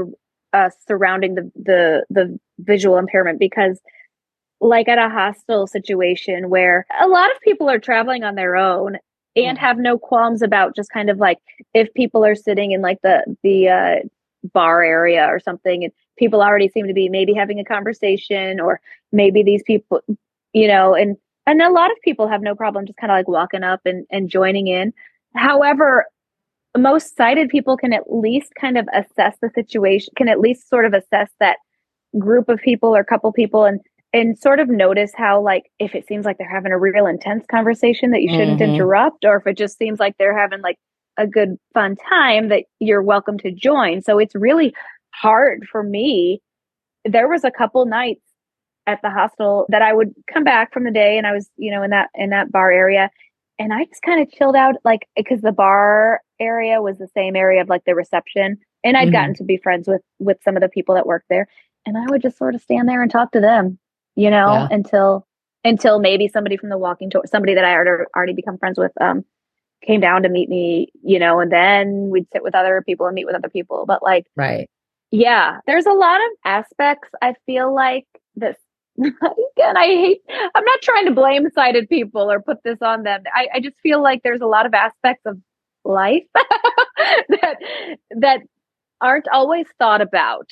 uh, 0.53 0.69
surrounding 0.87 1.35
the 1.35 1.51
the 1.55 2.05
the 2.09 2.39
visual 2.59 2.97
impairment 2.97 3.39
because 3.39 3.79
like 4.61 4.87
at 4.87 4.97
a 4.97 5.09
hostel 5.09 5.67
situation 5.67 6.49
where 6.49 6.85
a 7.01 7.07
lot 7.07 7.31
of 7.31 7.39
people 7.41 7.69
are 7.69 7.79
traveling 7.79 8.23
on 8.23 8.35
their 8.35 8.55
own 8.55 8.97
and 9.35 9.57
have 9.57 9.77
no 9.77 9.97
qualms 9.97 10.41
about 10.41 10.75
just 10.75 10.89
kind 10.91 11.09
of 11.09 11.17
like 11.17 11.39
if 11.73 11.93
people 11.93 12.23
are 12.23 12.35
sitting 12.35 12.71
in 12.71 12.81
like 12.81 12.99
the 13.03 13.23
the 13.43 13.67
uh, 13.67 13.95
bar 14.53 14.83
area 14.83 15.25
or 15.27 15.39
something 15.39 15.83
and 15.83 15.93
people 16.17 16.41
already 16.41 16.69
seem 16.69 16.87
to 16.87 16.93
be 16.93 17.09
maybe 17.09 17.33
having 17.33 17.59
a 17.59 17.65
conversation 17.65 18.59
or 18.59 18.79
maybe 19.11 19.43
these 19.43 19.63
people 19.63 20.01
you 20.53 20.67
know 20.67 20.93
and 20.95 21.17
and 21.47 21.61
a 21.61 21.69
lot 21.69 21.91
of 21.91 21.97
people 22.03 22.27
have 22.27 22.41
no 22.41 22.55
problem 22.55 22.85
just 22.85 22.97
kind 22.97 23.11
of 23.11 23.15
like 23.17 23.27
walking 23.27 23.63
up 23.63 23.81
and, 23.85 24.05
and 24.11 24.29
joining 24.29 24.67
in 24.67 24.93
however 25.35 26.05
most 26.77 27.15
sighted 27.15 27.49
people 27.49 27.77
can 27.77 27.93
at 27.93 28.11
least 28.13 28.53
kind 28.59 28.77
of 28.77 28.87
assess 28.93 29.35
the 29.41 29.49
situation 29.55 30.13
can 30.17 30.27
at 30.27 30.39
least 30.39 30.69
sort 30.69 30.85
of 30.85 30.93
assess 30.93 31.29
that 31.39 31.57
group 32.19 32.49
of 32.49 32.59
people 32.61 32.95
or 32.95 33.03
couple 33.03 33.31
people 33.33 33.65
and 33.65 33.79
and 34.13 34.37
sort 34.39 34.59
of 34.61 34.69
notice 34.69 35.11
how 35.15 35.41
like 35.41 35.71
if 35.79 35.93
it 35.95 36.07
seems 36.07 36.25
like 36.25 36.37
they're 36.37 36.49
having 36.49 36.71
a 36.71 36.77
real 36.79 37.05
intense 37.07 37.45
conversation 37.51 38.11
that 38.11 38.21
you 38.21 38.29
shouldn't 38.29 38.59
Mhm. 38.59 38.65
interrupt 38.65 39.25
or 39.25 39.37
if 39.37 39.47
it 39.47 39.57
just 39.57 39.77
seems 39.77 39.99
like 39.99 40.17
they're 40.17 40.37
having 40.37 40.61
like 40.61 40.77
a 41.17 41.27
good 41.27 41.57
fun 41.73 41.95
time 42.09 42.49
that 42.49 42.65
you're 42.79 43.01
welcome 43.03 43.37
to 43.39 43.51
join. 43.51 44.01
So 44.01 44.19
it's 44.19 44.35
really 44.35 44.73
hard 45.13 45.65
for 45.71 45.83
me. 45.83 46.41
There 47.05 47.27
was 47.27 47.43
a 47.43 47.51
couple 47.51 47.85
nights 47.85 48.21
at 48.87 49.01
the 49.01 49.09
hostel 49.09 49.65
that 49.69 49.81
I 49.81 49.93
would 49.93 50.13
come 50.31 50.43
back 50.43 50.73
from 50.73 50.83
the 50.83 50.91
day 50.91 51.17
and 51.17 51.25
I 51.27 51.33
was, 51.33 51.49
you 51.57 51.71
know, 51.71 51.83
in 51.83 51.91
that 51.91 52.09
in 52.15 52.29
that 52.31 52.51
bar 52.51 52.71
area. 52.71 53.09
And 53.59 53.73
I 53.73 53.85
just 53.85 54.01
kind 54.03 54.21
of 54.21 54.29
chilled 54.31 54.55
out 54.55 54.75
like 54.83 55.07
because 55.15 55.41
the 55.41 55.51
bar 55.51 56.21
area 56.39 56.81
was 56.81 56.97
the 56.97 57.07
same 57.07 57.35
area 57.35 57.61
of 57.61 57.69
like 57.69 57.83
the 57.85 57.95
reception. 57.95 58.57
And 58.83 58.97
I'd 58.97 59.09
Mhm. 59.09 59.13
gotten 59.13 59.35
to 59.35 59.43
be 59.43 59.57
friends 59.57 59.87
with 59.87 60.01
with 60.19 60.37
some 60.43 60.55
of 60.55 60.61
the 60.61 60.69
people 60.69 60.95
that 60.95 61.07
worked 61.07 61.27
there. 61.29 61.47
And 61.85 61.97
I 61.97 62.05
would 62.09 62.21
just 62.21 62.37
sort 62.37 62.55
of 62.55 62.61
stand 62.61 62.89
there 62.89 63.01
and 63.01 63.11
talk 63.11 63.31
to 63.31 63.39
them, 63.41 63.79
you 64.15 64.29
know, 64.29 64.53
Yeah. 64.53 64.67
until 64.71 65.25
until 65.63 65.99
maybe 65.99 66.27
somebody 66.27 66.57
from 66.57 66.69
the 66.69 66.77
walking 66.77 67.09
tour 67.09 67.23
somebody 67.25 67.55
that 67.55 67.65
I 67.65 67.73
already 67.73 68.05
already 68.15 68.33
become 68.33 68.57
friends 68.59 68.77
with 68.77 68.91
um 69.01 69.25
came 69.83 70.01
down 70.01 70.23
to 70.23 70.29
meet 70.29 70.49
me, 70.49 70.89
you 71.03 71.19
know, 71.19 71.39
and 71.39 71.51
then 71.51 72.09
we'd 72.09 72.27
sit 72.33 72.43
with 72.43 72.55
other 72.55 72.83
people 72.85 73.05
and 73.05 73.15
meet 73.15 73.25
with 73.25 73.35
other 73.35 73.49
people. 73.49 73.85
But 73.85 74.03
like 74.03 74.25
right. 74.35 74.69
yeah, 75.11 75.59
there's 75.67 75.85
a 75.85 75.93
lot 75.93 76.19
of 76.19 76.31
aspects 76.45 77.09
I 77.21 77.35
feel 77.45 77.73
like 77.73 78.07
that 78.37 78.57
again, 78.99 79.77
I 79.77 79.87
hate, 79.87 80.21
I'm 80.29 80.63
not 80.63 80.81
trying 80.81 81.05
to 81.05 81.11
blame 81.11 81.49
sighted 81.53 81.89
people 81.89 82.31
or 82.31 82.41
put 82.41 82.63
this 82.63 82.81
on 82.81 83.03
them. 83.03 83.23
I, 83.33 83.47
I 83.55 83.59
just 83.59 83.77
feel 83.81 84.01
like 84.01 84.23
there's 84.23 84.41
a 84.41 84.45
lot 84.47 84.65
of 84.65 84.73
aspects 84.73 85.23
of 85.25 85.37
life 85.83 86.23
that, 86.35 87.57
that 88.11 88.39
aren't 89.01 89.27
always 89.33 89.65
thought 89.79 90.01
about. 90.01 90.51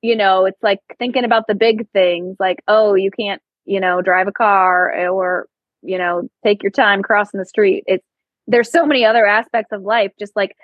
You 0.00 0.16
know, 0.16 0.46
it's 0.46 0.62
like 0.62 0.80
thinking 0.98 1.24
about 1.24 1.46
the 1.46 1.54
big 1.54 1.88
things 1.90 2.36
like, 2.40 2.62
oh, 2.68 2.94
you 2.94 3.10
can't, 3.10 3.42
you 3.66 3.80
know, 3.80 4.00
drive 4.00 4.28
a 4.28 4.32
car 4.32 5.08
or, 5.08 5.46
you 5.82 5.98
know, 5.98 6.28
take 6.42 6.62
your 6.62 6.72
time 6.72 7.02
crossing 7.02 7.38
the 7.38 7.46
street. 7.46 7.84
It's, 7.86 8.04
there's 8.46 8.70
so 8.70 8.86
many 8.86 9.04
other 9.04 9.26
aspects 9.26 9.72
of 9.72 9.82
life, 9.82 10.12
just 10.18 10.34
like 10.36 10.56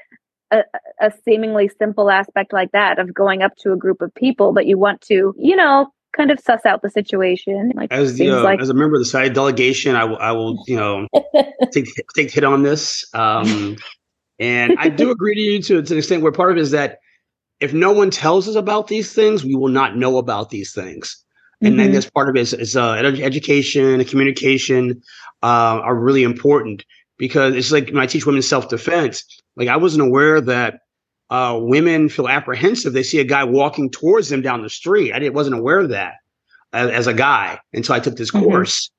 a, 0.51 0.63
a 1.01 1.13
seemingly 1.25 1.71
simple 1.79 2.11
aspect 2.11 2.53
like 2.53 2.73
that 2.73 2.99
of 2.99 3.15
going 3.15 3.43
up 3.43 3.57
to 3.59 3.73
a 3.73 3.77
group 3.77 4.03
of 4.03 4.15
people, 4.15 4.53
but 4.53 4.67
you 4.67 4.79
want 4.79 5.01
to, 5.03 5.35
you 5.39 5.57
know, 5.57 5.89
kind 6.17 6.31
of 6.31 6.41
suss 6.41 6.67
out 6.67 6.83
the 6.83 6.91
situation. 6.91 7.73
Like 7.75 7.93
as 7.93 8.17
the 8.17 8.31
uh, 8.31 8.43
like- 8.43 8.61
as 8.61 8.69
a 8.69 8.75
member 8.75 8.97
of 8.97 9.01
the 9.01 9.07
side 9.07 9.33
delegation, 9.33 9.97
I 9.97 10.05
will 10.05 10.19
I 10.19 10.33
will 10.33 10.63
you 10.67 10.77
know 10.77 11.07
take 11.73 11.87
take 12.15 12.31
hit 12.31 12.45
on 12.45 12.63
this. 12.63 13.05
Um, 13.15 13.77
and 14.39 14.75
I 14.79 14.89
do 14.89 15.11
agree 15.11 15.35
to 15.35 15.41
you 15.41 15.63
to 15.63 15.83
to 15.83 15.95
the 15.95 15.99
extent 15.99 16.23
where 16.23 16.33
part 16.33 16.51
of 16.51 16.59
it 16.59 16.61
is 16.61 16.71
that 16.73 16.99
if 17.61 17.75
no 17.75 17.93
one 17.93 18.11
tells 18.11 18.49
us 18.49 18.57
about 18.57 18.89
these 18.89 19.13
things, 19.13 19.45
we 19.45 19.55
will 19.55 19.69
not 19.69 19.97
know 19.97 20.17
about 20.17 20.51
these 20.51 20.73
things. 20.73 21.23
And 21.63 21.73
mm-hmm. 21.73 21.77
then 21.77 21.93
this 21.93 22.09
part 22.09 22.31
of 22.31 22.37
it 22.37 22.41
is, 22.41 22.55
is 22.55 22.75
uh, 22.75 22.93
education 22.93 24.01
and 24.01 24.09
communication 24.09 25.03
uh, 25.43 25.81
are 25.85 25.95
really 25.95 26.23
important 26.23 26.87
because 27.21 27.55
it's 27.55 27.71
like 27.71 27.89
when 27.89 27.99
I 27.99 28.07
teach 28.07 28.25
women 28.25 28.41
self 28.41 28.71
defense. 28.71 29.23
Like 29.55 29.69
I 29.69 29.77
wasn't 29.77 30.03
aware 30.03 30.41
that 30.41 30.81
uh, 31.29 31.59
women 31.61 32.09
feel 32.09 32.29
apprehensive. 32.29 32.95
They 32.95 33.03
see 33.03 33.21
a 33.21 33.25
guy 33.25 33.45
walking 33.45 33.91
towards 33.91 34.31
them 34.31 34.41
down 34.41 34.63
the 34.63 34.71
street. 34.71 35.13
I 35.13 35.29
wasn't 35.29 35.57
aware 35.57 35.81
of 35.81 35.91
that 35.91 36.15
as, 36.73 36.91
as 36.91 37.07
a 37.07 37.13
guy 37.13 37.61
until 37.75 37.95
I 37.95 38.01
took 38.01 38.17
this 38.17 38.31
mm-hmm. 38.31 38.47
course. 38.47 38.91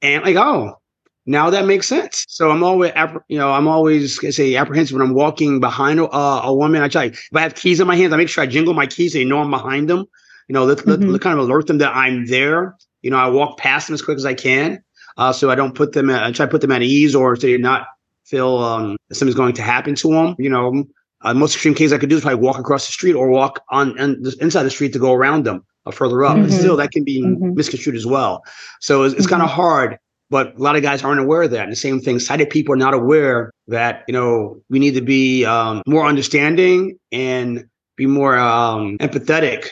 And 0.00 0.24
like, 0.24 0.36
oh, 0.36 0.80
now 1.26 1.50
that 1.50 1.66
makes 1.66 1.86
sense. 1.86 2.24
So 2.26 2.50
I'm 2.50 2.64
always, 2.64 2.92
you 3.28 3.36
know, 3.36 3.52
I'm 3.52 3.68
always 3.68 4.18
gonna 4.18 4.32
say 4.32 4.56
apprehensive 4.56 4.96
when 4.96 5.06
I'm 5.06 5.14
walking 5.14 5.60
behind 5.60 6.00
a, 6.00 6.10
a 6.16 6.54
woman. 6.54 6.80
I 6.80 6.88
try, 6.88 7.04
if 7.04 7.28
I 7.34 7.42
have 7.42 7.54
keys 7.54 7.80
in 7.80 7.86
my 7.86 7.96
hands, 7.96 8.14
I 8.14 8.16
make 8.16 8.30
sure 8.30 8.42
I 8.42 8.46
jingle 8.46 8.72
my 8.72 8.86
keys. 8.86 9.12
So 9.12 9.18
they 9.18 9.26
know 9.26 9.40
I'm 9.40 9.50
behind 9.50 9.90
them. 9.90 10.06
You 10.48 10.54
know, 10.54 10.64
let, 10.64 10.78
mm-hmm. 10.78 11.10
let, 11.10 11.20
kind 11.20 11.38
of 11.38 11.44
alert 11.44 11.66
them 11.66 11.78
that 11.78 11.94
I'm 11.94 12.24
there. 12.24 12.76
You 13.02 13.10
know, 13.10 13.18
I 13.18 13.28
walk 13.28 13.58
past 13.58 13.88
them 13.88 13.94
as 13.94 14.00
quick 14.00 14.16
as 14.16 14.24
I 14.24 14.32
can. 14.32 14.82
Uh, 15.18 15.32
so 15.32 15.50
I 15.50 15.54
don't 15.56 15.74
put 15.74 15.92
them, 15.92 16.08
at, 16.08 16.22
I 16.22 16.32
try 16.32 16.46
to 16.46 16.50
put 16.50 16.62
them 16.62 16.72
at 16.72 16.80
ease 16.80 17.14
or 17.14 17.36
so 17.36 17.46
you're 17.46 17.58
not 17.58 17.88
feel 18.24 18.58
um, 18.58 18.96
something's 19.12 19.34
going 19.34 19.54
to 19.54 19.62
happen 19.62 19.94
to 19.96 20.08
them. 20.08 20.36
You 20.38 20.50
know, 20.50 20.84
uh, 21.22 21.34
most 21.34 21.54
extreme 21.54 21.74
case 21.74 21.92
I 21.92 21.98
could 21.98 22.08
do 22.08 22.16
is 22.16 22.22
probably 22.22 22.40
walk 22.40 22.58
across 22.58 22.86
the 22.86 22.92
street 22.92 23.14
or 23.14 23.28
walk 23.28 23.64
on, 23.70 23.98
on 23.98 24.22
the, 24.22 24.36
inside 24.40 24.62
the 24.62 24.70
street 24.70 24.92
to 24.92 24.98
go 24.98 25.12
around 25.12 25.44
them 25.44 25.64
or 25.84 25.92
further 25.92 26.24
up. 26.24 26.36
Mm-hmm. 26.36 26.50
still, 26.50 26.76
that 26.76 26.92
can 26.92 27.04
be 27.04 27.22
mm-hmm. 27.22 27.54
misconstrued 27.54 27.96
as 27.96 28.06
well. 28.06 28.44
So 28.80 29.02
it's, 29.02 29.14
it's 29.14 29.26
kind 29.26 29.42
of 29.42 29.48
mm-hmm. 29.48 29.56
hard, 29.56 29.98
but 30.30 30.54
a 30.54 30.62
lot 30.62 30.76
of 30.76 30.82
guys 30.82 31.02
aren't 31.02 31.20
aware 31.20 31.42
of 31.42 31.50
that. 31.50 31.64
And 31.64 31.72
the 31.72 31.76
same 31.76 32.00
thing, 32.00 32.20
sighted 32.20 32.50
people 32.50 32.74
are 32.74 32.76
not 32.76 32.94
aware 32.94 33.50
that, 33.66 34.04
you 34.06 34.12
know, 34.12 34.62
we 34.68 34.78
need 34.78 34.94
to 34.94 35.00
be 35.00 35.44
um, 35.44 35.82
more 35.86 36.06
understanding 36.06 36.98
and 37.10 37.66
be 37.96 38.06
more 38.06 38.38
um, 38.38 38.98
empathetic 38.98 39.68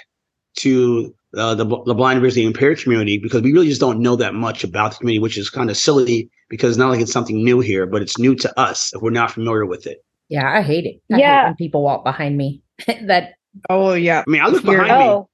to 0.56 1.14
uh, 1.36 1.54
the, 1.54 1.64
the 1.64 1.94
blind 1.94 2.20
visually 2.20 2.46
impaired 2.46 2.78
community 2.78 3.18
because 3.18 3.42
we 3.42 3.52
really 3.52 3.68
just 3.68 3.80
don't 3.80 4.00
know 4.00 4.16
that 4.16 4.34
much 4.34 4.64
about 4.64 4.92
the 4.92 4.98
community, 4.98 5.20
which 5.20 5.36
is 5.36 5.50
kind 5.50 5.70
of 5.70 5.76
silly 5.76 6.30
because 6.48 6.78
not 6.78 6.90
like 6.90 7.00
it's 7.00 7.12
something 7.12 7.44
new 7.44 7.60
here, 7.60 7.86
but 7.86 8.02
it's 8.02 8.18
new 8.18 8.34
to 8.34 8.60
us 8.60 8.94
if 8.94 9.02
we're 9.02 9.10
not 9.10 9.30
familiar 9.30 9.66
with 9.66 9.86
it. 9.86 10.04
Yeah, 10.28 10.50
I 10.50 10.62
hate 10.62 10.86
it. 10.86 11.00
I 11.12 11.18
yeah. 11.18 11.40
Hate 11.40 11.46
when 11.46 11.56
people 11.56 11.82
walk 11.82 12.04
behind 12.04 12.36
me. 12.36 12.62
that 12.86 13.34
oh 13.70 13.94
yeah. 13.94 14.22
I 14.26 14.30
mean, 14.30 14.42
I 14.42 14.48
look 14.48 14.64
behind 14.64 14.90
oh. 14.90 15.20
me. 15.20 15.26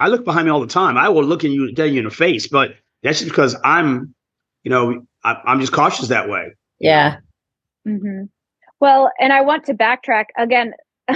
I 0.00 0.08
look 0.08 0.24
behind 0.24 0.46
me 0.46 0.50
all 0.50 0.60
the 0.60 0.66
time. 0.66 0.98
I 0.98 1.08
will 1.08 1.24
look 1.24 1.44
in 1.44 1.52
you 1.52 1.72
dead 1.72 1.92
you 1.92 1.98
in 1.98 2.04
the 2.04 2.10
face, 2.10 2.48
but 2.48 2.74
that's 3.02 3.20
just 3.20 3.30
because 3.30 3.56
I'm, 3.64 4.14
you 4.62 4.70
know, 4.70 5.06
I, 5.22 5.40
am 5.46 5.60
just 5.60 5.72
cautious 5.72 6.08
that 6.08 6.28
way. 6.28 6.52
Yeah. 6.80 7.18
Mm-hmm. 7.86 8.24
Well, 8.80 9.10
and 9.20 9.32
I 9.32 9.42
want 9.42 9.66
to 9.66 9.74
backtrack 9.74 10.26
again. 10.36 10.72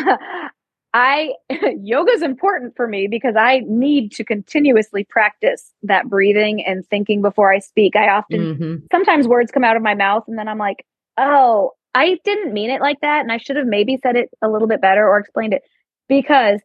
I 0.94 1.34
yoga 1.82 2.12
is 2.12 2.22
important 2.22 2.74
for 2.76 2.88
me 2.88 3.08
because 3.08 3.36
I 3.36 3.62
need 3.66 4.12
to 4.12 4.24
continuously 4.24 5.04
practice 5.04 5.72
that 5.82 6.08
breathing 6.08 6.64
and 6.64 6.86
thinking 6.86 7.22
before 7.22 7.52
I 7.52 7.58
speak. 7.58 7.96
I 7.96 8.08
often 8.08 8.40
mm-hmm. 8.40 8.74
sometimes 8.90 9.28
words 9.28 9.50
come 9.50 9.64
out 9.64 9.76
of 9.76 9.82
my 9.82 9.94
mouth 9.94 10.24
and 10.28 10.38
then 10.38 10.48
I'm 10.48 10.58
like, 10.58 10.84
"Oh, 11.16 11.72
I 11.94 12.18
didn't 12.24 12.52
mean 12.52 12.70
it 12.70 12.80
like 12.80 13.00
that. 13.00 13.20
And 13.20 13.32
I 13.32 13.38
should 13.38 13.56
have 13.56 13.66
maybe 13.66 13.98
said 14.02 14.16
it 14.16 14.30
a 14.42 14.48
little 14.48 14.68
bit 14.68 14.80
better 14.80 15.06
or 15.06 15.18
explained 15.18 15.54
it 15.54 15.62
because 16.08 16.60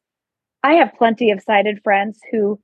I 0.63 0.73
have 0.73 0.93
plenty 0.97 1.31
of 1.31 1.41
sighted 1.41 1.81
friends 1.83 2.19
who 2.31 2.59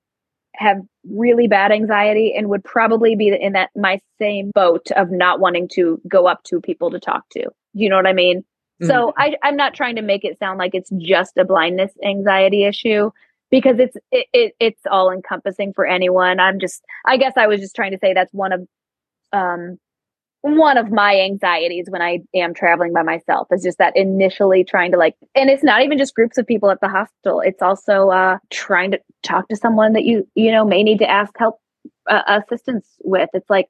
have 0.55 0.77
really 1.09 1.47
bad 1.47 1.71
anxiety 1.71 2.33
and 2.35 2.49
would 2.49 2.63
probably 2.63 3.15
be 3.15 3.29
in 3.29 3.53
that 3.53 3.69
my 3.75 3.99
same 4.19 4.51
boat 4.53 4.91
of 4.91 5.09
not 5.09 5.39
wanting 5.39 5.67
to 5.69 6.01
go 6.07 6.27
up 6.27 6.43
to 6.43 6.59
people 6.61 6.91
to 6.91 6.99
talk 6.99 7.23
to. 7.31 7.49
You 7.73 7.89
know 7.89 7.95
what 7.95 8.07
I 8.07 8.13
mean? 8.13 8.43
Mm-hmm. 8.81 8.87
So 8.87 9.13
I, 9.17 9.35
I'm 9.43 9.55
not 9.55 9.73
trying 9.73 9.95
to 9.95 10.01
make 10.01 10.23
it 10.23 10.39
sound 10.39 10.57
like 10.57 10.73
it's 10.73 10.91
just 10.97 11.37
a 11.37 11.45
blindness 11.45 11.91
anxiety 12.03 12.63
issue 12.63 13.11
because 13.51 13.79
it's 13.79 13.97
it, 14.11 14.27
it 14.33 14.55
it's 14.59 14.81
all 14.89 15.11
encompassing 15.11 15.73
for 15.73 15.85
anyone. 15.85 16.39
I'm 16.39 16.59
just 16.59 16.83
I 17.05 17.17
guess 17.17 17.33
I 17.35 17.47
was 17.47 17.59
just 17.59 17.75
trying 17.75 17.91
to 17.91 17.99
say 17.99 18.13
that's 18.13 18.33
one 18.33 18.53
of 18.53 18.67
um 19.33 19.77
one 20.41 20.77
of 20.77 20.89
my 20.89 21.19
anxieties 21.19 21.87
when 21.89 22.01
I 22.01 22.19
am 22.33 22.53
traveling 22.53 22.93
by 22.93 23.03
myself 23.03 23.47
is 23.51 23.61
just 23.61 23.77
that 23.79 23.97
initially 23.97 24.63
trying 24.63 24.91
to 24.91 24.97
like, 24.97 25.15
and 25.35 25.49
it's 25.49 25.63
not 25.63 25.81
even 25.81 25.97
just 25.97 26.15
groups 26.15 26.37
of 26.37 26.47
people 26.47 26.71
at 26.71 26.79
the 26.79 26.87
hospital. 26.87 27.41
It's 27.41 27.61
also 27.61 28.09
uh, 28.09 28.37
trying 28.49 28.91
to 28.91 29.01
talk 29.21 29.49
to 29.49 29.57
someone 29.57 29.93
that 29.93 30.05
you, 30.05 30.27
you 30.35 30.51
know, 30.51 30.63
may 30.63 30.83
need 30.83 30.99
to 30.99 31.09
ask 31.09 31.33
help 31.37 31.59
uh, 32.09 32.21
assistance 32.27 32.87
with. 33.03 33.29
It's 33.33 33.49
like 33.49 33.67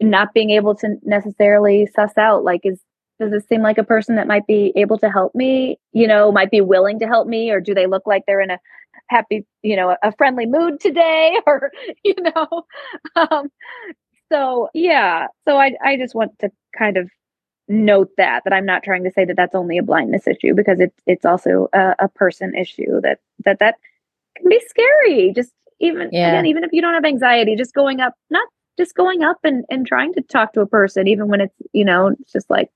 not 0.00 0.34
being 0.34 0.50
able 0.50 0.74
to 0.76 0.96
necessarily 1.04 1.86
suss 1.94 2.18
out, 2.18 2.42
like, 2.42 2.62
is, 2.64 2.80
does 3.18 3.30
this 3.30 3.46
seem 3.48 3.62
like 3.62 3.78
a 3.78 3.84
person 3.84 4.16
that 4.16 4.26
might 4.26 4.46
be 4.46 4.72
able 4.76 4.98
to 4.98 5.10
help 5.10 5.34
me, 5.34 5.78
you 5.92 6.06
know, 6.06 6.30
might 6.30 6.50
be 6.50 6.60
willing 6.60 6.98
to 7.00 7.06
help 7.06 7.26
me, 7.26 7.50
or 7.50 7.60
do 7.60 7.74
they 7.74 7.86
look 7.86 8.06
like 8.06 8.24
they're 8.26 8.40
in 8.40 8.50
a 8.50 8.58
happy, 9.08 9.46
you 9.62 9.76
know, 9.76 9.96
a 10.02 10.12
friendly 10.16 10.46
mood 10.46 10.80
today, 10.80 11.38
or, 11.46 11.70
you 12.04 12.14
know, 12.20 12.64
um, 13.16 13.50
so 14.30 14.68
yeah. 14.74 15.26
So 15.46 15.56
i 15.56 15.72
i 15.84 15.96
just 15.96 16.14
want 16.14 16.38
to 16.40 16.50
kind 16.76 16.96
of 16.96 17.10
note 17.70 18.08
that 18.16 18.42
that 18.44 18.52
i'm 18.54 18.64
not 18.64 18.82
trying 18.82 19.04
to 19.04 19.10
say 19.10 19.26
that 19.26 19.36
that's 19.36 19.54
only 19.54 19.76
a 19.76 19.82
blindness 19.82 20.26
issue 20.26 20.54
because 20.54 20.80
it's 20.80 20.96
it's 21.06 21.26
also 21.26 21.68
a, 21.74 21.94
a 21.98 22.08
person 22.08 22.54
issue 22.54 22.98
that 23.02 23.18
that 23.44 23.58
that 23.58 23.74
can 24.36 24.48
be 24.48 24.60
scary. 24.68 25.32
Just 25.34 25.52
even 25.80 26.08
yeah. 26.12 26.28
again 26.28 26.46
even 26.46 26.64
if 26.64 26.70
you 26.72 26.80
don't 26.80 26.94
have 26.94 27.04
anxiety 27.04 27.54
just 27.54 27.74
going 27.74 28.00
up 28.00 28.14
not 28.30 28.46
just 28.78 28.94
going 28.94 29.22
up 29.22 29.38
and 29.44 29.64
and 29.70 29.86
trying 29.86 30.12
to 30.12 30.20
talk 30.22 30.52
to 30.52 30.60
a 30.60 30.66
person 30.66 31.06
even 31.06 31.28
when 31.28 31.40
it's 31.40 31.54
you 31.72 31.84
know 31.84 32.08
it's 32.08 32.32
just 32.32 32.50
like 32.50 32.68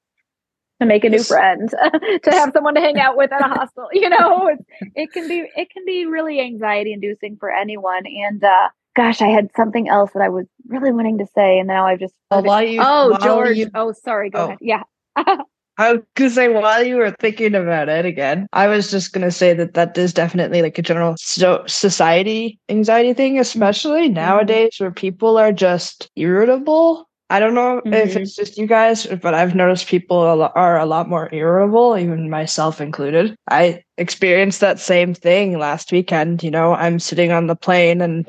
to 0.82 0.86
make 0.86 1.04
a 1.04 1.08
new 1.08 1.22
friend 1.22 1.70
to 2.22 2.30
have 2.30 2.50
someone 2.54 2.74
to 2.74 2.80
hang 2.80 2.98
out 2.98 3.16
with 3.16 3.32
at 3.32 3.40
a 3.40 3.48
hostel 3.48 3.88
you 3.92 4.08
know 4.08 4.48
it, 4.48 4.58
it 4.94 5.12
can 5.12 5.28
be 5.28 5.48
it 5.56 5.70
can 5.70 5.84
be 5.86 6.06
really 6.06 6.40
anxiety 6.40 6.92
inducing 6.92 7.36
for 7.38 7.50
anyone 7.50 8.04
and 8.06 8.44
uh 8.44 8.68
gosh, 8.94 9.22
I 9.22 9.28
had 9.28 9.50
something 9.56 9.88
else 9.88 10.12
that 10.12 10.22
I 10.22 10.28
was 10.28 10.46
really 10.66 10.92
wanting 10.92 11.18
to 11.18 11.26
say, 11.34 11.58
and 11.58 11.66
now 11.66 11.86
I've 11.86 11.98
just. 11.98 12.14
Well, 12.30 12.42
while 12.42 12.62
you, 12.62 12.80
oh, 12.82 13.16
George. 13.22 13.56
You, 13.56 13.70
oh, 13.74 13.92
sorry. 13.92 14.30
Go 14.30 14.38
oh. 14.38 14.44
ahead. 14.46 14.58
Yeah. 14.60 14.82
I 15.78 15.94
was 15.94 16.02
gonna 16.16 16.30
say 16.30 16.48
while 16.48 16.84
you 16.84 16.96
were 16.96 17.12
thinking 17.12 17.54
about 17.54 17.88
it 17.88 18.04
again, 18.04 18.46
I 18.52 18.68
was 18.68 18.90
just 18.90 19.12
gonna 19.12 19.30
say 19.30 19.54
that 19.54 19.72
that 19.72 19.96
is 19.96 20.12
definitely 20.12 20.60
like 20.60 20.78
a 20.78 20.82
general 20.82 21.14
so- 21.18 21.64
society 21.66 22.60
anxiety 22.68 23.14
thing, 23.14 23.38
especially 23.38 24.04
mm-hmm. 24.04 24.14
nowadays 24.14 24.76
where 24.78 24.90
people 24.90 25.38
are 25.38 25.52
just 25.52 26.10
irritable. 26.14 27.08
I 27.32 27.40
don't 27.40 27.54
know 27.54 27.80
mm-hmm. 27.80 27.94
if 27.94 28.14
it's 28.14 28.36
just 28.36 28.58
you 28.58 28.66
guys, 28.66 29.06
but 29.06 29.32
I've 29.32 29.54
noticed 29.54 29.86
people 29.86 30.18
are 30.54 30.78
a 30.78 30.84
lot 30.84 31.08
more 31.08 31.30
irritable, 31.32 31.96
even 31.96 32.28
myself 32.28 32.78
included. 32.78 33.34
I 33.50 33.84
experienced 33.96 34.60
that 34.60 34.78
same 34.78 35.14
thing 35.14 35.58
last 35.58 35.92
weekend. 35.92 36.42
You 36.42 36.50
know, 36.50 36.74
I'm 36.74 37.00
sitting 37.00 37.32
on 37.32 37.46
the 37.46 37.56
plane 37.56 38.02
and 38.02 38.28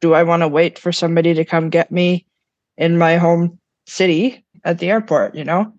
do 0.00 0.14
I 0.14 0.22
want 0.22 0.42
to 0.42 0.48
wait 0.48 0.78
for 0.78 0.92
somebody 0.92 1.34
to 1.34 1.44
come 1.44 1.68
get 1.68 1.90
me 1.90 2.26
in 2.76 2.96
my 2.96 3.16
home 3.16 3.58
city 3.88 4.44
at 4.62 4.78
the 4.78 4.88
airport? 4.88 5.34
You 5.34 5.42
know, 5.42 5.72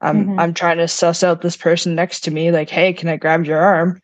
I'm 0.00 0.24
mm-hmm. 0.24 0.40
I'm 0.40 0.54
trying 0.54 0.78
to 0.78 0.88
suss 0.88 1.22
out 1.22 1.42
this 1.42 1.58
person 1.58 1.94
next 1.94 2.20
to 2.20 2.30
me. 2.30 2.50
Like, 2.50 2.70
hey, 2.70 2.94
can 2.94 3.10
I 3.10 3.18
grab 3.18 3.44
your 3.44 3.58
arm? 3.58 4.00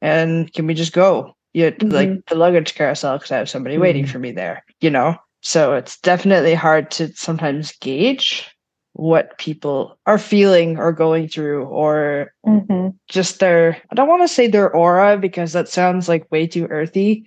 And 0.00 0.52
can 0.52 0.68
we 0.68 0.74
just 0.74 0.92
go? 0.92 1.34
You 1.54 1.72
mm-hmm. 1.72 1.88
like 1.88 2.24
the 2.26 2.36
luggage 2.36 2.76
carousel 2.76 3.18
because 3.18 3.32
I 3.32 3.38
have 3.38 3.50
somebody 3.50 3.74
mm-hmm. 3.74 3.82
waiting 3.82 4.06
for 4.06 4.20
me 4.20 4.30
there. 4.30 4.64
You 4.80 4.90
know, 4.90 5.16
so 5.40 5.74
it's 5.74 5.98
definitely 6.00 6.54
hard 6.54 6.90
to 6.90 7.12
sometimes 7.14 7.72
gauge 7.80 8.50
what 8.94 9.38
people 9.38 9.96
are 10.06 10.18
feeling 10.18 10.76
or 10.76 10.92
going 10.92 11.28
through 11.28 11.64
or 11.64 12.32
mm-hmm. 12.46 12.88
just 13.08 13.38
their 13.38 13.80
i 13.90 13.94
don't 13.94 14.08
want 14.08 14.22
to 14.22 14.28
say 14.28 14.46
their 14.46 14.74
aura 14.74 15.16
because 15.16 15.52
that 15.52 15.68
sounds 15.68 16.08
like 16.08 16.30
way 16.32 16.46
too 16.46 16.66
earthy 16.66 17.26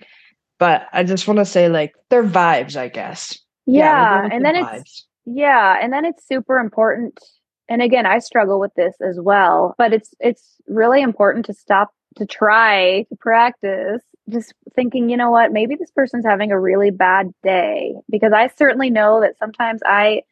but 0.62 0.88
I 0.94 1.04
just 1.04 1.28
want 1.28 1.40
to 1.40 1.46
say 1.46 1.70
like 1.70 1.96
their 2.12 2.24
vibes, 2.24 2.76
I 2.76 2.88
guess. 2.88 3.36
Yeah, 3.66 4.22
yeah 4.22 4.30
and 4.32 4.46
then 4.46 4.54
vibes. 4.54 4.82
it's 4.82 5.08
yeah, 5.26 5.76
and 5.82 5.92
then 5.92 6.06
it's 6.06 6.28
super 6.28 6.60
important. 6.60 7.20
And 7.68 7.82
again, 7.82 8.06
I 8.06 8.20
struggle 8.20 8.60
with 8.60 8.72
this 8.76 8.94
as 9.02 9.20
well, 9.20 9.74
but 9.80 9.92
it's 9.92 10.14
it's 10.20 10.58
really 10.68 11.02
important 11.02 11.48
to 11.48 11.54
stop 11.56 11.90
to 12.18 12.28
try 12.28 13.08
to 13.10 13.16
practice 13.16 14.04
just 14.32 14.54
thinking, 14.76 15.10
you 15.10 15.18
know 15.18 15.32
what, 15.32 15.52
maybe 15.52 15.76
this 15.76 15.92
person's 15.92 16.26
having 16.26 16.52
a 16.52 16.60
really 16.60 16.92
bad 16.92 17.32
day 17.44 17.96
because 18.10 18.34
I 18.34 18.48
certainly 18.58 18.90
know 18.90 19.22
that 19.22 19.38
sometimes 19.38 19.82
I 19.86 20.24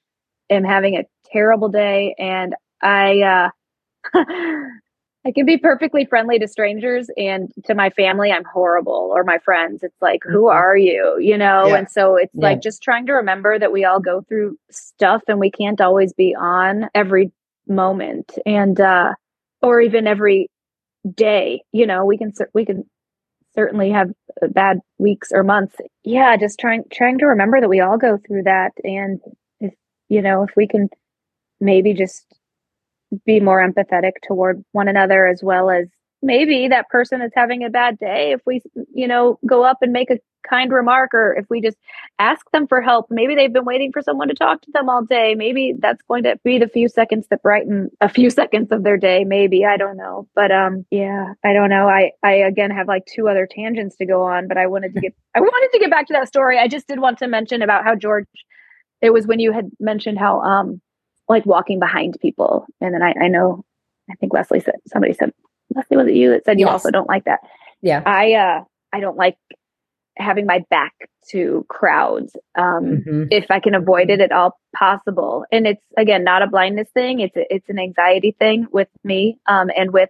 am 0.50 0.64
having 0.64 0.96
a 0.98 1.06
terrible 1.32 1.70
day 1.70 2.16
and 2.20 2.56
I 2.82 3.22
uh 3.22 3.50
I 5.26 5.32
can 5.34 5.46
be 5.46 5.58
perfectly 5.58 6.06
friendly 6.06 6.40
to 6.40 6.48
strangers 6.48 7.10
and 7.18 7.52
to 7.66 7.76
my 7.76 7.90
family 7.92 8.32
I'm 8.32 8.46
horrible 8.46 9.12
or 9.14 9.24
my 9.24 9.38
friends 9.40 9.84
it's 9.84 10.02
like 10.02 10.22
who 10.24 10.48
Mhm. 10.48 10.52
are 10.54 10.78
you 10.78 11.18
you 11.20 11.38
know 11.38 11.70
Yeah. 11.70 11.76
and 11.76 11.90
so 11.90 12.16
it's 12.16 12.34
Yeah. 12.36 12.50
like 12.50 12.62
just 12.62 12.82
trying 12.82 13.06
to 13.08 13.14
remember 13.14 13.60
that 13.60 13.72
we 13.72 13.86
all 13.86 14.00
go 14.00 14.22
through 14.22 14.58
stuff 14.72 15.24
and 15.28 15.40
we 15.40 15.52
can't 15.52 15.82
always 15.82 16.14
be 16.14 16.36
on 16.36 16.90
every 16.96 17.32
moment 17.68 18.38
and 18.46 18.80
uh 18.82 19.14
or 19.62 19.82
even 19.82 20.08
every 20.08 20.50
day 21.16 21.62
you 21.72 21.86
know 21.88 22.06
we 22.06 22.18
can 22.18 22.32
we 22.54 22.66
can 22.66 22.84
certainly 23.60 23.90
have 23.92 24.10
uh, 24.42 24.48
bad 24.48 24.80
weeks 24.98 25.30
or 25.34 25.44
months. 25.44 25.76
Yeah 26.04 26.38
just 26.38 26.60
trying 26.60 26.84
trying 26.94 27.18
to 27.20 27.26
remember 27.26 27.60
that 27.60 27.70
we 27.70 27.82
all 27.82 27.98
go 27.98 28.18
through 28.18 28.44
that 28.44 28.72
and 28.84 29.20
if 29.60 29.74
you 30.08 30.22
know 30.22 30.44
if 30.44 30.52
we 30.56 30.68
can 30.68 30.90
maybe 31.60 31.94
just 31.94 32.26
be 33.26 33.40
more 33.40 33.62
empathetic 33.68 34.14
toward 34.26 34.64
one 34.72 34.88
another 34.88 35.28
as 35.28 35.44
well 35.44 35.70
as 35.70 35.88
maybe 36.22 36.68
that 36.68 36.90
person 36.90 37.22
is 37.22 37.32
having 37.36 37.64
a 37.64 37.70
bad 37.70 37.98
day 37.98 38.32
if 38.32 38.42
we 38.46 38.62
you 38.94 39.08
know 39.08 39.40
go 39.46 39.64
up 39.64 39.78
and 39.82 39.94
make 39.94 40.10
a 40.10 40.20
kind 40.48 40.72
remark 40.72 41.14
or 41.14 41.36
if 41.36 41.46
we 41.50 41.62
just 41.62 41.78
ask 42.18 42.50
them 42.52 42.66
for 42.66 42.82
help 42.82 43.08
maybe 43.10 43.36
they've 43.36 43.54
been 43.54 43.66
waiting 43.66 43.92
for 43.92 44.02
someone 44.02 44.28
to 44.28 44.34
talk 44.34 44.62
to 44.62 44.72
them 44.74 44.90
all 44.90 45.04
day. 45.04 45.36
Maybe 45.36 45.74
that's 45.78 46.02
going 46.08 46.24
to 46.24 46.40
be 46.44 46.58
the 46.58 46.68
few 46.68 46.88
seconds 46.88 47.28
that 47.30 47.44
brighten 47.44 47.90
a 48.02 48.10
few 48.10 48.30
seconds 48.42 48.72
of 48.72 48.84
their 48.84 48.98
day 48.98 49.24
maybe 49.24 49.66
i 49.66 49.78
don't 49.78 49.98
know. 49.98 50.28
But 50.36 50.52
um 50.52 50.86
yeah 50.92 51.34
i 51.44 51.54
don't 51.54 51.70
know. 51.70 51.88
I 51.88 52.12
i 52.24 52.34
again 52.34 52.72
have 52.72 52.88
like 52.88 53.06
two 53.06 53.28
other 53.28 53.48
tangents 53.50 53.96
to 53.98 54.06
go 54.06 54.24
on 54.24 54.48
but 54.48 54.58
i 54.58 54.68
wanted 54.68 54.94
to 54.96 55.02
get 55.02 55.14
i 55.36 55.40
wanted 55.40 55.72
to 55.74 55.80
get 55.80 55.92
back 55.92 56.08
to 56.08 56.14
that 56.14 56.28
story. 56.28 56.58
I 56.58 56.68
just 56.68 56.88
did 56.88 57.00
want 57.00 57.20
to 57.20 57.28
mention 57.28 57.62
about 57.62 57.84
how 57.84 57.96
george 57.96 58.28
it 59.02 59.12
was 59.12 59.28
when 59.28 59.40
you 59.40 59.52
had 59.52 59.70
mentioned 59.80 60.20
how 60.20 60.42
um 60.42 60.82
like 61.28 61.46
walking 61.46 61.80
behind 61.80 62.18
people. 62.22 62.66
And 62.82 62.94
then 62.94 63.02
i 63.02 63.14
i 63.22 63.28
know 63.28 63.64
i 64.10 64.16
think 64.16 64.34
leslie 64.34 64.60
said 64.60 64.76
somebody 64.88 65.14
said 65.14 65.32
leslie 65.76 65.98
was 65.98 66.08
it 66.08 66.16
you 66.16 66.30
that 66.32 66.46
said 66.46 66.60
you 66.60 66.66
Yes. 66.66 66.74
also 66.74 66.92
don't 66.92 67.10
like 67.10 67.26
that 67.26 67.40
Yeah. 67.82 68.02
i 68.06 68.34
uh 68.34 68.64
i 68.94 69.00
don't 69.00 69.18
like 69.18 69.38
having 70.18 70.46
my 70.46 70.64
back 70.70 70.94
to 71.30 71.66
crowds 71.70 72.36
um 72.56 73.04
Mhm. 73.08 73.28
if 73.32 73.50
I 73.50 73.60
can 73.62 73.74
avoid 73.76 74.10
it 74.10 74.20
at 74.20 74.32
all 74.34 74.58
possible. 74.76 75.46
And 75.52 75.66
it's 75.68 75.86
again 75.98 76.24
not 76.24 76.42
a 76.42 76.48
blindness 76.48 76.90
thing; 76.94 77.20
it's 77.22 77.36
a, 77.38 77.46
it's 77.54 77.70
an 77.70 77.80
anxiety 77.80 78.36
thing 78.38 78.68
with 78.72 78.90
me, 79.04 79.38
um, 79.46 79.70
and 79.78 79.92
with 79.94 80.10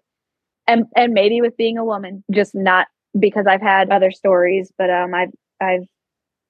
and 0.68 0.86
and 0.96 1.14
maybe 1.14 1.42
with 1.42 1.56
being 1.58 1.78
a 1.78 1.86
woman, 1.86 2.24
just 2.32 2.56
not 2.56 2.88
because 3.20 3.46
I've 3.48 3.62
had 3.62 3.90
other 3.92 4.12
stories, 4.12 4.72
but 4.78 4.90
um, 4.90 5.14
I've 5.14 5.32
I've 5.62 5.86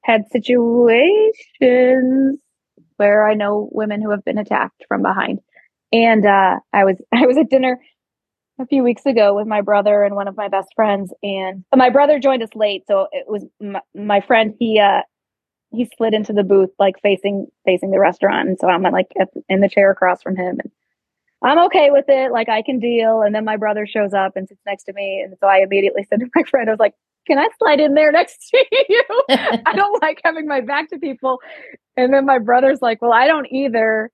had 0.04 0.26
situations 0.32 2.40
where 2.98 3.28
I 3.28 3.34
know 3.34 3.70
women 3.72 4.02
who 4.02 4.12
have 4.12 4.24
been 4.24 4.38
attacked 4.38 4.86
from 4.88 5.02
behind, 5.02 5.40
and 5.92 6.26
uh, 6.26 6.60
I 6.74 6.84
was 6.86 6.96
I 7.14 7.26
was 7.26 7.38
at 7.38 7.50
dinner 7.50 7.80
a 8.60 8.66
few 8.66 8.84
weeks 8.84 9.06
ago 9.06 9.36
with 9.36 9.48
my 9.48 9.62
brother 9.62 10.04
and 10.04 10.16
one 10.16 10.28
of 10.28 10.36
my 10.36 10.48
best 10.48 10.70
friends 10.76 11.14
and 11.24 11.64
my 11.76 11.90
brother 11.90 12.20
joined 12.20 12.44
us 12.44 12.50
late 12.56 12.84
so 12.88 13.08
it 13.12 13.26
was 13.28 13.46
my, 13.62 13.82
my 13.96 14.22
friend 14.22 14.54
he 14.60 14.80
uh 14.80 15.02
he 15.72 15.90
slid 15.98 16.14
into 16.14 16.34
the 16.34 16.44
booth 16.44 16.70
like 16.78 16.96
facing 17.02 17.48
facing 17.66 17.92
the 17.92 18.00
restaurant 18.00 18.50
and 18.50 18.60
so 18.60 18.68
i'm 18.68 18.84
like 18.84 19.08
at, 19.20 19.30
in 19.48 19.62
the 19.62 19.70
chair 19.70 19.92
across 19.92 20.22
from 20.22 20.36
him 20.36 20.58
and 20.62 20.72
i'm 21.42 21.66
okay 21.66 21.90
with 21.90 22.06
it 22.10 22.32
like 22.32 22.50
i 22.50 22.62
can 22.62 22.80
deal 22.80 23.22
and 23.22 23.34
then 23.34 23.46
my 23.46 23.56
brother 23.56 23.88
shows 23.88 24.14
up 24.14 24.34
and 24.36 24.48
sits 24.48 24.62
next 24.66 24.84
to 24.84 24.94
me 24.94 25.22
and 25.24 25.36
so 25.40 25.48
i 25.48 25.60
immediately 25.60 26.04
said 26.10 26.20
to 26.20 26.28
my 26.36 26.44
friend 26.44 26.70
i 26.70 26.74
was 26.74 26.80
like 26.80 26.94
can 27.28 27.38
i 27.38 27.48
slide 27.60 27.80
in 27.80 27.94
there 27.94 28.12
next 28.12 28.50
to 28.50 28.66
you? 28.90 29.04
I 29.30 29.74
don't 29.76 30.02
like 30.02 30.20
having 30.24 30.48
my 30.48 30.62
back 30.62 30.90
to 30.90 30.98
people. 30.98 31.40
And 31.96 32.14
then 32.14 32.26
my 32.26 32.40
brother's 32.40 32.82
like 32.82 33.02
well 33.02 33.14
i 33.14 33.28
don't 33.28 33.48
either. 33.52 34.10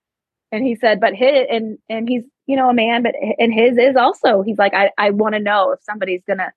And 0.52 0.64
he 0.64 0.76
said 0.76 1.00
but 1.00 1.14
hit 1.14 1.48
and 1.50 1.78
and 1.88 2.08
he's 2.08 2.24
you 2.46 2.56
know 2.56 2.68
a 2.70 2.74
man 2.74 3.02
but 3.02 3.14
and 3.38 3.52
his 3.52 3.76
is 3.78 3.96
also 3.96 4.42
he's 4.42 4.58
like 4.58 4.74
i 4.74 4.90
i 4.98 5.10
want 5.10 5.34
to 5.34 5.40
know 5.40 5.72
if 5.72 5.80
somebody's 5.82 6.22
gonna 6.26 6.52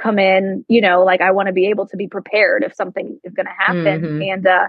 come 0.00 0.18
in 0.18 0.64
you 0.68 0.80
know 0.80 1.04
like 1.04 1.20
i 1.20 1.30
want 1.30 1.46
to 1.46 1.52
be 1.52 1.66
able 1.66 1.86
to 1.86 1.96
be 1.96 2.06
prepared 2.08 2.62
if 2.64 2.74
something 2.74 3.18
is 3.24 3.32
gonna 3.34 3.50
happen. 3.56 4.02
Mhm. 4.02 4.32
and 4.32 4.46
uh 4.46 4.66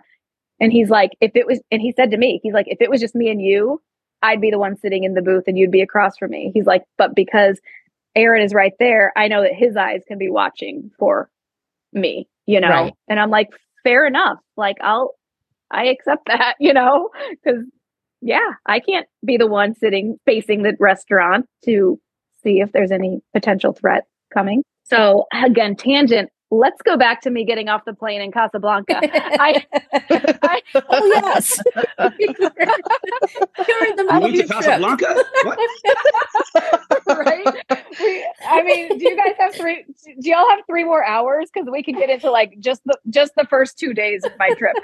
and 0.60 0.72
he's 0.72 0.90
like 0.90 1.12
if 1.22 1.32
it 1.36 1.46
was 1.48 1.62
and 1.72 1.82
he 1.82 1.92
said 1.92 2.12
to 2.12 2.18
me 2.18 2.40
he's 2.44 2.54
like 2.54 2.68
if 2.70 2.78
it 2.82 2.90
was 2.90 3.02
just 3.02 3.16
me 3.16 3.30
and 3.30 3.42
you 3.42 3.82
i'd 4.22 4.42
be 4.42 4.52
the 4.52 4.60
one 4.60 4.78
sitting 4.78 5.04
in 5.04 5.14
the 5.14 5.22
booth 5.22 5.44
and 5.48 5.58
you'd 5.58 5.72
be 5.72 5.82
across 5.82 6.18
from 6.18 6.32
me. 6.32 6.52
He's 6.54 6.66
like 6.66 6.84
but 6.98 7.16
because 7.16 7.60
aaron 8.16 8.42
is 8.42 8.54
right 8.54 8.74
there 8.80 9.12
i 9.18 9.28
know 9.28 9.42
that 9.42 9.54
his 9.54 9.76
eyes 9.76 10.02
can 10.08 10.18
be 10.18 10.30
watching 10.30 10.90
for 11.00 11.30
me 11.94 12.28
you 12.46 12.60
know? 12.62 12.70
Right. 12.70 12.94
and 13.10 13.20
i'm 13.20 13.30
like 13.32 13.50
fair 13.84 14.06
enough. 14.08 14.38
Like 14.58 14.78
i'll 14.82 15.16
i 15.72 15.86
accept 15.86 16.26
that 16.28 16.56
you 16.60 16.74
know? 16.74 17.10
Because 17.44 17.64
yeah, 18.26 18.40
I 18.66 18.80
can't 18.80 19.06
be 19.24 19.38
the 19.38 19.46
one 19.48 19.76
sitting 19.76 20.18
facing 20.26 20.64
the 20.64 20.76
restaurant 20.80 21.46
to 21.66 22.00
see 22.44 22.60
if 22.60 22.72
there's 22.72 22.92
any 22.92 23.22
potential 23.34 23.72
threat 23.74 24.04
coming. 24.34 24.64
So 24.84 25.26
again, 25.34 25.76
tangent. 25.76 26.30
Let's 26.52 26.80
go 26.84 26.96
back 26.96 27.22
to 27.22 27.32
me 27.32 27.44
getting 27.44 27.70
off 27.70 27.86
the 27.86 27.94
plane 27.94 28.22
in 28.22 28.32
Casablanca. 28.32 29.00
I, 29.04 29.66
I 30.44 30.62
oh 30.76 31.06
yes. 31.06 31.60
You're 31.98 33.86
in 33.88 33.96
the 33.96 34.04
You 34.04 34.06
middle 34.06 34.22
went 34.22 34.26
of 34.26 34.32
to 34.32 34.38
your 34.38 34.46
trip. 34.46 34.50
Casablanca? 34.50 35.24
What? 35.44 35.60
right? 37.28 37.46
We- 38.00 38.26
I 38.48 38.62
mean, 38.64 38.98
do 39.00 39.04
you 39.10 39.16
guys 39.18 39.34
have 39.40 39.56
three? 39.56 39.86
Do 40.20 40.30
y'all 40.30 40.48
have 40.52 40.60
three 40.68 40.84
more 40.84 41.04
hours? 41.04 41.50
Because 41.54 41.68
we 41.72 41.82
can 41.84 41.96
get 41.96 42.10
into 42.12 42.30
like 42.32 42.60
just 42.60 42.82
the 42.86 42.98
just 43.10 43.34
the 43.36 43.46
first 43.50 43.78
two 43.80 43.94
days 43.94 44.24
of 44.24 44.32
my 44.38 44.50
trip. 44.52 44.76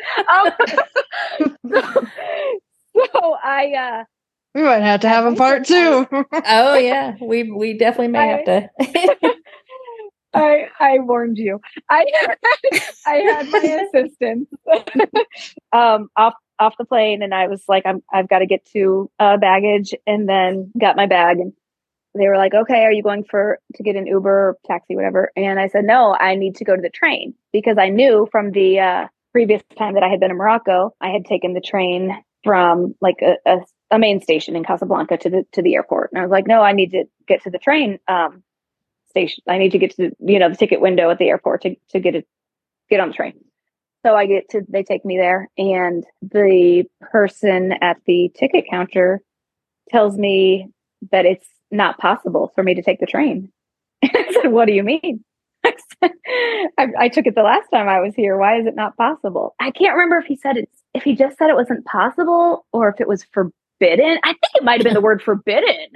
Um, 1.74 2.08
so 3.14 3.36
I 3.44 3.74
uh 3.74 4.04
We 4.54 4.64
might 4.64 4.82
have 4.82 5.02
to 5.02 5.10
have 5.10 5.26
a 5.26 5.36
part 5.36 5.66
two. 5.66 6.08
Oh 6.46 6.76
yeah, 6.76 7.16
we 7.22 7.52
we 7.52 7.78
definitely 7.78 8.10
may 8.10 8.28
have 8.28 8.46
to. 8.46 8.70
I 10.34 10.70
I 10.80 11.00
warned 11.00 11.38
you. 11.38 11.60
I 11.90 12.06
I 13.06 13.16
had 13.16 13.50
my 13.50 13.88
assistant 13.94 14.50
um 15.74 16.10
off 16.16 16.34
off 16.60 16.76
the 16.78 16.86
plane 16.86 17.22
and 17.24 17.34
I 17.34 17.48
was 17.48 17.64
like 17.68 17.84
I'm 17.86 18.02
I've 18.14 18.30
got 18.30 18.40
to 18.40 18.46
get 18.46 18.66
to 18.74 19.10
uh 19.20 19.38
baggage 19.38 19.94
and 20.08 20.30
then 20.30 20.72
got 20.80 20.96
my 20.96 21.08
bag 21.08 21.40
and 21.40 21.54
they 22.14 22.28
were 22.28 22.38
like 22.38 22.54
okay 22.54 22.84
are 22.84 22.92
you 22.92 23.04
going 23.04 23.24
for 23.24 23.60
to 23.76 23.84
get 23.84 23.96
an 23.96 24.06
Uber 24.06 24.58
taxi 24.66 24.96
whatever 24.96 25.32
and 25.36 25.60
I 25.60 25.68
said 25.68 25.86
no 25.86 26.16
I 26.18 26.36
need 26.36 26.56
to 26.58 26.66
go 26.66 26.76
to 26.76 26.82
the 26.82 26.90
train 26.90 27.34
because 27.52 27.78
I 27.78 27.90
knew 27.90 28.28
from 28.32 28.52
the 28.52 28.80
uh 28.80 29.08
previous 29.32 29.62
time 29.78 29.96
that 29.96 30.04
I 30.04 30.10
had 30.10 30.20
been 30.20 30.32
in 30.32 30.38
Morocco 30.38 30.94
I 31.02 31.10
had 31.10 31.26
taken 31.26 31.54
the 31.54 31.62
train 31.62 32.16
from 32.44 32.96
like 33.02 33.22
a, 33.22 33.36
a, 33.46 33.60
a 33.92 34.00
main 34.00 34.22
station 34.22 34.56
in 34.56 34.64
Casablanca 34.64 35.18
to 35.18 35.30
the 35.30 35.46
to 35.54 35.62
the 35.62 35.76
airport 35.76 36.12
and 36.12 36.20
I 36.20 36.24
was 36.24 36.32
like 36.32 36.48
no 36.48 36.62
I 36.62 36.74
need 36.74 36.92
to 36.92 37.06
get 37.28 37.44
to 37.44 37.50
the 37.50 37.60
train 37.60 38.00
um 38.08 38.44
station. 39.12 39.44
I 39.48 39.60
need 39.60 39.72
to 39.74 39.78
get 39.78 39.96
to 39.98 40.12
you 40.20 40.40
know 40.40 40.50
the 40.50 40.56
ticket 40.56 40.82
window 40.82 41.10
at 41.12 41.20
the 41.20 41.30
airport 41.30 41.62
to 41.62 41.76
to 41.90 42.00
get 42.00 42.16
it 42.16 42.28
get 42.90 43.00
on 43.00 43.10
the 43.10 43.14
train. 43.14 43.34
So 44.04 44.16
I 44.16 44.26
get 44.26 44.50
to 44.50 44.62
they 44.68 44.84
take 44.84 45.06
me 45.06 45.18
there, 45.18 45.48
and 45.58 46.04
the 46.24 46.86
person 47.00 47.74
at 47.82 47.98
the 48.08 48.32
ticket 48.36 48.66
counter 48.70 49.22
tells 49.90 50.18
me 50.18 50.70
that 51.12 51.26
it's 51.26 51.48
not 51.70 52.00
possible 52.00 52.52
for 52.56 52.64
me 52.64 52.74
to 52.74 52.82
take 52.82 53.00
the 53.00 53.06
train. 53.06 53.52
And 54.04 54.12
I 54.16 54.32
said, 54.42 54.52
"What 54.52 54.66
do 54.66 54.74
you 54.74 54.82
mean?" 54.82 55.24
I, 55.64 55.74
said, 56.02 56.12
I, 56.80 56.88
I 56.98 57.10
took 57.10 57.28
it 57.28 57.36
the 57.36 57.44
last 57.44 57.68
time 57.72 57.88
I 57.88 58.00
was 58.00 58.16
here. 58.16 58.36
Why 58.36 58.60
is 58.60 58.66
it 58.66 58.76
not 58.76 58.98
possible? 58.98 59.54
I 59.60 59.70
can't 59.70 59.94
remember 59.94 60.18
if 60.18 60.26
he 60.26 60.36
said 60.36 60.58
it. 60.58 60.70
If 60.94 61.04
he 61.04 61.16
just 61.16 61.38
said 61.38 61.50
it 61.50 61.56
wasn't 61.56 61.86
possible, 61.86 62.66
or 62.74 62.90
if 62.90 63.00
it 63.00 63.08
was 63.08 63.26
forbidden. 63.32 64.20
I 64.24 64.30
think 64.30 64.56
it 64.56 64.64
might 64.64 64.80
have 64.80 64.84
been 64.84 64.94
the 64.94 65.02
word 65.02 65.22
forbidden 65.22 65.88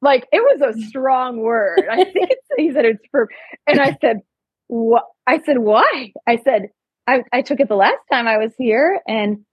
like 0.00 0.26
it 0.32 0.40
was 0.40 0.76
a 0.76 0.80
strong 0.86 1.38
word. 1.40 1.86
I 1.90 2.04
think 2.04 2.30
it's, 2.30 2.46
he 2.56 2.72
said 2.72 2.84
it's 2.84 3.04
for, 3.10 3.28
and 3.66 3.80
I 3.80 3.96
said, 4.00 4.20
what? 4.68 5.04
I 5.26 5.40
said, 5.40 5.58
why? 5.58 6.12
I 6.26 6.36
said, 6.36 6.68
I, 7.06 7.22
I 7.32 7.42
took 7.42 7.60
it 7.60 7.68
the 7.68 7.76
last 7.76 8.00
time 8.10 8.28
I 8.28 8.38
was 8.38 8.52
here 8.58 9.00
and 9.06 9.44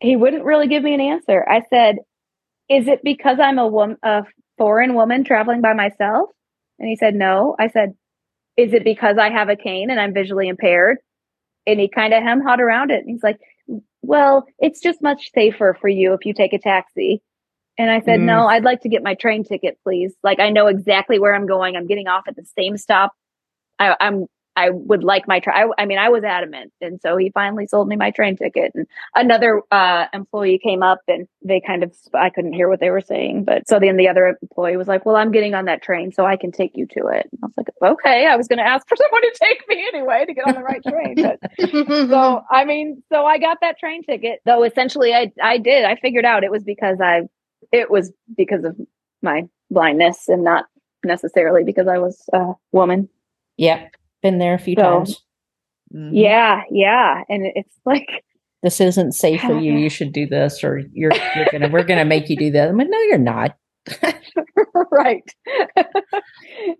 he 0.00 0.16
wouldn't 0.16 0.44
really 0.44 0.68
give 0.68 0.82
me 0.82 0.94
an 0.94 1.00
answer. 1.00 1.46
I 1.48 1.62
said, 1.70 1.96
is 2.68 2.88
it 2.88 3.00
because 3.02 3.38
I'm 3.40 3.58
a 3.58 3.66
woman, 3.66 3.96
a 4.02 4.24
foreign 4.58 4.94
woman 4.94 5.24
traveling 5.24 5.60
by 5.60 5.72
myself? 5.72 6.30
And 6.78 6.88
he 6.88 6.96
said, 6.96 7.14
no. 7.14 7.56
I 7.58 7.68
said, 7.68 7.94
is 8.56 8.72
it 8.72 8.84
because 8.84 9.18
I 9.18 9.30
have 9.30 9.48
a 9.48 9.56
cane 9.56 9.90
and 9.90 10.00
I'm 10.00 10.14
visually 10.14 10.48
impaired? 10.48 10.98
And 11.66 11.80
he 11.80 11.88
kind 11.88 12.14
of 12.14 12.22
hem 12.22 12.40
hawed 12.40 12.60
around 12.60 12.90
it. 12.90 13.00
And 13.00 13.10
he's 13.10 13.22
like, 13.22 13.38
well, 14.02 14.46
it's 14.58 14.80
just 14.80 15.02
much 15.02 15.30
safer 15.32 15.76
for 15.80 15.88
you 15.88 16.12
if 16.14 16.24
you 16.24 16.32
take 16.32 16.52
a 16.52 16.58
taxi. 16.58 17.22
And 17.78 17.90
I 17.90 18.00
said, 18.00 18.20
Mm. 18.20 18.24
no, 18.24 18.46
I'd 18.46 18.64
like 18.64 18.82
to 18.82 18.88
get 18.88 19.02
my 19.02 19.14
train 19.14 19.44
ticket, 19.44 19.78
please. 19.82 20.14
Like, 20.22 20.38
I 20.38 20.50
know 20.50 20.66
exactly 20.66 21.18
where 21.18 21.34
I'm 21.34 21.46
going. 21.46 21.76
I'm 21.76 21.86
getting 21.86 22.08
off 22.08 22.24
at 22.28 22.36
the 22.36 22.44
same 22.58 22.76
stop. 22.76 23.12
I, 23.78 23.96
I'm 24.00 24.26
I 24.56 24.70
would 24.70 25.04
like 25.04 25.28
my 25.28 25.40
train. 25.40 25.56
I, 25.56 25.82
I, 25.82 25.86
mean, 25.86 25.98
I 25.98 26.08
was 26.08 26.24
adamant, 26.24 26.72
and 26.80 27.00
so 27.00 27.16
he 27.16 27.30
finally 27.30 27.66
sold 27.66 27.88
me 27.88 27.96
my 27.96 28.10
train 28.10 28.36
ticket. 28.36 28.72
And 28.74 28.86
another 29.14 29.62
uh, 29.70 30.06
employee 30.12 30.58
came 30.62 30.82
up, 30.82 31.00
and 31.08 31.28
they 31.42 31.60
kind 31.60 31.82
of 31.82 31.94
I 32.14 32.30
couldn't 32.30 32.52
hear 32.52 32.68
what 32.68 32.80
they 32.80 32.90
were 32.90 33.00
saying, 33.00 33.44
but 33.44 33.68
so 33.68 33.78
then 33.78 33.96
the 33.96 34.08
other 34.08 34.36
employee 34.42 34.76
was 34.76 34.88
like, 34.88 35.06
"Well, 35.06 35.16
I'm 35.16 35.30
getting 35.30 35.54
on 35.54 35.66
that 35.66 35.82
train, 35.82 36.12
so 36.12 36.26
I 36.26 36.36
can 36.36 36.52
take 36.52 36.72
you 36.74 36.86
to 36.86 37.06
it." 37.08 37.28
And 37.30 37.40
I 37.42 37.46
was 37.46 37.54
like, 37.56 37.68
"Okay." 37.82 38.26
I 38.26 38.36
was 38.36 38.48
going 38.48 38.58
to 38.58 38.66
ask 38.66 38.88
for 38.88 38.96
someone 38.96 39.22
to 39.22 39.38
take 39.40 39.68
me 39.68 39.84
anyway 39.92 40.24
to 40.26 40.34
get 40.34 40.46
on 40.46 40.54
the 40.54 40.62
right 40.62 40.82
train. 40.82 41.14
But, 41.16 42.10
so 42.10 42.42
I 42.50 42.64
mean, 42.64 43.02
so 43.12 43.24
I 43.24 43.38
got 43.38 43.58
that 43.62 43.78
train 43.78 44.02
ticket. 44.02 44.40
Though 44.44 44.64
essentially, 44.64 45.14
I 45.14 45.32
I 45.42 45.58
did. 45.58 45.84
I 45.84 45.96
figured 45.96 46.24
out 46.24 46.44
it 46.44 46.50
was 46.50 46.64
because 46.64 46.98
I 47.00 47.22
it 47.72 47.90
was 47.90 48.12
because 48.36 48.64
of 48.64 48.76
my 49.22 49.42
blindness 49.70 50.28
and 50.28 50.42
not 50.42 50.66
necessarily 51.04 51.64
because 51.64 51.88
I 51.88 51.98
was 51.98 52.28
a 52.32 52.52
woman. 52.72 53.08
Yep. 53.56 53.94
Been 54.22 54.38
there 54.38 54.54
a 54.54 54.58
few 54.58 54.74
so, 54.76 54.82
times. 54.82 55.24
Mm-hmm. 55.94 56.14
Yeah, 56.14 56.62
yeah. 56.70 57.22
And 57.28 57.46
it's 57.54 57.74
like 57.84 58.24
this 58.62 58.80
isn't 58.80 59.12
safe 59.12 59.40
for 59.40 59.58
you. 59.58 59.72
You 59.78 59.88
should 59.88 60.12
do 60.12 60.26
this 60.26 60.62
or 60.62 60.82
you're 60.92 61.12
you're 61.34 61.46
gonna 61.50 61.68
we're 61.68 61.84
gonna 61.84 62.04
make 62.04 62.28
you 62.28 62.36
do 62.36 62.50
that. 62.52 62.68
I'm 62.68 62.76
like, 62.76 62.88
no, 62.90 62.98
you're 62.98 63.18
not. 63.18 63.56
right. 64.92 65.24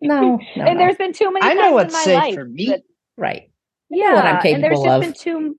no, 0.03 0.36
no, 0.36 0.38
And 0.57 0.74
no. 0.74 0.78
there's 0.78 0.97
been 0.97 1.12
too 1.12 1.32
many 1.32 1.47
I 1.47 1.55
know 1.55 1.72
what's 1.72 2.05
safe 2.05 2.34
for 2.34 2.45
me. 2.45 2.66
That, 2.66 2.82
right. 3.16 3.51
Yeah. 3.88 4.14
What 4.14 4.26
I'm 4.26 4.43
capable 4.43 4.55
and 4.55 4.64
there's 4.64 4.82
just 4.82 4.95
of. 4.95 5.01
been 5.01 5.12
too 5.14 5.57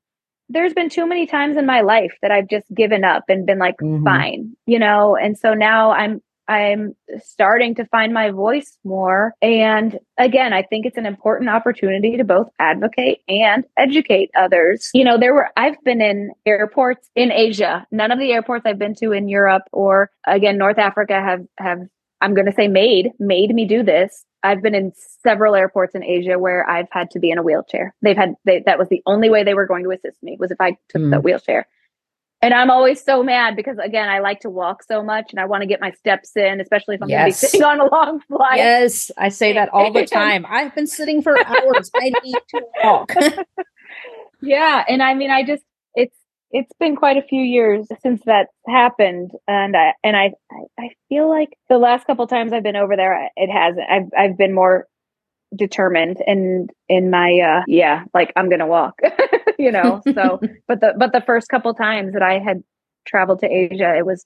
there's 0.52 0.74
been 0.74 0.90
too 0.90 1.08
many 1.08 1.26
times 1.26 1.58
in 1.58 1.66
my 1.66 1.82
life 1.82 2.14
that 2.22 2.32
I've 2.32 2.48
just 2.48 2.68
given 2.74 3.04
up 3.04 3.24
and 3.30 3.46
been 3.46 3.60
like, 3.60 3.78
mm-hmm. 3.78 4.04
fine, 4.04 4.56
you 4.66 4.80
know, 4.80 5.16
and 5.16 5.38
so 5.38 5.54
now 5.54 5.92
I'm 5.92 6.22
I'm 6.48 6.96
starting 7.24 7.76
to 7.76 7.86
find 7.86 8.14
my 8.14 8.32
voice 8.32 8.78
more. 8.84 9.34
And 9.42 10.00
again, 10.18 10.54
I 10.54 10.64
think 10.64 10.86
it's 10.86 10.98
an 10.98 11.06
important 11.06 11.50
opportunity 11.50 12.18
to 12.18 12.24
both 12.24 12.50
advocate 12.60 13.22
and 13.28 13.64
educate 13.78 14.32
others. 14.38 14.90
You 14.94 15.04
know, 15.04 15.18
there 15.18 15.34
were, 15.34 15.50
I've 15.56 15.82
been 15.84 16.02
in 16.02 16.32
airports 16.46 17.10
in 17.16 17.32
Asia. 17.32 17.86
None 17.92 18.12
of 18.12 18.20
the 18.20 18.32
airports 18.32 18.66
I've 18.66 18.80
been 18.80 18.96
to 18.96 19.12
in 19.12 19.30
Europe 19.30 19.64
or 19.72 20.12
again, 20.28 20.58
North 20.58 20.78
Africa 20.78 21.22
have, 21.22 21.46
have, 21.58 21.80
I'm 22.20 22.34
going 22.34 22.48
to 22.48 22.54
say 22.54 22.68
made, 22.68 23.12
made 23.20 23.54
me 23.56 23.66
do 23.66 23.84
this. 23.84 24.26
I've 24.44 24.62
been 24.62 24.76
in 24.76 24.92
several 25.24 25.56
airports 25.56 25.96
in 25.96 26.04
Asia 26.04 26.38
where 26.38 26.68
I've 26.70 26.88
had 26.92 27.12
to 27.12 27.20
be 27.20 27.30
in 27.30 27.38
a 27.38 27.44
wheelchair. 27.44 27.96
They've 28.02 28.18
had, 28.18 28.36
they, 28.44 28.64
that 28.66 28.80
was 28.80 28.90
the 28.90 29.02
only 29.06 29.30
way 29.30 29.44
they 29.44 29.54
were 29.54 29.68
going 29.68 29.84
to 29.84 29.92
assist 29.92 30.22
me 30.24 30.36
was 30.40 30.52
if 30.52 30.60
I 30.60 30.72
took 30.90 31.02
mm. 31.02 31.12
the 31.12 31.22
wheelchair. 31.22 31.68
And 32.42 32.54
I'm 32.56 32.72
always 32.72 33.04
so 33.04 33.22
mad 33.22 33.56
because 33.56 33.78
again, 33.78 34.10
I 34.10 34.20
like 34.20 34.40
to 34.42 34.50
walk 34.50 34.84
so 34.84 35.04
much 35.04 35.32
and 35.32 35.40
I 35.40 35.46
want 35.46 35.62
to 35.62 35.68
get 35.68 35.80
my 35.80 35.92
steps 35.92 36.36
in, 36.36 36.60
especially 36.60 36.96
if 36.96 37.04
I'm 37.04 37.10
yes. 37.10 37.20
going 37.20 37.32
to 37.32 37.42
be 37.42 37.48
sitting 37.48 37.64
on 37.64 37.80
a 37.80 37.92
long 37.92 38.20
flight. 38.22 38.58
Yes, 38.58 39.12
I 39.18 39.30
say 39.30 39.54
that 39.54 39.70
all 39.70 39.92
the 39.92 40.06
time. 40.12 40.46
I've 40.50 40.74
been 40.74 40.88
sitting 40.88 41.22
for 41.22 41.38
hours. 41.46 41.92
I 41.96 42.12
need 42.24 42.36
to 42.50 42.62
walk. 42.84 43.14
yeah, 44.42 44.84
and 44.88 45.04
I 45.04 45.14
mean, 45.14 45.30
I 45.30 45.44
just 45.44 45.64
it's 45.94 46.18
it's 46.50 46.74
been 46.80 46.96
quite 46.96 47.18
a 47.18 47.22
few 47.22 47.44
years 47.44 47.88
since 48.02 48.22
that 48.26 48.48
happened, 48.68 49.32
and 49.48 49.78
I 49.78 49.94
and 50.04 50.18
I 50.18 50.32
I 50.80 50.90
feel 51.10 51.30
like 51.30 51.50
the 51.70 51.78
last 51.78 52.08
couple 52.08 52.26
times 52.26 52.54
I've 52.54 52.64
been 52.64 52.76
over 52.76 52.96
there, 52.96 53.30
it 53.36 53.52
hasn't. 53.52 53.88
I've 53.88 54.10
I've 54.18 54.38
been 54.38 54.54
more 54.54 54.88
determined 55.56 56.18
and 56.28 56.70
in 56.88 57.10
my 57.10 57.38
uh 57.40 57.62
yeah 57.68 58.06
like 58.14 58.32
i'm 58.38 58.50
gonna 58.50 58.68
walk 58.68 59.02
you 59.62 59.72
know 59.72 60.02
so 60.14 60.40
but 60.68 60.82
the 60.82 60.94
but 60.98 61.12
the 61.14 61.22
first 61.22 61.48
couple 61.50 61.74
times 61.74 62.14
that 62.14 62.22
i 62.22 62.40
had 62.40 62.64
traveled 63.06 63.40
to 63.40 63.48
asia 63.48 63.96
it 63.98 64.06
was 64.06 64.26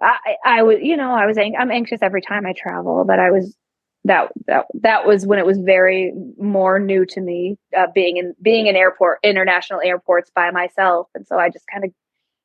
i 0.00 0.36
i 0.44 0.62
was 0.62 0.78
you 0.82 0.96
know 0.96 1.12
i 1.12 1.26
was 1.26 1.38
ang- 1.38 1.56
i'm 1.58 1.70
anxious 1.70 2.00
every 2.02 2.22
time 2.22 2.46
i 2.46 2.52
travel 2.52 3.04
but 3.04 3.18
i 3.18 3.30
was 3.30 3.56
that 4.04 4.30
that 4.46 4.66
that 4.74 5.06
was 5.06 5.26
when 5.26 5.38
it 5.38 5.46
was 5.46 5.58
very 5.58 6.12
more 6.38 6.78
new 6.78 7.06
to 7.06 7.20
me 7.20 7.56
uh, 7.76 7.86
being 7.94 8.16
in 8.16 8.34
being 8.42 8.66
in 8.66 8.74
airport 8.74 9.18
international 9.22 9.80
airports 9.84 10.30
by 10.34 10.50
myself 10.50 11.06
and 11.14 11.26
so 11.26 11.38
i 11.38 11.48
just 11.48 11.66
kind 11.72 11.84
of 11.84 11.90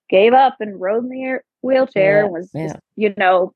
gave 0.09 0.34
up 0.34 0.55
and 0.61 0.80
rode 0.80 1.03
in 1.03 1.09
the 1.09 1.21
air, 1.21 1.43
wheelchair 1.61 2.19
yeah, 2.19 2.23
and 2.23 2.34
was 2.34 2.49
yeah. 2.53 2.67
just, 2.67 2.80
you 2.95 3.13
know 3.17 3.53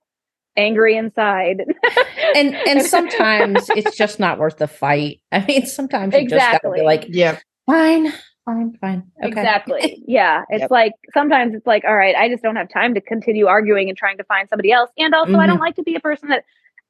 angry 0.57 0.97
inside. 0.97 1.63
and 2.36 2.55
and 2.55 2.82
sometimes 2.86 3.69
it's 3.76 3.95
just 3.95 4.19
not 4.19 4.39
worth 4.39 4.57
the 4.57 4.67
fight. 4.67 5.22
I 5.32 5.45
mean, 5.45 5.65
sometimes 5.65 6.13
you 6.13 6.22
exactly. 6.22 6.47
just 6.47 6.63
gotta 6.63 6.76
be 6.76 6.82
like, 6.82 7.05
yeah, 7.09 7.39
fine, 7.65 8.13
fine, 8.52 8.78
fine. 8.80 9.04
Okay. 9.24 9.28
Exactly. 9.28 10.04
Yeah. 10.08 10.43
It's 10.49 10.62
yep. 10.62 10.72
like 10.72 10.93
sometimes 11.14 11.54
it's 11.54 11.66
like, 11.66 11.84
all 11.88 11.95
right, 11.95 12.16
I 12.16 12.28
just 12.28 12.43
don't 12.43 12.56
have 12.58 12.70
time 12.70 12.93
to 12.95 13.02
continue 13.02 13.47
arguing 13.47 13.88
and 13.88 13.97
trying 13.97 14.18
to 14.18 14.24
find 14.26 14.49
somebody 14.49 14.72
else. 14.72 14.89
And 14.97 15.14
also, 15.14 15.32
mm-hmm. 15.32 15.39
I 15.39 15.47
don't 15.47 15.60
like 15.60 15.76
to 15.76 15.84
be 15.84 15.95
a 15.95 15.99
person 15.99 16.30
that 16.30 16.43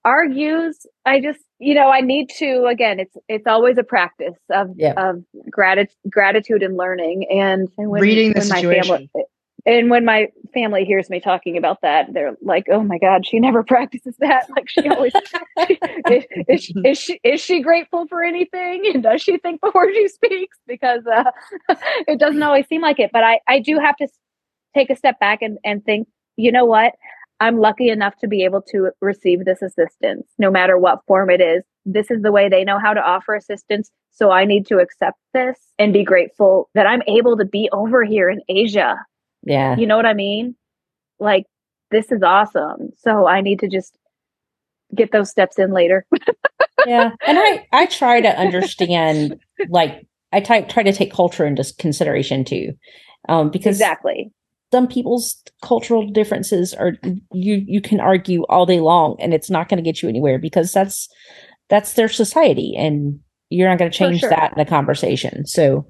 argues. 0.03 0.85
I 1.05 1.21
just, 1.21 1.39
you 1.59 1.75
know, 1.75 1.89
I 1.89 2.01
need 2.01 2.29
to. 2.39 2.65
Again, 2.65 2.99
it's 2.99 3.15
it's 3.27 3.45
always 3.45 3.77
a 3.77 3.83
practice 3.83 4.37
of 4.49 4.69
yep. 4.75 4.97
of 4.97 5.23
gratitude, 5.51 5.95
gratitude 6.09 6.63
and 6.63 6.77
learning. 6.77 7.27
And, 7.29 7.69
and 7.77 7.89
when, 7.89 8.01
reading 8.01 8.33
the 8.33 8.39
when 8.39 8.47
situation. 8.47 8.89
My 8.89 8.97
family, 8.97 9.09
and 9.65 9.89
when 9.89 10.05
my 10.05 10.27
family 10.53 10.85
hears 10.85 11.09
me 11.09 11.19
talking 11.19 11.57
about 11.57 11.81
that, 11.81 12.13
they're 12.13 12.35
like, 12.41 12.65
"Oh 12.71 12.81
my 12.83 12.97
God, 12.97 13.25
she 13.25 13.39
never 13.39 13.63
practices 13.67 14.15
that. 14.19 14.49
Like 14.49 14.69
she 14.69 14.87
always 14.89 15.13
is, 16.09 16.25
is, 16.47 16.73
is, 16.83 16.97
she 16.97 17.19
is 17.23 17.41
she 17.41 17.61
grateful 17.61 18.07
for 18.07 18.23
anything, 18.23 18.89
and 18.93 19.03
does 19.03 19.21
she 19.21 19.37
think 19.37 19.61
before 19.61 19.91
she 19.93 20.07
speaks? 20.07 20.57
Because 20.67 21.05
uh, 21.05 21.31
it 22.07 22.19
doesn't 22.19 22.43
always 22.43 22.67
seem 22.67 22.81
like 22.81 22.99
it. 22.99 23.11
But 23.13 23.23
I 23.23 23.39
I 23.47 23.59
do 23.59 23.79
have 23.79 23.95
to 23.97 24.07
take 24.73 24.89
a 24.89 24.95
step 24.95 25.19
back 25.19 25.41
and 25.41 25.57
and 25.63 25.83
think, 25.83 26.07
you 26.37 26.51
know 26.51 26.65
what? 26.65 26.93
I'm 27.39 27.57
lucky 27.57 27.89
enough 27.89 28.15
to 28.17 28.27
be 28.27 28.43
able 28.43 28.61
to 28.69 28.91
receive 29.01 29.45
this 29.45 29.63
assistance, 29.63 30.27
no 30.37 30.51
matter 30.51 30.77
what 30.77 30.99
form 31.07 31.31
it 31.31 31.41
is. 31.41 31.63
This 31.85 32.11
is 32.11 32.21
the 32.21 32.31
way 32.31 32.49
they 32.49 32.63
know 32.63 32.77
how 32.77 32.93
to 32.93 33.01
offer 33.01 33.33
assistance. 33.33 33.89
So 34.11 34.29
I 34.29 34.45
need 34.45 34.67
to 34.67 34.77
accept 34.77 35.17
this 35.33 35.57
and 35.79 35.91
be 35.91 36.03
grateful 36.03 36.69
that 36.75 36.85
I'm 36.85 37.01
able 37.07 37.35
to 37.37 37.45
be 37.45 37.67
over 37.71 38.03
here 38.03 38.29
in 38.29 38.41
Asia 38.47 38.99
yeah. 39.43 39.77
You 39.77 39.87
know 39.87 39.95
what 39.95 40.05
I 40.05 40.13
mean? 40.13 40.55
Like, 41.19 41.45
this 41.89 42.11
is 42.11 42.23
awesome. 42.23 42.91
So 42.97 43.27
I 43.27 43.41
need 43.41 43.59
to 43.59 43.67
just 43.67 43.97
get 44.95 45.11
those 45.11 45.29
steps 45.29 45.59
in 45.59 45.71
later. 45.71 46.05
yeah. 46.85 47.11
And 47.25 47.37
I, 47.39 47.67
I 47.71 47.85
try 47.85 48.21
to 48.21 48.29
understand, 48.29 49.39
like, 49.69 50.05
I 50.31 50.39
try, 50.39 50.61
try 50.61 50.83
to 50.83 50.93
take 50.93 51.13
culture 51.13 51.45
into 51.45 51.73
consideration 51.77 52.45
too. 52.45 52.73
Um, 53.29 53.51
because 53.51 53.77
exactly 53.77 54.31
some 54.71 54.87
people's 54.87 55.43
cultural 55.61 56.07
differences 56.07 56.73
are 56.73 56.93
you 57.33 57.63
you 57.67 57.81
can 57.81 57.99
argue 57.99 58.43
all 58.43 58.65
day 58.65 58.79
long 58.79 59.15
and 59.19 59.33
it's 59.33 59.49
not 59.49 59.69
going 59.69 59.77
to 59.77 59.83
get 59.83 60.01
you 60.01 60.09
anywhere 60.09 60.39
because 60.39 60.71
that's 60.71 61.09
that's 61.69 61.93
their 61.93 62.09
society 62.09 62.73
and 62.77 63.19
you're 63.49 63.69
not 63.69 63.77
going 63.77 63.91
to 63.91 63.97
change 63.97 64.21
sure. 64.21 64.29
that 64.29 64.53
in 64.53 64.59
a 64.59 64.65
conversation 64.65 65.45
so 65.45 65.85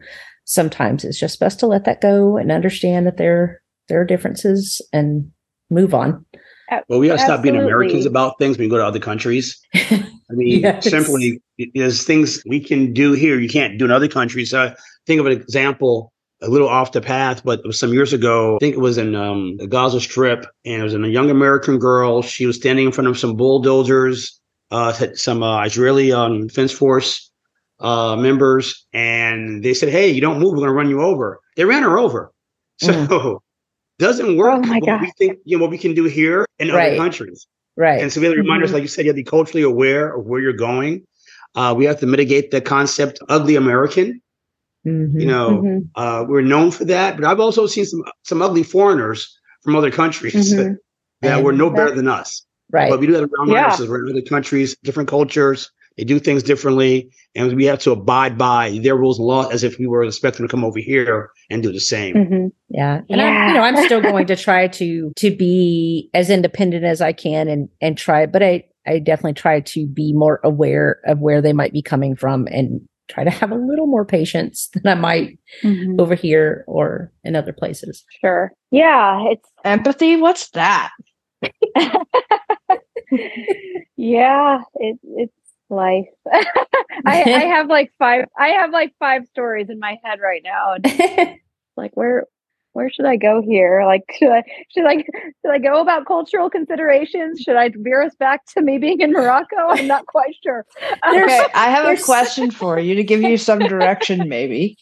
sometimes 0.45 1.03
it's 1.03 1.19
just 1.19 1.39
best 1.39 1.59
to 1.59 1.67
let 1.67 1.85
that 1.85 2.01
go 2.01 2.37
and 2.37 2.51
understand 2.51 3.07
that 3.07 3.17
there 3.17 3.61
there 3.87 4.01
are 4.01 4.05
differences 4.05 4.81
and 4.93 5.31
move 5.69 5.93
on. 5.93 6.25
Well, 6.87 6.99
we 6.99 7.07
got 7.07 7.17
to 7.17 7.23
stop 7.23 7.41
being 7.41 7.57
Americans 7.57 8.05
about 8.05 8.39
things 8.39 8.57
when 8.57 8.65
we 8.65 8.69
go 8.69 8.77
to 8.77 8.85
other 8.85 8.99
countries. 8.99 9.59
I 9.75 10.05
mean, 10.29 10.61
yes. 10.61 10.89
simply 10.89 11.41
there's 11.75 12.05
things 12.05 12.41
we 12.47 12.61
can 12.61 12.93
do 12.93 13.11
here 13.11 13.37
you 13.39 13.49
can't 13.49 13.77
do 13.77 13.85
in 13.85 13.91
other 13.91 14.07
countries. 14.07 14.51
So 14.51 14.73
think 15.05 15.19
of 15.19 15.25
an 15.25 15.33
example 15.33 16.13
a 16.41 16.49
little 16.49 16.69
off 16.69 16.93
the 16.93 17.01
path, 17.01 17.43
but 17.43 17.59
it 17.59 17.67
was 17.67 17.77
some 17.77 17.93
years 17.93 18.13
ago, 18.13 18.55
I 18.55 18.59
think 18.59 18.75
it 18.75 18.79
was 18.79 18.97
in 18.97 19.15
um, 19.15 19.57
the 19.57 19.67
Gaza 19.67 20.01
Strip, 20.01 20.45
and 20.65 20.81
it 20.81 20.83
was 20.83 20.93
in 20.93 21.05
a 21.05 21.09
young 21.09 21.29
American 21.29 21.77
girl. 21.77 22.21
She 22.21 22.45
was 22.45 22.55
standing 22.55 22.87
in 22.87 22.91
front 22.91 23.07
of 23.07 23.19
some 23.19 23.35
bulldozers, 23.35 24.39
uh, 24.71 24.93
some 25.13 25.43
uh, 25.43 25.63
Israeli 25.65 26.11
um, 26.11 26.47
defense 26.47 26.71
force 26.71 27.30
uh, 27.81 28.15
members, 28.15 28.85
and 28.93 29.63
they 29.63 29.73
said, 29.73 29.89
"Hey, 29.89 30.09
you 30.09 30.21
don't 30.21 30.39
move, 30.39 30.51
we're 30.51 30.57
going 30.57 30.69
to 30.69 30.73
run 30.73 30.89
you 30.89 31.01
over." 31.01 31.39
They 31.55 31.65
ran 31.65 31.83
her 31.83 31.97
over. 31.97 32.31
So 32.79 32.93
mm. 32.93 33.39
doesn't 33.99 34.37
work. 34.37 34.61
Oh 34.63 34.67
my 34.67 34.79
God. 34.79 35.01
we 35.01 35.11
think 35.17 35.39
you 35.45 35.57
know 35.57 35.61
what 35.61 35.71
we 35.71 35.77
can 35.77 35.93
do 35.93 36.05
here 36.05 36.45
in 36.59 36.69
right. 36.69 36.89
other 36.89 36.97
countries. 36.97 37.47
Right. 37.77 38.01
And 38.01 38.11
so 38.11 38.19
we 38.19 38.25
have 38.27 38.35
to 38.35 38.41
remind 38.41 38.63
mm-hmm. 38.63 38.73
like 38.73 38.81
you 38.81 38.87
said, 38.87 39.05
you 39.05 39.09
have 39.09 39.15
to 39.15 39.23
be 39.23 39.29
culturally 39.29 39.63
aware 39.63 40.15
of 40.15 40.25
where 40.25 40.41
you're 40.41 40.53
going. 40.53 41.05
Uh, 41.55 41.73
we 41.77 41.85
have 41.85 41.99
to 41.99 42.05
mitigate 42.05 42.51
the 42.51 42.61
concept 42.61 43.19
ugly 43.29 43.55
American. 43.55 44.21
Mm-hmm. 44.85 45.19
You 45.19 45.27
know, 45.27 45.49
mm-hmm. 45.49 45.79
uh, 45.95 46.23
we're 46.27 46.41
known 46.41 46.71
for 46.71 46.85
that, 46.85 47.15
but 47.15 47.25
I've 47.25 47.39
also 47.39 47.67
seen 47.67 47.85
some 47.85 48.03
some 48.23 48.41
ugly 48.41 48.63
foreigners 48.63 49.37
from 49.61 49.75
other 49.75 49.91
countries 49.91 50.53
mm-hmm. 50.53 50.73
that 51.21 51.43
were 51.43 51.53
no 51.53 51.69
better 51.69 51.93
than 51.93 52.07
us. 52.07 52.45
Right. 52.71 52.89
But 52.89 52.99
we 52.99 53.05
do 53.05 53.13
that 53.13 53.23
around 53.23 53.49
yeah. 53.49 53.67
us. 53.67 53.79
We're 53.79 54.05
in 54.05 54.11
other 54.11 54.21
countries, 54.21 54.75
different 54.83 55.09
cultures. 55.09 55.69
They 56.01 56.05
do 56.05 56.17
things 56.17 56.41
differently, 56.41 57.11
and 57.35 57.55
we 57.55 57.65
have 57.65 57.77
to 57.81 57.91
abide 57.91 58.35
by 58.35 58.79
their 58.81 58.95
rules 58.95 59.19
and 59.19 59.27
laws 59.27 59.51
as 59.51 59.63
if 59.63 59.77
we 59.77 59.85
were 59.85 60.03
expecting 60.03 60.47
to 60.47 60.49
come 60.49 60.63
over 60.65 60.79
here 60.79 61.29
and 61.51 61.61
do 61.61 61.71
the 61.71 61.79
same. 61.79 62.15
Mm-hmm. 62.15 62.47
Yeah, 62.69 63.01
and 63.07 63.19
yeah. 63.21 63.27
I, 63.27 63.47
you 63.49 63.53
know, 63.53 63.61
I'm 63.61 63.85
still 63.85 64.01
going 64.01 64.25
to 64.25 64.35
try 64.47 64.67
to 64.67 65.11
to 65.15 65.35
be 65.35 66.09
as 66.15 66.31
independent 66.31 66.85
as 66.85 67.01
I 67.01 67.13
can 67.13 67.47
and 67.47 67.69
and 67.81 67.99
try, 67.99 68.25
but 68.25 68.41
I 68.41 68.63
I 68.87 68.97
definitely 68.97 69.33
try 69.33 69.59
to 69.59 69.85
be 69.85 70.11
more 70.11 70.39
aware 70.43 71.01
of 71.05 71.19
where 71.19 71.39
they 71.39 71.53
might 71.53 71.71
be 71.71 71.83
coming 71.83 72.15
from 72.15 72.47
and 72.47 72.81
try 73.07 73.23
to 73.23 73.29
have 73.29 73.51
a 73.51 73.55
little 73.55 73.85
more 73.85 74.03
patience 74.03 74.69
than 74.73 74.87
I 74.87 74.95
might 74.99 75.37
mm-hmm. 75.61 76.01
over 76.01 76.15
here 76.15 76.63
or 76.65 77.11
in 77.23 77.35
other 77.35 77.53
places. 77.53 78.03
Sure. 78.21 78.51
Yeah, 78.71 79.23
it's 79.29 79.47
empathy. 79.63 80.15
What's 80.15 80.49
that? 80.49 80.89
yeah, 83.97 84.61
it, 84.75 84.99
it's 85.03 85.33
life. 85.71 86.05
I, 87.05 87.23
I 87.23 87.45
have 87.45 87.67
like 87.67 87.91
five. 87.97 88.25
I 88.37 88.49
have 88.49 88.71
like 88.71 88.93
five 88.99 89.25
stories 89.27 89.69
in 89.69 89.79
my 89.79 89.97
head 90.03 90.19
right 90.21 90.41
now. 90.43 90.75
And 90.75 91.39
like 91.77 91.91
where 91.95 92.27
where 92.73 92.89
should 92.89 93.05
I 93.05 93.17
go 93.17 93.41
here? 93.41 93.83
Like 93.85 94.03
should 94.17 94.31
I 94.31 94.43
should 94.73 94.85
I 94.85 94.97
should 94.97 95.51
I 95.51 95.57
go 95.57 95.81
about 95.81 96.05
cultural 96.05 96.49
considerations? 96.49 97.41
Should 97.41 97.55
I 97.55 97.71
veer 97.75 98.03
us 98.03 98.15
back 98.15 98.45
to 98.53 98.61
me 98.61 98.77
being 98.77 99.01
in 99.01 99.11
Morocco? 99.11 99.55
I'm 99.69 99.87
not 99.87 100.05
quite 100.05 100.35
sure. 100.43 100.65
okay, 101.07 101.47
I 101.53 101.69
have 101.69 101.97
a 101.97 102.01
question 102.01 102.51
for 102.51 102.79
you 102.79 102.95
to 102.95 103.03
give 103.03 103.21
you 103.21 103.37
some 103.37 103.59
direction, 103.59 104.29
maybe. 104.29 104.77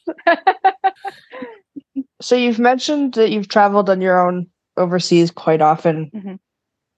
so 2.21 2.35
you've 2.35 2.59
mentioned 2.59 3.13
that 3.13 3.31
you've 3.31 3.47
traveled 3.47 3.89
on 3.89 4.01
your 4.01 4.19
own 4.19 4.47
overseas 4.77 5.31
quite 5.31 5.61
often, 5.61 6.11
mm-hmm. 6.13 6.35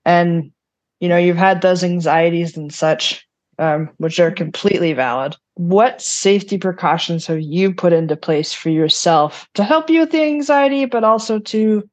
and 0.06 0.52
you 1.00 1.10
know 1.10 1.18
you've 1.18 1.38
had 1.38 1.62
those 1.62 1.84
anxieties 1.84 2.58
and 2.58 2.74
such 2.74 3.26
um, 3.62 3.90
which 3.98 4.20
are 4.20 4.32
completely 4.32 4.92
valid. 4.92 5.38
What 5.54 6.02
safety 6.02 6.58
precautions 6.58 7.28
have 7.28 7.40
you 7.40 7.74
put 7.74 7.94
into 7.94 8.18
place 8.18 8.52
for 8.52 8.70
yourself 8.70 9.48
to 9.54 9.64
help 9.64 9.90
you 9.90 10.00
with 10.02 10.12
the 10.12 10.24
anxiety, 10.24 10.86
but 10.86 11.04
also 11.04 11.38
to 11.40 11.88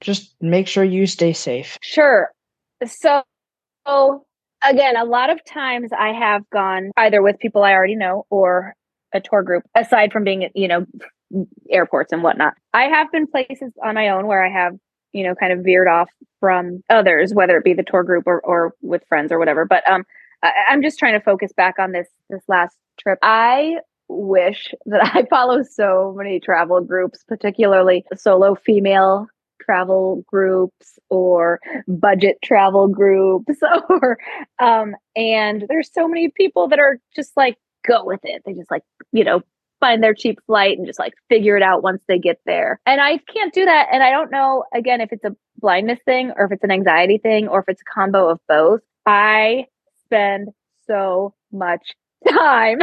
just 0.00 0.34
make 0.40 0.66
sure 0.66 0.82
you 0.82 1.06
stay 1.06 1.34
safe? 1.34 1.76
Sure. 1.82 2.30
So, 2.86 3.22
again, 4.66 4.96
a 4.96 5.04
lot 5.04 5.28
of 5.28 5.44
times 5.44 5.90
I 5.96 6.14
have 6.14 6.48
gone 6.48 6.92
either 6.96 7.20
with 7.20 7.38
people 7.38 7.62
I 7.62 7.74
already 7.74 7.96
know 7.96 8.24
or 8.30 8.74
a 9.12 9.20
tour 9.20 9.42
group, 9.42 9.64
aside 9.74 10.12
from 10.12 10.24
being, 10.24 10.48
you 10.54 10.68
know, 10.68 10.86
airports 11.70 12.10
and 12.10 12.22
whatnot. 12.22 12.54
I 12.72 12.84
have 12.84 13.12
been 13.12 13.26
places 13.26 13.72
on 13.84 13.96
my 13.96 14.08
own 14.08 14.26
where 14.26 14.44
I 14.44 14.50
have 14.50 14.76
you 15.12 15.24
know 15.24 15.34
kind 15.34 15.52
of 15.52 15.64
veered 15.64 15.88
off 15.88 16.08
from 16.38 16.84
others 16.88 17.34
whether 17.34 17.56
it 17.56 17.64
be 17.64 17.74
the 17.74 17.82
tour 17.82 18.04
group 18.04 18.28
or, 18.28 18.40
or 18.42 18.74
with 18.80 19.02
friends 19.08 19.32
or 19.32 19.40
whatever 19.40 19.64
but 19.64 19.88
um 19.90 20.04
I, 20.42 20.52
I'm 20.68 20.82
just 20.82 20.98
trying 20.98 21.14
to 21.14 21.24
focus 21.24 21.52
back 21.52 21.78
on 21.78 21.92
this 21.92 22.08
this 22.28 22.42
last 22.48 22.76
trip. 22.98 23.18
I 23.22 23.76
wish 24.08 24.74
that 24.86 25.10
I 25.14 25.26
follow 25.30 25.62
so 25.62 26.14
many 26.16 26.40
travel 26.40 26.80
groups, 26.80 27.24
particularly 27.26 28.04
solo 28.16 28.54
female 28.54 29.26
travel 29.60 30.24
groups 30.26 30.98
or 31.10 31.60
budget 31.86 32.38
travel 32.42 32.88
groups 32.88 33.58
or 33.90 34.18
um 34.58 34.96
and 35.14 35.66
there's 35.68 35.92
so 35.92 36.08
many 36.08 36.30
people 36.30 36.66
that 36.66 36.78
are 36.78 36.98
just 37.14 37.36
like 37.36 37.56
go 37.86 38.04
with 38.04 38.20
it. 38.24 38.42
They 38.44 38.54
just 38.54 38.70
like, 38.70 38.82
you 39.12 39.24
know, 39.24 39.42
find 39.80 40.02
their 40.02 40.14
cheap 40.14 40.38
flight 40.46 40.76
and 40.76 40.86
just 40.86 40.98
like 40.98 41.14
figure 41.28 41.56
it 41.56 41.62
out 41.62 41.82
once 41.82 42.02
they 42.06 42.18
get 42.18 42.40
there. 42.44 42.80
And 42.86 43.00
I 43.00 43.18
can't 43.32 43.52
do 43.52 43.64
that. 43.64 43.88
And 43.92 44.02
I 44.02 44.10
don't 44.10 44.30
know 44.30 44.64
again 44.74 45.00
if 45.00 45.12
it's 45.12 45.24
a 45.24 45.34
blindness 45.58 45.98
thing 46.04 46.32
or 46.36 46.46
if 46.46 46.52
it's 46.52 46.64
an 46.64 46.70
anxiety 46.70 47.18
thing 47.18 47.48
or 47.48 47.60
if 47.60 47.68
it's 47.68 47.82
a 47.82 47.92
combo 47.92 48.28
of 48.28 48.40
both. 48.48 48.80
I 49.06 49.66
spend 50.10 50.48
so 50.86 51.34
much 51.52 51.94
time 52.28 52.80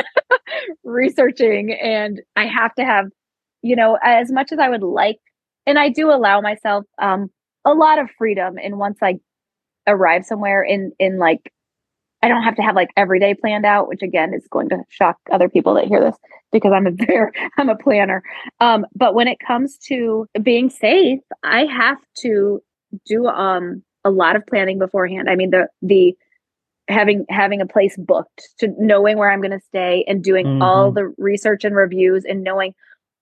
researching 0.84 1.74
and 1.74 2.22
I 2.36 2.46
have 2.46 2.74
to 2.76 2.86
have, 2.86 3.08
you 3.62 3.76
know, 3.76 3.98
as 4.04 4.32
much 4.32 4.52
as 4.52 4.60
I 4.60 4.70
would 4.70 4.84
like, 4.84 5.20
and 5.66 5.78
I 5.78 5.90
do 5.90 6.10
allow 6.12 6.42
myself 6.42 6.86
um 7.02 7.30
a 7.66 7.74
lot 7.74 8.00
of 8.00 8.10
freedom 8.18 8.56
and 8.64 8.80
once 8.80 9.00
I 9.02 9.20
arrive 9.88 10.26
somewhere 10.26 10.64
in 10.64 10.92
in 11.00 11.18
like 11.18 11.52
I 12.24 12.30
don't 12.30 12.44
have 12.44 12.56
to 12.56 12.64
have 12.64 12.76
like 12.76 12.90
every 12.98 13.20
day 13.20 13.36
planned 13.36 13.66
out, 13.66 13.88
which 13.88 14.02
again 14.02 14.34
is 14.34 14.48
going 14.50 14.70
to 14.70 14.84
shock 14.90 15.18
other 15.32 15.50
people 15.50 15.76
that 15.76 15.86
hear 15.86 16.02
this 16.02 16.16
because 16.52 16.72
I'm 16.74 16.88
a 16.88 16.92
very 17.06 17.32
I'm 17.58 17.70
a 17.70 17.76
planner. 17.76 18.24
Um, 18.60 18.86
but 18.96 19.14
when 19.14 19.28
it 19.28 19.38
comes 19.46 19.78
to 19.90 20.28
being 20.42 20.70
safe, 20.70 21.20
I 21.44 21.66
have 21.66 21.98
to 22.22 22.62
do 23.06 23.28
um 23.28 23.84
a 24.04 24.10
lot 24.10 24.36
of 24.38 24.46
planning 24.48 24.80
beforehand. 24.80 25.30
I 25.30 25.36
mean 25.36 25.52
the 25.52 25.68
the 25.82 26.16
having 26.90 27.26
having 27.30 27.62
a 27.62 27.66
place 27.66 27.96
booked 27.98 28.50
to 28.60 28.74
knowing 28.80 29.18
where 29.18 29.32
i'm 29.32 29.42
going 29.42 29.52
to 29.52 29.66
stay 29.68 30.04
and 30.08 30.24
doing 30.24 30.46
mm-hmm. 30.46 30.62
all 30.62 30.92
the 30.92 31.14
research 31.18 31.64
and 31.64 31.76
reviews 31.76 32.24
and 32.26 32.44
knowing 32.44 32.74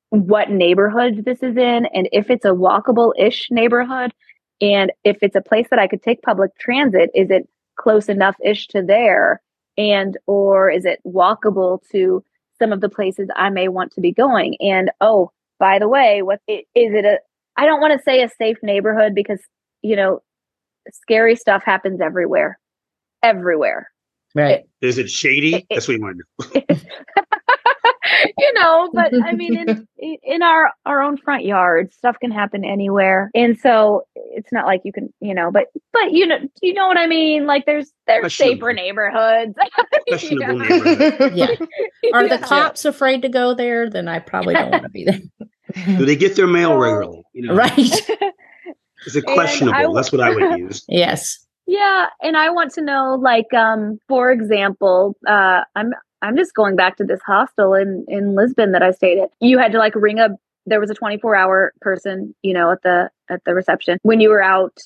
what 0.10 0.50
neighborhood 0.50 1.24
this 1.26 1.42
is 1.42 1.58
in 1.58 1.86
and 1.88 2.08
if 2.12 2.30
it's 2.30 2.46
a 2.46 2.50
walkable-ish 2.50 3.50
neighborhood 3.50 4.14
and 4.62 4.92
if 5.04 5.18
it's 5.22 5.36
a 5.36 5.42
place 5.42 5.68
that 5.70 5.80
i 5.80 5.88
could 5.88 6.04
take 6.04 6.22
public 6.22 6.52
transit 6.60 7.10
is 7.14 7.30
it 7.30 7.50
close 7.76 8.10
enough 8.10 8.36
ish 8.44 8.68
to 8.68 8.82
there? 8.82 9.42
And 9.78 10.18
or 10.26 10.70
is 10.70 10.86
it 10.86 11.00
walkable 11.06 11.80
to 11.92 12.24
some 12.58 12.72
of 12.72 12.82
the 12.82 12.90
places 12.90 13.28
i 13.36 13.50
may 13.50 13.68
want 13.68 13.92
to 13.94 14.02
be 14.02 14.12
going? 14.12 14.56
And 14.62 14.92
oh 15.02 15.32
by 15.60 15.80
the 15.80 15.88
way 15.88 16.22
what 16.22 16.42
is 16.48 16.64
it 16.76 17.06
a 17.06 17.18
i 17.56 17.66
don't 17.66 17.80
want 17.80 17.98
to 17.98 18.04
say 18.04 18.22
a 18.22 18.30
safe 18.30 18.58
neighborhood 18.62 19.16
because 19.16 19.40
you 19.82 19.96
know 19.96 20.22
scary 20.92 21.34
stuff 21.34 21.64
happens 21.64 22.02
everywhere 22.02 22.60
everywhere. 23.24 23.90
Right. 24.34 24.64
Is 24.82 24.98
it 24.98 25.10
shady? 25.10 25.56
It, 25.56 25.66
That's 25.70 25.88
what 25.88 25.98
you 25.98 26.04
want 26.04 26.18
to 26.42 26.50
know. 26.70 26.78
you 28.38 28.54
know, 28.54 28.90
but 28.94 29.14
I 29.24 29.32
mean, 29.32 29.58
in 29.58 29.88
in 30.24 30.44
our 30.44 30.72
our 30.86 31.02
own 31.02 31.18
front 31.18 31.46
yard, 31.46 31.94
stuff 31.94 32.18
can 32.20 32.32
happen 32.32 32.66
anywhere, 32.66 33.32
and 33.34 33.58
so 33.58 34.06
it's 34.16 34.52
not 34.52 34.66
like 34.66 34.82
you 34.84 34.92
can, 34.92 35.14
you 35.22 35.34
know, 35.34 35.52
but 35.52 35.68
but 35.94 36.12
you 36.12 36.28
know, 36.28 36.38
you 36.62 36.74
know 36.74 36.88
what 36.88 36.98
I 36.98 37.08
mean? 37.08 37.46
Like 37.46 37.66
there's 37.66 37.92
there's 38.08 38.36
safer 38.36 38.74
neighborhoods. 38.74 39.56
Questionable 40.08 40.60
neighborhood. 40.60 41.34
yeah. 41.36 41.48
Are 42.14 42.28
the 42.28 42.38
cops 42.38 42.84
yeah. 42.84 42.90
afraid 42.90 43.22
to 43.22 43.30
go 43.30 43.54
there? 43.54 43.90
Then 43.90 44.08
I 44.08 44.20
probably 44.20 44.54
don't 44.54 44.72
want 44.72 44.84
to 44.84 44.90
be 44.90 45.06
there. 45.06 45.20
Do 45.98 46.06
they 46.06 46.16
get 46.16 46.36
their 46.36 46.48
mail 46.48 46.78
regularly? 46.78 47.24
You 47.34 47.48
know? 47.48 47.56
Right. 47.56 47.78
Is 49.06 49.16
it 49.16 49.26
questionable? 49.26 49.94
That's 49.94 50.12
what 50.12 50.22
I 50.22 50.30
would 50.30 50.60
use. 50.60 50.84
Yes. 50.88 51.45
Yeah, 51.68 52.08
and 52.22 52.38
I 52.38 52.50
want 52.50 52.72
to 52.74 52.82
know, 52.82 53.20
like, 53.22 53.52
um, 53.54 54.00
for 54.08 54.32
example, 54.32 55.16
uh, 55.28 55.62
I'm 55.76 55.94
I'm 56.22 56.38
just 56.38 56.54
going 56.54 56.76
back 56.76 56.98
to 56.98 57.04
this 57.04 57.22
hostel 57.26 57.74
in 57.74 58.06
in 58.08 58.36
Lisbon 58.36 58.72
that 58.72 58.84
I 58.84 58.92
stayed 58.92 59.20
at. 59.20 59.30
You 59.40 59.58
had 59.58 59.72
to 59.72 59.80
like 59.80 59.96
ring 59.96 60.20
a. 60.20 60.30
There 60.68 60.80
was 60.80 60.90
a 60.90 60.96
24 60.96 61.36
hour 61.36 61.74
person, 61.82 62.34
you 62.42 62.54
know, 62.54 62.72
at 62.72 62.82
the 62.84 63.10
at 63.30 63.44
the 63.46 63.54
reception. 63.54 64.00
When 64.04 64.20
you 64.20 64.30
were 64.30 64.44
out, 64.44 64.78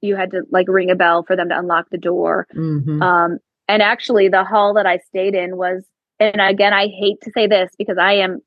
you 0.00 0.16
had 0.16 0.30
to 0.32 0.42
like 0.50 0.68
ring 0.68 0.90
a 0.90 0.94
bell 0.94 1.22
for 1.22 1.36
them 1.36 1.48
to 1.48 1.58
unlock 1.58 1.86
the 1.90 1.98
door. 1.98 2.46
Mm-hmm. 2.54 3.02
Um, 3.02 3.38
and 3.68 3.82
actually, 3.82 4.28
the 4.28 4.44
hall 4.44 4.74
that 4.74 4.86
I 4.86 4.98
stayed 4.98 5.34
in 5.34 5.56
was, 5.56 5.84
and 6.20 6.40
again, 6.40 6.72
I 6.72 6.88
hate 6.88 7.20
to 7.22 7.32
say 7.32 7.46
this 7.46 7.70
because 7.76 7.98
I 7.98 8.12
am, 8.12 8.40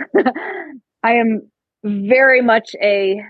I 1.02 1.12
am 1.12 1.50
very 1.84 2.40
much 2.40 2.70
a 2.82 3.20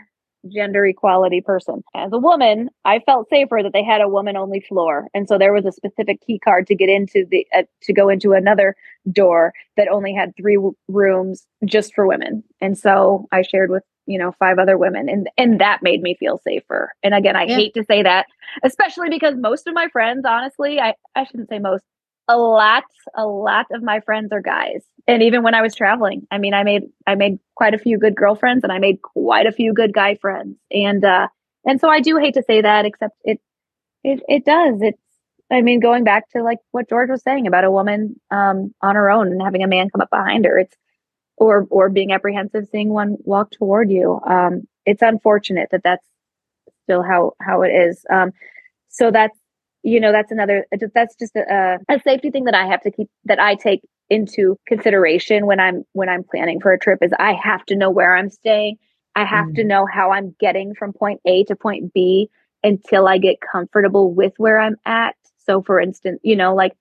gender 0.47 0.87
equality 0.87 1.41
person. 1.41 1.83
As 1.95 2.13
a 2.13 2.19
woman, 2.19 2.71
I 2.85 3.01
felt 3.01 3.29
safer 3.29 3.61
that 3.63 3.73
they 3.73 3.85
had 3.85 4.01
a 4.01 4.09
woman 4.09 4.37
only 4.37 4.61
floor. 4.61 5.09
And 5.15 5.29
so 5.29 5.39
there 5.39 5.53
was 5.53 5.67
a 5.67 5.73
specific 5.73 6.21
key 6.27 6.39
card 6.39 6.67
to 6.69 6.75
get 6.75 6.89
into 6.89 7.27
the 7.31 7.47
uh, 7.55 7.63
to 7.83 7.93
go 7.93 8.09
into 8.09 8.33
another 8.33 8.77
door 9.13 9.53
that 9.77 9.89
only 9.89 10.15
had 10.15 10.35
three 10.37 10.57
w- 10.57 10.75
rooms 10.89 11.47
just 11.65 11.95
for 11.95 12.07
women. 12.07 12.43
And 12.61 12.77
so 12.79 13.27
I 13.33 13.43
shared 13.43 13.71
with, 13.71 13.83
you 14.07 14.19
know, 14.19 14.33
five 14.39 14.59
other 14.59 14.79
women 14.79 15.09
and 15.09 15.29
and 15.37 15.61
that 15.61 15.83
made 15.83 16.03
me 16.03 16.17
feel 16.19 16.39
safer. 16.39 16.93
And 17.03 17.15
again, 17.15 17.37
I 17.37 17.45
yeah. 17.45 17.57
hate 17.57 17.75
to 17.75 17.85
say 17.85 18.03
that, 18.03 18.27
especially 18.63 19.09
because 19.11 19.35
most 19.37 19.67
of 19.67 19.75
my 19.75 19.89
friends, 19.89 20.25
honestly, 20.27 20.81
I 20.81 20.95
I 21.15 21.25
shouldn't 21.25 21.49
say 21.49 21.59
most, 21.59 21.85
a 22.29 22.37
lot 22.37 22.85
a 23.15 23.27
lot 23.27 23.67
of 23.73 23.83
my 23.83 24.01
friends 24.01 24.33
are 24.33 24.41
guys. 24.41 24.85
And 25.07 25.23
even 25.23 25.43
when 25.43 25.55
i 25.55 25.63
was 25.63 25.75
traveling 25.75 26.27
i 26.31 26.39
mean 26.39 26.55
i 26.55 26.63
made 26.65 26.83
i 27.07 27.15
made 27.15 27.39
quite 27.55 27.75
a 27.75 27.79
few 27.79 27.99
good 27.99 28.17
girlfriends 28.17 28.65
and 28.65 28.73
i 28.73 28.79
made 28.79 29.03
quite 29.03 29.47
a 29.47 29.53
few 29.53 29.73
good 29.73 29.93
guy 29.93 30.17
friends. 30.17 30.57
And 30.71 31.05
uh 31.05 31.29
and 31.65 31.81
so 31.81 31.89
i 31.89 32.01
do 32.01 32.17
hate 32.19 32.35
to 32.35 32.43
say 32.43 32.63
that 32.63 32.85
except 32.85 33.17
it 33.25 33.41
it 34.05 34.23
it 34.29 34.45
does. 34.45 34.81
It's 34.83 35.01
i 35.51 35.61
mean 35.63 35.81
going 35.81 36.05
back 36.05 36.29
to 36.31 36.43
like 36.43 36.59
what 36.73 36.89
george 36.89 37.09
was 37.11 37.23
saying 37.23 37.47
about 37.47 37.65
a 37.65 37.71
woman 37.71 38.17
um 38.33 38.75
on 38.83 38.97
her 38.97 39.11
own 39.11 39.29
and 39.29 39.41
having 39.43 39.63
a 39.63 39.69
man 39.69 39.89
come 39.91 40.01
up 40.01 40.11
behind 40.11 40.45
her 40.45 40.59
it's 40.59 40.77
or 41.37 41.67
or 41.71 41.89
being 41.89 42.13
apprehensive 42.13 42.67
seeing 42.73 42.89
one 42.89 43.17
walk 43.25 43.51
toward 43.53 43.91
you 43.91 44.21
um 44.27 44.67
it's 44.87 45.03
unfortunate 45.03 45.69
that 45.71 45.83
that's 45.85 46.07
still 46.85 47.03
how 47.03 47.33
how 47.41 47.63
it 47.63 47.71
is. 47.71 48.05
Um 48.11 48.33
so 48.89 49.11
that's 49.11 49.39
you 49.87 50.01
know 50.01 50.11
that's 50.11 50.33
another 50.33 50.67
that's 50.95 51.15
just 51.15 51.37
a, 51.37 51.79
a 51.89 52.01
safety 52.01 52.31
thing 52.31 52.45
that 52.45 52.55
i 52.55 52.67
have 52.67 52.83
to 52.83 52.91
keep 52.91 53.09
that 53.25 53.39
i 53.39 53.55
take 53.55 53.83
into 54.11 54.59
consideration 54.67 55.47
when 55.47 55.61
i'm 55.61 55.85
when 55.93 56.09
i'm 56.09 56.25
planning 56.25 56.61
for 56.61 56.73
a 56.73 56.79
trip 56.79 56.99
is 57.03 57.13
i 57.21 57.33
have 57.33 57.65
to 57.65 57.77
know 57.77 57.89
where 57.89 58.17
i'm 58.17 58.29
staying 58.29 58.77
i 59.15 59.25
have 59.25 59.47
mm. 59.47 59.55
to 59.55 59.65
know 59.65 59.87
how 59.87 60.11
i'm 60.11 60.35
getting 60.41 60.75
from 60.75 60.93
point 60.93 61.21
a 61.25 61.45
to 61.45 61.55
point 61.55 61.93
b 61.95 62.29
until 62.65 63.07
i 63.07 63.17
get 63.17 63.37
comfortable 63.41 64.13
with 64.13 64.33
where 64.39 64.59
i'm 64.59 64.77
at 64.85 65.15
so 65.47 65.63
for 65.63 65.81
instance 65.81 66.19
you 66.25 66.35
know 66.35 66.53
like 66.53 66.73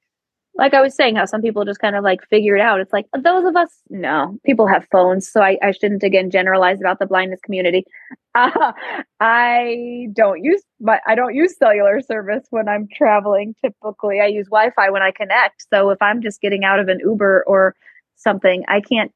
like 0.58 0.74
I 0.74 0.82
was 0.82 0.96
saying, 0.96 1.16
how 1.18 1.26
some 1.26 1.42
people 1.42 1.66
just 1.66 1.80
kind 1.80 1.96
of 1.96 2.04
like 2.04 2.26
figure 2.30 2.56
it 2.56 2.62
out. 2.62 2.80
It's 2.80 2.94
like 2.94 3.08
those 3.14 3.46
of 3.46 3.56
us, 3.56 3.70
no, 3.90 4.40
people 4.46 4.68
have 4.68 4.88
phones. 4.92 5.30
So 5.30 5.42
I, 5.42 5.58
I 5.62 5.72
shouldn't 5.72 6.04
again 6.04 6.32
generalize 6.32 6.80
about 6.80 7.00
the 7.00 7.06
blindness 7.06 7.42
community. 7.44 7.86
Uh, 8.34 8.72
I 9.20 10.08
don't 10.14 10.44
use, 10.44 10.62
but 10.80 11.02
I 11.06 11.16
don't 11.16 11.36
use 11.36 11.58
cellular 11.58 12.00
service 12.02 12.46
when 12.52 12.70
I'm 12.70 12.88
traveling. 12.94 13.56
Typically, 13.62 14.22
I 14.22 14.28
use 14.28 14.48
Wi 14.48 14.72
Fi 14.76 14.90
when 14.90 15.02
I 15.02 15.12
connect. 15.12 15.66
So 15.70 15.90
if 15.90 16.02
I'm 16.02 16.22
just 16.22 16.42
getting 16.42 16.64
out 16.64 16.80
of 16.80 16.88
an 16.88 17.00
Uber 17.00 17.44
or 17.48 17.76
something, 18.16 18.64
I 18.68 18.80
can't 18.80 19.12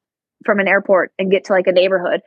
from 0.46 0.60
an 0.60 0.68
airport 0.68 1.12
and 1.20 1.32
get 1.32 1.46
to 1.46 1.54
like 1.54 1.68
a 1.68 1.72
neighborhood. 1.72 2.22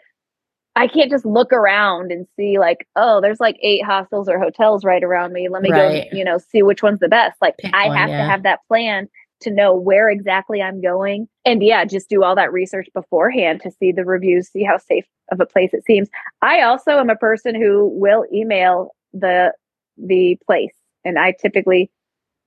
I 0.74 0.86
can't 0.86 1.10
just 1.10 1.26
look 1.26 1.52
around 1.52 2.10
and 2.12 2.26
see 2.36 2.58
like, 2.58 2.86
oh, 2.96 3.20
there's 3.20 3.40
like 3.40 3.58
eight 3.62 3.84
hostels 3.84 4.28
or 4.28 4.38
hotels 4.38 4.84
right 4.84 5.02
around 5.04 5.32
me. 5.32 5.48
Let 5.48 5.62
me 5.62 5.70
Right. 5.70 6.10
go, 6.10 6.16
you 6.16 6.24
know, 6.24 6.38
see 6.38 6.62
which 6.62 6.82
one's 6.82 7.00
the 7.00 7.08
best. 7.08 7.36
Like 7.42 7.56
Pick 7.58 7.74
I 7.74 7.88
one, 7.88 7.96
have 7.96 8.08
yeah. 8.08 8.16
to 8.24 8.30
have 8.30 8.42
that 8.44 8.60
plan 8.68 9.08
to 9.40 9.50
know 9.50 9.74
where 9.74 10.08
exactly 10.08 10.62
I'm 10.62 10.80
going. 10.80 11.28
And 11.44 11.62
yeah, 11.62 11.84
just 11.84 12.08
do 12.08 12.22
all 12.22 12.34
that 12.36 12.52
research 12.52 12.88
beforehand 12.94 13.60
to 13.62 13.70
see 13.70 13.92
the 13.92 14.04
reviews, 14.04 14.48
see 14.48 14.62
how 14.64 14.78
safe 14.78 15.04
of 15.30 15.40
a 15.40 15.46
place 15.46 15.74
it 15.74 15.84
seems. 15.84 16.08
I 16.40 16.62
also 16.62 16.92
am 16.92 17.10
a 17.10 17.16
person 17.16 17.54
who 17.54 17.88
will 17.88 18.24
email 18.32 18.94
the 19.12 19.52
the 19.98 20.38
place. 20.46 20.72
And 21.04 21.18
I 21.18 21.32
typically 21.32 21.90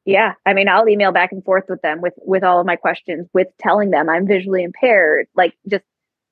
yeah, 0.05 0.34
I 0.45 0.53
mean, 0.53 0.69
I'll 0.69 0.88
email 0.88 1.11
back 1.11 1.32
and 1.32 1.43
forth 1.43 1.65
with 1.67 1.82
them 1.82 1.99
with 1.99 2.13
with 2.17 2.43
all 2.43 2.59
of 2.59 2.65
my 2.65 2.76
questions, 2.76 3.28
with 3.34 3.47
telling 3.59 3.89
them 3.89 4.07
I'm 4.09 4.28
visually 4.28 4.63
impaired. 4.63 5.28
Like, 5.36 5.55
just 5.67 5.84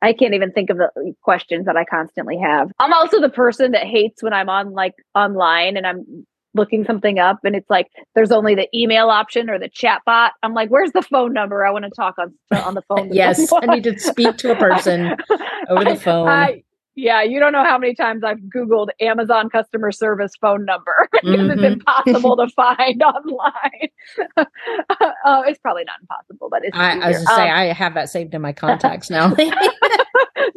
I 0.04 0.14
can't 0.14 0.34
even 0.34 0.52
think 0.52 0.70
of 0.70 0.78
the 0.78 0.90
questions 1.22 1.66
that 1.66 1.78
I 1.78 1.86
constantly 1.86 2.38
have. 2.38 2.72
I'm 2.78 2.94
also 2.94 3.22
the 3.22 3.30
person 3.30 3.72
that 3.72 3.86
hates 3.86 4.22
when 4.22 4.34
I'm 4.34 4.50
on 4.50 4.74
like 4.74 4.94
online 5.16 5.78
and 5.78 5.88
I'm 5.88 6.28
looking 6.54 6.84
something 6.86 7.18
up 7.20 7.40
and 7.44 7.56
it's 7.56 7.70
like 7.70 7.88
there's 8.14 8.32
only 8.32 8.54
the 8.54 8.68
email 8.78 9.10
option 9.10 9.50
or 9.50 9.58
the 9.58 9.70
chat 9.70 10.02
bot. 10.06 10.34
I'm 10.44 10.54
like, 10.54 10.70
where's 10.70 10.92
the 10.92 11.02
phone 11.02 11.34
number? 11.34 11.66
I 11.66 11.72
want 11.72 11.86
to 11.86 11.92
talk 11.92 12.16
on 12.20 12.34
on 12.52 12.76
the 12.76 12.82
phone. 12.84 13.10
Yes, 13.14 13.52
I 13.54 13.66
need 13.68 13.84
to 13.86 13.98
speak 13.98 14.38
to 14.38 14.52
a 14.52 14.56
person 14.56 15.16
over 15.70 15.86
the 15.86 15.96
phone. 15.96 16.28
I- 16.28 16.64
yeah, 16.96 17.24
you 17.24 17.40
don't 17.40 17.52
know 17.54 17.64
how 17.64 17.78
many 17.78 17.96
times 17.96 18.24
I've 18.24 18.38
Googled 18.38 18.90
Amazon 19.00 19.50
customer 19.50 19.92
service 19.92 20.34
phone 20.40 20.66
number 20.66 21.10
because 21.14 21.48
Mhm. 21.48 21.52
it's 21.54 21.64
impossible 21.64 22.38
to 22.38 22.48
find 22.56 23.02
online. 23.02 23.90
uh, 24.38 24.46
it's 25.48 25.60
probably 25.60 25.84
not 25.86 26.00
impossible, 26.02 26.50
but 26.50 26.64
it's. 26.64 26.78
I, 26.78 27.00
I 27.02 27.08
was 27.10 27.20
to 27.20 27.28
say 27.28 27.50
Um, 27.50 27.56
I 27.58 27.66
have 27.74 27.94
that 27.96 28.10
saved 28.10 28.34
in 28.34 28.42
my 28.42 28.54
contacts 28.54 29.10
now. 29.10 29.30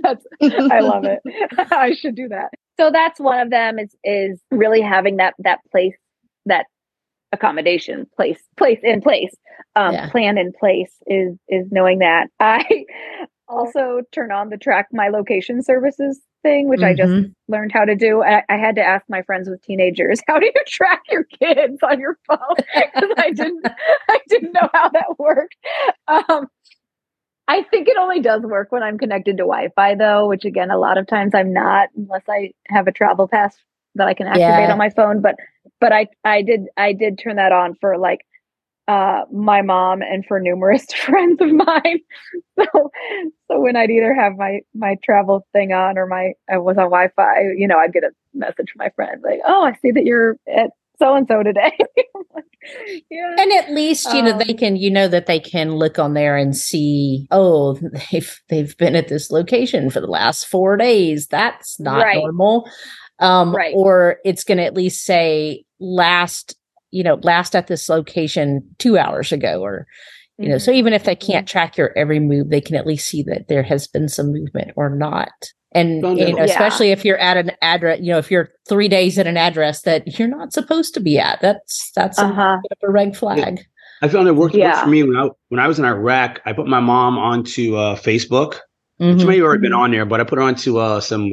that's 0.03 0.26
I 0.70 0.80
love 0.80 1.05
it. 1.05 1.20
I 1.72 1.93
should 1.95 2.14
do 2.14 2.28
that. 2.28 2.51
So 2.78 2.91
that's 2.91 3.18
one 3.18 3.41
of 3.41 3.51
them 3.51 3.78
is 3.78 3.95
is 4.05 4.41
really 4.51 4.80
having 4.82 5.16
that 5.16 5.34
that 5.39 5.61
place 5.70 5.97
that 6.47 6.66
accommodation 7.32 8.07
place 8.16 8.41
place 8.57 8.78
in 8.84 9.01
place 9.01 9.34
um 9.74 9.93
Yeah. 9.95 10.11
plan 10.11 10.39
in 10.39 10.53
place 10.53 10.93
is 11.09 11.37
is 11.49 11.66
knowing 11.72 11.99
that 11.99 12.28
i 12.39 12.64
also 13.49 14.01
turn 14.12 14.32
on 14.32 14.49
the 14.51 14.57
track 14.57 14.88
my 14.92 15.09
location 15.09 15.62
services 15.62 16.20
thing 16.42 16.68
which 16.68 16.82
i 16.82 16.94
just 16.94 17.14
Mhm. 17.14 17.32
learned 17.49 17.72
how 17.72 17.84
to 17.84 17.94
do 17.94 18.22
I, 18.22 18.42
I 18.49 18.57
had 18.57 18.76
to 18.76 18.82
ask 18.82 19.05
my 19.09 19.22
friends 19.22 19.49
with 19.49 19.62
teenagers 19.62 20.20
how 20.28 20.38
do 20.38 20.47
you 20.47 20.53
track 20.66 21.03
your 21.11 21.24
kids 21.24 21.78
on 21.82 22.01
your 22.01 22.18
phone 22.26 22.38
because 22.74 23.11
i 23.18 23.30
didn't 23.30 23.66
i 24.11 24.18
didn't 24.28 24.53
know 24.53 24.68
how 24.72 24.88
that 24.90 25.18
worked 25.18 25.57
um 26.09 26.49
I 27.49 27.62
think 27.62 27.88
it 27.88 27.97
only 27.97 28.20
does 28.20 28.42
work 28.42 28.72
when 28.72 28.82
I'm 28.82 28.99
connected 28.99 29.36
to 29.36 29.44
Wi-Fi, 29.44 29.94
though, 29.94 30.26
which 30.26 30.44
again, 30.44 30.70
a 30.70 30.78
lot 30.78 30.99
of 30.99 31.07
times 31.07 31.34
I'm 31.34 31.53
not, 31.53 31.88
unless 31.97 32.22
I 32.28 32.53
have 32.68 32.88
a 32.88 32.92
travel 32.92 33.28
pass 33.28 33.57
that 33.94 34.09
I 34.09 34.14
can 34.14 34.26
activate 34.26 34.68
Yeah. 34.68 34.72
on 34.72 34.78
my 34.78 34.90
phone. 34.90 35.20
But, 35.20 35.36
but 35.80 35.92
I, 35.92 36.09
I 36.24 36.42
did, 36.42 36.66
I 36.76 36.92
did 36.92 37.18
turn 37.18 37.36
that 37.36 37.53
on 37.53 37.74
for 37.80 37.99
like 37.99 38.20
uh, 38.89 39.22
my 39.32 39.62
mom 39.62 40.03
and 40.03 40.24
for 40.26 40.39
numerous 40.41 40.84
friends 41.05 41.41
of 41.41 41.51
mine. 41.51 42.01
So, 42.59 42.91
so 43.51 43.61
when 43.61 43.76
I'd 43.76 43.91
either 43.91 44.14
have 44.14 44.37
my 44.37 44.61
my 44.74 44.97
travel 45.05 45.47
thing 45.53 45.72
on 45.72 45.99
or 45.99 46.07
my 46.07 46.32
I 46.51 46.59
was 46.59 46.76
on 46.78 46.84
Wi-Fi, 46.84 47.41
you 47.57 47.66
know, 47.68 47.78
I'd 47.78 47.93
get 47.93 48.05
a 48.05 48.11
message 48.34 48.70
from 48.72 48.78
my 48.78 48.91
friend 48.97 49.20
like, 49.24 49.41
"Oh, 49.47 49.64
I 49.64 49.74
see 49.82 49.91
that 49.93 50.05
you're 50.05 50.37
at 50.49 50.70
so 50.99 51.14
and 51.14 51.26
so 51.28 51.43
today." 51.43 51.72
Like, 52.34 52.45
yeah. 53.11 53.37
And 53.39 53.53
at 53.53 53.70
least 53.72 54.12
you 54.12 54.22
know 54.22 54.37
they 54.37 54.51
Um, 54.53 54.57
can 54.59 54.76
you 54.76 54.91
know 54.91 55.07
that 55.09 55.26
they 55.26 55.39
can 55.39 55.76
look 55.76 55.99
on 56.01 56.14
there 56.14 56.37
and 56.37 56.57
see 56.57 57.28
oh 57.30 57.74
they've 58.11 58.41
they've 58.49 58.76
been 58.76 58.97
at 58.97 59.07
this 59.09 59.30
location 59.30 59.89
for 59.89 60.01
the 60.01 60.09
last 60.09 60.47
four 60.47 60.76
days. 60.76 61.28
That's 61.28 61.78
not 61.78 62.03
Right. 62.03 62.16
normal. 62.18 62.68
Um, 63.20 63.55
Right. 63.55 63.72
Or 63.74 64.16
it's 64.24 64.43
going 64.45 64.59
to 64.59 64.64
at 64.64 64.74
least 64.74 65.05
say 65.05 65.64
last 65.78 66.55
you 66.91 67.03
know 67.03 67.18
last 67.22 67.55
at 67.57 67.66
this 67.66 67.89
location 67.89 68.62
two 68.78 68.97
hours 68.99 69.32
ago 69.32 69.61
or 69.62 69.87
you 70.39 70.49
know 70.49 70.59
so 70.59 70.70
even 70.70 70.93
if 70.93 71.05
they 71.05 71.16
can't 71.16 71.49
track 71.49 71.76
your 71.76 71.97
every 71.97 72.20
move 72.20 72.51
they 72.51 72.61
can 72.61 72.76
at 72.76 72.87
least 72.87 73.09
see 73.09 73.22
that 73.22 73.49
there 73.49 73.62
has 73.62 73.87
been 73.87 74.09
some 74.09 74.32
movement 74.32 74.70
or 74.76 74.91
not 74.91 75.30
and 75.72 75.97
you 76.18 76.30
know, 76.32 76.37
Yeah. 76.39 76.45
especially 76.45 76.91
if 76.93 77.05
you're 77.05 77.18
at 77.18 77.37
an 77.37 77.53
address 77.62 78.01
you 78.01 78.12
know 78.12 78.18
if 78.18 78.30
you're 78.30 78.51
three 78.68 78.89
days 78.89 79.18
at 79.18 79.26
an 79.26 79.37
address 79.37 79.82
that 79.82 80.18
you're 80.18 80.28
not 80.28 80.53
supposed 80.53 80.95
to 80.95 81.01
be 81.01 81.18
at 81.18 81.41
that's 81.41 81.91
that's 81.97 82.18
a, 82.18 82.24
uh-huh. 82.24 82.59
bit 82.62 82.72
of 82.82 82.89
a 82.89 82.93
red 82.93 83.16
flag 83.16 83.61
I 84.03 84.09
found 84.09 84.28
it 84.28 84.32
worked, 84.32 84.55
Yeah. 84.55 84.82
for 84.82 84.91
me 84.91 85.03
when 85.03 85.16
I 85.16 85.30
when 85.49 85.59
I 85.59 85.66
was 85.66 85.78
in 85.78 85.87
Iraq. 85.87 86.41
I 86.45 86.53
put 86.53 86.66
my 86.66 86.80
mom 86.80 87.16
onto 87.16 87.76
uh, 87.76 87.97
Facebook. 87.97 88.57
She 89.01 89.07
Mhm. 89.07 89.26
may 89.26 89.37
have 89.37 89.45
already 89.47 89.62
been 89.62 89.72
Mhm. 89.72 89.78
on 89.78 89.91
there, 89.91 90.05
but 90.05 90.20
I 90.20 90.24
put 90.24 90.37
her 90.39 90.45
onto 90.45 90.76
uh, 90.76 91.01
some 91.01 91.32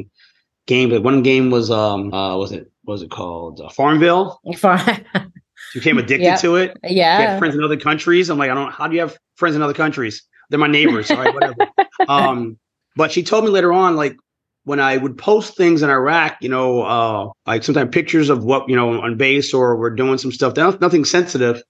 game. 0.66 0.88
But 0.88 1.02
one 1.02 1.22
game 1.22 1.50
was 1.50 1.70
um 1.70 2.10
uh 2.14 2.38
was 2.38 2.52
it 2.52 2.70
what 2.84 2.92
was 2.94 3.02
it 3.02 3.10
called 3.10 3.60
uh, 3.60 3.68
Farmville? 3.68 4.40
Fine. 4.56 5.04
She 5.74 5.80
became 5.80 5.98
addicted 5.98 6.22
Yep. 6.24 6.40
to 6.42 6.54
it. 6.56 6.76
She 6.88 6.94
yeah 6.94 7.18
had 7.30 7.38
friends 7.40 7.56
in 7.56 7.64
other 7.64 7.76
countries. 7.76 8.30
I'm 8.30 8.38
like, 8.38 8.48
I 8.48 8.54
don't. 8.54 8.72
How 8.72 8.86
do 8.86 8.94
you 8.94 9.00
have 9.00 9.18
friends 9.34 9.56
in 9.56 9.62
other 9.62 9.74
countries? 9.74 10.22
They're 10.48 10.58
my 10.60 10.68
neighbors. 10.68 11.10
All 11.10 11.18
right, 11.18 11.34
whatever. 11.34 11.66
um, 12.08 12.56
but 12.94 13.10
she 13.10 13.24
told 13.24 13.42
me 13.44 13.50
later 13.50 13.72
on, 13.72 13.96
like 13.96 14.16
when 14.62 14.78
I 14.78 14.96
would 14.96 15.18
post 15.18 15.56
things 15.56 15.82
in 15.82 15.90
Iraq, 15.90 16.36
you 16.40 16.48
know, 16.48 16.82
uh, 16.82 17.28
like 17.44 17.64
sometimes 17.64 17.90
pictures 17.92 18.30
of 18.30 18.44
what 18.44 18.68
you 18.68 18.76
know 18.76 19.00
on 19.02 19.16
base 19.16 19.52
or 19.52 19.76
we're 19.76 19.90
doing 19.90 20.16
some 20.16 20.30
stuff. 20.30 20.56
Nothing 20.56 21.04
sensitive. 21.04 21.60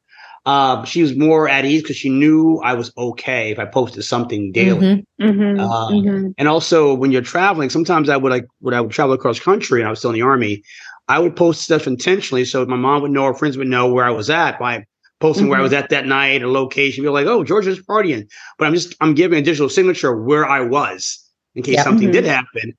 Uh, 0.46 0.84
she 0.84 1.00
was 1.00 1.16
more 1.16 1.48
at 1.48 1.64
ease 1.64 1.80
because 1.80 1.96
she 1.96 2.10
knew 2.10 2.60
I 2.62 2.74
was 2.74 2.92
okay 2.98 3.50
if 3.52 3.58
I 3.58 3.64
posted 3.64 4.04
something 4.04 4.52
daily. 4.52 5.02
Mhm. 5.18 5.28
Mhm. 5.30 5.58
Uh, 5.58 5.88
Mhm. 5.90 6.34
And 6.36 6.46
also 6.46 6.92
when 6.92 7.10
you're 7.10 7.22
traveling, 7.22 7.70
sometimes 7.70 8.10
I 8.10 8.18
would 8.18 8.30
like 8.30 8.44
when 8.60 8.74
I 8.74 8.82
would 8.82 8.90
travel 8.90 9.14
across 9.14 9.40
country 9.40 9.80
and 9.80 9.86
I 9.86 9.90
was 9.90 10.00
still 10.00 10.10
in 10.10 10.14
the 10.16 10.20
army, 10.22 10.62
I 11.08 11.18
would 11.18 11.36
post 11.36 11.62
stuff 11.62 11.86
intentionally 11.86 12.44
so 12.44 12.64
my 12.66 12.76
mom 12.76 13.02
would 13.02 13.10
know 13.10 13.24
or 13.24 13.34
friends 13.34 13.56
would 13.56 13.68
know 13.68 13.92
where 13.92 14.04
I 14.04 14.10
was 14.10 14.30
at 14.30 14.58
by 14.58 14.84
posting 15.20 15.48
where 15.48 15.58
I 15.58 15.60
Mhm. 15.60 15.64
was 15.64 15.72
at 15.72 15.90
that 15.90 16.06
night, 16.06 16.42
a 16.42 16.48
location. 16.50 17.04
Be 17.04 17.08
like, 17.10 17.26
oh, 17.26 17.44
Georgia's 17.44 17.78
partying. 17.80 18.26
But 18.58 18.66
I'm 18.66 18.74
just 18.74 18.94
I'm 19.00 19.14
giving 19.14 19.38
a 19.38 19.42
digital 19.42 19.68
signature 19.68 20.16
where 20.16 20.46
I 20.46 20.60
was 20.60 21.18
in 21.54 21.62
case 21.62 21.74
Yep. 21.76 21.84
something 21.84 22.08
Mhm. 22.08 22.12
did 22.12 22.24
happen. 22.24 22.74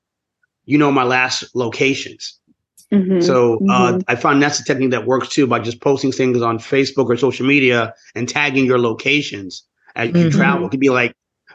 You 0.66 0.78
know 0.78 0.90
my 0.90 1.04
last 1.04 1.44
locations. 1.54 2.38
Mhm. 2.92 3.22
So 3.22 3.56
uh, 3.68 3.92
Mhm. 3.94 4.02
I 4.08 4.14
found 4.16 4.42
that's 4.42 4.60
a 4.60 4.64
technique 4.64 4.90
that 4.90 5.06
works 5.06 5.28
too 5.28 5.46
by 5.46 5.58
just 5.60 5.80
posting 5.80 6.12
things 6.12 6.40
on 6.42 6.58
Facebook 6.58 7.06
or 7.06 7.16
social 7.16 7.46
media 7.46 7.94
and 8.14 8.28
tagging 8.28 8.64
your 8.66 8.78
locations 8.78 9.64
as 9.96 10.08
you 10.08 10.14
Mhm. 10.26 10.32
travel. 10.32 10.66
It 10.66 10.70
could 10.70 10.80
be 10.80 10.90
like 10.90 11.12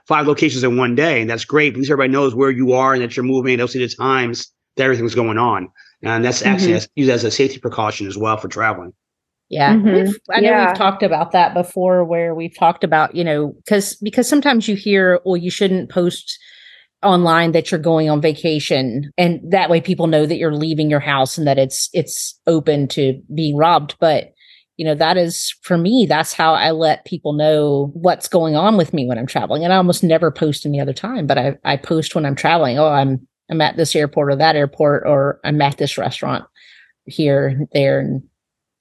five 0.07 0.27
locations 0.27 0.63
in 0.63 0.77
one 0.77 0.95
day, 0.95 1.21
and 1.21 1.29
that's 1.29 1.45
great 1.45 1.73
because 1.73 1.89
everybody 1.89 2.11
knows 2.11 2.33
where 2.35 2.49
you 2.51 2.73
are 2.73 2.93
and 2.93 3.01
that 3.01 3.15
you're 3.15 3.25
moving. 3.25 3.57
They'll 3.57 3.67
see 3.67 3.85
the 3.85 3.93
times 3.93 4.47
that 4.75 4.83
everything's 4.83 5.15
going 5.15 5.37
on, 5.37 5.69
and 6.03 6.23
that's 6.25 6.41
actually 6.43 6.73
Mhm. 6.73 6.87
used 6.95 7.09
as 7.11 7.23
a 7.23 7.31
safety 7.31 7.59
precaution 7.59 8.07
as 8.07 8.17
well 8.17 8.37
for 8.37 8.47
traveling. 8.47 8.93
Yeah. 9.49 9.75
Mhm. 9.75 10.13
I 10.31 10.39
know 10.39 10.49
Yeah. 10.49 10.67
we've 10.67 10.77
talked 10.77 11.03
about 11.03 11.31
that 11.33 11.53
before 11.53 12.05
where 12.05 12.33
we've 12.33 12.57
talked 12.57 12.83
about, 12.83 13.15
you 13.15 13.23
know, 13.23 13.53
cuz 13.67 13.95
because 14.01 14.27
sometimes 14.27 14.67
you 14.67 14.75
hear 14.75 15.19
well 15.25 15.37
you 15.37 15.51
shouldn't 15.51 15.89
post 15.89 16.37
online 17.03 17.51
that 17.51 17.71
you're 17.71 17.79
going 17.79 18.09
on 18.09 18.21
vacation 18.21 19.11
and 19.17 19.39
that 19.49 19.69
way 19.69 19.81
people 19.81 20.07
know 20.07 20.25
that 20.25 20.37
you're 20.37 20.55
leaving 20.55 20.89
your 20.89 20.99
house 20.99 21.37
and 21.37 21.47
that 21.47 21.57
it's 21.57 21.89
it's 21.93 22.39
open 22.47 22.87
to 22.89 23.19
being 23.35 23.57
robbed, 23.57 23.95
but 23.99 24.29
you 24.77 24.85
know 24.85 24.95
that 24.95 25.17
is 25.17 25.53
for 25.63 25.77
me 25.77 26.05
that's 26.07 26.31
how 26.33 26.53
I 26.53 26.71
let 26.71 27.05
people 27.05 27.33
know 27.33 27.91
what's 27.93 28.27
going 28.27 28.55
on 28.55 28.77
with 28.77 28.93
me 28.93 29.05
when 29.05 29.17
I'm 29.17 29.27
traveling 29.27 29.63
and 29.63 29.73
I 29.73 29.77
almost 29.77 30.03
never 30.03 30.31
post 30.31 30.65
any 30.65 30.79
other 30.79 30.93
time, 30.93 31.27
but 31.27 31.37
I 31.37 31.55
I 31.65 31.75
post 31.77 32.15
when 32.15 32.25
I'm 32.25 32.35
traveling. 32.35 32.79
Oh, 32.79 32.87
I'm 32.87 33.27
I'm 33.51 33.61
at 33.61 33.75
this 33.75 33.95
airport 33.95 34.31
or 34.31 34.35
that 34.37 34.55
airport 34.55 35.03
or 35.05 35.39
I'm 35.43 35.61
at 35.61 35.77
this 35.77 35.97
restaurant 35.97 36.45
here 37.05 37.67
there 37.73 37.99
and 37.99 38.23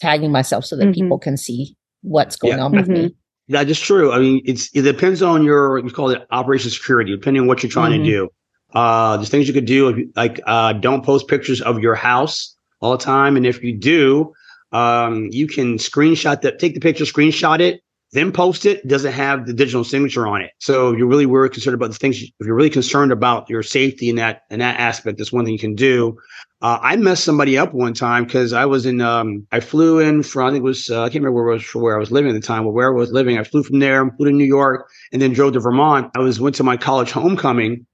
tagging 0.01 0.31
myself 0.31 0.64
so 0.64 0.77
that 0.77 0.87
Mhm. 0.87 0.95
people 0.95 1.18
can 1.18 1.37
see 1.37 1.77
what's 2.03 2.37
going 2.37 2.57
Yeah. 2.57 2.64
on 2.64 2.73
with 2.73 2.89
me. 2.89 3.14
That 3.49 3.68
is 3.68 3.81
true. 3.81 4.12
I 4.12 4.21
mean, 4.21 4.41
it's 4.45 4.71
it 4.75 4.83
depends 4.83 5.23
on 5.23 5.43
your 5.45 5.79
you 5.79 5.91
call 5.91 6.11
it 6.11 6.23
operation 6.31 6.71
security, 6.71 7.11
depending 7.11 7.43
on 7.43 7.49
what 7.49 7.62
you're 7.62 7.71
trying 7.71 8.01
Mhm. 8.01 8.05
to 8.05 8.11
do. 8.11 8.29
Uh, 8.73 9.16
there's 9.16 9.29
things 9.29 9.49
you 9.49 9.53
could 9.55 9.64
do, 9.64 9.89
if 9.89 9.99
you- 9.99 10.11
like 10.14 10.41
uh, 10.47 10.73
don't 10.75 11.05
post 11.05 11.27
pictures 11.27 11.61
of 11.61 11.81
your 11.81 11.97
house 11.97 12.55
all 12.81 12.93
the 12.97 13.05
time, 13.05 13.37
and 13.37 13.45
if 13.45 13.62
you 13.64 13.77
do, 13.77 14.33
um, 14.71 15.27
you 15.33 15.49
can 15.49 15.77
screenshot 15.79 16.41
that, 16.43 16.61
take 16.61 16.75
the 16.75 16.81
picture, 16.81 17.05
screenshot 17.05 17.59
it, 17.61 17.81
then 18.13 18.33
post 18.33 18.67
it. 18.67 18.87
Doesn't 18.89 19.13
have 19.13 19.47
the 19.47 19.53
digital 19.53 19.85
signature 19.85 20.27
on 20.27 20.43
it. 20.43 20.51
So 20.59 20.93
you're 20.93 21.07
really 21.07 21.27
worried, 21.27 21.53
concerned 21.53 21.75
about 21.75 21.91
the 21.91 21.97
things. 21.97 22.21
If 22.23 22.47
you're 22.47 22.57
really 22.57 22.71
concerned 22.71 23.13
about 23.13 23.49
your 23.49 23.63
safety 23.63 24.09
in 24.09 24.17
that 24.17 24.43
in 24.51 24.59
that 24.59 24.81
aspect, 24.81 25.19
that's 25.19 25.33
one 25.33 25.45
thing 25.45 25.53
you 25.53 25.61
can 25.61 25.75
do. 25.75 26.19
Uh, 26.63 26.79
I 26.83 26.97
messed 26.97 27.25
somebody 27.25 27.57
up 27.57 27.73
one 27.73 27.95
time 27.95 28.25
because 28.25 28.53
I 28.53 28.67
was 28.67 28.85
in. 28.85 29.01
Um, 29.01 29.47
I 29.53 29.61
flew 29.61 29.99
in 30.01 30.23
from. 30.23 30.49
I 30.49 30.51
think 30.51 30.63
it 30.63 30.65
was. 30.65 30.91
Uh, 30.91 31.03
I 31.03 31.07
can't 31.07 31.23
remember 31.25 31.43
where 31.43 31.53
I 31.53 31.55
was 31.55 31.75
where 31.75 31.97
I 31.97 31.99
was 31.99 32.11
living 32.11 32.31
at 32.31 32.41
the 32.41 32.47
time, 32.47 32.65
but 32.65 32.71
where 32.71 32.93
I 32.93 32.95
was 32.95 33.13
living. 33.13 33.39
I 33.39 33.45
flew 33.45 33.63
from 33.63 33.79
there, 33.79 34.09
flew 34.17 34.27
to 34.27 34.33
New 34.33 34.45
York, 34.45 34.89
and 35.13 35.23
then 35.23 35.33
drove 35.33 35.53
to 35.53 35.61
Vermont. 35.61 36.11
I 36.17 36.19
was 36.19 36.41
went 36.41 36.57
to 36.57 36.65
my 36.65 36.77
college 36.77 37.13
homecoming, 37.13 37.87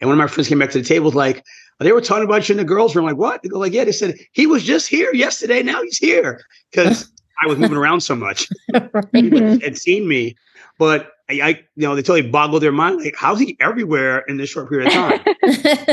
and 0.00 0.08
one 0.10 0.18
of 0.18 0.22
my 0.22 0.26
friends 0.26 0.48
came 0.48 0.58
back 0.58 0.70
to 0.72 0.78
the 0.78 0.84
table 0.84 1.06
was 1.06 1.14
like, 1.14 1.44
"They 1.78 1.92
were 1.92 2.00
talking 2.00 2.24
about 2.24 2.48
you 2.48 2.54
in 2.54 2.58
the 2.58 2.64
girls' 2.64 2.96
room." 2.96 3.06
I'm 3.06 3.12
like, 3.12 3.20
what? 3.20 3.42
They 3.42 3.48
go 3.48 3.60
like, 3.60 3.72
"Yeah." 3.72 3.84
They 3.84 3.92
said 3.92 4.16
he 4.32 4.46
was 4.46 4.64
just 4.64 4.88
here 4.88 5.14
yesterday. 5.14 5.62
Now 5.62 5.82
he's 5.82 5.98
here 5.98 6.40
because 6.70 7.10
I 7.42 7.46
was 7.48 7.58
moving 7.58 7.76
around 7.76 8.00
so 8.02 8.14
much 8.14 8.48
Right. 8.72 8.92
Mhm. 9.14 9.62
had 9.62 9.76
seen 9.76 10.08
me. 10.08 10.36
But 10.78 11.10
I, 11.30 11.40
I, 11.42 11.48
you 11.76 11.86
know, 11.86 11.94
they 11.94 12.02
totally 12.02 12.28
boggle 12.30 12.60
their 12.60 12.72
mind. 12.72 13.02
Like, 13.02 13.14
how's 13.16 13.38
he 13.40 13.56
everywhere 13.60 14.20
in 14.28 14.36
this 14.36 14.50
short 14.50 14.68
period 14.68 14.88
of 14.88 14.92
time? 14.94 15.20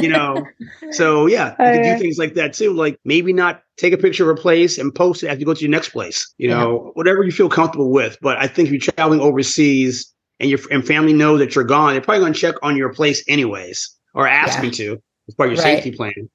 you 0.01 0.09
know, 0.09 0.45
so 0.91 1.25
yeah, 1.27 1.49
you 1.51 1.55
Oh, 1.59 1.71
can 1.73 1.83
yeah. 1.83 1.93
do 1.93 1.99
things 1.99 2.17
like 2.17 2.33
that 2.35 2.53
too. 2.53 2.73
Like 2.73 2.97
maybe 3.05 3.33
not 3.33 3.61
take 3.77 3.93
a 3.93 3.97
picture 3.97 4.29
of 4.29 4.37
a 4.37 4.41
place 4.41 4.77
and 4.77 4.93
post 4.93 5.23
it 5.23 5.27
after 5.27 5.39
you 5.39 5.45
go 5.45 5.53
to 5.53 5.61
your 5.61 5.69
next 5.69 5.89
place. 5.89 6.33
You 6.37 6.49
know, 6.49 6.91
whatever 6.95 7.23
you 7.23 7.31
feel 7.31 7.49
comfortable 7.49 7.91
with. 7.91 8.17
But 8.21 8.37
I 8.37 8.47
think 8.47 8.67
if 8.69 8.73
you're 8.73 8.93
traveling 8.95 9.19
overseas 9.21 10.13
and 10.39 10.49
your 10.49 10.59
and 10.71 10.85
family 10.85 11.13
know 11.13 11.37
that 11.37 11.55
you're 11.55 11.63
gone, 11.65 11.93
they're 11.93 12.01
probably 12.01 12.21
going 12.21 12.33
to 12.33 12.39
check 12.39 12.55
on 12.63 12.75
your 12.77 12.93
place 12.93 13.23
anyways, 13.27 13.89
or 14.13 14.27
ask 14.27 14.55
Yeah. 14.57 14.61
me 14.63 14.71
to 14.71 14.97
as 15.27 15.35
part 15.35 15.49
of 15.49 15.55
your 15.57 15.63
Right. 15.63 15.75
safety 15.83 15.91
plan. 15.91 16.29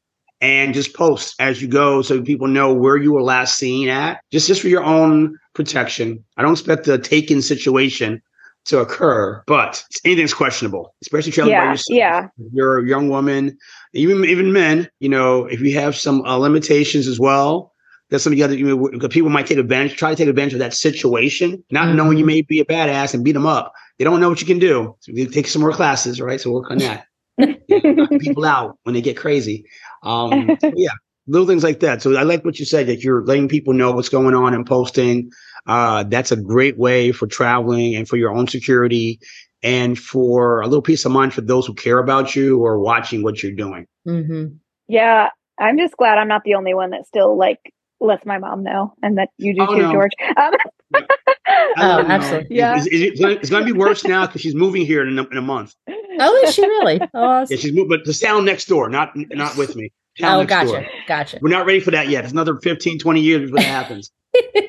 And 0.44 0.74
just 0.74 0.94
post 0.94 1.34
as 1.38 1.62
you 1.62 1.68
go 1.68 2.02
so 2.02 2.20
people 2.20 2.46
know 2.48 2.72
where 2.74 2.96
you 2.98 3.12
were 3.12 3.22
last 3.22 3.56
seen 3.56 3.88
at. 3.88 4.20
Just 4.30 4.46
just 4.46 4.60
for 4.60 4.68
your 4.68 4.84
own 4.84 5.38
protection. 5.54 6.22
I 6.36 6.42
don't 6.42 6.52
expect 6.52 6.84
the 6.84 6.98
taken 6.98 7.40
situation 7.40 8.20
to 8.66 8.80
occur, 8.80 9.42
but 9.46 9.82
anything's 10.04 10.34
questionable, 10.34 10.94
especially 11.02 11.32
traveling 11.32 11.56
by 11.56 11.62
Yeah, 11.64 11.70
yourself. 11.72 11.96
yeah. 11.96 12.24
If 12.38 12.52
You're 12.52 12.78
a 12.84 12.86
young 12.86 13.08
woman, 13.08 13.56
even 13.94 14.24
even 14.26 14.52
men. 14.52 14.88
You 15.00 15.08
know, 15.08 15.46
if 15.46 15.60
you 15.60 15.74
have 15.80 15.96
some 15.96 16.20
uh, 16.26 16.36
limitations 16.36 17.06
as 17.06 17.18
well, 17.18 17.72
that's 18.10 18.22
something 18.22 18.38
you 18.38 18.44
got 18.44 18.50
to. 18.52 18.58
You 18.58 18.90
know, 18.98 19.08
people 19.08 19.30
might 19.30 19.46
take 19.46 19.58
advantage, 19.58 19.96
try 19.96 20.10
to 20.10 20.16
take 20.16 20.28
advantage 20.28 20.54
of 20.54 20.58
that 20.60 20.74
situation, 20.74 21.64
not 21.70 21.94
knowing 21.94 22.18
you 22.18 22.26
may 22.26 22.42
be 22.42 22.60
a 22.60 22.64
badass 22.66 23.14
and 23.14 23.24
beat 23.24 23.32
them 23.32 23.46
up. 23.46 23.72
They 23.98 24.04
don't 24.04 24.20
know 24.20 24.28
what 24.28 24.40
you 24.42 24.46
can 24.46 24.58
do. 24.58 24.94
So 25.00 25.12
you 25.14 25.26
take 25.26 25.46
some 25.46 25.62
more 25.62 25.72
classes, 25.72 26.20
right? 26.20 26.40
So 26.40 26.50
work 26.50 26.70
on 26.70 26.78
that. 26.78 27.06
Knock 27.38 28.10
people 28.20 28.44
out 28.44 28.78
when 28.84 28.94
they 28.94 29.00
get 29.00 29.16
crazy. 29.16 29.64
Um, 30.04 30.56
so 30.60 30.72
yeah, 30.76 30.92
little 31.26 31.46
things 31.46 31.64
like 31.64 31.80
that. 31.80 32.02
So 32.02 32.16
I 32.16 32.22
like 32.22 32.44
what 32.44 32.58
you 32.58 32.64
said 32.64 32.86
that 32.86 33.02
you're 33.02 33.24
letting 33.24 33.48
people 33.48 33.72
know 33.72 33.92
what's 33.92 34.08
going 34.08 34.34
on 34.34 34.54
and 34.54 34.66
posting. 34.66 35.30
Uh, 35.66 36.04
that's 36.04 36.32
a 36.32 36.36
great 36.36 36.78
way 36.78 37.12
for 37.12 37.26
traveling 37.26 37.96
and 37.96 38.08
for 38.08 38.16
your 38.16 38.32
own 38.32 38.46
security 38.46 39.18
and 39.62 39.98
for 39.98 40.60
a 40.60 40.66
little 40.66 40.82
peace 40.82 41.04
of 41.04 41.12
mind 41.12 41.32
for 41.32 41.40
those 41.40 41.66
who 41.66 41.74
care 41.74 41.98
about 41.98 42.36
you 42.36 42.62
or 42.62 42.78
watching 42.78 43.22
what 43.22 43.42
you're 43.42 43.52
doing. 43.52 43.86
hmm 44.04 44.46
Yeah, 44.88 45.30
I'm 45.58 45.78
just 45.78 45.96
glad 45.96 46.18
I'm 46.18 46.28
not 46.28 46.44
the 46.44 46.54
only 46.54 46.74
one 46.74 46.90
that 46.90 47.06
still 47.06 47.36
like 47.36 47.72
lets 48.04 48.24
my 48.26 48.38
mom 48.38 48.62
know, 48.62 48.92
and 49.02 49.18
that 49.18 49.30
you 49.38 49.54
do 49.54 49.62
Oh, 49.62 49.74
too, 49.74 49.82
no. 49.82 49.92
George. 49.92 50.12
Um, 50.36 50.52
I 50.94 51.02
Oh, 51.76 52.04
absolutely. 52.06 52.56
Yeah. 52.56 52.76
It's, 52.78 52.86
it's, 52.90 53.20
gonna, 53.20 53.34
it's 53.34 53.50
gonna 53.50 53.64
be 53.64 53.72
worse 53.72 54.04
now 54.04 54.26
because 54.26 54.40
she's 54.40 54.54
moving 54.54 54.86
here 54.86 55.06
in 55.06 55.18
a, 55.18 55.22
in 55.28 55.36
a 55.36 55.42
month. 55.42 55.74
Oh, 55.88 56.42
is 56.44 56.54
she 56.54 56.62
really? 56.62 57.00
Oh, 57.14 57.44
Yeah, 57.50 57.56
she's 57.56 57.72
moving, 57.72 57.88
but 57.88 58.04
the 58.04 58.14
sound 58.14 58.46
next 58.46 58.66
door, 58.68 58.88
not 58.88 59.10
not 59.14 59.56
with 59.56 59.74
me. 59.76 59.92
Town 60.20 60.42
oh 60.42 60.46
gotcha. 60.46 60.70
door. 60.70 60.86
Gotcha. 61.08 61.38
We're 61.42 61.50
not 61.50 61.66
ready 61.66 61.80
for 61.80 61.90
that 61.90 62.08
yet. 62.08 62.22
It's 62.24 62.32
another 62.32 62.58
15, 62.60 62.98
20 63.00 63.20
years 63.20 63.50
before 63.50 63.56
that 63.58 63.64
happens. 63.64 64.10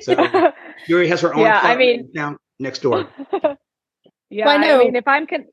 So 0.01 0.51
Yuri 0.88 1.07
has 1.07 1.21
her 1.21 1.33
own 1.36 1.41
Yeah, 1.41 1.59
I 1.61 1.75
mean- 1.75 2.11
down 2.13 2.38
next 2.59 2.79
door. 2.81 3.07
yeah, 4.31 4.45
Well, 4.45 4.49
I 4.49 4.57
know- 4.57 4.81
I 4.81 4.86
mean, 4.86 4.95
if 4.95 5.07
I'm 5.07 5.27
con- 5.27 5.45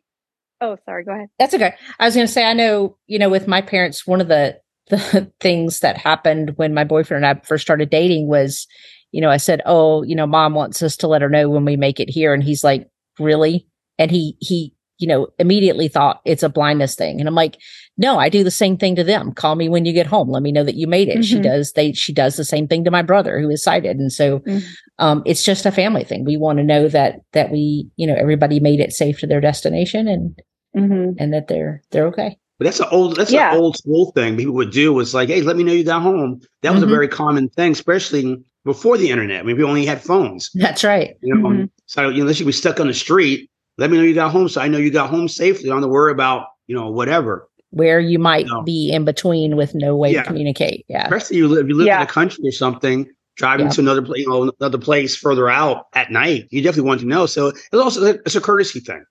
oh, 0.63 0.77
sorry, 0.87 1.05
go 1.05 1.13
ahead. 1.13 1.29
That's 1.39 1.53
okay. 1.55 1.75
I 2.01 2.07
was 2.07 2.15
going 2.15 2.27
to 2.27 2.33
say, 2.33 2.45
I 2.45 2.55
know, 2.55 2.97
you 3.07 3.19
know, 3.19 3.29
with 3.29 3.47
my 3.47 3.61
parents, 3.61 4.07
one 4.07 4.21
of 4.23 4.29
the 4.29 4.59
the 4.93 5.33
things 5.41 5.81
that 5.81 5.97
happened 5.97 6.53
when 6.57 6.75
my 6.75 6.85
boyfriend 6.85 7.25
and 7.25 7.39
I 7.39 7.41
first 7.45 7.63
started 7.63 7.91
dating 7.91 8.29
was, 8.29 8.67
you 9.11 9.21
know, 9.21 9.31
I 9.31 9.39
said, 9.39 9.63
"Oh, 9.67 10.03
you 10.03 10.15
know, 10.15 10.27
mom 10.27 10.55
wants 10.55 10.83
us 10.83 10.97
to 10.99 11.09
let 11.09 11.23
her 11.23 11.29
know 11.31 11.49
when 11.51 11.65
we 11.65 11.77
make 11.77 11.99
it 11.99 12.11
here," 12.11 12.33
and 12.35 12.43
he's 12.45 12.63
like, 12.63 12.89
"Really?" 13.19 13.67
And 13.99 14.11
he 14.11 14.37
he, 14.41 14.75
you 14.99 15.07
know, 15.09 15.29
immediately 15.39 15.89
thought 15.89 16.21
it's 16.25 16.43
a 16.43 16.49
blindness 16.49 16.95
thing, 16.95 17.19
and 17.21 17.29
I'm 17.29 17.35
like, 17.35 17.57
"No, 17.97 18.19
I 18.19 18.29
do 18.29 18.45
the 18.45 18.51
same 18.51 18.77
thing 18.77 18.95
to 18.97 19.05
them. 19.05 19.33
Call 19.33 19.55
me 19.55 19.69
when 19.69 19.85
you 19.87 19.93
get 19.95 20.07
home. 20.07 20.29
Let 20.31 20.43
me 20.43 20.53
know 20.53 20.65
that 20.65 20.77
you 20.77 20.87
made 20.87 21.09
it." 21.09 21.25
She 21.25 21.39
Mhm. 21.39 21.43
does. 21.43 21.73
They 21.73 21.93
she 21.93 22.13
does 22.13 22.37
the 22.37 22.45
same 22.45 22.69
thing 22.69 22.85
to 22.85 22.91
my 22.91 23.03
brother 23.03 23.41
who 23.41 23.51
is 23.51 23.63
sighted, 23.63 23.97
and 23.99 24.13
so 24.13 24.41
Mhm. 24.41 24.63
um, 24.99 25.23
it's 25.27 25.43
just 25.45 25.67
a 25.67 25.73
family 25.73 26.05
thing. 26.05 26.25
We 26.25 26.37
want 26.37 26.59
to 26.59 26.65
know 26.65 26.89
that 26.89 27.21
that 27.33 27.51
we, 27.51 27.89
you 27.97 28.07
know, 28.07 28.15
everybody 28.15 28.61
made 28.61 28.81
it 28.81 28.93
safe 28.93 29.19
to 29.21 29.27
their 29.27 29.41
destination 29.41 30.07
and 30.09 30.39
Mhm. 30.77 31.17
and 31.19 31.33
that 31.35 31.49
they're 31.49 31.83
they're 31.91 32.07
okay. 32.09 32.37
But 32.63 32.67
that's 32.67 32.79
an 32.79 32.87
old 32.93 33.17
that's 33.17 33.33
Yeah. 33.33 33.53
an 33.55 33.59
old 33.59 33.77
school 33.77 34.13
thing 34.13 34.37
people 34.37 34.55
would 34.55 34.71
do 34.71 34.93
was 34.93 35.15
like, 35.15 35.29
hey, 35.29 35.43
let 35.43 35.57
me 35.57 35.65
know 35.65 35.73
you 35.73 35.83
got 35.83 36.01
home. 36.01 36.41
That 36.63 36.73
was 36.73 36.81
Mhm. 36.85 36.87
a 36.87 36.91
very 36.91 37.09
common 37.09 37.49
thing, 37.49 37.73
especially 37.73 38.37
before 38.65 38.97
the 38.97 39.11
internet. 39.11 39.41
I 39.41 39.43
mean, 39.43 39.57
we 39.57 39.65
only 39.65 39.85
had 39.85 40.01
phones. 40.01 40.49
That's 40.55 40.85
right. 40.85 41.17
You 41.23 41.35
know, 41.35 41.49
Mhm. 41.49 41.71
so 41.87 42.03
you 42.03 42.19
know, 42.19 42.21
unless 42.21 42.39
you 42.39 42.47
were 42.47 42.53
stuck 42.53 42.79
on 42.79 42.87
the 42.87 42.95
street, 42.95 43.51
let 43.79 43.91
me 43.91 43.97
know 43.97 44.05
you 44.05 44.15
got 44.15 44.31
home 44.31 44.49
so 44.49 44.61
I 44.61 44.69
know 44.69 44.79
you 44.79 44.93
got 44.93 45.11
home 45.11 45.27
safely. 45.27 45.65
I 45.65 45.73
don't 45.73 45.79
have 45.79 45.89
to 45.89 45.93
worry 45.93 46.13
about, 46.13 46.45
you 46.69 46.77
know, 46.77 46.89
whatever. 46.89 47.49
Where 47.71 47.99
you 47.99 48.21
might 48.21 48.47
No. 48.47 48.63
be 48.63 48.93
in 48.93 49.05
between 49.05 49.57
with 49.57 49.75
no 49.75 49.97
way 49.97 50.13
Yeah. 50.13 50.23
to 50.23 50.29
communicate. 50.29 50.85
Yeah. 50.89 51.03
Especially 51.07 51.39
you 51.39 51.49
live 51.49 51.69
you 51.69 51.75
live 51.77 51.89
Yeah. 51.89 51.97
in 51.97 52.03
a 52.05 52.07
country 52.07 52.47
or 52.47 52.53
something, 52.53 53.09
driving 53.37 53.71
to 53.71 53.81
another 53.81 54.03
place, 54.03 54.21
you 54.21 54.29
know, 54.29 54.53
another 54.61 54.79
place 54.79 55.17
further 55.17 55.51
out 55.51 55.87
at 55.95 56.13
night. 56.13 56.47
You 56.51 56.63
definitely 56.63 56.87
want 56.87 57.01
to 57.01 57.07
know. 57.09 57.27
So 57.27 57.49
it's 57.49 57.69
also 57.75 58.05
it's 58.25 58.37
a 58.37 58.41
courtesy 58.41 58.79
thing. 58.79 59.03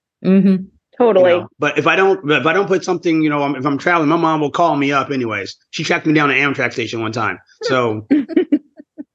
Hmm 1.01 1.07
you 1.07 1.13
Totally. 1.13 1.29
know. 1.41 1.47
But 1.59 1.77
if 1.77 1.87
I 1.87 1.95
don't, 1.95 2.29
if 2.31 2.45
I 2.45 2.53
don't 2.53 2.67
put 2.67 2.83
something, 2.83 3.21
you 3.21 3.29
know, 3.29 3.55
if 3.55 3.65
I'm 3.65 3.77
traveling, 3.77 4.09
my 4.09 4.17
mom 4.17 4.39
will 4.41 4.51
call 4.51 4.75
me 4.75 4.91
up 4.91 5.11
anyways. 5.11 5.55
She 5.71 5.83
tracked 5.83 6.05
me 6.05 6.13
down 6.13 6.29
at 6.31 6.37
Amtrak 6.37 6.73
station 6.73 7.01
one 7.01 7.11
time. 7.11 7.39
So, 7.63 8.07
you 8.09 8.59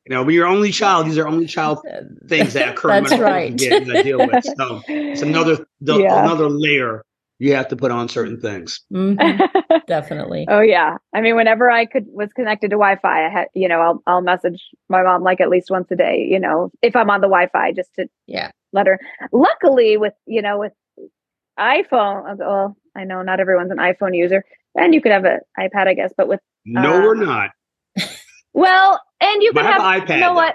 know, 0.09 0.22
when 0.22 0.34
you're 0.34 0.47
only 0.47 0.70
child, 0.72 1.07
these 1.07 1.18
are 1.18 1.26
only 1.26 1.47
child 1.47 1.80
things 2.28 2.53
that 2.55 2.68
occur. 2.68 2.89
no 3.01 3.01
That's 3.03 3.18
right. 3.18 3.51
You 3.51 3.57
get, 3.57 3.80
you 3.80 3.87
gotta 3.87 4.03
deal 4.03 4.26
with. 4.26 4.45
So 4.45 4.80
it's 4.89 5.22
another, 5.22 5.66
the, 5.80 5.99
Yeah. 6.01 6.22
another 6.22 6.49
layer 6.49 7.03
you 7.39 7.55
have 7.55 7.68
to 7.68 7.76
put 7.76 7.91
on 7.91 8.09
certain 8.09 8.41
things. 8.41 8.80
Mhm. 8.93 9.41
Definitely. 9.87 10.47
oh 10.49 10.61
yeah. 10.61 10.97
I 11.14 11.20
mean, 11.20 11.37
whenever 11.37 11.70
I 11.70 11.84
could 11.87 12.07
was 12.09 12.32
connected 12.32 12.70
to 12.70 12.76
Wi-Fi, 12.76 13.26
I 13.26 13.28
had 13.30 13.49
you 13.55 13.68
know 13.68 13.80
I'll 13.80 14.03
I'll 14.07 14.20
message 14.22 14.61
my 14.89 15.03
mom 15.03 15.22
like 15.22 15.41
at 15.41 15.49
least 15.51 15.70
once 15.70 15.91
a 15.91 15.97
day. 15.97 16.26
You 16.28 16.41
know, 16.41 16.70
if 16.82 16.97
I'm 16.97 17.11
on 17.11 17.20
the 17.20 17.28
Wi-Fi, 17.28 17.72
just 17.72 17.95
to 17.95 18.09
Yeah. 18.26 18.51
let 18.72 18.87
her. 18.87 18.99
Luckily, 19.32 19.97
with 19.97 20.14
you 20.26 20.41
know 20.43 20.59
with 20.59 20.72
iPhone, 21.59 22.36
well, 22.38 22.76
I 22.94 23.04
know 23.04 23.22
not 23.22 23.40
everyone's 23.40 23.70
an 23.70 23.78
iPhone 23.78 24.16
user, 24.16 24.44
and 24.74 24.94
you 24.94 25.00
could 25.00 25.12
have 25.12 25.24
an 25.24 25.40
iPad, 25.59 25.86
I 25.88 25.94
guess, 25.94 26.12
but 26.16 26.28
with 26.28 26.40
No, 26.64 26.94
Uh, 26.94 27.00
we're 27.02 27.14
not. 27.24 27.50
well, 28.52 29.00
and 29.20 29.42
you 29.42 29.52
could 29.52 29.64
have, 29.64 29.80
have 29.80 30.02
iPad. 30.02 30.14
You 30.14 30.20
know 30.20 30.28
though. 30.28 30.34
what? 30.34 30.54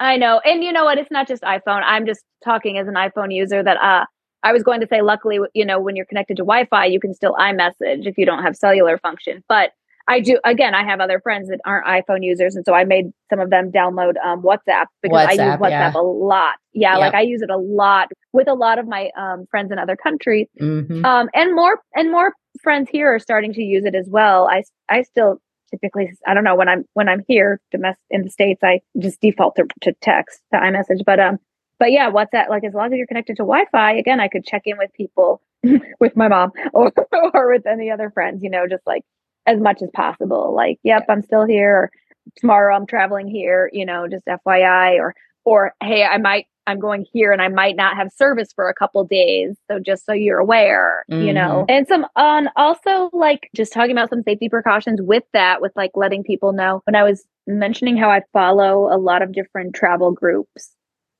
I 0.00 0.16
know. 0.16 0.40
And 0.44 0.64
you 0.64 0.72
know 0.72 0.84
what? 0.84 0.98
It's 0.98 1.10
not 1.10 1.28
just 1.28 1.42
iPhone. 1.42 1.82
I'm 1.84 2.06
just 2.06 2.20
talking 2.44 2.78
as 2.78 2.88
an 2.88 2.94
iPhone 2.94 3.32
user 3.34 3.62
that 3.62 3.76
uh 3.76 4.04
I 4.44 4.52
was 4.52 4.64
going 4.64 4.80
to 4.80 4.88
say 4.88 5.00
luckily 5.02 5.38
you 5.54 5.64
know 5.64 5.78
when 5.80 5.94
you're 5.94 6.06
connected 6.06 6.36
to 6.38 6.42
Wi-Fi 6.42 6.86
you 6.86 6.98
can 6.98 7.14
still 7.14 7.34
iMessage 7.34 8.06
if 8.06 8.18
you 8.18 8.26
don't 8.26 8.42
have 8.42 8.56
cellular 8.56 8.98
function. 8.98 9.44
But 9.48 9.70
I 10.08 10.20
do 10.20 10.38
again 10.44 10.74
I 10.74 10.84
have 10.84 11.00
other 11.00 11.20
friends 11.20 11.48
that 11.48 11.60
aren't 11.64 11.86
iPhone 11.86 12.22
users 12.22 12.56
and 12.56 12.64
so 12.64 12.74
I 12.74 12.84
made 12.84 13.12
some 13.30 13.40
of 13.40 13.50
them 13.50 13.70
download 13.70 14.14
um 14.24 14.42
WhatsApp 14.42 14.86
because 15.02 15.26
I 15.28 15.32
use 15.32 15.40
WhatsApp, 15.40 15.58
WhatsApp 15.58 15.70
yeah. 15.70 15.92
a 15.94 16.02
lot. 16.02 16.54
Yeah, 16.72 16.92
Yep. 16.92 17.00
like 17.00 17.14
I 17.14 17.20
use 17.22 17.42
it 17.42 17.50
a 17.50 17.56
lot 17.56 18.08
with 18.32 18.48
a 18.48 18.54
lot 18.54 18.78
of 18.78 18.86
my 18.86 19.10
um 19.16 19.46
friends 19.50 19.72
in 19.72 19.78
other 19.78 19.96
countries. 19.96 20.48
hmm 20.58 21.04
Um, 21.04 21.28
and 21.34 21.54
more 21.54 21.80
and 21.94 22.10
more 22.10 22.32
friends 22.62 22.88
here 22.90 23.14
are 23.14 23.18
starting 23.18 23.52
to 23.54 23.62
use 23.62 23.84
it 23.84 23.94
as 23.94 24.08
well. 24.08 24.48
I 24.48 24.62
I 24.88 25.02
still 25.02 25.40
typically 25.70 26.12
I 26.26 26.34
don't 26.34 26.44
know 26.44 26.54
when 26.54 26.68
I'm 26.68 26.84
when 26.94 27.08
I'm 27.08 27.22
here 27.26 27.60
domestic 27.70 28.04
in 28.10 28.22
the 28.22 28.30
states 28.30 28.60
I 28.62 28.80
just 28.98 29.20
default 29.20 29.56
to, 29.56 29.64
to 29.82 29.92
text 30.00 30.40
to 30.52 30.58
iMessage, 30.60 31.04
but 31.04 31.18
um, 31.18 31.38
but 31.78 31.90
yeah, 31.92 32.10
WhatsApp 32.10 32.48
like 32.48 32.64
as 32.64 32.74
long 32.74 32.92
as 32.92 32.96
you're 32.98 33.06
connected 33.06 33.36
to 33.36 33.42
Wi-Fi, 33.42 33.92
again, 33.94 34.20
I 34.20 34.28
could 34.28 34.44
check 34.44 34.62
in 34.66 34.78
with 34.78 34.92
people 34.92 35.42
with 36.00 36.16
my 36.16 36.28
mom 36.28 36.52
or 36.72 36.92
or 37.34 37.52
with 37.52 37.66
any 37.66 37.90
other 37.90 38.10
friends, 38.10 38.42
you 38.42 38.50
know, 38.50 38.66
just 38.68 38.86
like 38.86 39.02
as 39.46 39.60
much 39.60 39.82
as 39.82 39.90
possible. 39.94 40.54
Like, 40.54 40.78
yep, 40.82 41.04
I'm 41.08 41.22
still 41.22 41.46
here. 41.46 41.76
Or, 41.76 41.90
Tomorrow 42.36 42.76
I'm 42.76 42.86
traveling 42.86 43.26
here, 43.26 43.68
you 43.72 43.84
know, 43.84 44.06
just 44.06 44.24
FYI, 44.26 44.96
or 44.98 45.14
or 45.44 45.74
hey, 45.82 46.04
I 46.04 46.18
might 46.18 46.46
I'm 46.66 46.78
going 46.78 47.04
here 47.12 47.32
and 47.32 47.42
I 47.42 47.48
might 47.48 47.74
not 47.74 47.96
have 47.96 48.12
service 48.12 48.52
for 48.54 48.68
a 48.68 48.74
couple 48.74 49.02
days. 49.04 49.56
So 49.68 49.80
just 49.80 50.06
so 50.06 50.12
you're 50.12 50.38
aware, 50.38 51.04
you 51.08 51.32
know. 51.32 51.66
Mm-hmm. 51.68 51.70
And 51.70 51.88
some 51.88 52.06
on 52.14 52.48
also 52.54 53.10
like 53.12 53.50
just 53.56 53.72
talking 53.72 53.90
about 53.90 54.10
some 54.10 54.22
safety 54.22 54.48
precautions 54.48 55.00
with 55.02 55.24
that, 55.32 55.60
with 55.60 55.72
like 55.74 55.90
letting 55.96 56.22
people 56.22 56.52
know. 56.52 56.80
When 56.84 56.94
I 56.94 57.02
was 57.02 57.24
mentioning 57.48 57.96
how 57.96 58.10
I 58.10 58.22
follow 58.32 58.94
a 58.94 58.98
lot 58.98 59.22
of 59.22 59.32
different 59.32 59.74
travel 59.74 60.12
groups, 60.12 60.70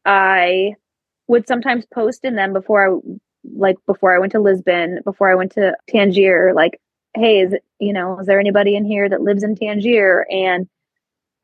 I 0.05 0.74
would 1.27 1.49
sometimes 1.49 1.85
post 1.93 2.24
in 2.24 2.36
them 2.36 2.53
before 2.53 2.89
I 2.89 2.99
like 3.57 3.77
before 3.86 4.15
I 4.15 4.20
went 4.20 4.32
to 4.32 4.40
Lisbon, 4.40 5.01
before 5.05 5.31
I 5.31 5.35
went 5.35 5.53
to 5.53 5.77
Tangier, 5.89 6.53
like, 6.55 6.81
hey, 7.14 7.40
is 7.40 7.52
it, 7.52 7.64
you 7.78 7.93
know, 7.93 8.18
is 8.20 8.26
there 8.26 8.40
anybody 8.40 8.76
in 8.76 8.84
here 8.84 9.09
that 9.09 9.22
lives 9.22 9.43
in 9.43 9.55
Tangier? 9.56 10.26
And 10.30 10.68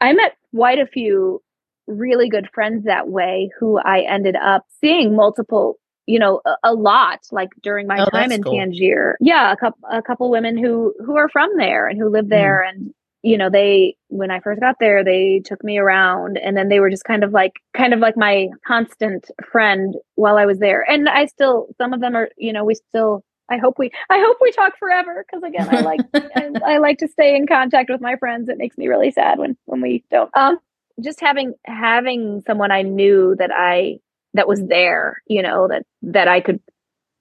I 0.01 0.13
met 0.13 0.37
quite 0.55 0.79
a 0.79 0.87
few 0.87 1.43
really 1.87 2.29
good 2.29 2.49
friends 2.53 2.85
that 2.85 3.09
way 3.09 3.51
who 3.59 3.79
I 3.79 4.01
ended 4.01 4.37
up 4.37 4.65
seeing 4.81 5.17
multiple, 5.17 5.79
you 6.07 6.19
know, 6.19 6.41
a, 6.47 6.55
a 6.65 6.75
lot 6.75 7.21
like 7.33 7.51
during 7.63 7.87
my 7.87 8.01
Oh, 8.01 8.11
time 8.11 8.33
in 8.33 8.43
cool. 8.43 8.57
Tangier. 8.57 9.17
Yeah, 9.21 9.53
a 9.53 9.57
couple 9.57 9.89
a 9.91 10.03
couple 10.03 10.31
women 10.31 10.57
who 10.57 10.95
who 11.05 11.17
are 11.17 11.29
from 11.29 11.51
there 11.57 11.87
and 11.87 11.99
who 11.99 12.09
live 12.09 12.27
hmm. 12.27 12.31
there 12.31 12.63
and 12.63 12.93
you 13.23 13.37
know, 13.37 13.51
they 13.51 13.97
when 14.09 14.31
I 14.31 14.41
first 14.41 14.61
got 14.61 14.77
there, 14.79 15.03
they 15.03 15.43
took 15.45 15.65
me 15.65 15.79
around 15.79 16.39
and 16.39 16.57
then 16.57 16.69
they 16.69 16.79
were 16.79 16.91
just 16.91 17.05
kind 17.05 17.25
of 17.25 17.33
like 17.33 17.55
kind 17.77 17.93
of 17.93 17.99
like 17.99 18.17
my 18.17 18.49
constant 18.67 19.31
friend 19.51 19.97
while 20.15 20.37
I 20.37 20.47
was 20.47 20.61
there. 20.61 20.89
And 20.89 21.09
I 21.09 21.27
still 21.27 21.67
some 21.79 21.93
of 21.93 22.01
them 22.01 22.15
are, 22.15 22.29
you 22.37 22.53
know, 22.53 22.65
we 22.65 22.75
still 22.75 23.25
I 23.51 23.59
hope 23.59 23.79
we 23.79 23.91
I 24.11 24.19
hope 24.21 24.37
we 24.41 24.53
talk 24.53 24.79
forever 24.79 25.25
because 25.27 25.43
again, 25.43 25.69
I 25.71 25.81
like 25.81 26.01
I, 26.15 26.75
I 26.75 26.79
like 26.79 26.99
to 26.99 27.09
stay 27.09 27.37
in 27.37 27.47
contact 27.47 27.91
with 27.91 28.01
my 28.01 28.17
friends. 28.17 28.49
It 28.49 28.59
makes 28.59 28.77
me 28.77 28.89
really 28.89 29.11
sad 29.11 29.39
when 29.39 29.57
when 29.67 29.81
we 29.81 30.05
don't. 30.11 30.31
Um, 30.37 30.59
just 31.01 31.21
having 31.21 31.55
having 31.65 32.43
someone 32.47 32.71
I 32.71 32.83
knew 32.83 33.37
that 33.39 33.51
I 33.53 34.01
that 34.35 34.49
was 34.49 34.63
there, 34.67 35.23
you 35.27 35.43
know, 35.43 35.69
that 35.69 35.85
that 36.03 36.29
I 36.29 36.41
could 36.41 36.61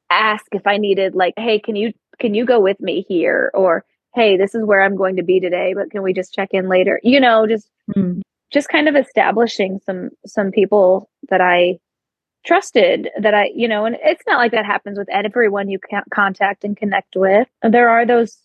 ask 0.10 0.46
if 0.52 0.66
I 0.66 0.78
needed 0.78 1.16
like, 1.16 1.34
hey, 1.38 1.60
can 1.60 1.76
you 1.76 1.94
can 2.20 2.34
you 2.34 2.46
go 2.46 2.60
with 2.60 2.80
me 2.80 3.06
here? 3.08 3.52
Or 3.54 3.86
hey, 4.16 4.38
this 4.38 4.56
is 4.56 4.66
where 4.66 4.82
I'm 4.82 4.96
going 4.96 5.18
to 5.18 5.24
be 5.24 5.40
today, 5.40 5.74
but 5.76 5.92
can 5.92 6.02
we 6.02 6.14
just 6.14 6.34
check 6.34 6.50
in 6.52 6.68
later? 6.68 7.00
You 7.04 7.20
know, 7.20 7.48
just 7.48 7.70
mm. 7.96 8.22
just 8.52 8.70
kind 8.70 8.88
of 8.88 8.96
establishing 8.96 9.80
some 9.86 10.10
some 10.26 10.52
people 10.52 11.10
that 11.30 11.42
I 11.42 11.80
trusted 12.46 13.10
that 13.20 13.34
I, 13.34 13.52
you 13.56 13.68
know, 13.68 13.86
and 13.86 13.98
it's 14.04 14.24
not 14.28 14.38
like 14.38 14.52
that 14.52 14.66
happens 14.66 14.98
with 14.98 15.10
everyone 15.10 15.70
you 15.70 15.80
can 15.80 16.04
contact 16.14 16.64
and 16.64 16.78
connect 16.78 17.16
with. 17.16 17.48
There 17.62 17.90
are 17.90 18.06
those 18.06 18.38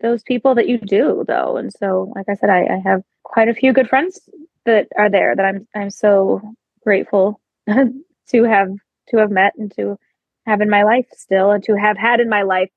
those 0.00 0.22
people 0.22 0.54
that 0.54 0.68
you 0.68 0.78
do 0.78 1.24
though. 1.26 1.56
And 1.56 1.72
so, 1.72 2.12
like 2.14 2.28
I 2.28 2.34
said, 2.34 2.50
I, 2.50 2.64
I 2.64 2.78
have 2.84 3.02
quite 3.22 3.48
a 3.48 3.54
few 3.54 3.72
good 3.72 3.88
friends 3.88 4.20
that 4.64 4.88
are 4.98 5.10
there 5.10 5.34
that 5.34 5.44
I'm 5.44 5.66
I'm 5.74 5.90
so 5.90 6.40
grateful 6.82 7.40
to 7.68 8.44
have 8.44 8.68
to 9.08 9.16
have 9.18 9.30
met 9.30 9.54
and 9.56 9.72
to 9.76 9.98
have 10.46 10.60
in 10.60 10.70
my 10.70 10.82
life 10.82 11.06
still 11.16 11.50
and 11.50 11.62
to 11.64 11.76
have 11.76 11.96
had 11.96 12.20
in 12.20 12.28
my 12.28 12.42
life 12.42 12.70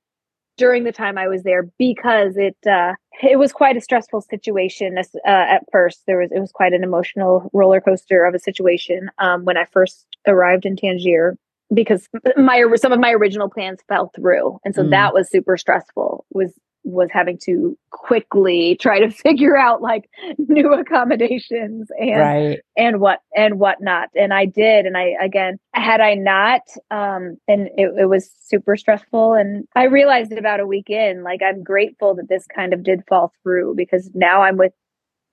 during 0.59 0.83
the 0.83 0.91
time 0.91 1.17
I 1.17 1.27
was 1.27 1.41
there 1.43 1.63
because 1.79 2.37
it 2.37 2.57
uh, 2.67 2.93
it 3.23 3.39
was 3.39 3.51
quite 3.51 3.77
a 3.77 3.81
stressful 3.81 4.21
situation 4.21 4.97
uh, 4.97 5.03
at 5.25 5.63
first. 5.71 6.03
There 6.05 6.19
was 6.19 6.31
it 6.31 6.39
was 6.39 6.51
quite 6.51 6.73
an 6.73 6.83
emotional 6.83 7.49
roller 7.53 7.81
coaster 7.81 8.25
of 8.25 8.35
a 8.35 8.39
situation 8.39 9.09
um, 9.17 9.45
when 9.45 9.57
I 9.57 9.65
first 9.65 10.05
arrived 10.27 10.65
in 10.65 10.75
Tangier 10.75 11.37
because 11.73 12.07
my 12.37 12.63
some 12.75 12.91
of 12.91 12.99
my 12.99 13.11
original 13.11 13.49
plans 13.49 13.79
fell 13.87 14.11
through, 14.15 14.59
and 14.63 14.75
so 14.75 14.83
mm. 14.83 14.91
that 14.91 15.13
was 15.13 15.31
super 15.31 15.57
stressful. 15.57 16.25
Was 16.31 16.53
was 16.83 17.09
having 17.11 17.37
to 17.37 17.77
quickly 17.91 18.77
try 18.79 18.99
to 18.99 19.09
figure 19.11 19.57
out 19.57 19.81
like 19.81 20.09
new 20.37 20.73
accommodations 20.73 21.89
and 21.99 22.19
right. 22.19 22.59
and 22.77 22.99
what 22.99 23.19
and 23.35 23.59
whatnot. 23.59 24.09
And 24.15 24.33
I 24.33 24.45
did. 24.45 24.85
And 24.85 24.97
I 24.97 25.15
again 25.21 25.57
had 25.73 26.01
I 26.01 26.15
not, 26.15 26.61
um, 26.91 27.37
and 27.47 27.69
it, 27.77 27.91
it 27.97 28.09
was 28.09 28.29
super 28.41 28.75
stressful. 28.75 29.33
And 29.33 29.67
I 29.75 29.83
realized 29.83 30.31
it 30.31 30.37
about 30.37 30.59
a 30.59 30.67
week 30.67 30.89
in, 30.89 31.23
like 31.23 31.41
I'm 31.43 31.63
grateful 31.63 32.15
that 32.15 32.29
this 32.29 32.45
kind 32.53 32.73
of 32.73 32.83
did 32.83 33.03
fall 33.07 33.33
through 33.43 33.75
because 33.75 34.09
now 34.13 34.41
I'm 34.41 34.57
with 34.57 34.73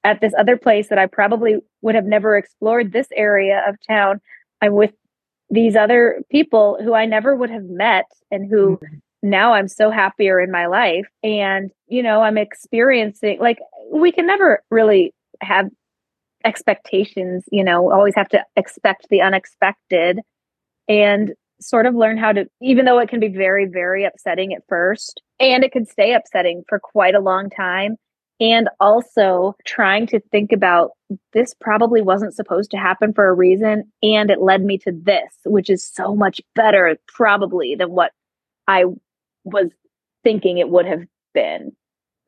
at 0.05 0.21
this 0.21 0.35
other 0.39 0.57
place 0.57 0.89
that 0.89 0.99
I 0.99 1.07
probably 1.07 1.57
would 1.83 1.97
have 1.97 2.05
never 2.05 2.37
explored 2.37 2.93
this 2.93 3.09
area 3.17 3.63
of 3.67 3.77
town. 3.89 4.21
I'm 4.63 4.75
with 4.75 4.93
these 5.51 5.77
other 5.77 6.23
people 6.31 6.79
who 6.83 6.95
I 6.95 7.07
never 7.07 7.37
would 7.37 7.51
have 7.51 7.65
met 7.65 8.07
and 8.31 8.49
who 8.49 8.77
mm-hmm 8.77 8.97
now 9.31 9.55
I'm 9.55 9.69
so 9.69 9.91
happier 9.91 10.41
in 10.41 10.51
my 10.51 10.67
life. 10.67 11.07
And, 11.23 11.71
you 11.87 12.03
know, 12.03 12.23
I'm 12.23 12.39
experiencing 12.39 13.39
like 13.41 13.59
we 13.93 14.13
can 14.13 14.27
never 14.27 14.63
really 14.71 15.15
have 15.41 15.69
expectations, 16.45 17.45
you 17.51 17.65
know, 17.65 17.91
always 17.91 18.15
have 18.15 18.29
to 18.31 18.45
expect 18.57 19.07
the 19.11 19.21
unexpected 19.21 20.21
and 20.89 21.33
sort 21.61 21.87
of 21.87 21.95
learn 21.95 22.19
how 22.19 22.33
to, 22.33 22.47
even 22.61 22.85
though 22.85 22.99
it 22.99 23.09
can 23.09 23.21
be 23.21 23.29
very, 23.29 23.67
very 23.67 24.05
upsetting 24.05 24.53
at 24.55 24.63
first 24.69 25.23
and 25.41 25.65
it 25.65 25.73
can 25.73 25.87
stay 25.87 26.15
upsetting 26.15 26.63
for 26.69 26.79
quite 26.79 27.15
a 27.15 27.21
long 27.21 27.51
time. 27.51 27.97
And 28.39 28.69
also 28.81 29.55
trying 29.65 30.07
to 30.09 30.21
think 30.31 30.53
about 30.53 30.91
this 31.33 31.55
probably 31.59 32.03
wasn't 32.03 32.35
supposed 32.35 32.71
to 32.73 32.77
happen 32.77 33.15
for 33.15 33.29
a 33.29 33.35
reason. 33.35 33.91
And 34.03 34.31
it 34.31 34.43
led 34.43 34.63
me 34.63 34.77
to 34.79 34.93
this, 34.93 35.33
which 35.47 35.71
is 35.71 35.83
so 35.83 36.15
much 36.15 36.43
better, 36.55 36.99
probably, 37.09 37.75
than 37.77 37.93
what 37.93 38.13
I 38.69 38.85
was 39.47 39.71
thinking 40.25 40.59
it 40.59 40.69
would 40.69 40.87
have 40.87 41.03
been. 41.33 41.73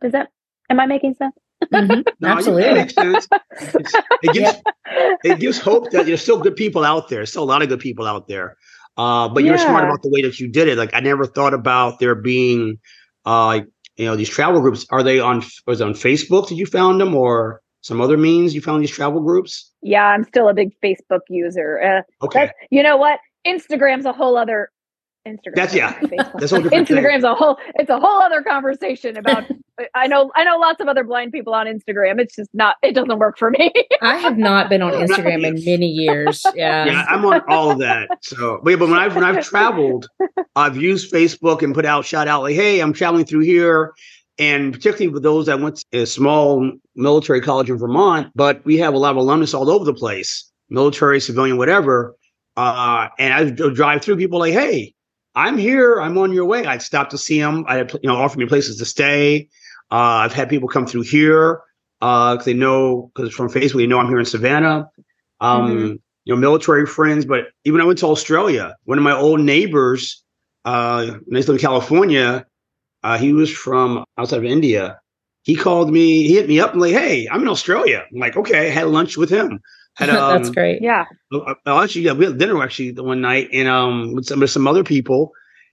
Does 0.00 0.12
that, 0.12 0.28
am 0.70 0.80
I 0.80 0.86
making 0.86 1.14
sense? 1.14 1.34
Mm-hmm. 1.72 2.02
No, 2.20 2.28
Absolutely. 2.28 2.72
Makes 2.72 2.94
sense. 2.94 3.28
it, 4.22 4.32
gives, 4.32 4.38
yeah. 4.38 4.60
it 5.24 5.40
gives 5.40 5.58
hope 5.58 5.90
that 5.90 6.06
there's 6.06 6.22
still 6.22 6.38
good 6.38 6.56
people 6.56 6.84
out 6.84 7.08
there. 7.08 7.26
Still 7.26 7.42
a 7.42 7.44
lot 7.44 7.62
of 7.62 7.68
good 7.68 7.80
people 7.80 8.06
out 8.06 8.28
there. 8.28 8.56
Uh, 8.96 9.28
but 9.28 9.44
you're 9.44 9.58
smart 9.58 9.84
about 9.84 10.02
the 10.02 10.10
way 10.10 10.22
that 10.22 10.40
you 10.40 10.48
did 10.48 10.68
it. 10.68 10.78
Like 10.78 10.94
I 10.94 11.00
never 11.00 11.24
thought 11.24 11.54
about 11.54 12.00
there 12.00 12.16
being, 12.16 12.78
uh, 13.24 13.60
you 13.96 14.06
know, 14.06 14.16
these 14.16 14.28
travel 14.28 14.60
groups. 14.60 14.86
Are 14.90 15.04
they 15.04 15.20
on? 15.20 15.44
Was 15.66 15.80
on 15.80 15.94
Facebook 15.94 16.48
that 16.48 16.56
you 16.56 16.66
found 16.66 17.00
them, 17.00 17.14
or 17.14 17.60
some 17.80 18.00
other 18.00 18.16
means 18.16 18.56
you 18.56 18.60
found 18.60 18.82
these 18.82 18.90
travel 18.90 19.20
groups? 19.20 19.72
Yeah, 19.82 20.04
I'm 20.04 20.24
still 20.24 20.48
a 20.48 20.54
big 20.54 20.72
Facebook 20.82 21.20
user. 21.28 21.80
Uh, 21.80 22.24
okay. 22.24 22.50
You 22.70 22.82
know 22.82 22.96
what? 22.96 23.20
Instagram's 23.46 24.04
a 24.04 24.12
whole 24.12 24.36
other 24.36 24.70
Instagram. 25.28 25.54
That's 25.54 25.74
yeah. 25.74 25.98
That's 26.34 26.50
whole 26.50 26.60
Instagram's 26.60 26.88
thing. 26.88 27.24
a 27.24 27.34
whole 27.34 27.58
it's 27.74 27.90
a 27.90 27.98
whole 27.98 28.22
other 28.22 28.42
conversation 28.42 29.16
about 29.16 29.44
I 29.94 30.06
know 30.06 30.30
I 30.34 30.44
know 30.44 30.58
lots 30.58 30.80
of 30.80 30.88
other 30.88 31.04
blind 31.04 31.32
people 31.32 31.54
on 31.54 31.66
Instagram. 31.66 32.20
It's 32.20 32.34
just 32.36 32.50
not 32.52 32.76
it 32.82 32.94
doesn't 32.94 33.18
work 33.18 33.38
for 33.38 33.50
me. 33.50 33.72
I 34.02 34.16
have 34.16 34.38
not 34.38 34.68
been 34.68 34.82
on 34.82 34.92
Instagram 34.92 35.46
in 35.46 35.64
many 35.64 35.86
years. 35.86 36.44
Yeah. 36.54 36.86
Yeah, 36.86 37.04
I'm 37.08 37.24
on 37.24 37.42
all 37.48 37.70
of 37.70 37.78
that. 37.78 38.08
So 38.22 38.60
but, 38.62 38.78
but 38.78 38.88
when 38.88 38.98
I've 38.98 39.14
when 39.14 39.24
I've 39.24 39.44
traveled, 39.44 40.08
I've 40.56 40.76
used 40.76 41.12
Facebook 41.12 41.62
and 41.62 41.74
put 41.74 41.84
out 41.84 42.04
shout 42.04 42.28
out 42.28 42.42
like, 42.42 42.54
hey, 42.54 42.80
I'm 42.80 42.92
traveling 42.92 43.24
through 43.24 43.40
here. 43.40 43.94
And 44.38 44.72
particularly 44.72 45.08
with 45.08 45.24
those 45.24 45.46
that 45.46 45.60
went 45.60 45.82
to 45.92 46.02
a 46.02 46.06
small 46.06 46.70
military 46.94 47.40
college 47.40 47.70
in 47.70 47.76
Vermont, 47.76 48.30
but 48.36 48.64
we 48.64 48.78
have 48.78 48.94
a 48.94 48.98
lot 48.98 49.10
of 49.10 49.16
alumnus 49.16 49.52
all 49.52 49.68
over 49.68 49.84
the 49.84 49.94
place, 49.94 50.48
military, 50.70 51.18
civilian, 51.20 51.56
whatever. 51.56 52.14
Uh, 52.56 53.08
and 53.18 53.34
I 53.34 53.50
drive 53.70 54.02
through 54.02 54.16
people 54.16 54.38
like, 54.38 54.52
hey, 54.52 54.94
I'm 55.38 55.56
here. 55.56 56.00
I'm 56.00 56.18
on 56.18 56.32
your 56.32 56.46
way. 56.46 56.66
I'd 56.66 56.82
stop 56.82 57.10
to 57.10 57.18
see 57.18 57.40
them. 57.40 57.64
I 57.68 57.82
you 57.82 58.00
know 58.02 58.16
offer 58.16 58.36
me 58.36 58.46
places 58.46 58.76
to 58.78 58.84
stay. 58.84 59.48
Uh, 59.88 60.26
I've 60.26 60.32
had 60.32 60.48
people 60.48 60.68
come 60.68 60.84
through 60.84 61.02
here 61.02 61.60
because 62.00 62.40
uh, 62.40 62.44
they 62.44 62.54
know 62.54 63.12
because 63.14 63.32
from 63.32 63.48
Facebook 63.48 63.76
they 63.76 63.86
know 63.86 64.00
I'm 64.00 64.08
here 64.08 64.18
in 64.18 64.24
Savannah. 64.24 64.90
Um, 65.40 65.70
mm-hmm. 65.70 65.94
You 66.24 66.34
know, 66.34 66.36
military 66.36 66.86
friends. 66.86 67.24
But 67.24 67.44
even 67.64 67.80
I 67.80 67.84
went 67.84 68.00
to 68.00 68.06
Australia. 68.06 68.74
One 68.84 68.98
of 68.98 69.04
my 69.04 69.12
old 69.12 69.40
neighbors, 69.40 70.24
uh, 70.64 71.06
when 71.06 71.36
I 71.36 71.38
lived 71.38 71.48
in 71.50 71.58
California, 71.58 72.44
uh, 73.04 73.16
he 73.16 73.32
was 73.32 73.48
from 73.48 74.04
outside 74.18 74.38
of 74.38 74.44
India. 74.44 74.98
He 75.44 75.54
called 75.54 75.92
me. 75.92 76.26
He 76.26 76.34
hit 76.34 76.48
me 76.48 76.58
up 76.58 76.72
and 76.72 76.80
like, 76.80 76.94
"Hey, 76.94 77.28
I'm 77.30 77.42
in 77.42 77.48
Australia." 77.48 78.04
I'm 78.12 78.18
like, 78.18 78.36
"Okay." 78.36 78.66
I 78.66 78.70
had 78.70 78.88
lunch 78.88 79.16
with 79.16 79.30
him. 79.30 79.60
Had, 80.08 80.10
um, 80.10 80.36
That's 80.36 80.50
great. 80.50 80.80
Yeah. 80.80 81.06
Uh, 81.32 81.54
uh, 81.66 81.82
actually, 81.82 82.02
yeah, 82.02 82.12
we 82.12 82.24
had 82.24 82.38
dinner 82.38 82.62
actually 82.62 82.92
the 82.92 83.02
one 83.02 83.20
night 83.20 83.48
and 83.52 83.66
um 83.66 84.14
with 84.14 84.26
some 84.26 84.38
with 84.38 84.50
some 84.50 84.68
other 84.68 84.84
people, 84.84 85.32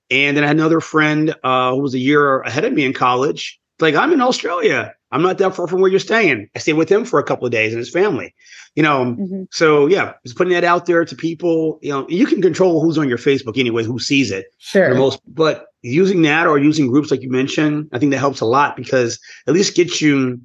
and 0.10 0.36
then 0.36 0.44
I 0.44 0.48
had 0.48 0.56
another 0.56 0.80
friend 0.80 1.36
uh, 1.44 1.76
who 1.76 1.82
was 1.82 1.94
a 1.94 2.00
year 2.00 2.42
ahead 2.42 2.66
of 2.66 2.74
me 2.74 2.86
in 2.86 2.94
college. 2.94 3.60
Like 3.80 3.94
I'm 3.94 4.12
in 4.12 4.22
Australia. 4.22 4.96
I'm 5.12 5.22
not 5.22 5.38
that 5.38 5.56
far 5.56 5.68
from 5.68 5.80
where 5.80 5.92
you're 5.92 6.00
staying. 6.00 6.50
I 6.56 6.60
stayed 6.60 6.74
with 6.74 6.90
him 6.90 7.06
for 7.06 7.20
a 7.20 7.24
couple 7.24 7.46
of 7.46 7.52
days 7.52 7.72
and 7.72 7.78
his 7.78 7.92
family. 7.92 8.34
You 8.76 8.82
know, 8.82 9.06
mm-hmm. 9.06 9.44
so 9.52 9.86
yeah, 9.86 10.14
just 10.26 10.36
putting 10.36 10.54
that 10.54 10.64
out 10.64 10.88
there 10.88 11.06
to 11.06 11.16
people. 11.16 11.78
You 11.84 11.92
know, 11.92 12.10
you 12.10 12.26
can 12.26 12.42
control 12.42 12.82
who's 12.82 12.98
on 12.98 13.08
your 13.08 13.20
Facebook 13.20 13.60
anyway, 13.60 13.84
who 13.84 14.00
sees 14.00 14.32
it. 14.32 14.48
Sure. 14.58 14.96
most, 14.96 15.20
but 15.28 15.68
using 15.84 16.24
that 16.24 16.48
or 16.48 16.58
using 16.58 16.88
groups 16.88 17.12
like 17.12 17.22
you 17.22 17.30
mentioned, 17.30 17.90
I 17.94 18.00
think 18.00 18.12
that 18.12 18.18
helps 18.18 18.42
a 18.42 18.46
lot 18.46 18.76
because 18.76 19.20
at 19.48 19.54
least 19.54 19.76
gets 19.76 20.02
you 20.02 20.42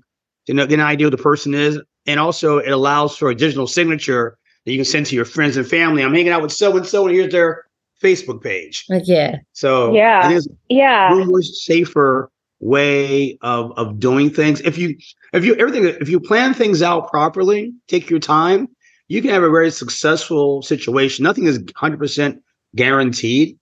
to 0.47 0.55
know, 0.55 0.66
get 0.66 0.78
an 0.78 0.85
idea 0.85 1.07
who 1.07 1.11
the 1.11 1.16
person 1.16 1.55
is 1.55 1.81
and 2.06 2.20
also 2.20 2.59
it 2.59 2.70
allows 2.70 3.16
for 3.16 3.31
a 3.31 3.35
digital 3.35 3.66
signature 3.66 4.39
that 4.64 4.72
you 4.72 4.78
can 4.78 4.85
send 4.85 5.06
to 5.06 5.16
your 5.16 5.24
friends 5.24 5.56
and 5.56 5.66
family. 5.66 6.02
I'm 6.02 6.14
hanging 6.14 6.32
out 6.32 6.43
with 6.43 6.52
so 6.52 6.77
and 6.77 6.86
so, 6.86 7.06
and 7.06 7.14
here's 7.14 7.32
their 7.32 7.64
Facebook 8.02 8.43
page. 8.43 8.85
Yeah. 8.89 9.36
So 9.52 9.94
yeah, 9.94 10.39
yeah, 10.68 11.12
a 11.12 11.24
more 11.24 11.43
safer 11.43 12.31
way 12.60 13.39
of 13.43 13.72
of 13.77 13.98
doing 13.98 14.31
things. 14.31 14.60
If 14.60 14.78
you 14.78 14.97
if 15.32 15.44
you 15.44 15.55
everything 15.56 15.85
if 15.85 16.09
you 16.09 16.20
plan 16.20 16.55
things 16.55 16.82
out 16.82 17.10
properly, 17.10 17.72
take 17.89 18.10
your 18.10 18.20
time, 18.20 18.68
you 19.09 19.20
can 19.22 19.31
have 19.31 19.43
a 19.43 19.51
very 19.51 19.70
successful 19.70 20.62
situation. 20.62 21.22
Nothing 21.22 21.44
is 21.44 21.59
100 21.59 21.98
percent 21.98 22.43
guaranteed, 22.77 23.59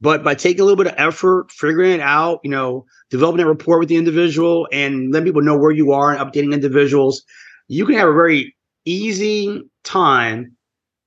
but 0.00 0.24
by 0.24 0.34
taking 0.34 0.60
a 0.60 0.64
little 0.64 0.82
bit 0.82 0.92
of 0.92 0.98
effort, 0.98 1.50
figuring 1.50 1.92
it 1.92 2.00
out, 2.00 2.40
you 2.42 2.50
know, 2.50 2.84
developing 3.10 3.40
a 3.40 3.48
rapport 3.48 3.78
with 3.78 3.88
the 3.88 3.96
individual, 3.96 4.68
and 4.72 5.12
letting 5.12 5.26
people 5.26 5.42
know 5.42 5.56
where 5.56 5.70
you 5.70 5.92
are 5.92 6.14
and 6.14 6.20
updating 6.20 6.52
individuals 6.52 7.22
you 7.68 7.86
can 7.86 7.96
have 7.96 8.08
a 8.08 8.14
very 8.14 8.54
easy 8.84 9.62
time 9.84 10.56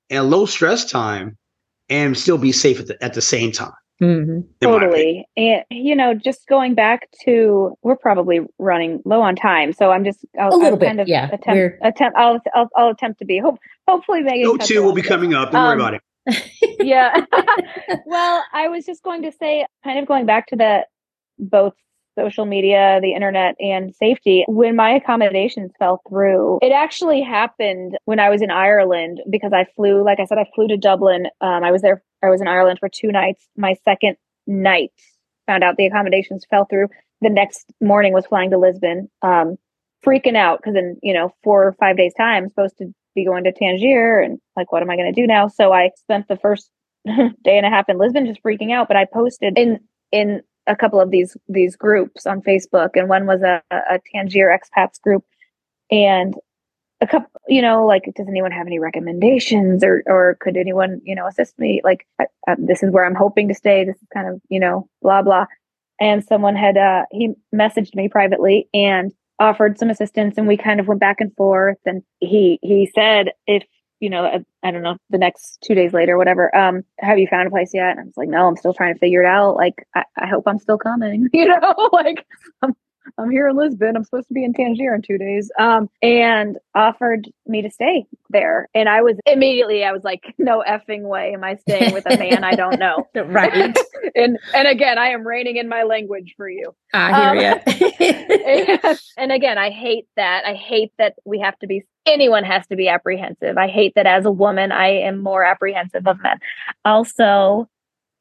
and 0.10 0.30
low 0.30 0.46
stress 0.46 0.90
time 0.90 1.38
and 1.90 2.18
still 2.18 2.38
be 2.38 2.52
safe 2.52 2.80
at 2.80 2.88
the, 2.88 3.04
at 3.04 3.14
the 3.14 3.22
same 3.22 3.52
time. 3.52 3.72
Mm-hmm. 4.02 4.42
Totally. 4.62 5.28
And, 5.36 5.64
you 5.72 5.96
know, 5.96 6.14
just 6.14 6.48
going 6.48 6.76
back 6.76 7.10
to, 7.26 7.76
we're 7.82 7.96
probably 7.96 8.42
running 8.60 9.02
low 9.06 9.22
on 9.22 9.36
time. 9.36 9.74
So 9.74 9.92
I'm 9.92 10.04
just, 10.04 10.24
I'll, 10.40 10.50
a 10.50 10.56
little 10.56 10.66
I'll 10.66 10.78
bit, 10.78 10.86
kind 10.86 11.02
of 11.02 11.08
yeah. 11.08 11.30
attempt, 11.32 11.78
attempt, 11.82 12.18
I'll, 12.18 12.40
I'll, 12.54 12.70
I'll, 12.76 12.90
attempt 12.90 13.20
to 13.20 13.26
be, 13.26 13.40
hope, 13.40 13.58
hopefully 13.88 14.22
Meaghan. 14.22 14.44
No 14.44 14.58
two 14.58 14.84
will 14.84 14.94
be 14.94 15.02
coming 15.02 15.34
up. 15.34 15.52
Don't 15.52 15.62
um, 15.62 15.68
worry 15.68 15.76
about 15.76 15.94
it. 15.96 16.78
yeah. 16.80 17.26
well, 18.06 18.44
I 18.54 18.68
was 18.68 18.86
just 18.86 19.02
going 19.02 19.24
to 19.24 19.32
say, 19.32 19.66
kind 19.84 19.98
of 19.98 20.06
going 20.06 20.26
back 20.26 20.48
to 20.48 20.56
the 20.56 20.86
both 21.40 21.74
social 22.18 22.46
media, 22.46 23.00
the 23.02 23.14
internet, 23.14 23.56
and 23.60 23.94
safety. 23.96 24.44
When 24.48 24.76
my 24.76 24.92
accommodations 24.92 25.72
fell 25.78 26.02
through, 26.10 26.60
it 26.62 26.72
actually 26.72 27.22
happened 27.22 27.98
when 28.06 28.20
I 28.20 28.30
was 28.30 28.42
in 28.42 28.52
Ireland 28.52 29.22
because 29.30 29.54
I 29.54 29.66
flew, 29.76 30.04
like 30.04 30.20
I 30.20 30.26
said, 30.26 30.38
I 30.38 30.50
flew 30.56 30.68
to 30.68 30.78
Dublin. 30.78 31.28
Um, 31.42 31.64
I 31.64 31.72
was 31.72 31.82
there, 31.82 32.04
I 32.24 32.30
was 32.30 32.42
in 32.42 32.48
Ireland 32.48 32.80
for 32.80 32.90
two 32.90 33.12
nights. 33.12 33.48
My 33.56 33.76
second 33.86 34.18
night, 34.48 34.92
found 35.46 35.64
out 35.64 35.78
the 35.78 35.86
accommodations 35.86 36.46
fell 36.50 36.66
through. 36.66 36.88
The 37.22 37.30
next 37.30 37.72
morning 37.82 38.14
was 38.14 38.26
flying 38.26 38.52
to 38.52 38.58
Lisbon, 38.58 39.10
um, 39.22 39.58
freaking 40.06 40.36
out 40.36 40.60
because 40.60 40.76
in, 40.76 40.98
you 41.02 41.14
know, 41.14 41.34
four 41.44 41.66
or 41.68 41.74
five 41.74 41.98
days' 41.98 42.14
time, 42.16 42.44
I'm 42.44 42.50
supposed 42.50 42.78
to 42.78 42.94
be 43.16 43.26
going 43.26 43.44
to 43.46 43.52
Tangier 43.52 44.20
and 44.20 44.40
like, 44.56 44.72
what 44.72 44.84
am 44.84 44.90
I 44.90 44.96
going 44.96 45.12
to 45.12 45.22
do 45.22 45.26
now? 45.26 45.48
So 45.48 45.72
I 45.72 45.92
spent 45.96 46.28
the 46.28 46.38
first 46.38 46.70
day 47.06 47.58
and 47.58 47.66
a 47.66 47.70
half 47.70 47.90
in 47.90 47.98
Lisbon 47.98 48.28
just 48.28 48.44
freaking 48.44 48.72
out, 48.72 48.88
but 48.88 48.98
I 48.98 49.06
posted 49.12 49.58
in, 49.58 49.80
in 50.12 50.42
a 50.68 50.76
couple 50.76 51.00
of 51.00 51.12
these, 51.12 51.36
these 51.48 51.76
groups 51.76 52.26
on 52.26 52.42
Facebook 52.42 52.92
and 52.96 53.10
one 53.10 53.26
was 53.26 53.42
a, 53.42 53.62
a 53.72 54.00
Tangier 54.14 54.50
expats 54.50 55.02
group. 55.02 55.24
And 55.90 56.36
a 57.00 57.08
couple, 57.08 57.30
you 57.48 57.62
know, 57.62 57.86
like, 57.86 58.04
does 58.16 58.28
anyone 58.28 58.52
have 58.52 58.68
any 58.68 58.80
recommendations 58.80 59.84
or, 59.84 60.04
or 60.08 60.38
could 60.42 60.58
anyone, 60.58 61.00
you 61.04 61.16
know, 61.16 61.28
assist 61.28 61.58
me? 61.60 61.82
Like, 61.84 62.08
I, 62.20 62.26
I, 62.48 62.56
this 62.58 62.84
is 62.84 62.92
where 62.92 63.06
I'm 63.06 63.16
hoping 63.16 63.48
to 63.48 63.54
stay. 63.54 63.86
This 63.86 63.96
is 63.98 64.08
kind 64.14 64.28
of, 64.28 64.42
you 64.50 64.60
know, 64.60 64.90
blah, 65.02 65.22
blah. 65.22 65.46
And 66.00 66.24
someone 66.24 66.56
had, 66.56 66.78
uh, 66.78 67.06
he 67.12 67.34
messaged 67.54 67.96
me 67.96 68.10
privately 68.10 68.68
and 68.74 69.14
offered 69.40 69.78
some 69.78 69.90
assistance 69.90 70.36
and 70.38 70.48
we 70.48 70.58
kind 70.58 70.80
of 70.80 70.88
went 70.88 71.00
back 71.00 71.22
and 71.22 71.36
forth. 71.36 71.78
And 71.86 72.02
he, 72.20 72.60
he 72.62 72.92
said, 72.94 73.32
if, 73.46 73.64
you 74.00 74.10
know, 74.10 74.24
I, 74.26 74.40
I 74.64 74.72
don't 74.72 74.84
know, 74.84 74.98
the 75.10 75.18
next 75.18 75.60
two 75.64 75.76
days 75.76 75.94
later, 75.94 76.18
whatever, 76.18 76.56
um, 76.56 76.84
have 77.00 77.20
you 77.20 77.28
found 77.28 77.48
a 77.48 77.52
place 77.52 77.72
yet? 77.74 77.92
And 77.92 78.00
I 78.02 78.04
was 78.04 78.18
like, 78.18 78.30
no, 78.30 78.48
I'm 78.48 78.56
still 78.56 78.74
trying 78.74 78.94
to 78.94 79.00
figure 79.00 79.24
it 79.24 79.28
out. 79.28 79.56
Like, 79.56 79.88
I, 79.96 80.04
I 80.18 80.28
hope 80.28 80.44
I'm 80.48 80.60
still 80.60 80.78
coming, 80.78 81.30
you 81.34 81.46
know, 81.48 81.90
like 81.94 82.26
I'm, 82.62 82.76
I'm 83.18 83.30
here 83.30 83.48
in 83.48 83.56
Lisbon. 83.56 83.96
I'm 83.96 84.04
supposed 84.04 84.28
to 84.28 84.34
be 84.34 84.44
in 84.44 84.54
Tangier 84.54 84.94
in 84.94 85.02
two 85.02 85.18
days. 85.18 85.52
Um, 85.60 85.90
and 86.02 86.58
offered 86.76 87.30
me 87.46 87.62
to 87.62 87.72
stay 87.72 88.06
there. 88.30 88.68
And 88.74 88.88
I 88.90 89.02
was 89.02 89.18
immediately, 89.26 89.84
I 89.84 89.92
was 89.92 90.04
like, 90.04 90.36
no 90.38 90.64
effing 90.68 91.04
way 91.04 91.34
am 91.34 91.44
I 91.44 91.56
staying 91.56 91.94
with 91.94 92.06
a 92.06 92.18
man 92.18 92.44
I 92.44 92.56
don't 92.56 92.80
know. 92.80 93.08
right. 93.16 93.78
and 94.16 94.38
and 94.54 94.68
again, 94.68 94.98
I 94.98 95.10
am 95.10 95.26
reining 95.26 95.58
in 95.58 95.68
my 95.68 95.84
language 95.84 96.34
for 96.38 96.50
you. 96.50 96.74
I 96.94 97.36
hear 97.36 97.52
um, 97.52 97.62
you. 97.80 97.88
and, 98.84 99.00
and 99.18 99.32
again, 99.32 99.58
I 99.58 99.70
hate 99.70 100.08
that. 100.16 100.46
I 100.46 100.54
hate 100.54 100.92
that 100.98 101.16
we 101.26 101.40
have 101.40 101.58
to 101.60 101.68
be 101.68 101.84
anyone 102.06 102.44
has 102.44 102.66
to 102.68 102.76
be 102.76 102.88
apprehensive. 102.88 103.58
I 103.58 103.68
hate 103.68 103.94
that 103.96 104.06
as 104.06 104.26
a 104.26 104.32
woman, 104.32 104.72
I 104.72 104.88
am 104.88 105.22
more 105.22 105.44
apprehensive 105.44 106.08
of 106.08 106.22
men. 106.22 106.40
Also, 106.86 107.68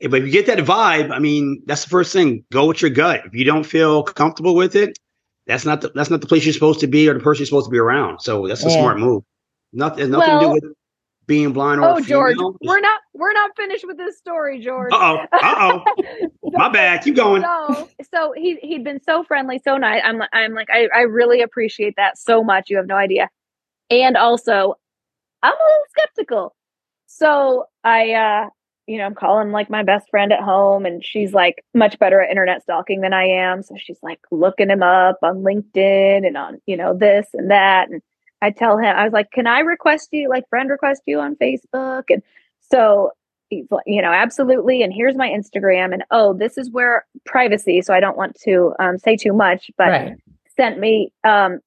but 0.01 0.21
if 0.21 0.27
you 0.27 0.33
get 0.33 0.47
that 0.47 0.59
vibe, 0.59 1.11
I 1.11 1.19
mean, 1.19 1.63
that's 1.67 1.85
the 1.85 1.91
first 1.91 2.13
thing. 2.13 2.45
Go 2.53 2.67
with 2.67 2.83
your 2.83 2.91
gut. 2.91 3.23
If 3.27 3.35
you 3.35 3.45
don't 3.45 3.65
feel 3.65 4.03
comfortable 4.03 4.55
with 4.55 4.77
it, 4.77 4.99
that's 5.47 5.65
not 5.65 5.81
the, 5.81 5.91
that's 5.95 6.11
not 6.11 6.21
the 6.21 6.27
place 6.27 6.45
you're 6.45 6.53
supposed 6.53 6.81
to 6.81 6.87
be 6.87 7.09
or 7.09 7.15
the 7.15 7.21
person 7.21 7.41
you're 7.41 7.47
supposed 7.47 7.67
to 7.67 7.71
be 7.71 7.79
around. 7.79 8.21
So 8.21 8.47
that's 8.47 8.65
a 8.65 8.69
yeah. 8.69 8.79
smart 8.81 8.99
move. 8.99 9.23
Nothing, 9.73 10.11
nothing 10.11 10.35
well, 10.35 10.41
to 10.41 10.47
do 10.47 10.53
with 10.53 10.77
being 11.27 11.53
blind 11.53 11.81
or 11.81 11.91
oh 11.91 12.01
george 12.01 12.37
we're 12.63 12.81
not 12.81 13.01
we're 13.13 13.33
not 13.33 13.51
finished 13.57 13.85
with 13.87 13.97
this 13.97 14.17
story 14.17 14.61
george 14.61 14.93
uh-oh 14.93 15.27
uh-oh 15.33 15.85
my 16.53 16.69
bad 16.69 17.03
keep 17.03 17.17
going 17.17 17.43
so 17.43 17.89
so 18.13 18.33
he 18.37 18.57
he'd 18.63 18.85
been 18.85 19.03
so 19.03 19.25
friendly 19.25 19.61
so 19.65 19.77
nice 19.77 20.01
i'm 20.05 20.23
i'm 20.33 20.55
like 20.55 20.69
I, 20.71 20.89
I 20.95 21.01
really 21.01 21.43
appreciate 21.43 21.95
that 21.97 22.17
so 22.17 22.45
much 22.45 22.71
you 22.71 22.77
have 22.77 22.87
no 22.87 22.95
idea 22.95 23.29
and 23.91 24.17
also 24.17 24.77
i'm 25.43 25.53
a 25.53 25.57
little 25.57 25.85
skeptical 25.91 26.57
so 27.07 27.65
i 27.83 28.13
uh 28.13 28.49
you 28.87 28.99
know, 28.99 29.05
I'm 29.05 29.15
calling 29.15 29.51
like 29.51 29.69
my 29.69 29.83
best 29.83 30.09
friend 30.11 30.33
at 30.33 30.41
home 30.41 30.87
and 30.87 31.05
she's 31.05 31.33
like 31.33 31.65
much 31.75 31.99
better 31.99 32.21
at 32.21 32.31
internet 32.31 32.63
stalking 32.63 33.01
than 33.01 33.13
I 33.13 33.25
am. 33.25 33.63
So 33.63 33.75
she's 33.77 33.99
like 34.03 34.21
looking 34.31 34.71
him 34.71 34.83
up 34.83 35.19
on 35.23 35.43
LinkedIn 35.43 36.27
and 36.27 36.37
on, 36.37 36.61
you 36.67 36.77
know, 36.77 36.97
this 36.97 37.27
and 37.35 37.51
that. 37.51 37.91
And 37.91 38.01
I 38.43 38.51
tell 38.51 38.79
him, 38.79 38.95
I 38.97 39.03
was 39.03 39.13
like, 39.13 39.33
can 39.33 39.47
I 39.47 39.61
request 39.61 40.11
you, 40.13 40.29
like 40.29 40.49
friend 40.49 40.71
request 40.71 41.03
you 41.07 41.19
on 41.19 41.35
Facebook? 41.37 42.05
And 42.11 42.23
so 42.71 43.11
he's 43.49 43.67
like, 43.71 43.85
you 43.87 44.03
know, 44.03 44.13
absolutely. 44.13 44.83
And 44.83 44.93
here's 44.93 45.17
my 45.17 45.29
Instagram. 45.29 45.93
And 45.93 46.05
oh, 46.13 46.35
this 46.35 46.57
is 46.57 46.71
where 46.71 47.07
privacy. 47.25 47.83
So 47.83 47.93
I 47.93 48.01
don't 48.01 48.17
want 48.17 48.39
to 48.45 48.73
um, 48.79 48.99
say 48.99 49.17
too 49.17 49.33
much, 49.33 49.69
but 49.77 49.89
right. 49.89 50.13
sent 50.57 50.79
me, 50.79 51.13
um, 51.25 51.59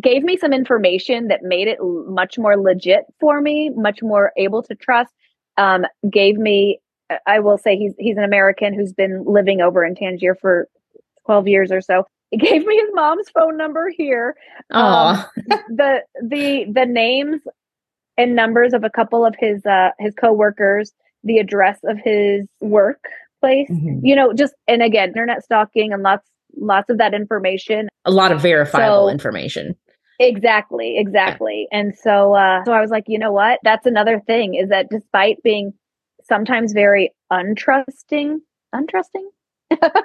gave 0.00 0.22
me 0.22 0.36
some 0.36 0.52
information 0.52 1.28
that 1.28 1.42
made 1.42 1.66
it 1.66 1.78
much 1.80 2.38
more 2.38 2.56
legit 2.56 3.04
for 3.18 3.40
me, 3.40 3.70
much 3.70 4.02
more 4.02 4.32
able 4.36 4.62
to 4.62 4.74
trust 4.76 5.12
um, 5.56 5.84
gave 6.10 6.36
me 6.36 6.80
I 7.26 7.40
will 7.40 7.58
say 7.58 7.76
he's 7.76 7.94
he's 7.98 8.16
an 8.16 8.24
American 8.24 8.74
who's 8.74 8.92
been 8.92 9.24
living 9.24 9.60
over 9.60 9.84
in 9.84 9.94
Tangier 9.94 10.34
for 10.34 10.68
12 11.26 11.48
years 11.48 11.72
or 11.72 11.80
so. 11.80 12.06
He 12.30 12.36
gave 12.38 12.64
me 12.66 12.76
his 12.76 12.90
mom's 12.92 13.28
phone 13.30 13.56
number 13.56 13.90
here. 13.90 14.36
Um, 14.70 15.24
the 15.68 16.02
the 16.20 16.64
the 16.70 16.86
names 16.86 17.40
and 18.16 18.36
numbers 18.36 18.72
of 18.72 18.84
a 18.84 18.90
couple 18.90 19.24
of 19.24 19.34
his 19.38 19.64
uh 19.66 19.90
his 19.98 20.14
coworkers, 20.14 20.92
the 21.22 21.38
address 21.38 21.78
of 21.84 21.98
his 21.98 22.46
workplace. 22.60 23.70
Mm-hmm. 23.70 24.04
You 24.04 24.16
know, 24.16 24.32
just 24.32 24.54
and 24.66 24.82
again, 24.82 25.08
internet 25.08 25.44
stalking 25.44 25.92
and 25.92 26.02
lots 26.02 26.26
lots 26.56 26.88
of 26.88 26.98
that 26.98 27.14
information. 27.14 27.88
A 28.04 28.10
lot 28.10 28.32
of 28.32 28.40
verifiable 28.40 29.06
so, 29.06 29.12
information. 29.12 29.76
Exactly, 30.18 30.98
exactly. 30.98 31.68
And 31.72 31.94
so 31.96 32.34
uh 32.34 32.64
so 32.64 32.72
I 32.72 32.80
was 32.80 32.90
like, 32.90 33.04
you 33.06 33.18
know 33.18 33.32
what? 33.32 33.60
That's 33.62 33.86
another 33.86 34.20
thing 34.20 34.54
is 34.54 34.68
that 34.68 34.88
despite 34.90 35.42
being 35.42 35.74
sometimes 36.22 36.72
very 36.72 37.12
untrusting, 37.32 38.38
untrusting, 38.74 39.24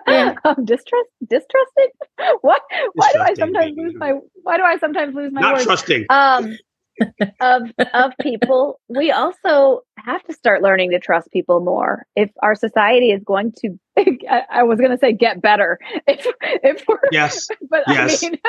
yeah. 0.07 0.36
um, 0.44 0.65
distrust, 0.65 1.10
distrusting. 1.27 1.90
what? 2.41 2.61
Why 2.94 3.11
do 3.14 3.19
I 3.19 3.34
sometimes 3.36 3.73
lose 3.77 3.94
my? 3.95 4.14
Why 4.44 4.57
do 4.57 4.64
I 4.64 4.77
sometimes 4.77 5.15
lose 5.15 5.31
my? 5.31 5.41
Not 5.41 5.53
words? 5.53 5.65
trusting. 5.65 6.06
Um, 6.10 6.57
of 7.39 7.63
of 7.93 8.11
people, 8.21 8.80
we 8.88 9.11
also 9.11 9.81
have 9.97 10.23
to 10.23 10.34
start 10.34 10.61
learning 10.61 10.91
to 10.91 10.99
trust 10.99 11.31
people 11.31 11.59
more. 11.59 12.05
If 12.15 12.30
our 12.41 12.55
society 12.55 13.11
is 13.11 13.23
going 13.23 13.53
to, 13.59 13.80
I, 14.30 14.43
I 14.49 14.63
was 14.63 14.80
going 14.80 14.91
to 14.91 14.97
say 14.97 15.13
get 15.13 15.41
better. 15.41 15.80
If 16.07 16.26
if 16.41 16.85
we're 16.88 16.99
yes, 17.11 17.47
but 17.69 17.84
yes. 17.88 18.23
I 18.23 18.30
mean, 18.30 18.39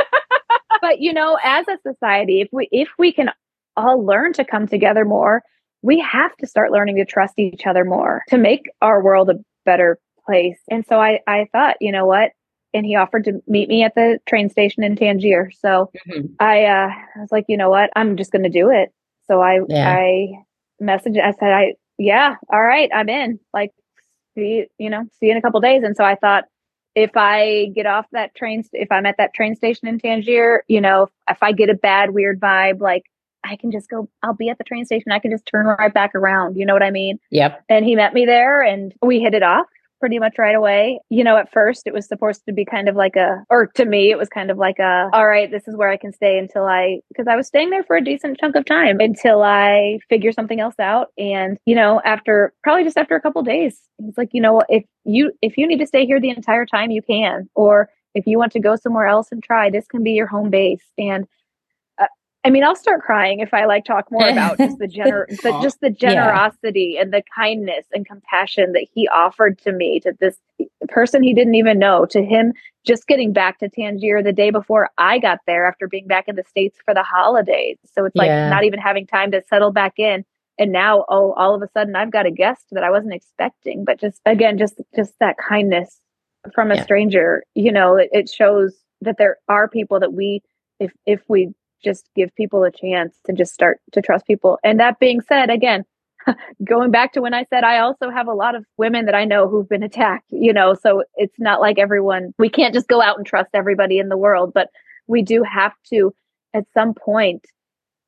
but 0.81 1.01
you 1.01 1.13
know, 1.13 1.39
as 1.43 1.67
a 1.69 1.79
society, 1.87 2.41
if 2.41 2.49
we 2.53 2.69
if 2.71 2.89
we 2.99 3.13
can 3.13 3.31
all 3.77 4.05
learn 4.05 4.33
to 4.35 4.45
come 4.45 4.67
together 4.67 5.05
more, 5.05 5.43
we 5.83 6.01
have 6.01 6.35
to 6.37 6.47
start 6.47 6.73
learning 6.73 6.97
to 6.97 7.05
trust 7.05 7.35
each 7.39 7.67
other 7.67 7.85
more 7.85 8.23
to 8.29 8.39
make 8.39 8.71
our 8.81 9.03
world 9.03 9.31
a 9.31 9.35
better 9.65 9.99
place. 10.27 10.59
And 10.71 10.85
so 10.89 11.01
I 11.01 11.21
I 11.27 11.49
thought, 11.53 11.77
you 11.81 11.93
know 11.93 12.07
what? 12.07 12.33
And 12.73 12.87
he 12.87 12.97
offered 12.97 13.25
to 13.25 13.43
meet 13.47 13.69
me 13.69 13.83
at 13.83 13.95
the 13.95 14.19
train 14.27 14.49
station 14.49 14.85
in 14.85 14.97
Tangier. 14.97 15.51
So 15.59 15.91
mm-hmm. 16.09 16.27
I 16.39 16.65
uh 16.65 16.91
I 17.17 17.21
was 17.21 17.33
like, 17.33 17.47
you 17.49 17.57
know 17.57 17.71
what? 17.71 17.91
I'm 17.97 18.17
just 18.17 18.33
going 18.33 18.45
to 18.45 18.49
do 18.49 18.71
it. 18.71 18.93
So 19.27 19.41
I 19.41 19.61
yeah. 19.69 19.91
I 19.91 20.29
messaged 20.83 21.21
I 21.21 21.33
said 21.33 21.53
I 21.53 21.75
yeah, 21.99 22.37
all 22.53 22.63
right, 22.63 22.91
I'm 22.95 23.09
in. 23.09 23.41
Like 23.53 23.73
see 24.35 24.67
you 24.79 24.91
know, 24.91 25.05
see 25.19 25.27
you 25.27 25.33
in 25.33 25.39
a 25.39 25.43
couple 25.43 25.61
days. 25.61 25.83
And 25.83 25.97
so 25.97 26.05
I 26.05 26.15
thought 26.15 26.45
if 26.95 27.17
I 27.17 27.71
get 27.75 27.87
off 27.87 28.07
that 28.13 28.35
train, 28.35 28.65
if 28.73 28.91
I'm 28.91 29.07
at 29.07 29.17
that 29.19 29.35
train 29.35 29.55
station 29.55 29.89
in 29.89 29.99
Tangier, 29.99 30.65
you 30.69 30.81
know, 30.81 31.09
if 31.29 31.43
I 31.43 31.53
get 31.53 31.71
a 31.71 31.75
bad, 31.75 32.11
weird 32.11 32.41
vibe, 32.41 32.81
like 32.81 33.05
I 33.45 33.57
can 33.57 33.71
just 33.71 33.89
go, 33.89 34.09
I'll 34.23 34.35
be 34.35 34.49
at 34.49 34.59
the 34.59 34.65
train 34.65 34.85
station. 34.85 35.13
I 35.13 35.19
can 35.19 35.31
just 35.31 35.47
turn 35.47 35.67
right 35.67 35.93
back 35.93 36.15
around. 36.15 36.57
You 36.57 36.67
know 36.67 36.75
what 36.75 36.83
I 36.83 36.91
mean? 36.91 37.19
Yep. 37.31 37.65
And 37.69 37.85
he 37.85 37.95
met 37.95 38.13
me 38.13 38.27
there 38.27 38.63
and 38.63 38.93
we 39.03 39.21
hit 39.21 39.35
it 39.35 39.43
off 39.43 39.67
pretty 40.01 40.19
much 40.19 40.39
right 40.39 40.55
away. 40.55 40.99
You 41.11 41.23
know, 41.23 41.37
at 41.37 41.53
first 41.53 41.83
it 41.87 41.93
was 41.93 42.09
supposed 42.09 42.45
to 42.47 42.53
be 42.53 42.65
kind 42.65 42.89
of 42.89 42.97
like 42.97 43.17
a, 43.17 43.45
or 43.51 43.67
to 43.77 43.85
me, 43.85 44.11
it 44.11 44.19
was 44.19 44.29
kind 44.29 44.51
of 44.51 44.59
like 44.59 44.79
a, 44.79 45.09
all 45.13 45.27
right, 45.27 45.51
this 45.51 45.69
is 45.69 45.77
where 45.77 45.91
I 45.91 45.97
can 45.97 46.13
stay 46.13 46.39
until 46.39 46.65
I, 46.65 47.01
because 47.09 47.29
I 47.29 47.37
was 47.37 47.47
staying 47.47 47.71
there 47.71 47.85
for 47.85 47.97
a 47.97 48.05
decent 48.05 48.39
chunk 48.41 48.57
of 48.57 48.65
time 48.65 48.99
until 48.99 49.43
I 49.43 49.99
figure 50.09 50.33
something 50.33 50.59
else 50.59 50.79
out. 50.81 51.09
And, 51.19 51.59
you 51.67 51.75
know, 51.75 52.01
after 52.05 52.53
probably 52.63 52.85
just 52.85 52.99
after 52.99 53.15
a 53.15 53.21
couple 53.21 53.43
days, 53.43 53.79
it's 54.01 54.19
like, 54.19 54.31
you 54.33 54.41
know, 54.41 54.63
if 54.69 54.85
you, 55.05 55.33
if 55.43 55.57
you 55.57 55.67
need 55.67 55.79
to 55.79 55.87
stay 55.87 56.07
here 56.07 56.21
the 56.21 56.31
entire 56.31 56.67
time, 56.67 56.91
you 56.91 57.03
can, 57.03 57.49
or 57.55 57.89
if 58.15 58.27
you 58.27 58.39
want 58.39 58.53
to 58.53 58.61
go 58.61 58.75
somewhere 58.75 59.07
else 59.07 59.29
and 59.31 59.43
try, 59.43 59.71
this 59.71 59.87
can 59.87 60.03
be 60.03 60.13
your 60.13 60.27
home 60.27 60.51
base. 60.51 60.83
And 60.99 61.27
I 62.43 62.49
mean, 62.51 62.65
I'll 62.65 62.77
start 62.77 63.03
crying 63.03 63.41
if 63.41 63.53
I 63.53 63.67
like 63.67 63.85
talk 63.85 64.11
more 64.11 64.27
about 64.27 64.57
just 64.57 64.79
the 64.79 64.89
gener, 64.89 65.27
the, 65.29 65.59
just 65.63 65.81
the 65.81 65.91
generosity 65.91 66.93
yeah. 66.95 67.03
and 67.03 67.13
the 67.13 67.23
kindness 67.35 67.87
and 67.93 68.07
compassion 68.07 68.73
that 68.73 68.87
he 68.95 69.07
offered 69.09 69.59
to 69.61 69.73
me, 69.73 70.01
to 70.01 70.15
this 70.21 70.37
person 70.89 71.23
he 71.23 71.35
didn't 71.35 71.55
even 71.55 71.79
know, 71.79 72.07
to 72.07 72.25
him 72.25 72.55
just 72.87 73.07
getting 73.07 73.33
back 73.33 73.59
to 73.59 73.69
Tangier 73.69 74.23
the 74.23 74.33
day 74.33 74.51
before 74.51 74.89
I 74.97 75.19
got 75.19 75.41
there 75.47 75.67
after 75.67 75.87
being 75.87 76.07
back 76.07 76.29
in 76.29 76.37
the 76.37 76.45
States 76.45 76.79
for 76.85 76.95
the 76.95 77.03
holidays. 77.03 77.77
So 77.95 78.07
it's 78.07 78.17
like 78.17 78.29
yeah. 78.29 78.49
not 78.49 78.65
even 78.65 78.81
having 78.81 79.07
time 79.07 79.31
to 79.33 79.43
settle 79.49 79.71
back 79.71 79.99
in. 79.99 80.25
And 80.59 80.73
now, 80.73 81.05
oh, 81.09 81.33
all 81.35 81.55
of 81.55 81.63
a 81.63 81.69
sudden 81.73 81.95
I've 81.95 82.11
got 82.11 82.27
a 82.27 82.31
guest 82.31 82.65
that 82.73 82.85
I 82.85 82.91
wasn't 82.91 83.15
expecting, 83.15 83.85
but 83.85 84.01
just 84.01 84.21
again, 84.25 84.57
just, 84.57 84.81
just 84.97 85.13
that 85.21 85.37
kindness 85.37 86.01
from 86.55 86.71
a 86.71 86.77
yeah. 86.77 86.85
stranger, 86.85 87.45
you 87.55 87.71
know, 87.71 87.97
it, 87.97 88.09
it 88.13 88.31
shows 88.31 88.75
that 89.03 89.19
there 89.19 89.37
are 89.49 89.69
people 89.69 90.01
that 90.01 90.15
we, 90.15 90.43
if, 90.79 90.93
if 91.05 91.21
we 91.29 91.53
just 91.83 92.09
give 92.15 92.35
people 92.35 92.65
a 92.65 92.71
chance 92.71 93.17
to 93.27 93.33
just 93.33 93.53
start 93.53 93.81
to 93.93 94.03
trust 94.03 94.27
people. 94.27 94.59
And 94.65 94.81
that 94.81 94.99
being 94.99 95.21
said, 95.21 95.51
again, 95.51 95.85
going 96.65 96.91
back 96.91 97.13
to 97.13 97.21
when 97.21 97.35
I 97.35 97.45
said 97.51 97.65
I 97.65 97.79
also 97.79 98.11
have 98.11 98.29
a 98.29 98.35
lot 98.35 98.55
of 98.55 98.65
women 98.77 99.07
that 99.07 99.15
I 99.15 99.25
know 99.25 99.49
who've 99.49 99.69
been 99.69 99.83
attacked, 99.83 100.27
you 100.31 100.53
know, 100.53 100.75
so 100.75 101.03
it's 101.17 101.39
not 101.39 101.61
like 101.61 101.79
everyone, 101.79 102.35
we 102.39 102.49
can't 102.49 102.75
just 102.75 102.89
go 102.89 103.03
out 103.03 103.17
and 103.17 103.27
trust 103.27 103.51
everybody 103.55 103.99
in 103.99 104.09
the 104.09 104.17
world, 104.17 104.53
but 104.55 104.69
we 105.07 105.23
do 105.23 105.43
have 105.43 105.73
to 105.91 106.15
at 106.55 106.65
some 106.75 106.95
point, 106.95 107.45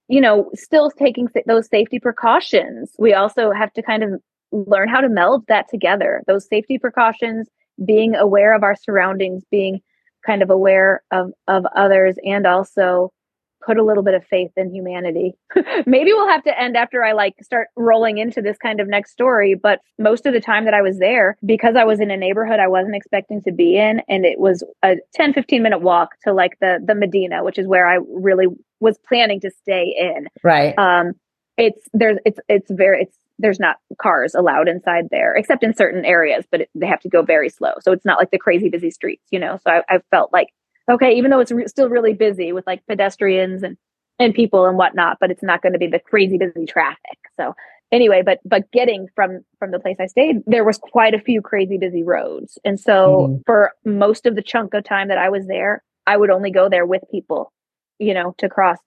you 0.09 0.20
know, 0.20 0.51
still 0.55 0.90
taking 0.90 1.28
those 1.47 1.69
safety 1.69 1.99
precautions. 1.99 2.93
We 2.99 3.15
also 3.15 3.53
have 3.53 3.73
to 3.74 3.82
kind 3.82 4.03
of 4.03 4.20
learn 4.53 4.89
how 4.89 5.01
to 5.01 5.09
meld 5.09 5.47
that 5.49 5.69
together. 5.69 6.23
Those 6.27 6.47
safety 6.47 6.78
precautions, 6.78 7.49
being 7.85 8.15
aware 8.15 8.55
of 8.55 8.62
our 8.62 8.77
surroundings, 8.77 9.44
being 9.51 9.81
kind 10.24 10.43
of 10.43 10.51
aware 10.51 11.03
of 11.11 11.32
of 11.49 11.65
others 11.74 12.16
and 12.24 12.47
also 12.47 13.12
put 13.64 13.78
a 13.78 13.84
little 13.84 14.02
bit 14.02 14.14
of 14.14 14.24
faith 14.24 14.51
in 14.56 14.72
humanity. 14.72 15.34
Maybe 15.86 16.12
we'll 16.12 16.28
have 16.28 16.44
to 16.44 16.60
end 16.60 16.76
after 16.76 17.05
I 17.05 17.12
like 17.12 17.34
start 17.43 17.68
rolling 17.76 18.18
into 18.18 18.43
this 18.43 18.56
kind 18.59 18.80
of 18.80 18.89
next 18.89 19.12
story. 19.12 19.55
But 19.55 19.80
most 19.98 20.26
of 20.26 20.32
the 20.32 20.40
time 20.40 20.64
that 20.64 20.74
I 20.74 20.82
was 20.82 20.98
there, 20.98 21.36
because 21.44 21.76
I 21.76 21.84
was 21.84 22.01
in 22.01 22.10
a 22.10 22.16
neighborhood 22.16 22.60
I 22.60 22.68
wasn't 22.68 22.97
expecting 22.97 23.43
to 23.43 23.52
be 23.52 23.76
in, 23.76 24.02
and 24.09 24.24
it 24.24 24.39
was 24.39 24.64
a 24.82 24.97
10, 25.14 25.32
15 25.32 25.62
minute 25.62 25.80
walk 25.80 26.10
to 26.24 26.32
like 26.32 26.59
the 26.60 26.78
the 26.84 26.94
Medina, 26.94 27.44
which 27.44 27.59
is 27.59 27.66
where 27.66 27.89
I 27.89 27.98
really 28.09 28.47
was 28.80 28.98
planning 29.09 29.40
to 29.40 29.51
stay 29.51 29.94
in. 29.98 30.28
Right. 30.43 30.76
Um 30.78 31.12
it's 31.56 31.86
there's 31.93 32.18
it's 32.24 32.40
it's 32.48 32.70
very 32.70 33.02
it's 33.02 33.16
there's 33.39 33.60
not 33.60 33.76
cars 34.01 34.34
allowed 34.34 34.68
inside 34.68 35.05
there 35.10 35.34
except 35.34 35.62
in 35.62 35.74
certain 35.74 36.05
areas 36.05 36.44
but 36.51 36.62
it, 36.62 36.70
they 36.74 36.86
have 36.86 37.01
to 37.01 37.09
go 37.09 37.22
very 37.22 37.48
slow 37.48 37.72
so 37.80 37.93
it's 37.93 38.05
not 38.05 38.18
like 38.18 38.30
the 38.30 38.39
crazy 38.39 38.68
busy 38.68 38.90
streets 38.90 39.24
you 39.30 39.39
know 39.39 39.59
so 39.62 39.70
i, 39.70 39.82
I 39.89 39.98
felt 40.10 40.32
like 40.32 40.48
okay 40.91 41.13
even 41.13 41.31
though 41.31 41.41
it's 41.41 41.53
re- 41.53 41.67
still 41.67 41.89
really 41.89 42.13
busy 42.13 42.53
with 42.53 42.67
like 42.67 42.85
pedestrians 42.87 43.63
and 43.63 43.77
and 44.19 44.35
people 44.35 44.67
and 44.67 44.77
whatnot 44.77 45.17
but 45.21 45.31
it's 45.31 45.43
not 45.43 45.63
going 45.63 45.73
to 45.73 45.79
be 45.79 45.87
the 45.87 45.99
crazy 45.99 46.39
busy 46.39 46.67
traffic 46.67 47.19
so 47.37 47.55
anyway 47.91 48.23
but 48.25 48.39
but 48.45 48.71
getting 48.73 49.07
from 49.15 49.45
from 49.59 49.71
the 49.71 49.81
place 49.81 49.97
i 50.01 50.07
stayed 50.07 50.37
there 50.47 50.65
was 50.65 50.79
quite 50.79 51.15
a 51.15 51.21
few 51.21 51.41
crazy 51.41 51.79
busy 51.79 52.03
roads 52.03 52.59
and 52.65 52.79
so 52.79 53.29
mm-hmm. 53.29 53.37
for 53.47 53.73
most 53.85 54.27
of 54.27 54.35
the 54.35 54.43
chunk 54.43 54.75
of 54.75 54.85
time 54.85 55.09
that 55.09 55.19
i 55.19 55.29
was 55.29 55.47
there 55.47 55.83
i 56.07 56.17
would 56.17 56.31
only 56.31 56.51
go 56.51 56.69
there 56.69 56.87
with 56.87 57.03
people 57.11 57.53
you 57.99 58.15
know 58.15 58.35
to 58.39 58.49
cross 58.49 58.79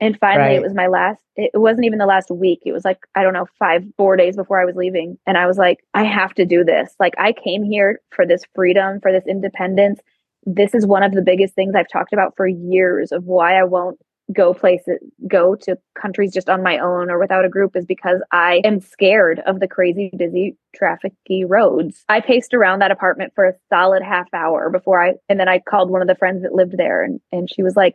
and 0.00 0.18
finally, 0.18 0.48
right. 0.48 0.56
it 0.56 0.62
was 0.62 0.72
my 0.72 0.86
last, 0.86 1.22
it 1.36 1.50
wasn't 1.54 1.84
even 1.84 1.98
the 1.98 2.06
last 2.06 2.30
week. 2.30 2.62
It 2.64 2.72
was 2.72 2.86
like, 2.86 2.98
I 3.14 3.22
don't 3.22 3.34
know, 3.34 3.46
five, 3.58 3.84
four 3.98 4.16
days 4.16 4.34
before 4.34 4.58
I 4.58 4.64
was 4.64 4.74
leaving. 4.74 5.18
And 5.26 5.36
I 5.36 5.46
was 5.46 5.58
like, 5.58 5.84
I 5.92 6.04
have 6.04 6.32
to 6.34 6.46
do 6.46 6.64
this. 6.64 6.94
Like, 6.98 7.14
I 7.18 7.34
came 7.34 7.62
here 7.62 8.00
for 8.08 8.26
this 8.26 8.42
freedom, 8.54 9.00
for 9.02 9.12
this 9.12 9.26
independence. 9.26 10.00
This 10.44 10.74
is 10.74 10.86
one 10.86 11.02
of 11.02 11.12
the 11.12 11.22
biggest 11.22 11.54
things 11.54 11.74
I've 11.74 11.88
talked 11.88 12.12
about 12.12 12.34
for 12.36 12.46
years 12.46 13.12
of 13.12 13.24
why 13.24 13.58
I 13.58 13.64
won't 13.64 13.98
go 14.32 14.54
places, 14.54 14.98
go 15.26 15.56
to 15.56 15.76
countries 16.00 16.32
just 16.32 16.48
on 16.48 16.62
my 16.62 16.78
own 16.78 17.10
or 17.10 17.18
without 17.18 17.44
a 17.44 17.48
group 17.48 17.74
is 17.74 17.84
because 17.84 18.20
I 18.30 18.60
am 18.64 18.80
scared 18.80 19.40
of 19.40 19.58
the 19.58 19.66
crazy, 19.66 20.10
busy, 20.16 20.56
trafficy 20.80 21.44
roads. 21.46 22.04
I 22.08 22.20
paced 22.20 22.54
around 22.54 22.78
that 22.80 22.92
apartment 22.92 23.32
for 23.34 23.46
a 23.46 23.54
solid 23.70 24.02
half 24.02 24.28
hour 24.32 24.70
before 24.70 25.02
I, 25.02 25.14
and 25.28 25.40
then 25.40 25.48
I 25.48 25.58
called 25.58 25.90
one 25.90 26.00
of 26.00 26.08
the 26.08 26.14
friends 26.14 26.42
that 26.42 26.54
lived 26.54 26.76
there 26.78 27.02
and, 27.02 27.20
and 27.32 27.48
she 27.52 27.62
was 27.62 27.74
like, 27.74 27.94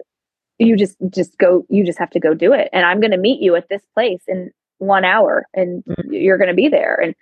you 0.59 0.77
just 0.77 0.95
just 1.09 1.37
go 1.37 1.65
you 1.69 1.85
just 1.85 1.99
have 1.99 2.09
to 2.09 2.19
go 2.19 2.33
do 2.33 2.53
it 2.53 2.69
and 2.71 2.85
i'm 2.85 2.99
going 2.99 3.11
to 3.11 3.17
meet 3.17 3.41
you 3.41 3.55
at 3.55 3.67
this 3.69 3.81
place 3.93 4.21
in 4.27 4.51
one 4.77 5.03
hour 5.03 5.45
and 5.53 5.83
mm-hmm. 5.83 6.13
you're 6.13 6.37
going 6.37 6.49
to 6.49 6.53
be 6.53 6.69
there 6.69 6.95
and 6.95 7.15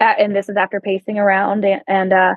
and 0.00 0.34
this 0.34 0.48
is 0.48 0.56
after 0.56 0.80
pacing 0.80 1.18
around 1.18 1.64
and, 1.64 1.82
and 1.86 2.12
uh 2.12 2.34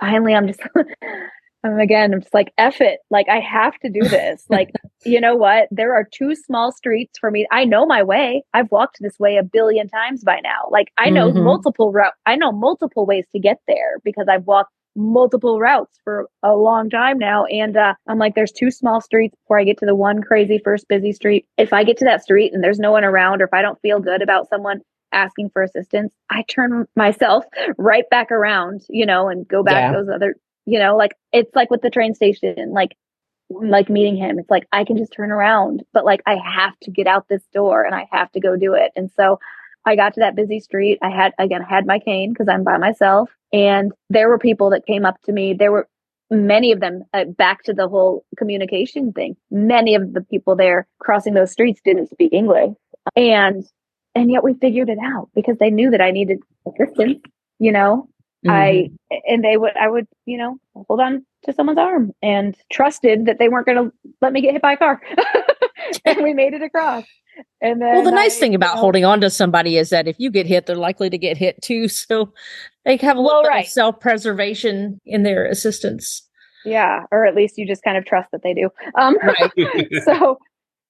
finally 0.00 0.34
i'm 0.34 0.46
just 0.46 0.60
I'm 1.62 1.78
again, 1.78 2.12
I'm 2.12 2.20
just 2.20 2.34
like, 2.34 2.52
F 2.58 2.80
it. 2.80 3.00
Like, 3.10 3.28
I 3.28 3.40
have 3.40 3.78
to 3.80 3.90
do 3.90 4.00
this. 4.00 4.44
like, 4.50 4.70
you 5.04 5.20
know 5.20 5.36
what? 5.36 5.68
There 5.70 5.94
are 5.94 6.04
two 6.10 6.34
small 6.34 6.72
streets 6.72 7.18
for 7.18 7.30
me. 7.30 7.46
I 7.50 7.64
know 7.64 7.86
my 7.86 8.02
way. 8.02 8.42
I've 8.54 8.70
walked 8.70 8.98
this 9.00 9.18
way 9.18 9.36
a 9.36 9.42
billion 9.42 9.88
times 9.88 10.24
by 10.24 10.40
now. 10.42 10.68
Like, 10.70 10.88
I 10.98 11.10
know 11.10 11.30
mm-hmm. 11.30 11.44
multiple 11.44 11.92
route. 11.92 12.14
I 12.26 12.36
know 12.36 12.52
multiple 12.52 13.06
ways 13.06 13.26
to 13.32 13.38
get 13.38 13.58
there 13.66 13.98
because 14.04 14.26
I've 14.28 14.46
walked 14.46 14.72
multiple 14.96 15.60
routes 15.60 15.98
for 16.02 16.28
a 16.42 16.54
long 16.54 16.90
time 16.90 17.18
now. 17.18 17.44
And 17.46 17.76
uh, 17.76 17.94
I'm 18.08 18.18
like, 18.18 18.34
there's 18.34 18.52
two 18.52 18.70
small 18.70 19.00
streets 19.00 19.36
before 19.44 19.58
I 19.58 19.64
get 19.64 19.78
to 19.78 19.86
the 19.86 19.94
one 19.94 20.22
crazy 20.22 20.60
first 20.62 20.88
busy 20.88 21.12
street. 21.12 21.46
If 21.56 21.72
I 21.72 21.84
get 21.84 21.96
to 21.98 22.04
that 22.06 22.22
street 22.22 22.52
and 22.52 22.62
there's 22.62 22.78
no 22.78 22.92
one 22.92 23.04
around, 23.04 23.40
or 23.40 23.44
if 23.44 23.54
I 23.54 23.62
don't 23.62 23.80
feel 23.80 24.00
good 24.00 24.22
about 24.22 24.48
someone 24.48 24.80
asking 25.12 25.50
for 25.50 25.62
assistance, 25.62 26.14
I 26.30 26.44
turn 26.48 26.86
myself 26.96 27.44
right 27.78 28.08
back 28.10 28.30
around, 28.30 28.82
you 28.88 29.06
know, 29.06 29.28
and 29.28 29.46
go 29.46 29.62
back 29.62 29.92
yeah. 29.92 29.92
those 29.92 30.08
other, 30.08 30.36
you 30.66 30.78
know, 30.78 30.96
like 30.96 31.12
it's 31.32 31.54
like 31.54 31.70
with 31.70 31.82
the 31.82 31.90
train 31.90 32.14
station, 32.14 32.72
like 32.72 32.96
like 33.50 33.90
meeting 33.90 34.16
him. 34.16 34.38
It's 34.38 34.50
like 34.50 34.66
I 34.72 34.84
can 34.84 34.96
just 34.96 35.12
turn 35.12 35.30
around, 35.30 35.82
but 35.92 36.04
like 36.04 36.22
I 36.26 36.36
have 36.36 36.78
to 36.80 36.90
get 36.90 37.06
out 37.06 37.28
this 37.28 37.42
door 37.52 37.84
and 37.84 37.94
I 37.94 38.08
have 38.12 38.30
to 38.32 38.40
go 38.40 38.56
do 38.56 38.74
it. 38.74 38.92
And 38.94 39.10
so 39.16 39.38
I 39.84 39.96
got 39.96 40.14
to 40.14 40.20
that 40.20 40.36
busy 40.36 40.60
street. 40.60 40.98
I 41.02 41.10
had, 41.10 41.32
again, 41.38 41.62
I 41.62 41.68
had 41.68 41.86
my 41.86 41.98
cane 41.98 42.32
because 42.32 42.48
I'm 42.48 42.64
by 42.64 42.76
myself. 42.76 43.30
And 43.52 43.92
there 44.08 44.28
were 44.28 44.38
people 44.38 44.70
that 44.70 44.86
came 44.86 45.04
up 45.04 45.20
to 45.22 45.32
me. 45.32 45.54
There 45.54 45.72
were 45.72 45.88
many 46.30 46.70
of 46.70 46.80
them 46.80 47.02
uh, 47.12 47.24
back 47.24 47.64
to 47.64 47.72
the 47.72 47.88
whole 47.88 48.24
communication 48.36 49.12
thing. 49.12 49.36
Many 49.50 49.94
of 49.94 50.12
the 50.12 50.20
people 50.20 50.54
there 50.54 50.86
crossing 50.98 51.34
those 51.34 51.50
streets 51.50 51.80
didn't 51.84 52.10
speak 52.10 52.32
English. 52.32 52.74
And, 53.16 53.64
and 54.14 54.30
yet 54.30 54.44
we 54.44 54.54
figured 54.54 54.90
it 54.90 54.98
out 55.02 55.30
because 55.34 55.56
they 55.58 55.70
knew 55.70 55.90
that 55.90 56.00
I 56.00 56.10
needed 56.10 56.38
assistance, 56.66 57.22
you 57.58 57.72
know, 57.72 58.08
mm-hmm. 58.46 58.50
I, 58.50 58.90
and 59.26 59.44
they 59.44 59.56
would, 59.56 59.76
I 59.76 59.88
would, 59.88 60.06
you 60.26 60.38
know, 60.38 60.56
hold 60.74 61.00
on 61.00 61.24
to 61.44 61.52
someone's 61.52 61.78
arm 61.78 62.12
and 62.22 62.56
trusted 62.70 63.26
that 63.26 63.38
they 63.38 63.48
weren't 63.48 63.66
going 63.66 63.90
to 63.90 63.92
let 64.20 64.32
me 64.32 64.40
get 64.40 64.52
hit 64.52 64.62
by 64.62 64.74
a 64.74 64.76
car. 64.76 65.00
and 66.04 66.22
we 66.22 66.34
made 66.34 66.54
it 66.54 66.62
across. 66.62 67.04
And 67.60 67.80
then 67.80 67.94
well, 67.94 68.04
the 68.04 68.10
nice 68.10 68.36
I, 68.36 68.40
thing 68.40 68.54
about 68.54 68.70
you 68.70 68.76
know, 68.76 68.80
holding 68.80 69.04
on 69.04 69.20
to 69.22 69.30
somebody 69.30 69.76
is 69.76 69.90
that 69.90 70.08
if 70.08 70.16
you 70.18 70.30
get 70.30 70.46
hit, 70.46 70.66
they're 70.66 70.76
likely 70.76 71.10
to 71.10 71.18
get 71.18 71.36
hit 71.36 71.60
too. 71.62 71.88
So 72.10 72.32
they 72.84 72.96
have 72.96 73.16
a 73.16 73.20
little 73.20 73.42
well, 73.42 73.50
right. 73.50 73.66
self 73.66 74.00
preservation 74.00 75.00
in 75.04 75.22
their 75.22 75.44
assistance. 75.46 76.26
Yeah, 76.64 77.04
or 77.10 77.26
at 77.26 77.34
least 77.34 77.56
you 77.56 77.66
just 77.66 77.82
kind 77.82 77.96
of 77.96 78.04
trust 78.04 78.30
that 78.32 78.42
they 78.42 78.54
do. 78.54 78.70
Um, 78.94 79.16
right. 79.22 79.88
so 80.04 80.38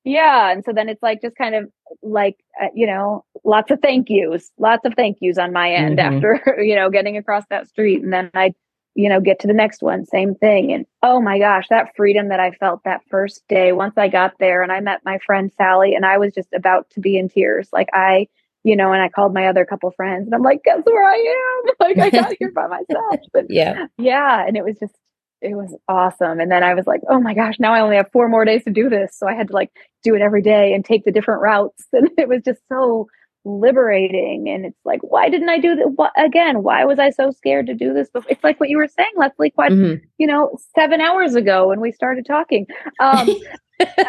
yeah, 0.05 0.51
and 0.51 0.65
so 0.65 0.73
then 0.73 0.89
it's 0.89 1.03
like 1.03 1.21
just 1.21 1.37
kind 1.37 1.55
of 1.55 1.71
like 2.03 2.37
uh, 2.63 2.69
you 2.75 2.87
know 2.87 3.25
lots 3.45 3.71
of 3.71 3.81
thank 3.81 4.09
yous, 4.11 4.51
lots 4.59 4.85
of 4.85 4.95
thank 4.95 5.19
yous 5.21 5.39
on 5.39 5.53
my 5.53 5.71
end 5.73 5.99
mm-hmm. 5.99 6.17
after 6.17 6.63
you 6.63 6.75
know 6.75 6.91
getting 6.91 7.17
across 7.17 7.45
that 7.51 7.69
street, 7.69 8.03
and 8.03 8.13
then 8.13 8.31
I 8.35 8.55
you 8.95 9.09
know, 9.09 9.21
get 9.21 9.39
to 9.41 9.47
the 9.47 9.53
next 9.55 9.83
one, 9.83 10.05
same 10.05 10.35
thing. 10.35 10.73
And 10.73 10.85
oh 11.03 11.21
my 11.21 11.39
gosh, 11.39 11.67
that 11.71 11.95
freedom 11.97 12.29
that 12.29 12.41
I 12.41 12.51
felt 12.53 12.83
that 12.85 13.03
first 13.09 13.43
day, 13.49 13.73
once 13.73 13.95
I 13.97 14.09
got 14.09 14.35
there 14.39 14.63
and 14.63 14.73
I 14.73 14.81
met 14.81 15.01
my 15.05 15.19
friend 15.25 15.51
Sally, 15.57 15.95
and 15.95 16.05
I 16.05 16.19
was 16.19 16.35
just 16.35 16.49
about 16.55 16.91
to 16.91 17.01
be 17.01 17.17
in 17.17 17.29
tears. 17.29 17.69
Like, 17.73 17.89
I, 17.93 18.27
you 18.65 18.77
know, 18.77 18.93
and 18.93 19.01
I 19.01 19.09
called 19.09 19.33
my 19.33 19.47
other 19.47 19.65
couple 19.65 19.91
friends 19.93 20.27
and 20.27 20.35
I'm 20.35 20.43
like, 20.43 20.65
guess 20.65 20.83
where 20.85 21.05
I 21.05 21.17
am? 21.17 21.73
Like, 21.81 21.99
I 21.99 22.11
got 22.11 22.35
here 22.39 22.53
by 22.53 22.67
myself. 22.69 23.21
But 23.33 23.47
yeah. 23.49 23.87
Yeah. 23.97 24.45
And 24.47 24.57
it 24.57 24.65
was 24.65 24.79
just, 24.79 24.95
it 25.41 25.55
was 25.55 25.75
awesome. 25.89 26.41
And 26.41 26.53
then 26.53 26.63
I 26.63 26.75
was 26.75 26.87
like, 26.87 27.01
oh 27.09 27.21
my 27.21 27.33
gosh, 27.33 27.59
now 27.59 27.73
I 27.73 27.81
only 27.81 27.97
have 27.97 28.11
four 28.13 28.29
more 28.29 28.45
days 28.45 28.65
to 28.65 28.71
do 28.71 28.91
this. 28.91 29.17
So 29.17 29.27
I 29.27 29.35
had 29.35 29.49
to 29.49 29.55
like 29.55 29.71
do 30.03 30.15
it 30.15 30.21
every 30.21 30.43
day 30.43 30.75
and 30.75 30.85
take 30.85 31.05
the 31.05 31.13
different 31.13 31.41
routes. 31.41 31.87
And 31.93 32.11
it 32.19 32.29
was 32.29 32.43
just 32.45 32.61
so 32.69 33.07
liberating 33.45 34.49
and 34.49 34.67
it's 34.67 34.79
like 34.85 35.01
why 35.01 35.31
didn't 35.31 35.49
i 35.49 35.59
do 35.59 35.75
that 35.75 35.93
what, 35.97 36.13
again 36.19 36.63
why 36.63 36.85
was 36.85 36.99
i 36.99 37.09
so 37.09 37.31
scared 37.31 37.67
to 37.67 37.75
do 37.75 37.95
this 37.95 38.11
before? 38.11 38.31
it's 38.31 38.45
like 38.45 38.61
what 38.61 38.69
you 38.69 38.77
were 38.77 38.89
saying 38.89 39.11
leslie 39.17 39.51
quite 39.51 39.73
mm-hmm. 39.73 40.05
you 40.19 40.27
know 40.27 40.55
seven 40.75 41.01
hours 41.01 41.35
ago 41.35 41.69
when 41.69 41.81
we 41.81 41.91
started 41.91 42.27
talking 42.27 42.67
um 43.01 43.29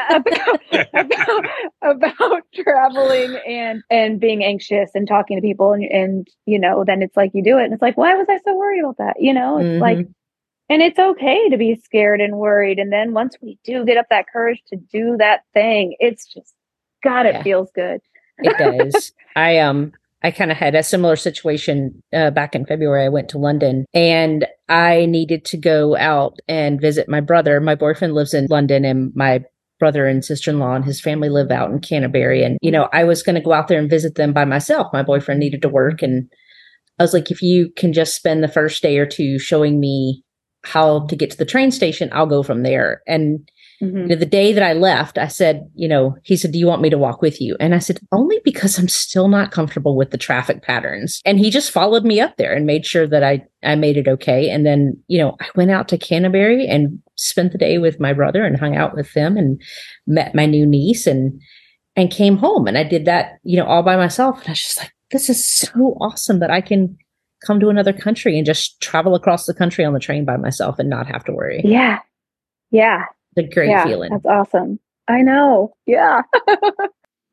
about, 0.10 0.60
about, 0.94 1.46
about 1.82 2.42
traveling 2.54 3.40
and 3.48 3.82
and 3.90 4.20
being 4.20 4.44
anxious 4.44 4.92
and 4.94 5.08
talking 5.08 5.38
to 5.38 5.42
people 5.42 5.72
and, 5.72 5.86
and 5.86 6.28
you 6.46 6.60
know 6.60 6.84
then 6.86 7.02
it's 7.02 7.16
like 7.16 7.32
you 7.34 7.42
do 7.42 7.58
it 7.58 7.64
and 7.64 7.74
it's 7.74 7.82
like 7.82 7.98
why 7.98 8.14
was 8.16 8.28
i 8.30 8.38
so 8.46 8.56
worried 8.58 8.82
about 8.82 8.98
that 8.98 9.16
you 9.18 9.34
know 9.34 9.58
it's 9.58 9.66
mm-hmm. 9.66 9.82
like 9.82 9.98
and 10.68 10.82
it's 10.82 11.00
okay 11.00 11.48
to 11.50 11.58
be 11.58 11.76
scared 11.76 12.20
and 12.20 12.38
worried 12.38 12.80
and 12.80 12.92
then 12.92 13.14
once 13.14 13.38
we 13.42 13.58
do 13.64 13.86
get 13.86 13.98
up 13.98 14.08
that 14.10 14.26
courage 14.28 14.62
to 14.68 14.76
do 14.76 15.16
that 15.18 15.42
thing 15.54 15.96
it's 16.00 16.26
just 16.26 16.54
god 17.02 17.26
it 17.26 17.36
yeah. 17.36 17.44
feels 17.44 17.70
good 17.74 18.02
it 18.40 18.58
does. 18.58 19.12
I 19.36 19.60
um 19.60 19.92
I 20.24 20.32
kind 20.32 20.52
of 20.52 20.58
had 20.58 20.76
a 20.76 20.84
similar 20.84 21.16
situation 21.16 22.02
uh, 22.14 22.30
back 22.30 22.54
in 22.54 22.66
February. 22.66 23.06
I 23.06 23.10
went 23.10 23.30
to 23.30 23.40
London 23.40 23.86
and 23.94 24.46
I 24.70 25.06
needed 25.08 25.46
to 25.46 25.58
go 25.58 25.98
out 25.98 26.38
and 26.48 26.80
visit 26.80 27.10
my 27.10 27.22
brother. 27.22 27.60
My 27.60 27.76
boyfriend 27.76 28.14
lives 28.14 28.34
in 28.34 28.46
London 28.48 28.86
and 28.86 29.12
my 29.16 29.44
brother 29.80 30.06
and 30.06 30.24
sister-in-law 30.24 30.76
and 30.76 30.86
his 30.86 31.02
family 31.02 31.28
live 31.28 31.50
out 31.50 31.72
in 31.72 31.80
Canterbury. 31.80 32.44
And, 32.44 32.60
you 32.62 32.70
know, 32.70 32.88
I 32.94 33.04
was 33.04 33.24
going 33.24 33.34
to 33.34 33.42
go 33.42 33.52
out 33.52 33.68
there 33.68 33.80
and 33.80 33.90
visit 33.90 34.14
them 34.14 34.32
by 34.32 34.46
myself. 34.46 34.94
My 34.94 35.02
boyfriend 35.02 35.40
needed 35.40 35.64
to 35.64 35.70
work. 35.70 36.04
And 36.04 36.30
I 37.00 37.04
was 37.04 37.16
like, 37.16 37.32
if 37.32 37.42
you 37.42 37.72
can 37.76 37.92
just 37.92 38.16
spend 38.16 38.44
the 38.44 38.48
first 38.48 38.84
day 38.84 39.00
or 39.00 39.08
two 39.08 39.40
showing 39.40 39.80
me 39.80 40.24
how 40.64 41.08
to 41.08 41.16
get 41.16 41.32
to 41.32 41.38
the 41.38 41.46
train 41.46 41.72
station, 41.72 42.12
I'll 42.14 42.28
go 42.28 42.44
from 42.44 42.62
there. 42.62 43.02
And 43.08 43.50
Mm-hmm. 43.82 43.98
You 43.98 44.08
know, 44.08 44.16
the 44.16 44.26
day 44.26 44.54
that 44.54 44.64
I 44.64 44.74
left, 44.74 45.18
I 45.18 45.28
said, 45.28 45.70
you 45.74 45.88
know, 45.88 46.16
he 46.24 46.38
said, 46.38 46.52
Do 46.52 46.60
you 46.60 46.68
want 46.68 46.82
me 46.82 46.90
to 46.90 46.98
walk 46.98 47.22
with 47.22 47.42
you? 47.42 47.58
And 47.60 47.74
I 47.74 47.80
said, 47.80 48.00
Only 48.12 48.40
because 48.44 48.78
I'm 48.78 48.88
still 48.88 49.28
not 49.28 49.52
comfortable 49.52 49.96
with 49.96 50.12
the 50.12 50.18
traffic 50.18 50.62
patterns. 50.62 51.22
And 51.26 51.40
he 51.40 51.50
just 51.50 51.72
followed 51.72 52.04
me 52.04 52.20
up 52.20 52.38
there 52.38 52.54
and 52.54 52.66
made 52.66 52.86
sure 52.86 53.08
that 53.08 53.24
I, 53.24 53.44
I 53.64 53.76
made 53.76 53.98
it 53.98 54.08
okay. 54.08 54.50
And 54.50 54.66
then, 54.66 55.02
you 55.08 55.18
know, 55.18 55.36
I 55.40 55.48
went 55.56 55.72
out 55.72 55.88
to 55.90 55.98
Canterbury 55.98 56.68
and 56.68 57.00
spent 57.16 57.52
the 57.52 57.58
day 57.58 57.80
with 57.80 58.00
my 58.00 58.14
brother 58.14 58.46
and 58.46 58.60
hung 58.60 58.76
out 58.76 58.96
with 58.96 59.12
them 59.14 59.36
and 59.36 59.62
met 60.06 60.36
my 60.36 60.46
new 60.46 60.66
niece 60.66 61.08
and, 61.08 61.42
and 61.96 62.12
came 62.12 62.38
home. 62.38 62.68
And 62.68 62.78
I 62.78 62.84
did 62.84 63.06
that, 63.06 63.40
you 63.44 63.58
know, 63.58 63.66
all 63.66 63.84
by 63.84 63.96
myself. 63.96 64.40
And 64.40 64.50
I 64.50 64.52
was 64.52 64.62
just 64.62 64.78
like, 64.78 64.94
this 65.10 65.30
is 65.30 65.46
so 65.46 65.98
awesome 66.00 66.40
that 66.40 66.52
I 66.52 66.62
can 66.62 66.98
come 67.46 67.60
to 67.60 67.70
another 67.70 67.92
country 67.92 68.38
and 68.38 68.46
just 68.46 68.80
travel 68.80 69.16
across 69.16 69.48
the 69.48 69.54
country 69.54 69.84
on 69.84 69.94
the 69.94 70.00
train 70.00 70.24
by 70.24 70.38
myself 70.38 70.78
and 70.78 70.90
not 70.90 71.08
have 71.08 71.24
to 71.26 71.34
worry. 71.34 71.62
Yeah. 71.66 72.00
Yeah 72.70 73.06
a 73.38 73.44
great 73.44 73.70
yeah, 73.70 73.86
feeling. 73.86 74.12
That's 74.12 74.26
awesome. 74.26 74.80
I 75.08 75.22
know. 75.22 75.74
Yeah. 75.86 76.22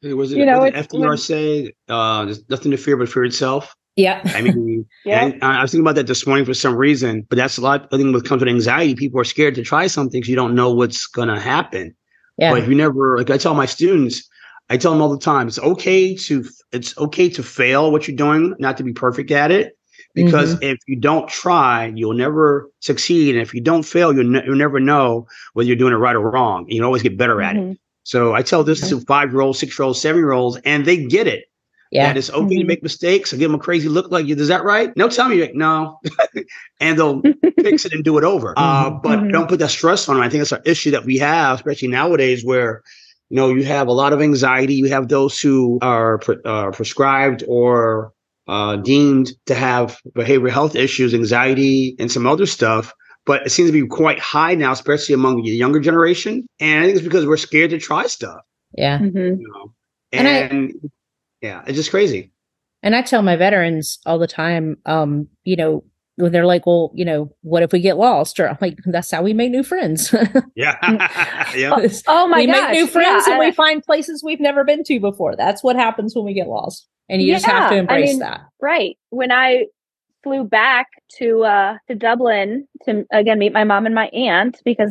was 0.03 0.33
it, 0.33 0.39
you 0.39 0.47
know, 0.47 0.61
was 0.61 0.75
it 0.75 0.89
FDR 0.91 1.09
when, 1.09 1.19
say, 1.19 1.73
uh, 1.89 2.25
there's 2.25 2.49
nothing 2.49 2.71
to 2.71 2.77
fear 2.77 2.97
but 2.97 3.09
fear 3.09 3.25
itself? 3.25 3.75
Yeah. 3.97 4.21
I 4.27 4.43
mean, 4.43 4.87
yeah. 5.05 5.33
I 5.43 5.63
was 5.63 5.73
thinking 5.73 5.85
about 5.85 5.97
that 5.97 6.07
this 6.07 6.27
morning 6.27 6.45
for 6.45 6.55
some 6.55 6.77
reason, 6.77 7.27
but 7.29 7.37
that's 7.37 7.59
a 7.59 7.61
lot. 7.61 7.89
I 7.93 7.97
think 7.97 8.15
with 8.15 8.25
comes 8.25 8.41
with 8.41 8.49
anxiety, 8.49 8.95
people 8.95 9.21
are 9.21 9.25
scared 9.25 9.57
to 9.57 9.63
try 9.63 9.89
something 9.89 10.21
because 10.21 10.29
you 10.29 10.37
don't 10.37 10.55
know 10.55 10.73
what's 10.73 11.07
going 11.07 11.29
to 11.29 11.41
happen. 11.41 11.95
Yeah. 12.37 12.53
But 12.53 12.63
if 12.63 12.69
you 12.69 12.77
never, 12.77 13.19
like 13.19 13.31
I 13.31 13.39
tell 13.39 13.55
my 13.55 13.67
students, 13.67 14.29
I 14.71 14.77
tell 14.77 14.93
them 14.93 15.03
all 15.03 15.09
the 15.09 15.19
time, 15.19 15.49
it's 15.49 15.59
okay 15.59 16.15
to 16.15 16.45
it's 16.73 16.97
okay 16.99 17.29
to 17.31 17.43
fail 17.43 17.91
what 17.91 18.07
you're 18.07 18.17
doing, 18.17 18.55
not 18.59 18.77
to 18.77 18.85
be 18.85 18.93
perfect 18.93 19.31
at 19.31 19.51
it. 19.51 19.78
Because 20.25 20.55
Mm-hmm. 20.55 20.63
if 20.65 20.79
you 20.87 20.97
don't 20.97 21.29
try, 21.29 21.93
you'll 21.95 22.15
never 22.15 22.69
succeed. 22.81 23.35
And 23.35 23.43
if 23.43 23.55
you 23.55 23.61
don't 23.61 23.83
fail, 23.85 24.13
you'll, 24.15 24.25
ne- 24.31 24.45
you'll 24.45 24.57
never 24.57 24.81
know 24.81 25.27
whether 25.55 25.67
you're 25.67 25.77
doing 25.77 25.93
it 25.93 25.97
right 25.97 26.17
or 26.17 26.31
wrong. 26.31 26.67
You 26.69 26.83
always 26.85 27.03
get 27.03 27.17
better 27.17 27.41
at 27.43 27.57
it. 27.57 27.61
Mhm. 27.63 27.77
So 28.05 28.35
I 28.35 28.43
tell 28.43 28.65
this 28.65 28.89
to 28.89 29.01
five 29.01 29.33
year 29.33 29.43
olds, 29.43 29.59
six 29.59 29.79
year 29.79 29.85
olds, 29.87 30.01
seven 30.01 30.21
year 30.21 30.33
olds, 30.33 30.59
and 30.65 30.85
they 30.87 30.97
get 31.05 31.27
it. 31.27 31.45
Yeah. 31.91 32.07
That 32.09 32.17
it's 32.19 32.31
okay 32.31 32.57
to 32.57 32.65
Mhm. 32.65 32.67
make 32.67 32.83
mistakes. 32.83 33.33
I 33.33 33.37
give 33.39 33.51
them 33.51 33.59
a 33.61 33.63
crazy 33.63 33.89
look 33.89 34.11
like, 34.11 34.29
is 34.29 34.49
that 34.49 34.63
right? 34.65 34.95
No, 34.97 35.09
tell 35.09 35.29
me, 35.29 35.41
like, 35.41 35.55
no. 35.55 35.99
and 36.81 36.99
they'll 36.99 37.23
fix 37.63 37.85
it 37.87 37.93
and 37.93 38.05
do 38.05 38.19
it 38.19 38.25
over. 38.25 38.53
Uh, 38.57 38.91
Mhm. 38.91 39.03
but 39.03 39.19
Mhm. 39.21 39.33
don't 39.33 39.49
put 39.49 39.59
that 39.61 39.71
stress 39.71 40.09
on 40.09 40.17
them. 40.17 40.23
I 40.25 40.29
think 40.29 40.41
that's 40.43 40.53
an 40.53 40.61
issue 40.67 40.91
that 40.91 41.05
we 41.07 41.17
have, 41.19 41.57
especially 41.59 41.89
nowadays 41.89 42.45
where, 42.45 42.83
you 43.31 43.37
know, 43.37 43.49
you 43.55 43.65
have 43.65 43.89
a 43.89 43.93
lot 43.93 44.13
of 44.13 44.21
anxiety. 44.23 44.75
You 44.75 44.89
have 44.89 45.09
those 45.09 45.41
who 45.41 45.79
are 45.83 46.19
pre- 46.19 46.37
uh, 46.45 46.71
prescribed 46.73 47.45
or 47.49 48.13
uh, 48.49 48.77
deemed 48.77 49.31
to 49.47 49.55
have 49.55 49.99
behavioral 50.17 50.51
health 50.51 50.75
issues, 50.75 51.15
anxiety, 51.15 51.95
and 51.99 52.11
some 52.11 52.27
other 52.27 52.47
stuff. 52.47 52.93
But 53.27 53.45
it 53.47 53.51
seems 53.51 53.69
to 53.69 53.73
be 53.73 53.87
quite 53.87 54.19
high 54.19 54.55
now, 54.55 54.73
especially 54.73 55.15
among 55.15 55.43
the 55.43 55.51
younger 55.51 55.81
generation. 55.81 56.47
And 56.61 56.81
I 56.83 56.87
think 56.87 56.97
it's 56.97 57.05
because 57.05 57.27
we're 57.27 57.37
scared 57.37 57.71
to 57.71 57.79
try 57.79 58.07
stuff, 58.07 58.41
Yeah. 58.73 58.99
Mhm. 58.99 59.39
you 59.39 59.49
know. 59.53 59.75
And 60.13 60.27
I- 60.27 60.31
And, 60.31 60.91
yeah, 61.43 61.63
it's 61.67 61.77
just 61.77 61.91
crazy. 61.91 62.33
And 62.83 62.95
I 62.97 63.03
tell 63.03 63.23
my 63.23 63.37
veterans 63.37 63.99
all 64.07 64.19
the 64.19 64.27
time, 64.29 64.79
um, 64.87 65.29
you 65.45 65.57
know, 65.57 65.85
when 66.19 66.33
they're 66.33 66.47
like, 66.47 66.67
well, 66.67 66.91
you 66.95 67.05
know, 67.05 67.33
what 67.43 67.63
if 67.63 67.73
we 67.73 67.81
get 67.81 67.97
lost? 67.97 68.39
Or 68.41 68.49
I'm 68.49 68.59
like, 68.61 68.79
that's 68.87 69.11
how 69.11 69.23
we 69.23 69.33
make 69.33 69.51
new 69.51 69.63
friends. 69.63 70.15
Yeah. 70.55 70.77
yeah. 71.57 71.89
Oh 72.07 72.27
my 72.29 72.39
we 72.41 72.47
gosh. 72.47 72.61
make 72.61 72.71
new 72.73 72.87
friends 72.87 73.25
yeah, 73.27 73.35
and 73.35 73.41
we 73.41 73.53
find 73.53 73.83
places 73.83 74.23
we've 74.23 74.41
never 74.41 74.65
been 74.65 74.83
to 74.85 75.01
before. 75.01 75.37
That's 75.37 75.63
what 75.63 75.77
happens 75.77 76.15
when 76.15 76.25
we 76.25 76.35
get 76.35 76.49
lost. 76.49 76.87
And 77.09 77.23
you 77.23 77.33
just 77.33 77.47
have 77.47 77.71
to 77.71 77.77
Yeah, 77.77 77.79
I 77.79 77.81
embrace 77.83 78.11
mean, 78.11 78.19
that. 78.21 78.41
right 78.61 78.99
when 79.11 79.31
i 79.33 79.65
flew 80.25 80.45
back 80.45 80.89
to 81.19 81.45
uh 81.45 81.79
to 81.89 81.95
dublin 81.95 82.67
to 82.85 83.05
again 83.13 83.39
meet 83.39 83.53
my 83.53 83.65
mom 83.65 83.87
and 83.87 83.95
my 83.95 84.09
aunt 84.09 84.61
because 84.65 84.91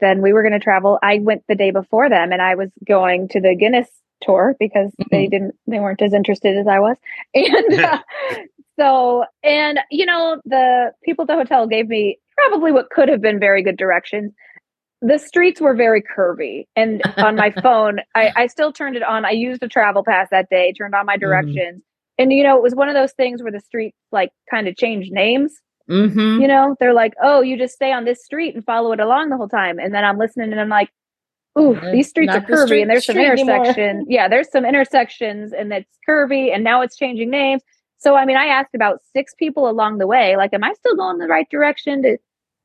then 0.00 0.22
we 0.22 0.32
were 0.32 0.42
going 0.42 0.52
to 0.52 0.60
travel 0.60 0.98
i 1.02 1.18
went 1.18 1.42
the 1.48 1.54
day 1.54 1.70
before 1.72 2.08
them 2.08 2.32
and 2.32 2.40
i 2.40 2.54
was 2.54 2.70
going 2.86 3.28
to 3.28 3.40
the 3.40 3.54
guinness 3.56 3.88
tour 4.22 4.54
because 4.58 4.92
they 5.10 5.26
didn't 5.26 5.54
they 5.66 5.80
weren't 5.80 6.00
as 6.02 6.14
interested 6.14 6.56
as 6.56 6.66
i 6.68 6.78
was 6.78 6.96
and 7.34 7.80
uh, 7.80 7.98
so 8.78 9.24
and 9.42 9.80
you 9.90 10.06
know 10.06 10.40
the 10.44 10.92
people 11.04 11.22
at 11.22 11.28
the 11.28 11.34
hotel 11.34 11.66
gave 11.66 11.88
me 11.88 12.18
probably 12.36 12.72
what 12.72 12.90
could 12.90 13.08
have 13.08 13.20
been 13.20 13.40
very 13.40 13.62
good 13.62 13.76
directions. 13.76 14.32
The 15.00 15.18
streets 15.18 15.60
were 15.60 15.74
very 15.74 16.02
curvy 16.02 16.66
and 16.76 17.02
on 17.16 17.36
my 17.36 17.50
phone 17.50 17.98
I, 18.14 18.32
I 18.36 18.46
still 18.46 18.72
turned 18.72 18.96
it 18.96 19.02
on. 19.02 19.24
I 19.24 19.30
used 19.30 19.62
a 19.62 19.68
travel 19.68 20.04
pass 20.04 20.28
that 20.30 20.48
day 20.50 20.72
turned 20.72 20.94
on 20.94 21.06
my 21.06 21.16
directions. 21.16 21.82
And 22.18 22.32
you 22.32 22.42
know 22.42 22.56
it 22.56 22.62
was 22.62 22.74
one 22.74 22.88
of 22.88 22.94
those 22.94 23.12
things 23.12 23.42
where 23.42 23.52
the 23.52 23.60
streets 23.60 23.96
like 24.12 24.30
kind 24.50 24.68
of 24.68 24.76
changed 24.76 25.12
names. 25.12 25.54
Mm-hmm. 25.90 26.42
you 26.42 26.46
know 26.46 26.76
they're 26.78 26.92
like 26.92 27.14
oh 27.22 27.40
you 27.40 27.56
just 27.56 27.72
stay 27.72 27.92
on 27.92 28.04
this 28.04 28.22
street 28.22 28.54
and 28.54 28.62
follow 28.62 28.92
it 28.92 29.00
along 29.00 29.30
the 29.30 29.38
whole 29.38 29.48
time. 29.48 29.78
And 29.78 29.94
then 29.94 30.04
i'm 30.04 30.18
listening 30.18 30.52
and 30.52 30.60
i'm 30.60 30.68
like 30.68 30.90
ooh 31.58 31.80
these 31.92 32.10
streets 32.10 32.30
are 32.34 32.40
not 32.40 32.46
the 32.46 32.52
curvy 32.52 32.66
street- 32.66 32.82
and 32.82 32.90
there's 32.90 33.06
some 33.06 33.14
street 33.14 33.26
anymore." 33.30 33.56
intersections. 33.56 34.06
Yeah 34.08 34.28
there's 34.28 34.50
some 34.50 34.66
intersections 34.66 35.54
and 35.54 35.72
it's 35.72 35.98
curvy 36.06 36.54
and 36.54 36.62
now 36.62 36.82
it's 36.82 36.94
changing 36.96 37.30
names 37.30 37.62
so 37.98 38.14
i 38.14 38.24
mean 38.24 38.36
i 38.36 38.46
asked 38.46 38.74
about 38.74 39.00
six 39.12 39.34
people 39.38 39.68
along 39.68 39.98
the 39.98 40.06
way 40.06 40.36
like 40.36 40.52
am 40.52 40.64
i 40.64 40.72
still 40.72 40.96
going 40.96 41.18
the 41.18 41.26
right 41.26 41.48
direction 41.50 42.02
to 42.02 42.16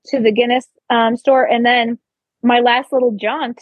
to 0.05 0.19
the 0.19 0.31
guinness 0.31 0.67
um, 0.89 1.15
store 1.15 1.45
and 1.45 1.65
then 1.65 1.97
my 2.41 2.59
last 2.59 2.91
little 2.91 3.15
jaunt 3.19 3.59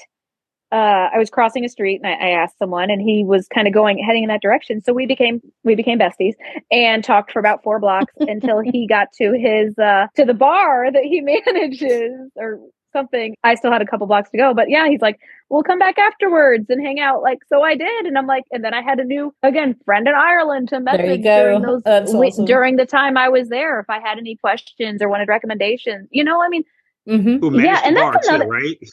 uh, 0.72 1.10
I 1.14 1.18
was 1.18 1.30
crossing 1.30 1.65
a 1.65 1.69
street 1.69 1.99
and 2.02 2.07
I, 2.07 2.27
I 2.27 2.30
asked 2.30 2.57
someone, 2.57 2.89
and 2.89 3.02
he 3.02 3.26
was 3.26 3.48
kind 3.53 3.68
of 3.68 3.73
going 3.73 4.02
heading 4.02 4.23
in 4.23 4.30
that 4.30 4.41
direction. 4.41 4.81
So 4.81 4.93
we 4.93 5.06
became 5.06 5.41
we 5.64 5.76
became 5.76 5.99
besties 5.99 6.34
and 6.72 7.03
talked 7.03 7.31
for 7.31 7.39
about 7.39 7.61
four 7.61 7.80
blocks 7.80 8.14
until 8.19 8.61
he 8.61 8.88
got 8.88 9.10
to 9.18 9.34
his 9.34 9.77
uh, 9.77 10.07
to 10.15 10.23
the 10.23 10.34
bar 10.34 10.91
that 10.91 11.03
he 11.03 11.19
manages 11.45 12.14
or 12.38 12.60
something. 12.91 13.35
I 13.43 13.55
still 13.55 13.72
had 13.72 13.81
a 13.81 13.85
couple 13.85 14.07
blocks 14.07 14.30
to 14.31 14.38
go, 14.38 14.53
but 14.53 14.69
yeah, 14.69 14.88
he's 14.88 15.01
like, 15.01 15.19
"We'll 15.49 15.63
come 15.63 15.80
back 15.80 15.97
afterwards 15.97 16.65
and 16.69 16.81
hang 16.85 16.99
out." 16.99 17.22
Like, 17.22 17.39
so 17.49 17.61
I 17.61 17.76
did, 17.76 18.05
and 18.05 18.18
I'm 18.18 18.27
like, 18.27 18.43
and 18.51 18.63
then 18.63 18.73
I 18.73 18.81
had 18.81 18.99
a 18.99 19.03
new 19.03 19.34
again 19.43 19.76
friend 19.85 20.07
in 20.07 20.13
Ireland 20.13 20.69
to 20.69 20.76
you 20.76 20.81
message 20.81 21.22
during 21.23 21.61
those 21.61 21.81
we- 21.85 22.27
awesome. 22.27 22.45
during 22.45 22.76
the 22.76 22.85
time 22.85 23.18
I 23.18 23.30
was 23.30 23.49
there. 23.49 23.80
If 23.80 23.89
I 23.89 23.99
had 23.99 24.18
any 24.18 24.35
questions 24.35 25.01
or 25.01 25.09
wanted 25.09 25.27
recommendations, 25.27 26.07
you 26.11 26.23
know, 26.23 26.41
I 26.41 26.47
mean, 26.49 26.63
Mm-hmm. 27.09 27.38
Who 27.38 27.59
Yeah, 27.61 27.81
and 27.84 27.97
that's 27.97 28.27
another- 28.27 28.45
too, 28.45 28.49
right? 28.51 28.77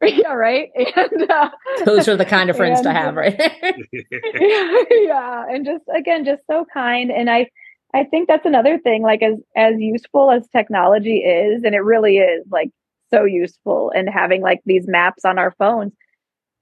yeah, 0.02 0.32
right. 0.32 0.70
And 0.76 1.30
uh, 1.30 1.50
Those 1.84 2.08
are 2.08 2.16
the 2.16 2.24
kind 2.24 2.50
of 2.50 2.56
friends 2.56 2.80
to 2.82 2.92
have, 2.92 3.14
right? 3.16 3.36
yeah 4.40 5.44
and 5.48 5.64
just 5.64 5.84
again 5.94 6.24
just 6.24 6.42
so 6.50 6.64
kind 6.72 7.10
and 7.10 7.30
i 7.30 7.46
i 7.94 8.04
think 8.04 8.28
that's 8.28 8.46
another 8.46 8.78
thing 8.78 9.02
like 9.02 9.22
as 9.22 9.34
as 9.56 9.74
useful 9.78 10.30
as 10.30 10.46
technology 10.48 11.18
is 11.18 11.62
and 11.64 11.74
it 11.74 11.80
really 11.80 12.18
is 12.18 12.44
like 12.50 12.70
so 13.10 13.24
useful 13.24 13.92
and 13.94 14.08
having 14.08 14.42
like 14.42 14.60
these 14.66 14.86
maps 14.86 15.24
on 15.24 15.38
our 15.38 15.54
phones. 15.58 15.92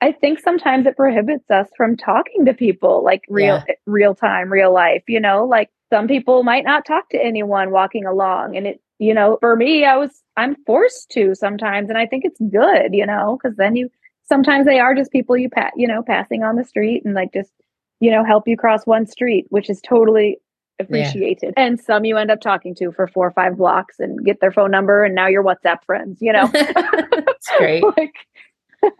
I 0.00 0.12
think 0.12 0.38
sometimes 0.38 0.86
it 0.86 0.96
prohibits 0.96 1.50
us 1.50 1.68
from 1.76 1.96
talking 1.96 2.44
to 2.44 2.54
people 2.54 3.02
like 3.02 3.22
real 3.28 3.62
real 3.86 4.14
time 4.14 4.52
real 4.52 4.72
life 4.72 5.02
you 5.08 5.20
know? 5.20 5.44
Like 5.44 5.70
some 5.90 6.06
people 6.06 6.42
might 6.42 6.64
not 6.64 6.84
talk 6.84 7.08
to 7.10 7.22
anyone 7.22 7.70
walking 7.70 8.04
along 8.04 8.56
and 8.56 8.66
it 8.66 8.80
you 8.98 9.12
know 9.12 9.38
for 9.40 9.56
me 9.56 9.84
i 9.84 9.96
was 9.96 10.22
i'm 10.36 10.56
forced 10.64 11.10
to 11.10 11.34
sometimes 11.34 11.88
and 11.88 11.98
i 11.98 12.06
think 12.06 12.24
it's 12.24 12.40
good 12.50 12.92
you 12.92 13.06
know? 13.06 13.38
Because 13.40 13.56
then 13.56 13.76
you 13.76 13.90
sometimes 14.28 14.66
they 14.66 14.78
are 14.78 14.94
just 14.94 15.12
people 15.12 15.36
you 15.36 15.48
pat 15.48 15.72
you 15.76 15.86
know 15.86 16.02
passing 16.02 16.42
on 16.42 16.56
the 16.56 16.64
street 16.64 17.02
and 17.04 17.14
like 17.14 17.32
just 17.32 17.52
you 18.00 18.10
know 18.10 18.24
help 18.24 18.46
you 18.46 18.56
cross 18.56 18.86
one 18.86 19.06
street 19.06 19.46
which 19.48 19.70
is 19.70 19.80
totally 19.80 20.38
appreciated 20.78 21.54
and 21.56 21.80
some 21.80 22.04
you 22.04 22.16
end 22.16 22.30
up 22.30 22.40
talking 22.40 22.74
to 22.74 22.92
for 22.92 23.06
four 23.06 23.26
or 23.26 23.32
five 23.32 23.56
blocks 23.56 23.98
and 23.98 24.24
get 24.24 24.40
their 24.40 24.52
phone 24.52 24.70
number 24.70 25.04
and 25.04 25.14
now 25.14 25.26
you're 25.26 25.44
whatsapp 25.44 25.78
friends 25.84 26.18
you 26.20 26.32
know 26.32 26.46
That's 26.52 27.50
great. 27.58 27.82
like 27.96 28.14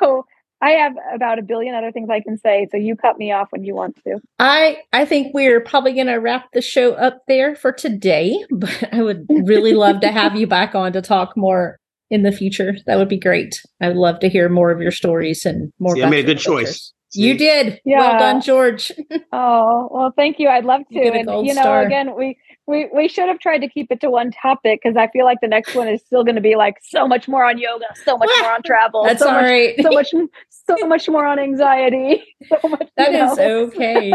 so 0.00 0.24
i 0.62 0.70
have 0.70 0.94
about 1.14 1.38
a 1.38 1.42
billion 1.42 1.74
other 1.74 1.92
things 1.92 2.08
i 2.10 2.20
can 2.20 2.38
say 2.38 2.66
so 2.70 2.76
you 2.76 2.96
cut 2.96 3.18
me 3.18 3.32
off 3.32 3.48
when 3.50 3.64
you 3.64 3.74
want 3.74 3.96
to 4.04 4.18
I 4.38 4.78
I 4.92 5.04
think 5.04 5.32
we're 5.34 5.60
probably 5.60 5.94
going 5.94 6.06
to 6.06 6.16
wrap 6.16 6.52
the 6.52 6.60
show 6.60 6.92
up 6.92 7.22
there 7.28 7.54
for 7.54 7.72
today, 7.72 8.44
but 8.50 8.92
I 8.92 9.02
would 9.02 9.26
really 9.28 9.72
love 9.72 10.00
to 10.00 10.08
have 10.10 10.36
you 10.36 10.46
back 10.46 10.74
on 10.74 10.92
to 10.92 11.02
talk 11.02 11.36
more 11.36 11.78
in 12.10 12.22
the 12.22 12.32
future. 12.32 12.76
That 12.86 12.98
would 12.98 13.08
be 13.08 13.18
great. 13.18 13.60
I 13.80 13.88
would 13.88 13.96
love 13.96 14.20
to 14.20 14.28
hear 14.28 14.48
more 14.48 14.70
of 14.70 14.80
your 14.80 14.90
stories 14.90 15.46
and 15.46 15.72
more. 15.78 15.94
See, 15.96 16.02
I 16.02 16.10
made 16.10 16.24
a 16.24 16.34
good 16.34 16.38
adventures. 16.38 16.66
choice. 16.66 16.92
You 17.14 17.36
did. 17.38 17.80
Well 17.84 18.18
done, 18.18 18.40
George. 18.40 18.92
oh 19.32 19.88
well 19.90 20.12
thank 20.16 20.38
you 20.38 20.48
i'd 20.48 20.64
love 20.64 20.82
to 20.88 20.94
You 20.94 21.12
and 21.12 21.46
you 21.46 21.54
know 21.54 21.62
star. 21.62 21.82
again 21.82 22.14
we 22.16 22.36
we 22.66 22.88
we 22.94 23.08
should 23.08 23.28
have 23.28 23.38
tried 23.38 23.58
to 23.58 23.68
keep 23.68 23.90
it 23.90 24.00
to 24.00 24.10
one 24.10 24.30
topic 24.30 24.80
because 24.82 24.96
i 24.96 25.06
feel 25.08 25.24
like 25.24 25.38
the 25.40 25.48
next 25.48 25.74
one 25.74 25.88
is 25.88 26.00
still 26.02 26.24
going 26.24 26.34
to 26.36 26.40
be 26.40 26.56
like 26.56 26.76
so 26.82 27.06
much 27.06 27.28
more 27.28 27.44
on 27.44 27.58
yoga 27.58 27.86
so 28.04 28.16
much 28.16 28.30
more 28.40 28.52
on 28.52 28.62
travel 28.64 29.04
That's 29.04 29.20
so 29.20 29.28
all 29.28 29.34
much 29.34 29.42
right. 29.44 29.74
so 29.82 29.90
much 29.90 30.12
so 30.50 30.86
much 30.86 31.08
more 31.08 31.26
on 31.26 31.38
anxiety 31.38 32.22
so 32.48 32.68
much 32.68 32.88
That 32.96 33.12
is 33.14 33.36
know, 33.36 33.64
okay. 33.66 34.14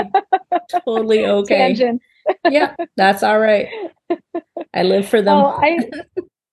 totally 0.85 1.25
okay. 1.25 1.97
Yeah, 2.47 2.75
that's 2.95 3.23
all 3.23 3.39
right. 3.39 3.67
I 4.73 4.83
live 4.83 5.07
for 5.07 5.21
them. 5.21 5.35
oh 5.37 5.59
i 5.61 5.77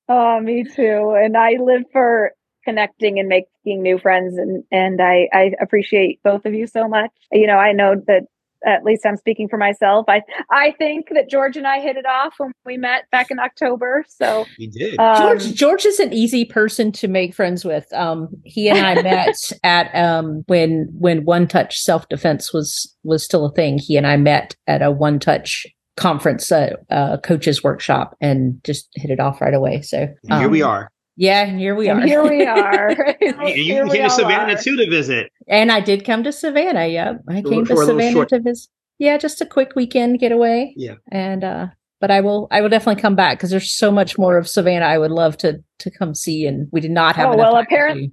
oh 0.08 0.40
me 0.40 0.64
too 0.64 1.14
and 1.22 1.36
i 1.36 1.52
live 1.60 1.82
for 1.92 2.32
connecting 2.64 3.18
and 3.18 3.28
making 3.66 3.82
new 3.82 3.98
friends 3.98 4.36
and 4.36 4.64
and 4.70 5.00
i 5.00 5.28
i 5.32 5.52
appreciate 5.60 6.22
both 6.22 6.44
of 6.44 6.54
you 6.54 6.66
so 6.66 6.88
much 6.88 7.10
you 7.32 7.46
know 7.46 7.56
i 7.56 7.72
know 7.72 7.94
that 8.06 8.22
at 8.66 8.84
least 8.84 9.04
i'm 9.04 9.16
speaking 9.16 9.48
for 9.48 9.56
myself 9.56 10.06
i 10.08 10.22
i 10.50 10.72
think 10.78 11.06
that 11.12 11.28
george 11.28 11.56
and 11.56 11.66
i 11.66 11.80
hit 11.80 11.96
it 11.96 12.06
off 12.06 12.34
when 12.38 12.52
we 12.64 12.76
met 12.76 13.04
back 13.10 13.30
in 13.30 13.38
october 13.38 14.04
so 14.08 14.46
we 14.58 14.66
did. 14.66 14.98
um, 14.98 15.18
George 15.18 15.54
George 15.54 15.84
is 15.86 15.98
an 16.00 16.12
easy 16.12 16.44
person 16.44 16.92
to 16.92 17.08
make 17.08 17.34
friends 17.34 17.64
with. 17.64 17.92
Um, 17.92 18.28
he 18.44 18.68
and 18.68 18.78
I 18.78 19.02
met 19.02 19.36
at 19.64 19.94
um, 19.94 20.44
when 20.46 20.88
when 20.98 21.24
One 21.24 21.46
Touch 21.46 21.78
Self 21.78 22.08
Defense 22.08 22.52
was 22.52 22.94
was 23.02 23.24
still 23.24 23.44
a 23.44 23.52
thing. 23.52 23.78
He 23.78 23.96
and 23.96 24.06
I 24.06 24.16
met 24.16 24.54
at 24.66 24.82
a 24.82 24.90
One 24.90 25.18
Touch 25.18 25.66
conference, 25.96 26.52
uh, 26.52 26.74
uh, 26.90 27.18
coaches 27.18 27.62
workshop, 27.62 28.16
and 28.20 28.62
just 28.64 28.88
hit 28.94 29.10
it 29.10 29.20
off 29.20 29.40
right 29.40 29.54
away. 29.54 29.82
So 29.82 30.08
And 30.28 30.40
here 30.40 30.48
we 30.48 30.62
um, 30.62 30.70
are. 30.70 30.90
Yeah, 31.16 31.46
and 31.46 31.58
here 31.58 31.74
we 31.74 31.88
and 31.88 32.00
are. 32.02 32.06
here 32.06 32.22
we 32.22 32.44
are 32.46 32.90
And 33.20 33.48
you 33.48 33.54
Here 33.64 33.84
we 33.84 33.90
came 33.98 34.04
to 34.04 34.10
Savannah 34.10 34.54
are. 34.54 34.62
too 34.62 34.76
to 34.76 34.88
visit. 34.90 35.30
And 35.48 35.72
I 35.72 35.80
did 35.80 36.04
come 36.04 36.22
to 36.24 36.32
Savannah. 36.32 36.86
Yep, 36.86 37.22
I 37.28 37.42
came 37.42 37.64
to 37.64 37.76
Savannah 37.76 38.12
short- 38.12 38.28
to 38.30 38.40
visit. 38.40 38.68
Yeah, 38.98 39.18
just 39.18 39.40
a 39.40 39.46
quick 39.46 39.72
weekend 39.76 40.18
getaway. 40.20 40.72
Yeah. 40.76 40.94
and 41.12 41.44
uh, 41.44 41.66
but 42.00 42.10
I 42.10 42.20
will 42.20 42.48
I 42.50 42.60
will 42.60 42.68
definitely 42.68 43.00
come 43.02 43.14
back 43.16 43.38
because 43.38 43.50
there's 43.50 43.70
so 43.72 43.90
much 43.90 44.16
more 44.18 44.36
of 44.38 44.48
Savannah 44.48 44.86
I 44.86 44.98
would 44.98 45.10
love 45.10 45.36
to 45.38 45.62
to 45.80 45.90
come 45.90 46.14
see, 46.14 46.46
and 46.46 46.68
we 46.72 46.80
did 46.80 46.90
not 46.90 47.16
have 47.16 47.28
Oh, 47.28 47.32
enough 47.32 47.38
well, 47.44 47.52
time 47.54 47.64
to 47.64 47.66
apparent- 47.74 48.00
do. 48.00 48.12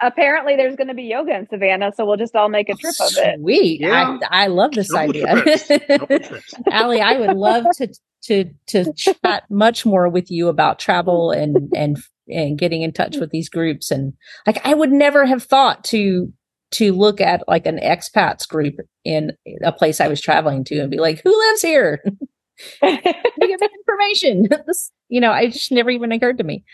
apparently 0.00 0.56
there's 0.56 0.76
going 0.76 0.88
to 0.88 0.94
be 0.94 1.04
yoga 1.04 1.34
in 1.34 1.46
savannah 1.48 1.90
so 1.96 2.04
we'll 2.04 2.16
just 2.18 2.36
all 2.36 2.48
make 2.50 2.68
a 2.68 2.74
trip 2.74 2.94
of 3.00 3.12
it 3.16 3.40
Sweet. 3.40 3.80
Yeah. 3.80 4.18
I, 4.30 4.44
I 4.44 4.46
love 4.48 4.72
this 4.72 4.88
Double 4.88 5.08
idea. 5.10 5.40
trips. 5.42 5.66
Trips. 6.28 6.54
Aly, 6.70 7.00
I 7.00 7.18
would 7.18 7.36
love 7.36 7.64
to 7.78 7.88
to 8.24 8.44
to 8.68 8.92
chat 8.94 9.44
much 9.50 9.86
more 9.86 10.08
with 10.08 10.30
you 10.30 10.48
about 10.48 10.78
travel 10.78 11.30
and 11.30 11.56
and 11.74 11.96
and 12.28 12.58
getting 12.58 12.82
in 12.82 12.92
touch 12.92 13.16
mm. 13.16 13.20
with 13.20 13.30
these 13.30 13.48
groups 13.48 13.90
and 13.90 14.12
like 14.46 14.64
I 14.66 14.74
would 14.74 14.92
never 14.92 15.26
have 15.26 15.42
thought 15.42 15.84
to 15.84 16.32
to 16.72 16.92
look 16.92 17.20
at 17.20 17.44
like 17.48 17.66
an 17.66 17.78
expats 17.78 18.48
group 18.48 18.74
in 19.04 19.32
a 19.62 19.72
place 19.72 20.00
I 20.00 20.08
was 20.08 20.20
traveling 20.20 20.64
to 20.64 20.80
and 20.80 20.90
be 20.90 20.98
like, 20.98 21.20
who 21.22 21.30
lives 21.30 21.62
here? 21.62 22.02
Give 22.82 23.00
me 23.38 23.56
information. 23.88 24.48
you 25.08 25.20
know, 25.20 25.30
I 25.30 25.48
just 25.48 25.70
never 25.70 25.90
even 25.90 26.12
occurred 26.12 26.38
to 26.38 26.44
me 26.44 26.64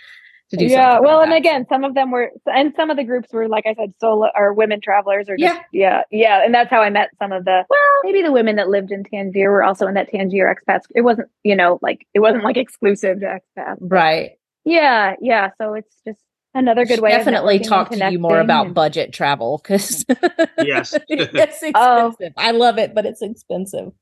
to 0.51 0.57
do. 0.57 0.67
Yeah, 0.67 1.01
well, 1.01 1.19
like 1.19 1.25
and 1.25 1.33
that. 1.33 1.39
again, 1.39 1.67
some 1.69 1.85
of 1.85 1.95
them 1.95 2.11
were, 2.11 2.31
and 2.47 2.73
some 2.77 2.91
of 2.91 2.97
the 2.97 3.05
groups 3.05 3.33
were, 3.33 3.49
like 3.49 3.65
I 3.67 3.75
said, 3.75 3.93
solo 4.01 4.29
or 4.35 4.55
women 4.55 4.81
travelers, 4.81 5.29
or 5.29 5.37
just, 5.37 5.55
Yeah. 5.55 5.63
yeah, 5.73 6.03
yeah, 6.11 6.45
and 6.45 6.55
that's 6.55 6.71
how 6.71 6.81
I 6.81 6.91
met 6.91 7.11
some 7.19 7.33
of 7.33 7.45
the. 7.45 7.65
Well, 7.69 7.81
maybe 8.05 8.23
the 8.23 8.33
women 8.33 8.57
that 8.57 8.69
lived 8.69 8.93
in 8.93 9.05
Tangier 9.05 9.51
were 9.51 9.63
also 9.63 9.87
in 9.87 9.95
that 9.95 10.11
Tangier 10.11 10.55
expats. 10.55 10.83
It 10.95 11.03
wasn't, 11.03 11.29
you 11.43 11.57
know, 11.57 11.79
like 11.83 12.07
it 12.15 12.21
wasn't 12.21 12.45
like 12.45 12.57
exclusive 12.57 13.21
to 13.21 13.39
expats. 13.39 13.77
right. 13.81 14.33
Yeah, 14.65 15.15
yeah. 15.21 15.51
So 15.61 15.75
it's 15.75 15.97
just 16.07 16.21
another 16.55 16.85
good 16.85 17.01
way. 17.01 17.11
Definitely 17.11 17.57
of 17.57 17.63
talk 17.67 17.91
to 17.91 18.11
you 18.11 18.19
more 18.19 18.41
about 18.41 18.67
and- 18.67 18.75
budget 18.75 19.13
travel 19.13 19.59
because 19.63 20.05
Yes. 20.59 20.95
it's 21.09 21.33
expensive. 21.63 21.73
Oh. 21.75 22.15
I 22.37 22.51
love 22.53 22.79
it, 22.79 22.95
but 22.95 23.07
it's 23.07 23.23
expensive. 23.23 23.93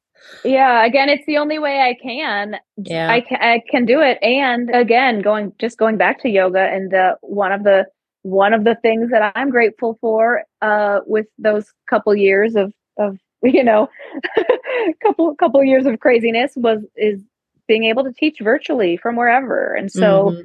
yeah 0.44 0.84
again 0.84 1.08
it's 1.08 1.24
the 1.26 1.38
only 1.38 1.58
way 1.58 1.80
i 1.80 1.94
can 1.94 2.54
Yeah. 2.76 3.10
i 3.10 3.22
can 3.22 3.38
i 3.40 3.62
can 3.70 3.86
do 3.86 4.02
it 4.02 4.18
and 4.20 4.68
again 4.68 5.22
going 5.22 5.50
just 5.58 5.78
going 5.78 5.96
back 5.96 6.20
to 6.20 6.28
yoga 6.28 6.60
and 6.60 6.90
the 6.90 7.16
one 7.22 7.52
of 7.52 7.62
the 7.64 7.86
one 8.20 8.52
of 8.52 8.64
the 8.64 8.74
things 8.82 9.10
that 9.12 9.32
i'm 9.34 9.48
grateful 9.48 9.96
for 10.02 10.42
uh 10.60 11.00
with 11.06 11.26
those 11.38 11.72
couple 11.88 12.14
years 12.14 12.54
of 12.54 12.74
of 12.98 13.18
you 13.42 13.64
know 13.64 13.88
couple 15.02 15.34
couple 15.36 15.64
years 15.64 15.86
of 15.86 15.98
craziness 16.00 16.52
was 16.54 16.80
is 16.96 17.22
being 17.70 17.84
able 17.84 18.02
to 18.02 18.12
teach 18.12 18.38
virtually 18.40 18.96
from 18.96 19.14
wherever 19.14 19.74
and 19.74 19.92
so 19.92 20.10
Mhm. 20.32 20.42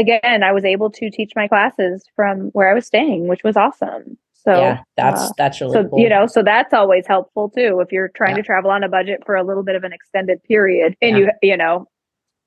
again 0.00 0.42
i 0.42 0.52
was 0.52 0.64
able 0.74 0.90
to 0.90 1.10
teach 1.10 1.32
my 1.34 1.48
classes 1.48 2.04
from 2.14 2.50
where 2.56 2.68
i 2.70 2.74
was 2.74 2.86
staying 2.86 3.28
which 3.28 3.42
was 3.42 3.56
awesome 3.56 4.18
so 4.34 4.52
yeah, 4.52 4.82
that's 4.96 5.22
uh, 5.22 5.32
that's 5.38 5.58
really 5.62 5.72
so 5.72 5.88
cool. 5.88 5.98
you 6.02 6.08
know 6.10 6.26
so 6.26 6.42
that's 6.42 6.74
always 6.74 7.06
helpful 7.06 7.48
too 7.48 7.80
if 7.80 7.90
you're 7.90 8.08
trying 8.20 8.36
Yeah. 8.36 8.42
to 8.42 8.46
travel 8.50 8.70
on 8.70 8.84
a 8.84 8.90
budget 8.90 9.22
for 9.24 9.34
a 9.36 9.42
little 9.42 9.62
bit 9.62 9.74
of 9.76 9.84
an 9.84 9.92
extended 9.94 10.42
period 10.44 10.94
and 11.00 11.16
Yeah. 11.16 11.24
you 11.42 11.50
you 11.50 11.56
know 11.56 11.86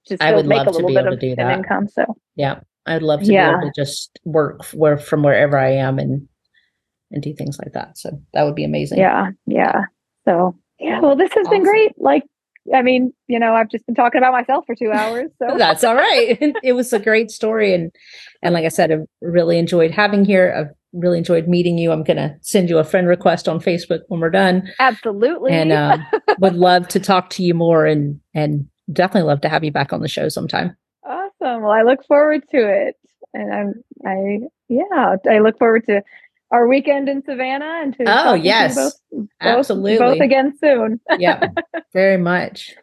just 0.08 0.22
I 0.22 0.36
would 0.36 0.46
make 0.46 0.58
love 0.60 0.68
a 0.68 0.72
to 0.72 0.76
little 0.76 0.90
be 0.90 0.94
bit 0.96 1.06
able 1.06 1.14
of 1.14 1.20
to 1.20 1.26
do 1.28 1.32
an 1.42 1.48
that. 1.48 1.58
income 1.58 1.88
so 1.88 2.04
yeah, 2.36 2.60
I'd 2.86 3.02
love 3.02 3.22
to 3.22 3.28
be 3.28 3.36
able 3.38 3.62
to 3.62 3.72
just 3.76 4.20
work 4.26 4.64
where 4.82 4.98
from 4.98 5.24
wherever 5.24 5.58
I 5.58 5.72
am 5.72 5.98
and 5.98 6.28
and 7.12 7.22
do 7.24 7.34
things 7.34 7.58
like 7.58 7.74
that. 7.74 7.98
So 7.98 8.10
that 8.34 8.44
would 8.44 8.56
be 8.56 8.66
amazing. 8.66 9.00
yeah 9.00 9.32
yeah 9.48 9.86
so 10.26 10.56
yeah 10.80 11.00
well 11.00 11.16
this 11.16 11.32
has 11.34 11.48
Awesome. 11.48 11.58
been 11.58 11.64
great 11.64 11.94
like 11.98 12.24
i 12.74 12.82
mean 12.82 13.12
you 13.28 13.40
know 13.40 13.54
i've 13.54 13.70
just 13.70 13.86
been 13.86 13.96
talking 13.96 14.20
about 14.20 14.32
myself 14.32 14.66
for 14.66 14.76
two 14.76 14.92
hours 14.92 15.30
so 15.40 15.58
That's 15.58 15.84
all 15.84 15.96
right. 15.96 16.38
it 16.64 16.74
was 16.74 16.94
a 16.94 17.00
great 17.00 17.32
story, 17.32 17.74
and 17.74 17.92
and 18.42 18.54
like 18.54 18.66
I 18.66 18.70
said, 18.70 18.92
I've 18.92 19.06
really 19.22 19.58
enjoyed 19.58 19.92
having 19.92 20.26
here. 20.26 20.54
I've 20.56 20.76
really 20.94 21.18
enjoyed 21.18 21.48
meeting 21.48 21.78
you. 21.78 21.92
I'm 21.92 22.04
gonna 22.04 22.38
send 22.42 22.70
you 22.70 22.78
a 22.80 22.84
friend 22.84 23.08
request 23.08 23.48
on 23.48 23.60
Facebook 23.60 24.02
when 24.08 24.20
we're 24.20 24.30
done, 24.30 24.70
absolutely 24.80 25.52
and 25.52 25.72
um, 25.72 26.06
would 26.40 26.56
love 26.56 26.88
to 26.90 27.00
talk 27.00 27.30
to 27.32 27.44
you 27.44 27.54
more, 27.54 27.86
and 27.86 28.20
and 28.34 28.68
definitely 28.92 29.28
love 29.28 29.42
to 29.42 29.50
have 29.50 29.64
you 29.64 29.72
back 29.72 29.94
on 29.94 30.02
the 30.02 30.08
show 30.08 30.28
sometime. 30.28 30.76
awesome 31.06 31.62
well 31.62 31.72
i 31.72 31.82
look 31.82 32.06
forward 32.06 32.44
to 32.52 32.58
it 32.58 32.96
and 33.34 33.54
i'm 33.54 33.74
i 34.06 34.40
yeah 34.68 35.16
i 35.30 35.40
look 35.40 35.58
forward 35.58 35.86
to 35.86 36.02
our 36.54 36.68
weekend 36.68 37.10
in 37.10 37.22
savannah 37.26 37.82
and 37.84 37.94
to 37.98 38.04
Oh, 38.04 38.06
talking 38.06 38.42
to 38.44 38.48
yes. 38.48 38.76
both, 38.76 38.94
both, 39.12 39.28
Absolutely. 39.42 39.98
both 39.98 40.20
again 40.22 40.54
soon 40.62 41.02
yeah, 41.20 41.48
very 41.92 42.18
much. 42.18 42.74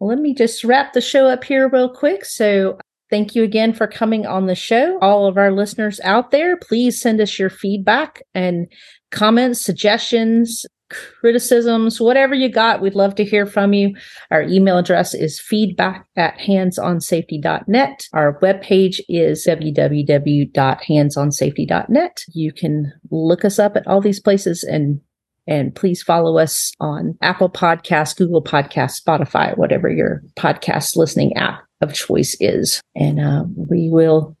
Well, 0.00 0.08
let 0.08 0.18
me 0.18 0.34
just 0.34 0.64
wrap 0.64 0.92
the 0.94 1.00
show 1.00 1.26
up 1.26 1.44
here 1.44 1.68
real 1.68 1.88
quick. 1.94 2.24
So, 2.24 2.78
thank 3.10 3.34
you 3.36 3.44
again 3.44 3.72
for 3.74 3.86
coming 3.86 4.26
on 4.26 4.46
the 4.46 4.54
show. 4.56 4.98
All 5.00 5.26
of 5.26 5.36
our 5.38 5.52
listeners 5.52 6.00
out 6.02 6.30
there, 6.32 6.56
please 6.56 7.00
send 7.00 7.20
us 7.20 7.38
your 7.38 7.50
feedback 7.50 8.22
and 8.34 8.66
comments, 9.12 9.64
suggestions, 9.64 10.66
criticisms, 10.90 12.00
whatever 12.00 12.34
you 12.34 12.48
got. 12.48 12.80
We'd 12.80 12.94
love 12.94 13.14
to 13.16 13.24
hear 13.24 13.46
from 13.46 13.72
you. 13.72 13.94
Our 14.30 14.42
email 14.42 14.78
address 14.78 15.14
is 15.14 15.40
feedback 15.40 16.06
at 16.16 16.38
handsonsafety.net. 16.38 18.06
Our 18.12 18.38
webpage 18.40 19.00
is 19.08 19.44
www.handsonsafety.net. 19.46 22.24
You 22.32 22.52
can 22.52 22.92
look 23.10 23.44
us 23.44 23.58
up 23.58 23.76
at 23.76 23.86
all 23.86 24.00
these 24.00 24.20
places 24.20 24.62
and 24.62 25.00
and 25.46 25.74
please 25.74 26.02
follow 26.02 26.38
us 26.38 26.72
on 26.80 27.18
Apple 27.20 27.50
Podcasts, 27.50 28.16
Google 28.16 28.42
Podcasts, 28.42 28.98
Spotify, 29.02 29.54
whatever 29.58 29.90
your 29.90 30.22
podcast 30.38 30.96
listening 30.96 31.36
app 31.36 31.60
of 31.82 31.92
choice 31.92 32.34
is. 32.40 32.80
And 32.94 33.20
uh, 33.20 33.44
we 33.54 33.90
will 33.90 34.38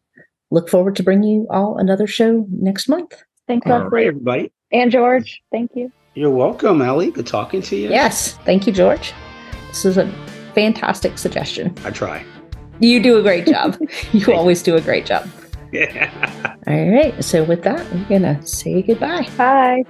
look 0.50 0.70
forward 0.70 0.96
to 0.96 1.02
bringing 1.02 1.28
you 1.28 1.46
all 1.50 1.76
another 1.76 2.06
show 2.06 2.46
next 2.50 2.88
month. 2.88 3.12
thanks 3.46 3.66
All 3.66 3.80
Leslie. 3.80 4.06
everybody. 4.06 4.50
and 4.72 4.90
george 4.90 5.42
thank 5.52 5.72
you 5.74 5.92
You're 6.14 6.30
welcome, 6.30 6.80
Aly. 6.80 7.10
Good 7.10 7.26
talking 7.26 7.60
to 7.62 7.76
you. 7.76 7.90
Yes. 7.90 8.34
Thank 8.44 8.68
you, 8.68 8.72
George. 8.72 9.12
This 9.68 9.84
is 9.84 9.98
a 9.98 10.06
fantastic 10.54 11.18
suggestion. 11.18 11.74
I 11.84 11.90
try. 11.90 12.24
You 12.78 13.02
do 13.02 13.18
a 13.18 13.22
great 13.22 13.46
job. 13.46 13.76
you 14.12 14.32
always 14.32 14.62
do 14.62 14.76
a 14.76 14.80
great 14.80 15.06
job. 15.06 15.28
Yeah. 15.72 16.54
All 16.68 16.88
right. 16.88 17.24
So, 17.24 17.42
with 17.42 17.64
that, 17.64 17.84
we're 17.92 18.04
going 18.04 18.22
to 18.22 18.40
say 18.46 18.80
goodbye. 18.80 19.28
bye 19.36 19.82